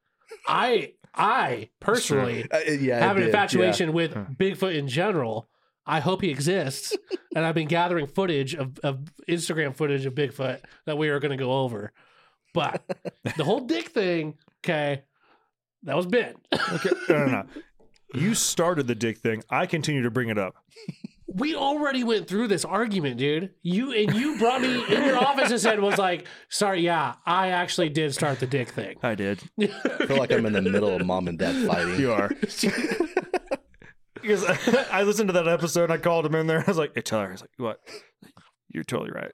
I 0.47 0.93
I 1.15 1.69
personally 1.79 2.49
Uh, 2.51 2.59
yeah, 2.59 2.99
have 2.99 3.17
an 3.17 3.23
did, 3.23 3.29
infatuation 3.29 3.93
with 3.93 4.13
Bigfoot 4.13 4.75
in 4.75 4.87
general. 4.87 5.49
I 5.85 5.99
hope 6.01 6.21
he 6.21 6.29
exists, 6.29 6.95
and 7.35 7.43
I've 7.45 7.55
been 7.55 7.67
gathering 7.67 8.05
footage 8.07 8.53
of, 8.53 8.77
of 8.83 8.99
Instagram 9.27 9.75
footage 9.75 10.05
of 10.05 10.13
Bigfoot 10.13 10.61
that 10.85 10.97
we 10.97 11.09
are 11.09 11.19
going 11.19 11.35
to 11.35 11.43
go 11.43 11.51
over. 11.51 11.91
But 12.53 12.83
the 13.37 13.43
whole 13.43 13.61
dick 13.61 13.89
thing, 13.89 14.37
okay, 14.63 15.03
that 15.83 15.95
was 15.95 16.05
Ben. 16.05 16.35
Okay, 16.53 16.89
no, 17.09 17.17
no, 17.17 17.25
no. 17.25 17.43
You 18.15 18.33
started 18.33 18.87
the 18.87 18.95
dick 18.95 19.19
thing. 19.19 19.43
I 19.51 19.67
continue 19.67 20.01
to 20.01 20.09
bring 20.09 20.29
it 20.29 20.37
up. 20.39 20.55
We 21.33 21.55
already 21.55 22.03
went 22.03 22.27
through 22.27 22.47
this 22.47 22.65
argument, 22.65 23.17
dude. 23.17 23.51
You 23.61 23.93
and 23.93 24.13
you 24.13 24.37
brought 24.37 24.61
me 24.61 24.83
in 24.85 25.03
your 25.03 25.17
office 25.17 25.51
and 25.51 25.59
said 25.59 25.79
was 25.79 25.97
like, 25.97 26.27
"Sorry, 26.49 26.81
yeah, 26.81 27.15
I 27.25 27.49
actually 27.49 27.89
did 27.89 28.13
start 28.13 28.39
the 28.39 28.47
dick 28.47 28.69
thing." 28.69 28.97
I 29.03 29.15
did. 29.15 29.39
I 29.61 29.67
feel 30.05 30.17
like 30.17 30.31
I'm 30.31 30.45
in 30.45 30.53
the 30.53 30.61
middle 30.61 30.95
of 30.95 31.05
mom 31.05 31.27
and 31.27 31.37
dad 31.37 31.67
fighting. 31.67 31.99
You 31.99 32.11
are. 32.11 32.29
because 34.21 34.43
I, 34.45 34.85
I 34.91 35.03
listened 35.03 35.29
to 35.29 35.33
that 35.33 35.47
episode 35.47 35.85
and 35.85 35.93
I 35.93 35.97
called 35.97 36.25
him 36.25 36.35
in 36.35 36.47
there. 36.47 36.59
I 36.59 36.63
was 36.65 36.77
like, 36.77 36.91
hey, 36.95 37.03
her." 37.11 37.27
I 37.27 37.31
was 37.31 37.41
like, 37.41 37.51
what? 37.57 37.79
You're 38.69 38.83
totally 38.83 39.11
right. 39.11 39.31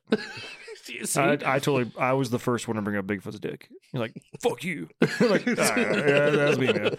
See? 0.86 1.20
I, 1.20 1.32
I 1.34 1.38
totally, 1.60 1.92
I 1.98 2.14
was 2.14 2.30
the 2.30 2.38
first 2.40 2.68
one 2.68 2.76
to 2.76 2.82
bring 2.84 2.96
up 2.96 3.06
Bigfoot's 3.08 3.40
dick. 3.40 3.70
You're 3.92 4.02
like, 4.02 4.14
fuck 4.42 4.64
you. 4.64 4.88
Like, 5.20 5.44
"Ah, 5.48 5.74
yeah, 5.78 6.30
that's 6.30 6.58
me, 6.60 6.68
man. 6.72 6.96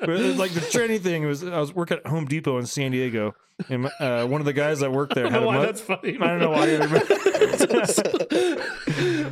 But 0.00 0.10
it 0.10 0.26
was 0.26 0.36
like 0.36 0.50
the 0.52 0.60
trendy 0.60 1.00
thing 1.00 1.24
was, 1.26 1.42
I 1.42 1.58
was 1.58 1.74
working 1.74 1.98
at 1.98 2.06
Home 2.06 2.26
Depot 2.26 2.58
in 2.58 2.66
San 2.66 2.90
Diego, 2.90 3.34
and 3.70 3.88
uh, 4.00 4.26
one 4.26 4.40
of 4.40 4.44
the 4.44 4.52
guys 4.52 4.80
that 4.80 4.92
worked 4.92 5.14
there 5.14 5.26
I 5.26 5.30
had 5.30 5.40
don't 5.40 5.42
a 5.48 5.52
know 5.52 5.58
why 5.58 5.58
mu- 5.60 5.66
that's 5.66 5.80
funny. 5.80 6.18
I 6.20 6.26
don't 6.26 6.38
know 6.40 6.50
why. 6.50 6.66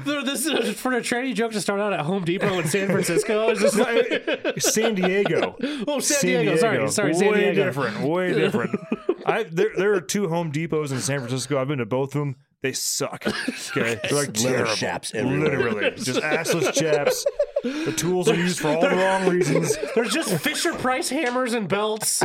There- 0.04 0.22
this 0.24 0.46
is 0.46 0.78
for 0.80 0.92
a 0.92 1.00
tranny 1.00 1.34
joke 1.34 1.52
to 1.52 1.60
start 1.60 1.80
out 1.80 1.92
at 1.92 2.00
Home 2.00 2.24
Depot 2.24 2.58
in 2.58 2.66
San 2.68 2.86
Francisco. 2.88 3.48
It's 3.50 3.60
just 3.60 3.76
like, 3.76 4.60
San 4.60 4.94
Diego. 4.94 5.56
oh, 5.86 6.00
San, 6.00 6.20
Diego. 6.44 6.56
Sorry, 6.56 6.88
sorry, 6.90 7.14
San 7.14 7.30
way 7.32 7.40
Diego. 7.52 7.64
different. 7.64 8.00
Way 8.00 8.32
different. 8.32 8.78
I 9.26 9.42
there 9.44 9.70
there 9.76 9.94
are 9.94 10.00
two 10.00 10.28
Home 10.28 10.50
Depots 10.50 10.92
in 10.92 11.00
San 11.00 11.18
Francisco. 11.18 11.60
I've 11.60 11.68
been 11.68 11.78
to 11.78 11.86
both 11.86 12.14
of 12.14 12.20
them. 12.20 12.36
They 12.62 12.72
suck. 12.72 13.24
Okay, 13.70 14.00
they're 14.02 14.18
like 14.18 14.32
terrible. 14.32 14.74
chaps 14.74 15.14
everywhere. 15.14 15.70
Literally, 15.70 15.90
just 15.96 16.20
assless 16.20 16.72
chaps. 16.72 17.24
The 17.62 17.92
tools 17.96 18.28
are 18.28 18.34
used 18.34 18.58
for 18.58 18.68
all 18.68 18.80
the 18.80 18.88
wrong 18.88 19.28
reasons. 19.28 19.76
There's 19.94 20.12
just 20.12 20.36
Fisher 20.42 20.74
Price 20.74 21.08
hammers 21.08 21.52
and 21.52 21.68
belts 21.68 22.20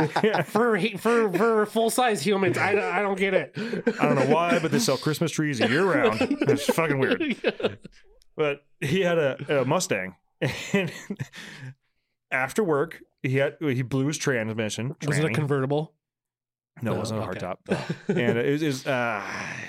for 0.46 0.80
for 0.98 1.32
for 1.32 1.66
full 1.66 1.90
size 1.90 2.22
humans. 2.22 2.58
I, 2.58 2.72
I 2.98 3.00
don't 3.00 3.16
get 3.16 3.32
it. 3.32 3.52
I 4.00 4.06
don't 4.06 4.16
know 4.16 4.34
why, 4.34 4.58
but 4.58 4.72
they 4.72 4.80
sell 4.80 4.96
Christmas 4.96 5.30
trees 5.30 5.60
year 5.60 5.84
round. 5.84 6.18
It's 6.20 6.64
fucking 6.64 6.98
weird. 6.98 7.78
But 8.34 8.64
he 8.80 9.02
had 9.02 9.18
a, 9.18 9.60
a 9.60 9.64
Mustang, 9.64 10.16
and 10.72 10.90
after 12.32 12.64
work, 12.64 13.02
he 13.22 13.36
had 13.36 13.56
he 13.60 13.82
blew 13.82 14.08
his 14.08 14.18
transmission. 14.18 14.96
Was 15.06 15.18
it 15.18 15.24
a 15.24 15.30
convertible? 15.30 15.94
No, 16.82 16.94
it 16.94 16.98
wasn't 16.98 17.20
a 17.20 17.28
okay. 17.28 17.38
hardtop. 17.38 17.56
and 18.08 18.38
it 18.38 18.50
was, 18.50 18.62
it 18.62 18.66
was 18.66 18.86
uh 18.86 19.22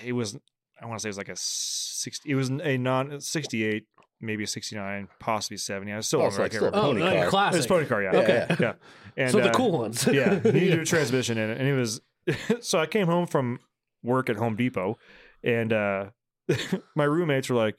it 0.04 0.14
was 0.14 0.38
I 0.82 0.86
want 0.86 1.00
to 1.00 1.02
say 1.04 1.08
it 1.08 1.12
was 1.12 1.18
like 1.18 1.30
a 1.30 1.36
60 1.36 2.30
it 2.30 2.36
was 2.36 2.50
a 2.50 2.78
non 2.78 3.20
68 3.20 3.86
maybe 4.22 4.44
a 4.44 4.48
69 4.48 5.08
possibly 5.20 5.58
70 5.58 5.92
I 5.92 5.96
was 5.98 6.08
still 6.08 6.22
Oh, 6.22 6.26
on 6.26 6.32
so 6.32 6.38
the 6.40 6.44
it's 6.46 6.56
still 6.56 6.72
can't 6.72 6.76
a 6.86 6.88
remember. 6.88 7.06
Oh, 7.06 7.10
Pony 7.12 7.22
car. 7.22 7.30
classic. 7.30 7.54
it 7.54 7.58
was 7.58 7.66
a 7.66 7.70
pony 7.70 7.86
car 7.86 8.04
yeah 8.04 8.12
Okay. 8.20 8.46
Yeah. 8.50 8.56
yeah 8.60 8.74
and 9.18 9.32
so 9.32 9.38
the 9.40 9.50
uh, 9.50 9.54
cool 9.54 9.72
ones. 9.72 10.08
yeah 10.08 10.40
he 10.40 10.52
needed 10.52 10.80
a 10.80 10.86
transmission 10.86 11.38
in 11.38 11.50
it 11.52 11.58
and 11.60 11.68
it 11.68 11.74
was 11.74 12.02
so 12.62 12.80
I 12.80 12.86
came 12.86 13.08
home 13.08 13.28
from 13.28 13.60
work 14.04 14.30
at 14.30 14.36
Home 14.38 14.56
Depot 14.56 14.98
and 15.44 15.72
uh 15.74 16.06
my 16.96 17.04
roommates 17.04 17.50
were 17.50 17.56
like 17.56 17.76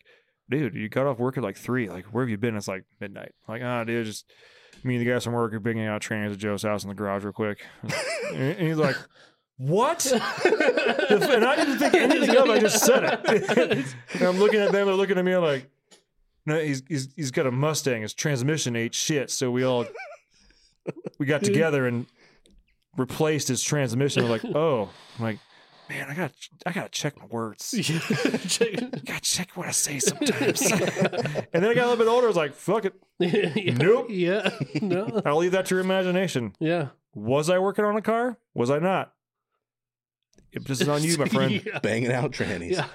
dude 0.51 0.75
you 0.75 0.89
got 0.89 1.07
off 1.07 1.19
work 1.19 1.37
at 1.37 1.43
like 1.45 1.57
three 1.57 1.89
like 1.89 2.07
where 2.07 2.25
have 2.25 2.31
you 2.31 2.39
been 2.39 2.57
it's 2.57 2.69
like 2.69 2.85
midnight 3.01 3.33
I'm 3.47 3.55
like 3.55 3.63
ah 3.63 3.85
dude 3.85 4.07
just 4.07 4.25
me 4.85 4.97
and 4.97 5.05
the 5.07 5.11
guys 5.11 5.25
from 5.25 5.33
work 5.35 5.53
are 5.53 5.61
bringing 5.61 5.87
out 5.87 6.01
trains 6.01 6.33
at 6.33 6.39
Joe's 6.39 6.63
house 6.63 6.85
in 6.85 6.89
the 6.89 6.95
garage 6.95 7.25
real 7.25 7.33
quick 7.33 7.59
and 8.33 8.59
he's 8.59 8.77
like 8.77 8.97
what? 9.59 10.07
and 10.13 11.45
I 11.45 11.57
didn't 11.57 11.79
think 11.79 11.95
anything 11.95 12.37
of 12.37 12.47
it. 12.47 12.51
I 12.51 12.59
just 12.61 12.85
said 12.85 13.21
it. 13.25 13.95
and 14.15 14.23
I'm 14.23 14.39
looking 14.39 14.61
at 14.61 14.71
them. 14.73 14.87
They're 14.87 14.95
looking 14.95 15.19
at 15.19 15.25
me. 15.25 15.33
I'm 15.33 15.43
like, 15.43 15.69
no, 16.47 16.59
he's 16.61 16.83
he's 16.89 17.09
he's 17.17 17.31
got 17.33 17.47
a 17.47 17.51
Mustang. 17.51 18.03
His 18.03 18.15
transmission 18.15 18.77
ate 18.77 18.95
shit. 18.95 19.31
So 19.31 19.51
we 19.51 19.65
all 19.65 19.85
we 21.19 21.27
got 21.27 21.43
together 21.43 21.87
and 21.87 22.07
replaced 22.97 23.49
his 23.49 23.63
transmission. 23.63 24.25
I'm 24.25 24.31
like, 24.31 24.45
oh, 24.55 24.89
I'm 25.19 25.25
like, 25.25 25.39
man, 25.89 26.09
I 26.09 26.15
got 26.15 26.33
I 26.65 26.73
gotta 26.73 26.89
check 26.89 27.19
my 27.19 27.27
words. 27.27 27.75
gotta 27.77 29.21
check 29.21 29.57
what 29.57 29.67
I 29.67 29.73
say 29.73 29.99
sometimes. 29.99 30.71
and 30.71 30.81
then 31.53 31.65
I 31.65 31.75
got 31.75 31.87
a 31.87 31.91
little 31.91 31.97
bit 31.97 32.09
older. 32.09 32.27
I 32.27 32.29
was 32.29 32.37
like, 32.37 32.55
fuck 32.55 32.85
it. 32.85 32.95
yeah. 33.19 33.75
Nope. 33.75 34.07
Yeah. 34.09 34.51
No. 34.81 35.21
I'll 35.27 35.39
leave 35.39 35.53
that 35.53 35.67
to 35.67 35.75
your 35.75 35.83
imagination. 35.83 36.55
Yeah. 36.61 36.89
Was 37.13 37.51
I 37.51 37.59
working 37.59 37.85
on 37.85 37.97
a 37.97 38.03
car? 38.03 38.39
Was 38.55 38.71
I 38.71 38.79
not? 38.79 39.13
It- 40.53 40.65
This 40.65 40.81
is 40.81 40.89
on 40.89 41.03
you, 41.03 41.17
my 41.19 41.27
friend. 41.29 41.63
Yeah. 41.65 41.79
Banging 41.81 42.13
out 42.13 42.33
trannies. 42.33 42.73
Yeah. 42.73 42.87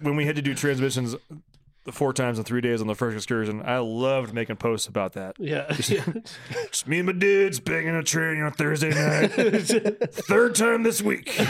when 0.00 0.16
we 0.16 0.26
had 0.26 0.36
to 0.36 0.42
do 0.42 0.54
transmissions 0.54 1.14
the 1.84 1.92
four 1.92 2.12
times 2.12 2.38
in 2.38 2.44
three 2.44 2.60
days 2.60 2.82
on 2.82 2.86
the 2.88 2.94
first 2.94 3.16
excursion, 3.16 3.62
I 3.64 3.78
loved 3.78 4.34
making 4.34 4.56
posts 4.56 4.86
about 4.86 5.14
that. 5.14 5.36
Yeah. 5.38 5.66
Just 5.72 6.86
me 6.86 6.98
and 6.98 7.06
my 7.06 7.12
dudes 7.12 7.58
banging 7.58 7.94
a 7.94 8.02
train 8.02 8.42
on 8.42 8.52
Thursday 8.52 8.90
night. 8.90 9.28
Third 10.12 10.54
time 10.54 10.82
this 10.82 11.00
week. 11.00 11.34
and 11.40 11.48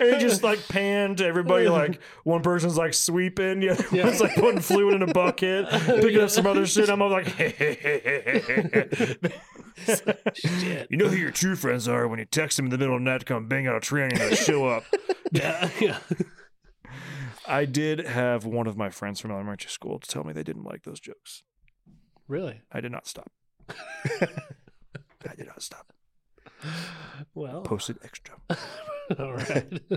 it 0.00 0.20
just 0.20 0.42
like 0.42 0.66
panned 0.68 1.20
everybody. 1.20 1.68
Like 1.68 2.00
one 2.24 2.42
person's 2.42 2.76
like 2.76 2.94
sweeping, 2.94 3.60
the 3.60 3.70
other 3.70 3.84
Yeah. 3.92 4.04
one's 4.06 4.20
like 4.20 4.34
putting 4.34 4.60
fluid 4.60 4.94
in 4.94 5.02
a 5.02 5.12
bucket, 5.12 5.68
picking 5.68 6.20
up 6.20 6.30
some 6.30 6.46
other 6.46 6.66
shit. 6.66 6.88
I'm 6.88 7.02
all 7.02 7.10
like, 7.10 7.26
Shit. 10.34 10.86
you 10.90 10.96
know 10.96 11.08
who 11.08 11.16
your 11.16 11.30
true 11.30 11.56
friends 11.56 11.88
are 11.88 12.06
when 12.08 12.18
you 12.18 12.24
text 12.24 12.56
them 12.56 12.66
in 12.66 12.70
the 12.70 12.78
middle 12.78 12.96
of 12.96 13.00
the 13.02 13.10
night 13.10 13.18
to 13.20 13.24
come 13.24 13.46
bang 13.46 13.66
out 13.66 13.76
a 13.76 13.80
train 13.80 14.12
and 14.12 14.20
they 14.20 14.34
show 14.36 14.66
up. 14.66 14.84
Yeah. 15.32 15.68
Yeah. 15.80 15.98
I 17.50 17.64
did 17.64 18.06
have 18.06 18.44
one 18.44 18.66
of 18.66 18.76
my 18.76 18.90
friends 18.90 19.20
from 19.20 19.30
elementary 19.32 19.70
school 19.70 19.98
to 19.98 20.08
tell 20.08 20.22
me 20.24 20.32
they 20.32 20.42
didn't 20.44 20.64
like 20.64 20.84
those 20.84 21.00
jokes. 21.00 21.42
Really? 22.28 22.62
I 22.70 22.80
did 22.80 22.92
not 22.92 23.06
stop. 23.08 23.32
I 23.68 25.34
did 25.36 25.46
not 25.46 25.60
stop. 25.62 25.92
Well. 27.34 27.62
Posted 27.62 27.98
extra. 28.04 28.36
All 29.18 29.34
right. 29.34 29.80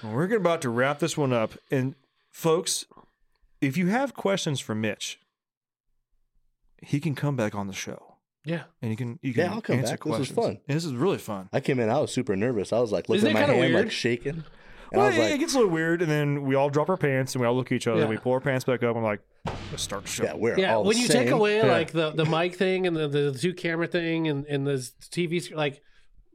Well, 0.00 0.12
We're 0.12 0.32
about 0.36 0.62
to 0.62 0.70
wrap 0.70 1.00
this 1.00 1.16
one 1.16 1.32
up. 1.32 1.54
And 1.72 1.96
folks, 2.30 2.86
if 3.60 3.76
you 3.76 3.88
have 3.88 4.14
questions 4.14 4.60
for 4.60 4.72
Mitch, 4.72 5.18
he 6.80 7.00
can 7.00 7.16
come 7.16 7.34
back 7.34 7.56
on 7.56 7.66
the 7.66 7.72
show. 7.72 8.14
Yeah. 8.44 8.62
And 8.80 8.92
you 8.92 8.96
can 8.96 9.18
you 9.22 9.34
can 9.34 9.42
Yeah, 9.44 9.54
I'll 9.54 9.60
come 9.60 9.80
answer 9.80 9.96
back. 9.96 10.04
This 10.04 10.20
is 10.20 10.34
fun. 10.34 10.60
And 10.68 10.76
this 10.76 10.84
is 10.84 10.92
really 10.94 11.18
fun. 11.18 11.48
I 11.52 11.58
came 11.58 11.80
in, 11.80 11.90
I 11.90 11.98
was 11.98 12.12
super 12.12 12.36
nervous. 12.36 12.72
I 12.72 12.78
was 12.78 12.92
like 12.92 13.10
Isn't 13.10 13.24
looking 13.32 13.42
at 13.42 13.48
my 13.48 13.54
hand, 13.54 13.72
weird? 13.74 13.84
like 13.86 13.90
shaking. 13.92 14.44
And 14.92 15.00
Well, 15.00 15.10
it, 15.12 15.18
like, 15.18 15.32
it 15.32 15.38
gets 15.38 15.54
a 15.54 15.58
little 15.58 15.70
weird, 15.72 16.00
and 16.02 16.10
then 16.10 16.44
we 16.44 16.54
all 16.54 16.70
drop 16.70 16.88
our 16.88 16.96
pants 16.96 17.34
and 17.34 17.42
we 17.42 17.46
all 17.46 17.54
look 17.54 17.66
at 17.66 17.72
each 17.76 17.86
other. 17.86 18.00
and 18.00 18.10
we 18.10 18.16
pull 18.16 18.32
our 18.32 18.40
pants 18.40 18.64
back 18.64 18.82
up. 18.82 18.90
and 18.96 18.98
I'm 18.98 19.04
like, 19.04 19.20
let's 19.70 19.82
start 19.82 20.02
the 20.04 20.08
show. 20.08 20.24
yeah, 20.24 20.34
we're 20.34 20.58
Yeah, 20.58 20.76
all 20.76 20.84
when 20.84 20.96
the 20.96 21.02
you 21.02 21.08
take 21.08 21.30
away 21.30 21.58
Yeah. 21.58 21.66
like 21.66 21.92
the 21.92 22.10
the 22.10 22.24
mic 22.24 22.56
thing 22.56 22.86
and 22.86 22.96
the, 22.96 23.08
the 23.08 23.32
two 23.32 23.52
camera 23.54 23.86
thing 23.86 24.28
and 24.28 24.46
and 24.46 24.66
the 24.66 24.74
TV 25.10 25.54
like 25.54 25.80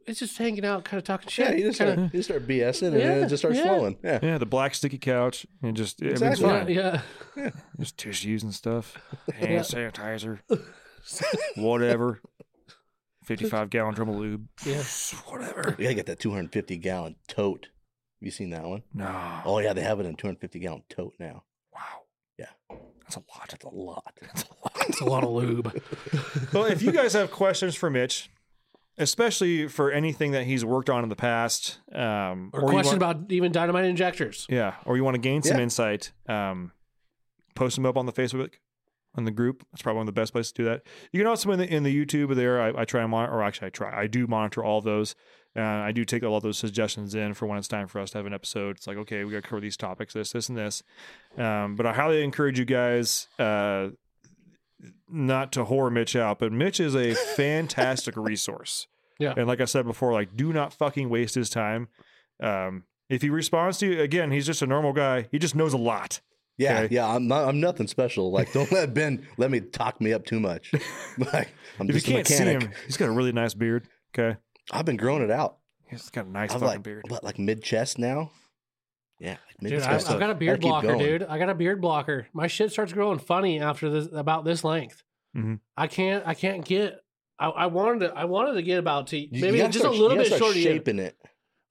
it's 0.05 0.19
just 0.19 0.37
hanging 0.37 0.65
out, 0.65 0.83
kind 0.83 0.97
of 0.99 1.05
talking 1.05 1.29
shit. 1.29 1.49
Yeah, 1.49 1.55
you 1.55 1.63
just 1.63 1.77
kinda, 1.79 1.93
start, 1.93 2.13
you 2.13 2.21
start 2.21 2.45
BSing 2.47 2.87
and 2.89 2.99
Yeah, 2.99 3.13
it 3.25 3.27
just 3.29 3.41
starts 3.41 3.57
yeah. 3.57 3.63
flowing. 3.63 3.97
Yeah. 4.03 4.19
Yeah, 4.21 4.37
the 4.37 4.45
black 4.45 4.75
sticky 4.75 4.97
couch 4.97 5.47
and 5.61 5.77
just 5.77 6.01
everything's 6.03 6.41
Exactly. 6.41 6.75
yeah, 6.75 6.97
fine. 7.35 7.43
yeah. 7.45 7.49
Just 7.79 7.97
tissues 7.97 8.43
and 8.43 8.53
stuff, 8.53 8.97
hand 9.33 9.61
sanitizer, 9.65 10.39
whatever. 11.55 12.19
Fifty-five 13.23 13.69
gallon 13.69 13.93
drum 13.93 14.09
of 14.09 14.15
lube. 14.17 14.47
Yeah. 14.65 14.83
whatever. 15.27 15.75
We 15.77 15.85
gotta 15.85 15.95
get 15.95 16.07
that 16.07 16.19
250 16.19 16.75
gallon 16.77 17.15
tote. 17.29 17.69
Have 18.23 18.27
you 18.27 18.31
seen 18.31 18.51
that 18.51 18.63
one? 18.63 18.83
No. 18.93 19.41
Oh 19.43 19.59
yeah, 19.59 19.73
they 19.73 19.81
have 19.81 19.99
it 19.99 20.05
in 20.05 20.13
a 20.13 20.15
250 20.15 20.57
gallon 20.59 20.83
tote 20.87 21.13
now. 21.19 21.43
wow. 21.73 21.81
Yeah. 22.39 22.45
That's 23.01 23.17
a 23.17 23.19
lot. 23.19 23.49
That's 23.49 23.65
a 23.65 23.69
lot. 23.69 24.17
That's 24.21 24.43
a 24.43 24.47
lot. 24.63 24.73
It's 24.87 25.01
a 25.01 25.05
lot 25.05 25.25
of 25.25 25.31
lube. 25.31 25.81
well, 26.53 26.63
if 26.63 26.81
you 26.81 26.93
guys 26.93 27.11
have 27.11 27.31
questions 27.31 27.75
for 27.75 27.89
Mitch, 27.89 28.29
especially 28.97 29.67
for 29.67 29.91
anything 29.91 30.31
that 30.31 30.45
he's 30.45 30.63
worked 30.63 30.89
on 30.89 31.03
in 31.03 31.09
the 31.09 31.17
past, 31.17 31.79
um, 31.93 32.49
Or, 32.53 32.61
you 32.61 32.67
question 32.67 32.97
want- 32.99 33.17
about 33.19 33.31
even 33.33 33.51
Dynomite 33.51 33.89
injectors. 33.89 34.45
yeah, 34.49 34.75
or 34.85 34.95
you 34.95 35.03
want 35.03 35.15
to 35.15 35.21
gain 35.21 35.41
some 35.43 35.57
Yeah. 35.57 35.63
insight, 35.63 36.13
um, 36.29 36.71
post 37.55 37.75
them 37.75 37.85
up 37.85 37.97
on 37.97 38.05
the 38.05 38.13
Facebook, 38.13 38.53
on 39.15 39.25
the 39.25 39.31
group. 39.31 39.65
That's 39.73 39.81
probably 39.81 39.97
one 39.97 40.07
of 40.07 40.15
the 40.15 40.21
best 40.21 40.31
places 40.31 40.53
to 40.53 40.61
do 40.63 40.69
that. 40.69 40.83
You 41.11 41.19
can 41.19 41.27
also 41.27 41.51
in 41.51 41.59
the 41.59 41.67
in 41.67 41.83
the 41.83 41.93
YouTube 41.93 42.33
there. 42.35 42.61
I, 42.61 42.83
I 42.83 42.85
try 42.85 43.01
and 43.01 43.11
monitor, 43.11 43.33
or 43.33 43.43
actually 43.43 43.67
I 43.67 43.71
try, 43.71 44.01
I 44.01 44.07
do 44.07 44.27
monitor 44.27 44.63
all 44.63 44.79
those. 44.79 45.13
Uh, 45.55 45.61
I 45.61 45.91
do 45.91 46.03
take 46.03 46.23
a 46.23 46.29
lot 46.29 46.37
of 46.37 46.43
those 46.43 46.57
suggestions 46.57 47.13
in 47.13 47.33
for 47.35 47.45
when 47.45 47.57
it's 47.59 47.67
time 47.67 47.87
for 47.87 47.99
us 48.01 48.09
to 48.11 48.17
have 48.17 48.25
an 48.25 48.33
episode. 48.33 48.77
It's 48.77 48.87
like, 48.87 48.97
okay, 48.97 49.23
we 49.23 49.31
got 49.31 49.43
to 49.43 49.47
cover 49.49 49.61
these 49.61 49.77
topics, 49.77 50.13
this, 50.13 50.31
this, 50.31 50.49
and 50.49 50.57
this. 50.57 50.81
Um, 51.37 51.75
but 51.75 51.85
I 51.85 51.93
highly 51.93 52.23
encourage 52.23 52.57
you 52.57 52.65
guys 52.65 53.27
uh, 53.37 53.89
not 55.09 55.51
to 55.53 55.65
whore 55.65 55.91
Mitch 55.91 56.15
out, 56.15 56.39
but 56.39 56.51
Mitch 56.51 56.79
is 56.79 56.95
a 56.95 57.13
fantastic 57.35 58.15
resource. 58.17 58.87
Yeah. 59.19 59.33
And 59.37 59.47
like 59.47 59.61
I 59.61 59.65
said 59.65 59.85
before, 59.85 60.11
like 60.11 60.35
do 60.35 60.51
not 60.51 60.73
fucking 60.73 61.07
waste 61.09 61.35
his 61.35 61.49
time. 61.49 61.87
Um, 62.41 62.83
if 63.09 63.21
he 63.21 63.29
responds 63.29 63.77
to 63.79 63.87
you 63.87 64.01
again, 64.01 64.31
he's 64.31 64.45
just 64.45 64.61
a 64.61 64.67
normal 64.67 64.91
guy. 64.91 65.27
He 65.31 65.37
just 65.39 65.55
knows 65.55 65.73
a 65.73 65.77
lot. 65.77 66.19
Yeah, 66.57 66.81
Okay. 66.81 66.95
yeah. 66.95 67.07
I'm 67.07 67.27
not. 67.27 67.47
I'm 67.47 67.59
nothing 67.59 67.87
special. 67.87 68.31
Like, 68.31 68.53
don't 68.53 68.71
let 68.71 68.93
Ben 68.93 69.27
let 69.37 69.49
me 69.51 69.59
talk 69.59 69.99
me 70.01 70.13
up 70.13 70.25
too 70.25 70.39
much. 70.39 70.71
like, 71.17 71.49
I'm 71.79 71.89
If 71.89 71.95
just 71.95 72.07
a 72.07 72.11
can't 72.11 72.27
see 72.27 72.39
mechanic. 72.43 72.63
him, 72.63 72.71
he's 72.85 72.97
got 72.97 73.09
a 73.09 73.11
really 73.11 73.31
nice 73.31 73.53
beard. 73.53 73.87
Okay. 74.17 74.37
I've 74.71 74.85
been 74.85 74.97
growing 74.97 75.21
it 75.23 75.31
out. 75.31 75.57
He's 75.87 76.09
got 76.09 76.25
a 76.25 76.29
nice 76.29 76.51
I'm 76.51 76.59
fucking 76.59 76.67
like, 76.67 76.83
beard. 76.83 77.05
what, 77.09 77.23
like 77.23 77.37
mid 77.39 77.61
chest 77.63 77.99
now? 77.99 78.31
Yeah, 79.19 79.37
like 79.61 79.71
Dude, 79.71 79.81
chest. 79.83 80.09
I, 80.09 80.13
I've 80.13 80.19
got 80.19 80.29
a 80.31 80.35
beard 80.35 80.61
blocker, 80.61 80.87
going. 80.87 80.99
dude. 80.99 81.23
I 81.23 81.37
got 81.37 81.49
a 81.49 81.53
beard 81.55 81.79
blocker. 81.81 82.27
My 82.33 82.47
shit 82.47 82.71
starts 82.71 82.93
growing 82.93 83.19
funny 83.19 83.59
after 83.59 83.89
this 83.89 84.07
about 84.11 84.43
this 84.45 84.63
length. 84.63 85.03
Mhm. 85.35 85.59
I 85.77 85.87
can't. 85.87 86.25
I 86.27 86.33
can't 86.33 86.65
get. 86.65 86.99
I, 87.39 87.47
I 87.49 87.65
wanted 87.67 88.07
to. 88.07 88.13
I 88.15 88.25
wanted 88.25 88.53
to 88.53 88.61
get 88.63 88.79
about 88.79 89.07
to 89.07 89.17
You- 89.17 89.27
you 89.31 89.41
maybe 89.41 89.57
just 89.59 89.79
start- 89.79 89.93
a 89.95 89.97
little 89.97 90.17
you 90.17 90.29
bit 90.29 90.37
shorter. 90.39 90.59
shaping 90.59 90.99
it. 90.99 91.15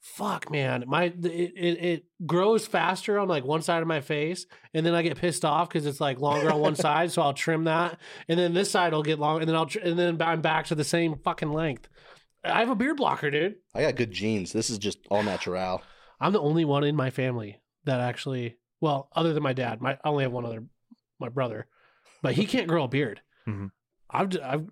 Fuck, 0.01 0.51
man, 0.51 0.83
my 0.89 1.05
it, 1.05 1.25
it 1.25 1.85
it 1.85 2.05
grows 2.27 2.67
faster 2.67 3.21
on 3.21 3.29
like 3.29 3.45
one 3.45 3.63
side 3.63 3.83
of 3.83 3.87
my 3.89 4.01
face, 4.01 4.47
and 4.75 4.85
then 4.85 4.95
I 4.97 5.03
get 5.03 5.17
pissed 5.17 5.45
off 5.45 5.69
because 5.69 5.87
it's 5.87 6.01
like 6.01 6.19
longer 6.19 6.51
on 6.51 6.59
one 6.59 6.75
side, 6.87 7.13
so 7.13 7.23
I'll 7.23 7.33
trim 7.35 7.65
that, 7.65 7.99
and 8.29 8.37
then 8.37 8.53
this 8.53 8.69
side 8.69 8.93
will 8.93 9.05
get 9.05 9.21
long, 9.21 9.39
and 9.41 9.49
then 9.49 9.55
I'll 9.55 9.67
tr- 9.67 9.79
and 9.79 9.97
then 9.97 10.21
I'm 10.21 10.41
back 10.41 10.67
to 10.67 10.75
the 10.75 10.83
same 10.83 11.15
fucking 11.23 11.53
length. 11.53 11.89
I 12.45 12.61
have 12.61 12.71
a 12.71 12.75
beard 12.75 12.97
blocker, 12.97 13.31
dude. 13.31 13.57
I 13.75 13.83
got 13.83 13.97
good 13.97 14.11
genes. 14.11 14.53
This 14.53 14.71
is 14.71 14.79
just 14.79 14.99
all 15.11 15.23
natural. 15.23 15.83
I'm 16.21 16.33
the 16.33 16.41
only 16.41 16.65
one 16.65 16.85
in 16.85 16.97
my 16.97 17.11
family 17.11 17.61
that 17.85 18.01
actually, 18.01 18.57
well, 18.81 19.09
other 19.15 19.33
than 19.33 19.43
my 19.43 19.53
dad, 19.53 19.81
my 19.81 19.93
I 20.05 20.09
only 20.09 20.25
have 20.25 20.33
one 20.33 20.45
other, 20.47 20.65
my 21.19 21.29
brother, 21.29 21.67
but 22.23 22.35
he 22.35 22.47
can't 22.47 22.69
grow 22.69 22.85
a 22.85 22.89
beard. 22.89 23.21
Mhm. 23.49 23.71
I've, 24.11 24.29
j- 24.29 24.41
I've, 24.43 24.69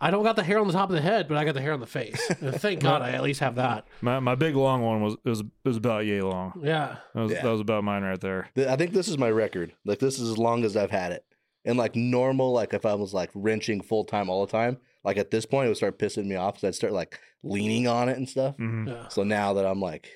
I 0.00 0.10
don't 0.10 0.22
got 0.24 0.36
the 0.36 0.42
hair 0.44 0.58
on 0.58 0.66
the 0.66 0.72
top 0.72 0.88
of 0.90 0.94
the 0.96 1.02
head, 1.02 1.28
but 1.28 1.36
I 1.36 1.44
got 1.44 1.54
the 1.54 1.60
hair 1.60 1.72
on 1.72 1.80
the 1.80 1.86
face. 1.86 2.20
And 2.40 2.54
thank 2.60 2.80
God 2.80 3.00
I 3.02 3.10
at 3.10 3.22
least 3.22 3.40
have 3.40 3.54
that. 3.56 3.86
My 4.02 4.18
my 4.20 4.34
big 4.34 4.54
long 4.54 4.82
one 4.82 5.02
was 5.02 5.14
it 5.24 5.28
was 5.28 5.40
it 5.40 5.46
was 5.64 5.76
about 5.76 6.04
yay 6.06 6.20
long. 6.20 6.60
Yeah. 6.62 6.96
That 7.14 7.20
was 7.22 7.32
Yeah. 7.32 7.42
that 7.42 7.50
was 7.50 7.60
about 7.60 7.84
mine 7.84 8.02
right 8.02 8.20
there. 8.20 8.48
I 8.56 8.76
think 8.76 8.92
this 8.92 9.08
is 9.08 9.18
my 9.18 9.30
record. 9.30 9.72
Like 9.84 9.98
this 9.98 10.18
is 10.18 10.30
as 10.30 10.38
long 10.38 10.64
as 10.64 10.76
I've 10.76 10.90
had 10.90 11.12
it. 11.12 11.24
And 11.64 11.78
like 11.78 11.96
normal, 11.96 12.52
like 12.52 12.74
if 12.74 12.84
I 12.84 12.94
was 12.94 13.14
like 13.14 13.30
wrenching 13.34 13.80
full 13.80 14.04
time 14.04 14.28
all 14.28 14.44
the 14.44 14.52
time, 14.52 14.76
like 15.04 15.16
at 15.18 15.30
this 15.30 15.46
point 15.46 15.66
it 15.66 15.68
would 15.68 15.76
start 15.76 15.98
pissing 15.98 16.26
me 16.26 16.34
off 16.36 16.54
because 16.54 16.68
I'd 16.68 16.74
start 16.74 16.92
like 16.92 17.20
leaning 17.42 17.86
on 17.86 18.08
it 18.08 18.16
and 18.16 18.28
stuff. 18.28 18.56
hmm 18.56 18.88
Yeah. 18.88 19.08
So 19.08 19.22
now 19.22 19.52
that 19.54 19.66
I'm 19.66 19.80
like 19.80 20.08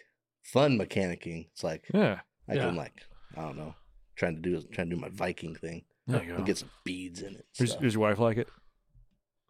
fun 0.42 0.78
mechanicking, 0.78 1.48
it's 1.52 1.62
like 1.64 1.84
Yeah. 1.92 2.20
I 2.48 2.54
Yeah. 2.54 2.66
can 2.66 2.76
like 2.76 3.02
I 3.36 3.42
don't 3.42 3.56
know, 3.56 3.74
trying 4.16 4.36
to 4.36 4.40
do 4.40 4.60
trying 4.72 4.88
to 4.90 4.96
do 4.96 5.00
my 5.00 5.10
Viking 5.10 5.54
thing 5.54 5.84
There 6.06 6.22
you 6.24 6.30
and 6.30 6.38
go. 6.38 6.44
get 6.44 6.58
some 6.58 6.70
beads 6.84 7.20
in 7.22 7.34
it. 7.36 7.46
Does, 7.56 7.76
does 7.76 7.94
your 7.94 8.02
wife 8.02 8.18
like 8.18 8.38
it? 8.38 8.48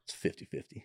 It's 0.04 0.14
50-50. 0.16 0.82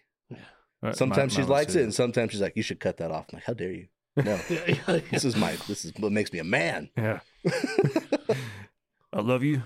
Uh, 0.83 0.91
Sometimes 0.91 1.35
my- 1.37 1.43
she 1.43 1.49
likes 1.49 1.73
too. 1.73 1.79
it, 1.79 1.83
and 1.83 1.93
sometimes 1.93 2.31
she's 2.33 2.41
like, 2.41 2.57
"You 2.57 2.61
should 2.63 2.79
cut 2.81 2.97
that 2.97 3.09
off." 3.09 3.27
I'm 3.31 3.37
like, 3.37 3.45
"How 3.45 3.53
dare 3.53 3.71
you?" 3.71 3.87
No, 4.17 4.37
Yeah, 4.49 4.63
yeah, 4.67 4.75
yeah. 4.87 4.99
this 5.11 5.23
is 5.23 5.35
my 5.37 5.55
this 5.67 5.85
is 5.85 5.93
what 5.97 6.11
makes 6.11 6.31
me 6.33 6.39
a 6.39 6.43
man. 6.43 6.89
Yeah. 6.97 7.21
I 9.13 9.21
love 9.21 9.43
you. 9.43 9.63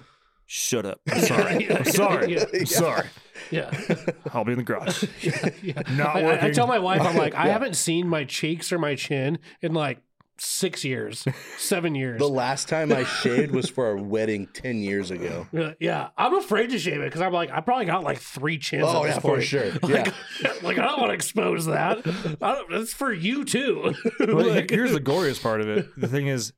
Shut 0.49 0.85
up. 0.85 1.01
I'm 1.11 1.21
sorry. 1.21 1.65
Yeah, 1.67 1.77
I'm 1.77 1.85
sorry. 1.85 2.33
yeah. 2.33 2.45
I'm 2.53 2.65
sorry. 2.65 3.07
yeah. 3.51 3.69
I'll 4.33 4.45
be 4.45 4.53
in 4.53 4.57
the 4.57 4.63
garage. 4.63 5.03
yeah, 5.21 5.49
yeah. 5.61 5.81
Not 5.91 6.15
I- 6.15 6.21
I, 6.37 6.45
I 6.47 6.51
tell 6.51 6.67
my 6.67 6.79
wife, 6.79 7.01
I'm 7.01 7.17
like, 7.17 7.35
I 7.35 7.47
haven't 7.49 7.75
seen 7.75 8.07
my 8.07 8.23
cheeks 8.23 8.71
or 8.71 8.79
my 8.79 8.95
chin 8.95 9.39
in 9.61 9.73
like 9.73 10.01
six 10.39 10.85
years, 10.85 11.27
seven 11.57 11.95
years. 11.95 12.19
The 12.19 12.29
last 12.29 12.69
time 12.69 12.93
I 12.93 13.03
shaved 13.03 13.51
was 13.51 13.69
for 13.69 13.87
our 13.87 13.97
wedding 13.97 14.47
ten 14.53 14.77
years 14.77 15.11
ago. 15.11 15.47
Yeah, 15.51 15.73
yeah, 15.81 16.09
I'm 16.17 16.35
afraid 16.35 16.69
to 16.69 16.79
shave 16.79 17.01
it 17.01 17.05
because 17.05 17.21
I'm 17.21 17.33
like, 17.33 17.51
I 17.51 17.59
probably 17.59 17.85
got 17.85 18.03
like 18.05 18.19
three 18.19 18.57
chins. 18.57 18.85
Oh, 18.87 19.03
at 19.03 19.07
this 19.07 19.15
yeah, 19.15 19.19
for 19.19 19.41
sure. 19.41 19.71
Like, 19.83 20.13
like 20.63 20.77
I 20.79 20.85
don't 20.85 20.99
want 21.01 21.09
to 21.09 21.13
expose 21.15 21.65
that. 21.65 21.97
I 22.41 22.53
don't, 22.53 22.69
that's 22.71 22.93
for 22.93 23.11
you 23.11 23.43
too. 23.43 23.95
Well, 24.21 24.47
Like- 24.47 24.69
here's 24.69 24.93
the 24.93 25.01
glorious 25.01 25.39
part 25.39 25.59
of 25.59 25.67
it. 25.67 25.87
The 25.99 26.07
thing 26.07 26.27
is, 26.27 26.53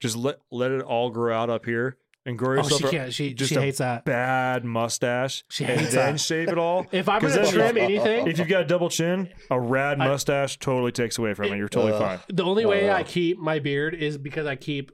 just 0.00 0.16
let 0.16 0.38
let 0.50 0.70
it 0.70 0.80
all 0.80 1.10
grow 1.10 1.36
out 1.36 1.50
up 1.50 1.66
here 1.66 1.98
and 2.28 2.38
grow 2.38 2.60
oh, 2.60 2.68
she 2.68 2.84
can't. 2.84 3.12
She 3.12 3.34
just 3.34 3.48
she 3.52 3.58
hates 3.58 3.78
that. 3.78 4.04
bad 4.04 4.64
mustache 4.64 5.44
She 5.48 5.64
hates 5.64 5.80
and 5.80 5.88
then 5.90 6.12
that. 6.14 6.20
shave 6.20 6.48
it 6.48 6.58
all. 6.58 6.86
If 6.92 7.08
I'm 7.08 7.20
gonna 7.20 7.46
trim 7.50 7.76
anything, 7.76 8.26
If 8.26 8.38
you've 8.38 8.48
got 8.48 8.62
a 8.62 8.66
double 8.66 8.90
chin, 8.90 9.28
a 9.50 9.58
rad 9.58 10.00
I- 10.00 10.06
mustache 10.08 10.58
totally 10.58 10.92
takes 10.92 11.18
away 11.18 11.34
from 11.34 11.46
it. 11.46 11.56
You're 11.56 11.68
totally 11.68 11.92
Uh, 11.94 11.98
fine. 11.98 12.18
the 12.28 12.44
only 12.44 12.66
way 12.66 12.90
Oh, 12.90 12.94
I 12.94 13.02
keep 13.02 13.38
my 13.38 13.58
beard 13.58 13.94
is 13.94 14.18
because 14.18 14.46
I 14.46 14.56
keep. 14.56 14.92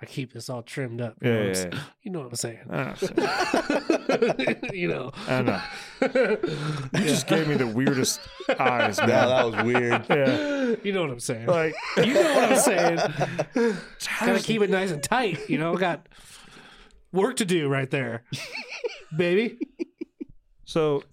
I 0.00 0.04
keep 0.06 0.32
this 0.34 0.50
all 0.50 0.62
trimmed 0.62 1.00
up. 1.00 1.16
You, 1.22 1.30
Yeah, 1.30 1.36
know, 1.36 1.40
what 1.40 1.46
I'm 1.46 1.54
yeah, 1.54 1.60
s- 1.60 1.66
yeah. 1.72 1.80
you 2.02 2.10
know 2.10 2.18
what 2.20 2.28
I'm 2.28 2.36
saying. 2.36 2.58
I 2.70 4.56
you 4.74 4.88
know. 4.88 5.10
I 5.26 5.42
know. 5.42 5.60
You 7.00 7.06
just 7.06 7.26
gave 7.26 7.48
me 7.48 7.54
the 7.54 7.66
weirdest 7.66 8.20
eyes, 8.58 8.98
Yeah, 8.98 9.06
man. 9.06 9.28
that 9.28 9.46
was 9.46 9.64
weird. 9.64 10.06
Yeah. 10.10 10.74
You 10.82 10.92
know 10.92 11.00
what 11.02 11.10
I'm 11.10 11.20
saying. 11.20 11.46
Like, 11.46 11.74
you 11.96 12.12
know 12.12 12.22
what 12.22 12.52
I'm 12.52 12.58
saying. 12.58 12.96
Gotta 14.20 14.40
keep 14.42 14.60
it 14.62 14.68
nice 14.70 14.90
and 14.90 15.02
tight. 15.02 15.48
You 15.48 15.56
know, 15.58 15.74
got 15.76 16.06
work 17.12 17.36
to 17.36 17.44
do 17.46 17.68
right 17.68 17.90
there, 17.90 18.22
baby. 19.16 19.58
So 20.66 21.04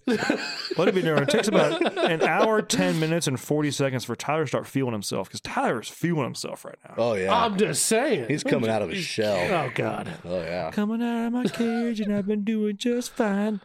let 0.76 0.88
it 0.88 0.94
be 0.96 1.02
known. 1.02 1.22
It 1.22 1.28
takes 1.28 1.46
about 1.46 1.96
an 1.96 2.22
hour, 2.22 2.60
10 2.60 2.98
minutes, 2.98 3.28
and 3.28 3.38
40 3.38 3.70
seconds 3.70 4.04
for 4.04 4.16
Tyler 4.16 4.42
to 4.42 4.48
start 4.48 4.66
feeling 4.66 4.92
himself 4.92 5.28
because 5.28 5.40
Tyler 5.40 5.80
is 5.80 5.88
feeling 5.88 6.24
himself 6.24 6.64
right 6.64 6.76
now. 6.86 6.94
Oh 6.98 7.14
yeah, 7.14 7.32
I'm 7.32 7.56
just 7.56 7.86
saying. 7.86 8.26
he's 8.28 8.42
coming 8.42 8.68
out 8.68 8.82
of 8.82 8.90
his 8.90 8.98
oh, 8.98 9.02
shell. 9.02 9.64
oh 9.64 9.70
God. 9.72 10.12
Oh 10.24 10.42
yeah. 10.42 10.72
Coming 10.72 11.02
out 11.02 11.28
of 11.28 11.32
my 11.32 11.44
cage, 11.44 12.00
and 12.00 12.12
I've 12.12 12.26
been 12.26 12.42
doing 12.42 12.76
just 12.76 13.12
fine. 13.12 13.60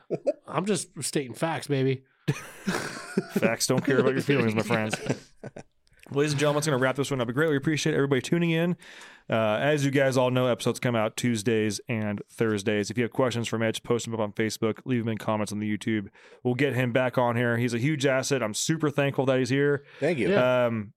I'm 0.48 0.68
just 0.68 0.90
stating 1.02 1.34
facts, 1.34 1.66
baby. 1.66 2.04
Facts 3.32 3.66
don't 3.66 3.84
care 3.84 3.98
about 3.98 4.14
your 4.14 4.22
feelings, 4.22 4.54
my 4.54 4.62
friends. 4.62 4.96
Ladies 6.12 6.32
and 6.34 6.40
gentlemen, 6.40 6.60
it's 6.60 6.68
going 6.68 6.78
to 6.78 6.84
wrap 6.84 6.96
this 6.96 7.12
one 7.12 7.22
up. 7.22 7.28
We 7.28 7.34
greatly 7.34 7.56
appreciate 7.56 7.96
everybody 7.96 8.22
tuning 8.22 8.52
in. 8.52 8.78
Uh, 9.30 9.58
as 9.62 9.86
you 9.86 9.92
guys 9.92 10.18
all 10.18 10.32
know, 10.32 10.48
episodes 10.48 10.80
come 10.80 10.96
out 10.96 11.16
Tuesdays 11.16 11.80
and 11.88 12.22
Thursdays. 12.32 12.90
If 12.90 12.98
you 12.98 13.04
have 13.04 13.14
questions 13.14 13.48
for 13.48 13.60
Mitch, 13.60 13.84
post 13.84 14.06
them 14.06 14.14
up 14.14 14.20
on 14.20 14.32
Facebook, 14.32 14.80
leave 14.86 15.02
them 15.06 15.10
in 15.10 15.18
comments 15.18 15.52
on 15.52 15.60
the 15.60 15.78
YouTube. 15.78 16.08
We'll 16.44 16.56
get 16.56 16.74
him 16.74 16.92
back 16.92 17.18
on 17.18 17.36
here. 17.36 17.58
He's 17.58 17.74
a 17.74 17.78
huge 17.78 18.06
asset. 18.06 18.42
I'm 18.42 18.56
super 18.56 18.90
thankful 18.90 19.26
that 19.28 19.38
he's 19.38 19.50
here. 19.50 19.84
Thank 20.00 20.18
you. 20.18 20.32
Yeah. 20.32 20.66
Um, 20.66 20.94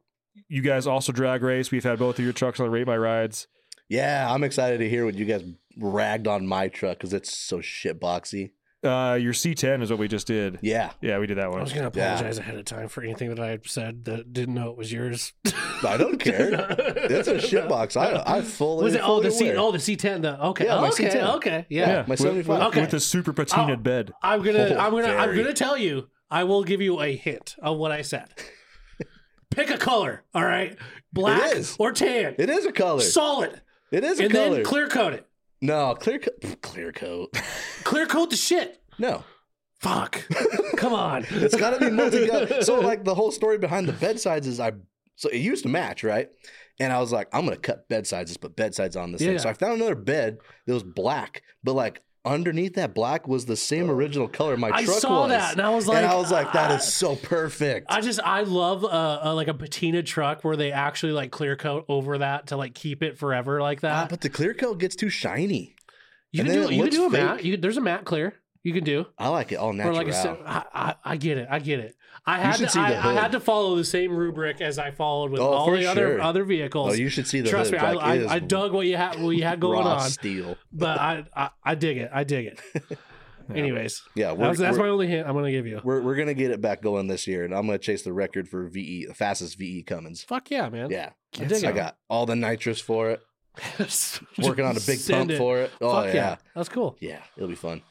you 0.48 0.62
guys 0.62 0.86
also 0.86 1.12
drag 1.12 1.42
race. 1.42 1.70
We've 1.70 1.84
had 1.84 1.98
both 1.98 2.18
of 2.18 2.24
your 2.24 2.32
trucks 2.32 2.58
on 2.58 2.66
the 2.66 2.70
Rate 2.70 2.86
by 2.86 2.96
Rides. 2.96 3.48
Yeah, 3.88 4.26
I'm 4.32 4.44
excited 4.44 4.78
to 4.78 4.88
hear 4.88 5.04
what 5.04 5.14
you 5.14 5.26
guys 5.26 5.44
ragged 5.76 6.26
on 6.26 6.46
my 6.46 6.68
truck 6.68 6.98
because 6.98 7.12
it's 7.12 7.36
so 7.36 7.60
shit 7.60 8.00
boxy. 8.00 8.52
Uh, 8.84 9.14
your 9.20 9.32
C10 9.32 9.80
is 9.82 9.90
what 9.90 9.98
we 10.00 10.08
just 10.08 10.26
did. 10.26 10.58
Yeah, 10.60 10.90
Yeah, 11.00 11.18
we 11.20 11.26
did 11.28 11.38
that 11.38 11.50
one. 11.50 11.60
I 11.60 11.62
was 11.62 11.72
gonna 11.72 11.90
Yeah. 11.94 12.14
apologize 12.14 12.38
ahead 12.38 12.56
of 12.56 12.64
time 12.64 12.88
for 12.88 13.02
anything 13.02 13.28
that 13.28 13.38
I 13.38 13.48
had 13.50 13.64
said 13.66 14.04
that 14.06 14.32
didn't 14.32 14.54
know 14.54 14.70
it 14.70 14.76
was 14.76 14.92
yours. 14.92 15.32
I 15.86 15.96
don't 15.96 16.18
care. 16.18 16.48
It's 16.78 17.28
a 17.28 17.40
shit 17.40 17.68
box. 17.68 17.96
I 17.96 18.22
I 18.26 18.42
fully 18.42 18.84
Was 18.84 18.94
it? 18.94 19.00
Oh, 19.04 19.20
the 19.20 19.30
C. 19.30 19.46
aware. 19.48 19.60
Oh, 19.60 19.70
the 19.70 19.78
C10. 19.78 20.22
The 20.22 20.44
okay. 20.46 20.64
Yeah, 20.64 20.80
my 20.80 20.88
okay. 20.88 21.08
C10. 21.10 21.34
Okay. 21.36 21.66
Yeah. 21.68 21.88
Yeah, 21.88 22.00
my 22.02 22.06
with- 22.14 22.18
75. 22.20 22.48
with, 22.58 22.68
Okay. 22.68 22.80
with 22.80 22.90
the 22.90 23.00
super 23.00 23.32
patinaed 23.32 23.72
Oh. 23.74 23.76
bed. 23.76 24.12
I'm 24.22 24.42
gonna. 24.42 24.58
Oh, 24.74 24.78
I'm 24.78 24.90
gonna. 24.90 25.14
I'm 25.14 25.36
gonna 25.36 25.52
tell 25.54 25.76
you. 25.78 26.08
I 26.30 26.44
will 26.44 26.64
give 26.64 26.80
you 26.80 27.00
a 27.00 27.14
hint 27.14 27.54
of 27.62 27.76
what 27.76 27.92
I 27.92 28.02
said. 28.02 28.28
Pick 29.50 29.68
a 29.70 29.76
color. 29.76 30.24
All 30.34 30.44
right, 30.44 30.76
black 31.12 31.52
or 31.78 31.92
tan. 31.92 32.34
It 32.38 32.48
is 32.48 32.64
a 32.64 32.72
color. 32.72 33.00
Solid. 33.02 33.60
it 33.90 34.02
is 34.02 34.18
a 34.18 34.24
and 34.24 34.32
color. 34.32 34.54
then 34.56 34.64
clear 34.64 34.88
coat 34.88 35.12
it. 35.12 35.26
No, 35.62 35.94
clear 35.94 36.18
coat. 36.18 36.60
Clear 36.60 36.92
coat. 36.92 37.34
Clear 37.84 38.06
coat 38.06 38.28
the 38.30 38.36
shit. 38.36 38.80
No. 38.98 39.24
Fuck. 39.80 40.20
Come 40.76 40.92
on. 40.92 41.24
It's 41.30 41.56
got 41.56 41.70
to 41.78 41.80
be 41.80 41.90
multi 41.90 42.26
So, 42.62 42.78
like, 42.80 43.04
the 43.04 43.14
whole 43.14 43.30
story 43.32 43.58
behind 43.58 43.88
the 43.88 43.92
bedsides 43.92 44.46
is 44.46 44.60
I, 44.60 44.72
so 45.16 45.28
it 45.30 45.38
used 45.38 45.62
to 45.64 45.68
match, 45.68 46.04
right? 46.04 46.28
And 46.78 46.92
I 46.92 47.00
was 47.00 47.10
like, 47.12 47.28
I'm 47.32 47.44
going 47.44 47.56
to 47.56 47.60
cut 47.60 47.88
bedsides, 47.88 48.30
just 48.30 48.40
put 48.40 48.54
bedsides 48.56 48.96
on 48.96 49.12
this 49.12 49.20
Yeah. 49.22 49.30
thing. 49.30 49.38
So 49.40 49.48
I 49.48 49.52
found 49.54 49.74
another 49.74 49.94
bed 49.94 50.38
that 50.66 50.74
was 50.74 50.82
black, 50.84 51.42
but 51.64 51.72
like 51.74 52.00
underneath 52.24 52.74
that 52.74 52.94
black 52.94 53.26
was 53.26 53.46
the 53.46 53.56
same 53.56 53.90
original 53.90 54.28
color 54.28 54.56
my 54.56 54.70
I 54.72 54.84
truck 54.84 54.98
saw 54.98 55.20
was. 55.22 55.30
that, 55.30 55.52
and 55.52 55.60
I 55.60 55.70
was 55.70 55.86
like, 55.88 55.98
and 55.98 56.06
I 56.06 56.14
was 56.16 56.30
like, 56.30 56.52
that 56.52 56.70
ah. 56.70 56.76
so 56.78 57.16
perfect. 57.16 57.86
I 57.90 58.00
just 58.00 58.20
I 58.22 58.42
love 58.42 58.84
uh, 58.84 59.20
uh 59.24 59.34
like 59.34 59.48
a 59.48 59.54
patina 59.54 60.02
truck 60.02 60.44
where 60.44 60.56
they 60.56 60.72
actually 60.72 61.12
like 61.12 61.30
clear 61.32 61.56
coat 61.56 61.84
over 61.88 62.18
that 62.18 62.48
to 62.48 62.56
like 62.56 62.74
keep 62.74 63.02
it 63.02 63.18
forever 63.18 63.60
like 63.60 63.78
Ah, 63.78 63.80
that. 64.02 64.08
but 64.08 64.20
the 64.20 64.28
clear 64.30 64.54
coat 64.54 64.78
gets 64.78 64.94
too 64.96 65.08
shiny. 65.08 65.74
you 66.30 66.40
and 66.42 66.50
can 66.50 66.62
do 66.68 66.74
you 66.74 66.82
can 66.82 66.90
do 66.92 67.02
a 67.02 67.04
looks 67.04 67.12
matte. 67.12 67.44
You, 67.44 67.56
there's 67.56 67.76
a 67.76 67.80
matte 67.80 68.04
clear 68.04 68.34
you 68.62 68.72
can 68.72 68.84
do 68.84 69.06
I 69.18 69.28
like 69.28 69.50
it 69.52 69.56
all 69.56 69.70
or 69.70 69.74
natural. 69.74 69.96
like 69.96 70.08
a 70.08 70.38
I, 70.46 70.64
I, 70.74 70.94
I 71.04 71.16
get 71.16 71.38
it 71.38 71.48
I 71.50 71.58
get 71.58 71.80
it. 71.80 71.96
I 72.24 72.38
had 72.38 72.56
to, 72.56 72.78
I, 72.80 73.10
I 73.10 73.14
had 73.14 73.32
to 73.32 73.40
follow 73.40 73.74
the 73.74 73.84
same 73.84 74.12
rubric 74.14 74.60
as 74.60 74.78
I 74.78 74.92
followed 74.92 75.32
with 75.32 75.40
Oh, 75.40 75.52
all 75.52 75.70
the 75.72 75.86
other 75.86 76.12
sure. 76.14 76.20
other 76.20 76.44
vehicles. 76.44 76.92
oh, 76.92 76.94
you 76.94 77.08
should 77.08 77.26
see 77.26 77.40
the 77.40 77.50
Trust 77.50 77.70
hood. 77.70 77.80
me, 77.80 77.86
I, 77.86 77.92
Like, 77.94 78.28
I, 78.30 78.34
I 78.34 78.38
dug 78.38 78.72
what 78.72 78.86
you 78.86 78.96
had 78.96 79.20
what 79.20 79.30
you 79.30 79.42
had 79.42 79.58
going 79.58 79.84
on, 79.84 80.08
steel. 80.08 80.56
but 80.72 80.98
I, 81.00 81.24
I 81.34 81.50
I 81.64 81.74
dig 81.74 81.98
it. 81.98 82.10
I 82.12 82.22
dig 82.24 82.46
it. 82.46 82.98
Anyways, 83.52 84.02
Yeah, 84.14 84.32
we're, 84.32 84.46
that's, 84.46 84.58
that's 84.60 84.78
we're, 84.78 84.84
my 84.84 84.90
only 84.90 85.08
hint 85.08 85.26
I'm 85.26 85.34
gonna 85.34 85.50
give 85.50 85.66
you. 85.66 85.80
we're, 85.82 86.00
we're 86.00 86.14
gonna 86.14 86.32
get 86.32 86.52
it 86.52 86.60
back 86.60 86.80
going 86.80 87.08
this 87.08 87.26
year, 87.26 87.44
and 87.44 87.52
I'm 87.52 87.66
gonna 87.66 87.78
chase 87.78 88.02
the 88.02 88.12
record 88.12 88.48
for 88.48 88.66
VE, 88.68 89.06
the 89.06 89.14
fastest 89.14 89.58
VE 89.58 89.82
Cummins. 89.82 90.22
Fuck 90.22 90.50
yeah, 90.50 90.68
man. 90.68 90.90
Yeah, 90.90 91.10
I 91.40 91.44
dig 91.44 91.64
I 91.64 91.72
got 91.72 91.96
all 92.08 92.24
the 92.24 92.36
nitrous 92.36 92.80
for 92.80 93.10
it. 93.10 93.20
Working 94.42 94.64
on 94.64 94.76
a 94.76 94.80
big 94.80 95.00
pump 95.06 95.30
it. 95.32 95.38
for 95.38 95.58
it. 95.58 95.72
Oh 95.80 95.90
Fuck 96.04 96.14
yeah. 96.14 96.36
That's 96.54 96.68
cool. 96.68 96.96
yeah, 97.00 97.18
it'll 97.36 97.48
be 97.48 97.54
fun. 97.56 97.82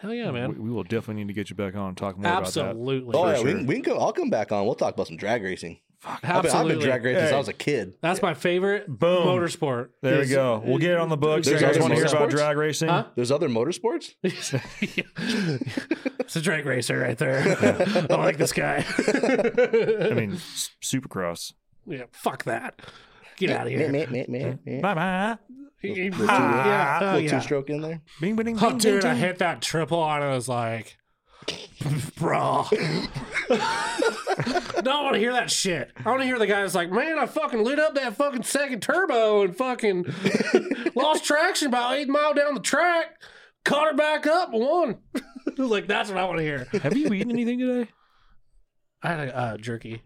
Hell 0.00 0.14
yeah, 0.14 0.28
uh, 0.28 0.32
man. 0.32 0.54
We, 0.54 0.60
we 0.60 0.70
will 0.70 0.84
definitely 0.84 1.24
need 1.24 1.28
to 1.28 1.34
get 1.34 1.50
you 1.50 1.56
back 1.56 1.74
on 1.74 1.88
and 1.88 1.96
talk 1.96 2.16
more 2.16 2.30
about 2.30 2.52
that. 2.52 2.66
Absolutely. 2.66 3.12
Oh 3.14 3.22
For 3.24 3.32
yeah, 3.32 3.42
we, 3.42 3.50
sure. 3.50 3.58
can, 3.58 3.66
we 3.66 3.74
can 3.74 3.82
go. 3.82 3.98
I'll 3.98 4.12
come 4.12 4.30
back 4.30 4.52
on. 4.52 4.64
We'll 4.64 4.74
talk 4.74 4.94
about 4.94 5.08
some 5.08 5.16
drag 5.16 5.42
racing. 5.42 5.80
I've 6.04 6.42
been, 6.42 6.52
I've 6.52 6.68
been 6.68 6.78
drag 6.78 7.04
racing 7.04 7.22
since 7.22 7.32
I 7.32 7.38
was 7.38 7.48
a 7.48 7.52
kid. 7.52 7.94
That's 8.00 8.22
my 8.22 8.32
favorite 8.32 8.86
Boom. 8.86 9.26
motorsport. 9.26 9.88
There 10.00 10.20
we 10.20 10.26
go. 10.26 10.62
We'll 10.64 10.78
get 10.78 10.92
it 10.92 10.98
on 10.98 11.08
the 11.08 11.16
books. 11.16 11.48
You 11.48 11.58
There's 11.58 11.62
guys 11.62 11.76
other 11.76 11.80
want 11.80 11.94
to 11.94 11.96
hear 11.96 12.06
about 12.06 12.30
drag 12.30 12.56
racing? 12.56 12.88
Huh? 12.88 13.06
There's 13.16 13.32
other 13.32 13.48
motorsports. 13.48 14.14
it's 14.22 14.54
a 16.36 16.40
drag 16.40 16.66
racer 16.66 17.00
right 17.00 17.18
there. 17.18 18.06
I 18.10 18.14
like 18.14 18.36
this 18.36 18.52
guy. 18.52 18.84
I 18.86 20.14
mean, 20.14 20.32
Supercross. 20.80 21.52
yeah, 21.84 22.04
fuck 22.12 22.44
that. 22.44 22.80
Get 23.36 23.50
out 23.50 23.66
of 23.66 23.72
here. 23.72 23.90
Meh, 23.90 24.06
meh, 24.28 25.36
meh, 25.82 25.94
meh. 25.94 26.10
Bye 26.10 26.26
bye. 26.26 26.66
yeah, 26.66 26.98
oh, 27.00 27.04
Little 27.06 27.20
yeah. 27.20 27.30
two 27.30 27.40
stroke 27.40 27.70
in 27.70 27.80
there. 27.80 28.00
Bing, 28.20 28.36
bing, 28.36 28.46
bing, 28.46 28.58
Oh, 28.60 28.70
bing, 28.70 28.78
dude, 28.78 29.04
I 29.04 29.14
hit 29.14 29.38
that 29.38 29.62
triple 29.62 30.04
and 30.04 30.24
I 30.24 30.34
was 30.34 30.48
like, 30.48 30.96
bro. 32.16 32.66
no, 33.50 33.56
I 34.92 35.02
want 35.02 35.14
to 35.14 35.18
hear 35.18 35.32
that 35.32 35.50
shit. 35.50 35.90
I 36.04 36.08
want 36.10 36.20
to 36.20 36.26
hear 36.26 36.38
the 36.38 36.46
guy 36.46 36.62
that's 36.62 36.74
like, 36.74 36.90
man, 36.90 37.18
I 37.18 37.26
fucking 37.26 37.62
lit 37.64 37.78
up 37.78 37.94
that 37.94 38.16
fucking 38.16 38.42
second 38.42 38.82
turbo 38.82 39.42
and 39.42 39.56
fucking 39.56 40.06
lost 40.94 41.24
traction 41.24 41.68
about 41.68 41.94
eight 41.94 42.08
mile 42.08 42.34
down 42.34 42.54
the 42.54 42.60
track, 42.60 43.20
caught 43.64 43.88
her 43.88 43.94
back 43.96 44.26
up, 44.26 44.52
and 44.52 44.60
won. 44.62 44.98
like, 45.56 45.86
that's 45.86 46.08
what 46.10 46.18
I 46.18 46.24
want 46.24 46.38
to 46.38 46.44
hear. 46.44 46.66
Have 46.82 46.96
you 46.96 47.12
eaten 47.12 47.30
anything 47.30 47.58
today? 47.60 47.90
I 49.02 49.08
had 49.08 49.28
a 49.28 49.36
uh, 49.36 49.56
jerky. 49.58 50.02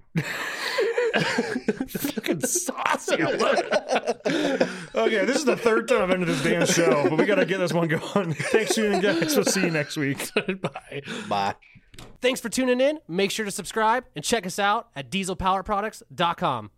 Fucking 1.20 2.40
saucy. 2.40 3.22
I 3.22 3.30
love 3.30 3.58
it. 3.58 4.68
Okay, 4.94 5.24
this 5.24 5.36
is 5.36 5.44
the 5.44 5.56
third 5.56 5.88
time 5.88 6.02
I've 6.02 6.10
ended 6.10 6.28
this 6.28 6.42
damn 6.42 6.66
show, 6.66 7.08
but 7.08 7.18
we 7.18 7.24
got 7.24 7.36
to 7.36 7.46
get 7.46 7.58
this 7.58 7.72
one 7.72 7.88
going. 7.88 8.02
Thanks, 8.34 8.70
for 8.70 8.74
tuning 8.74 8.94
in, 8.94 9.00
guys. 9.00 9.36
We'll 9.36 9.44
see 9.44 9.62
you 9.62 9.70
next 9.70 9.96
week. 9.96 10.30
Bye. 10.60 11.02
Bye. 11.28 11.54
Thanks 12.20 12.40
for 12.40 12.48
tuning 12.48 12.80
in. 12.80 12.98
Make 13.08 13.30
sure 13.30 13.44
to 13.44 13.50
subscribe 13.50 14.04
and 14.16 14.24
check 14.24 14.46
us 14.46 14.58
out 14.58 14.88
at 14.96 15.10
dieselpowerproducts.com. 15.10 16.70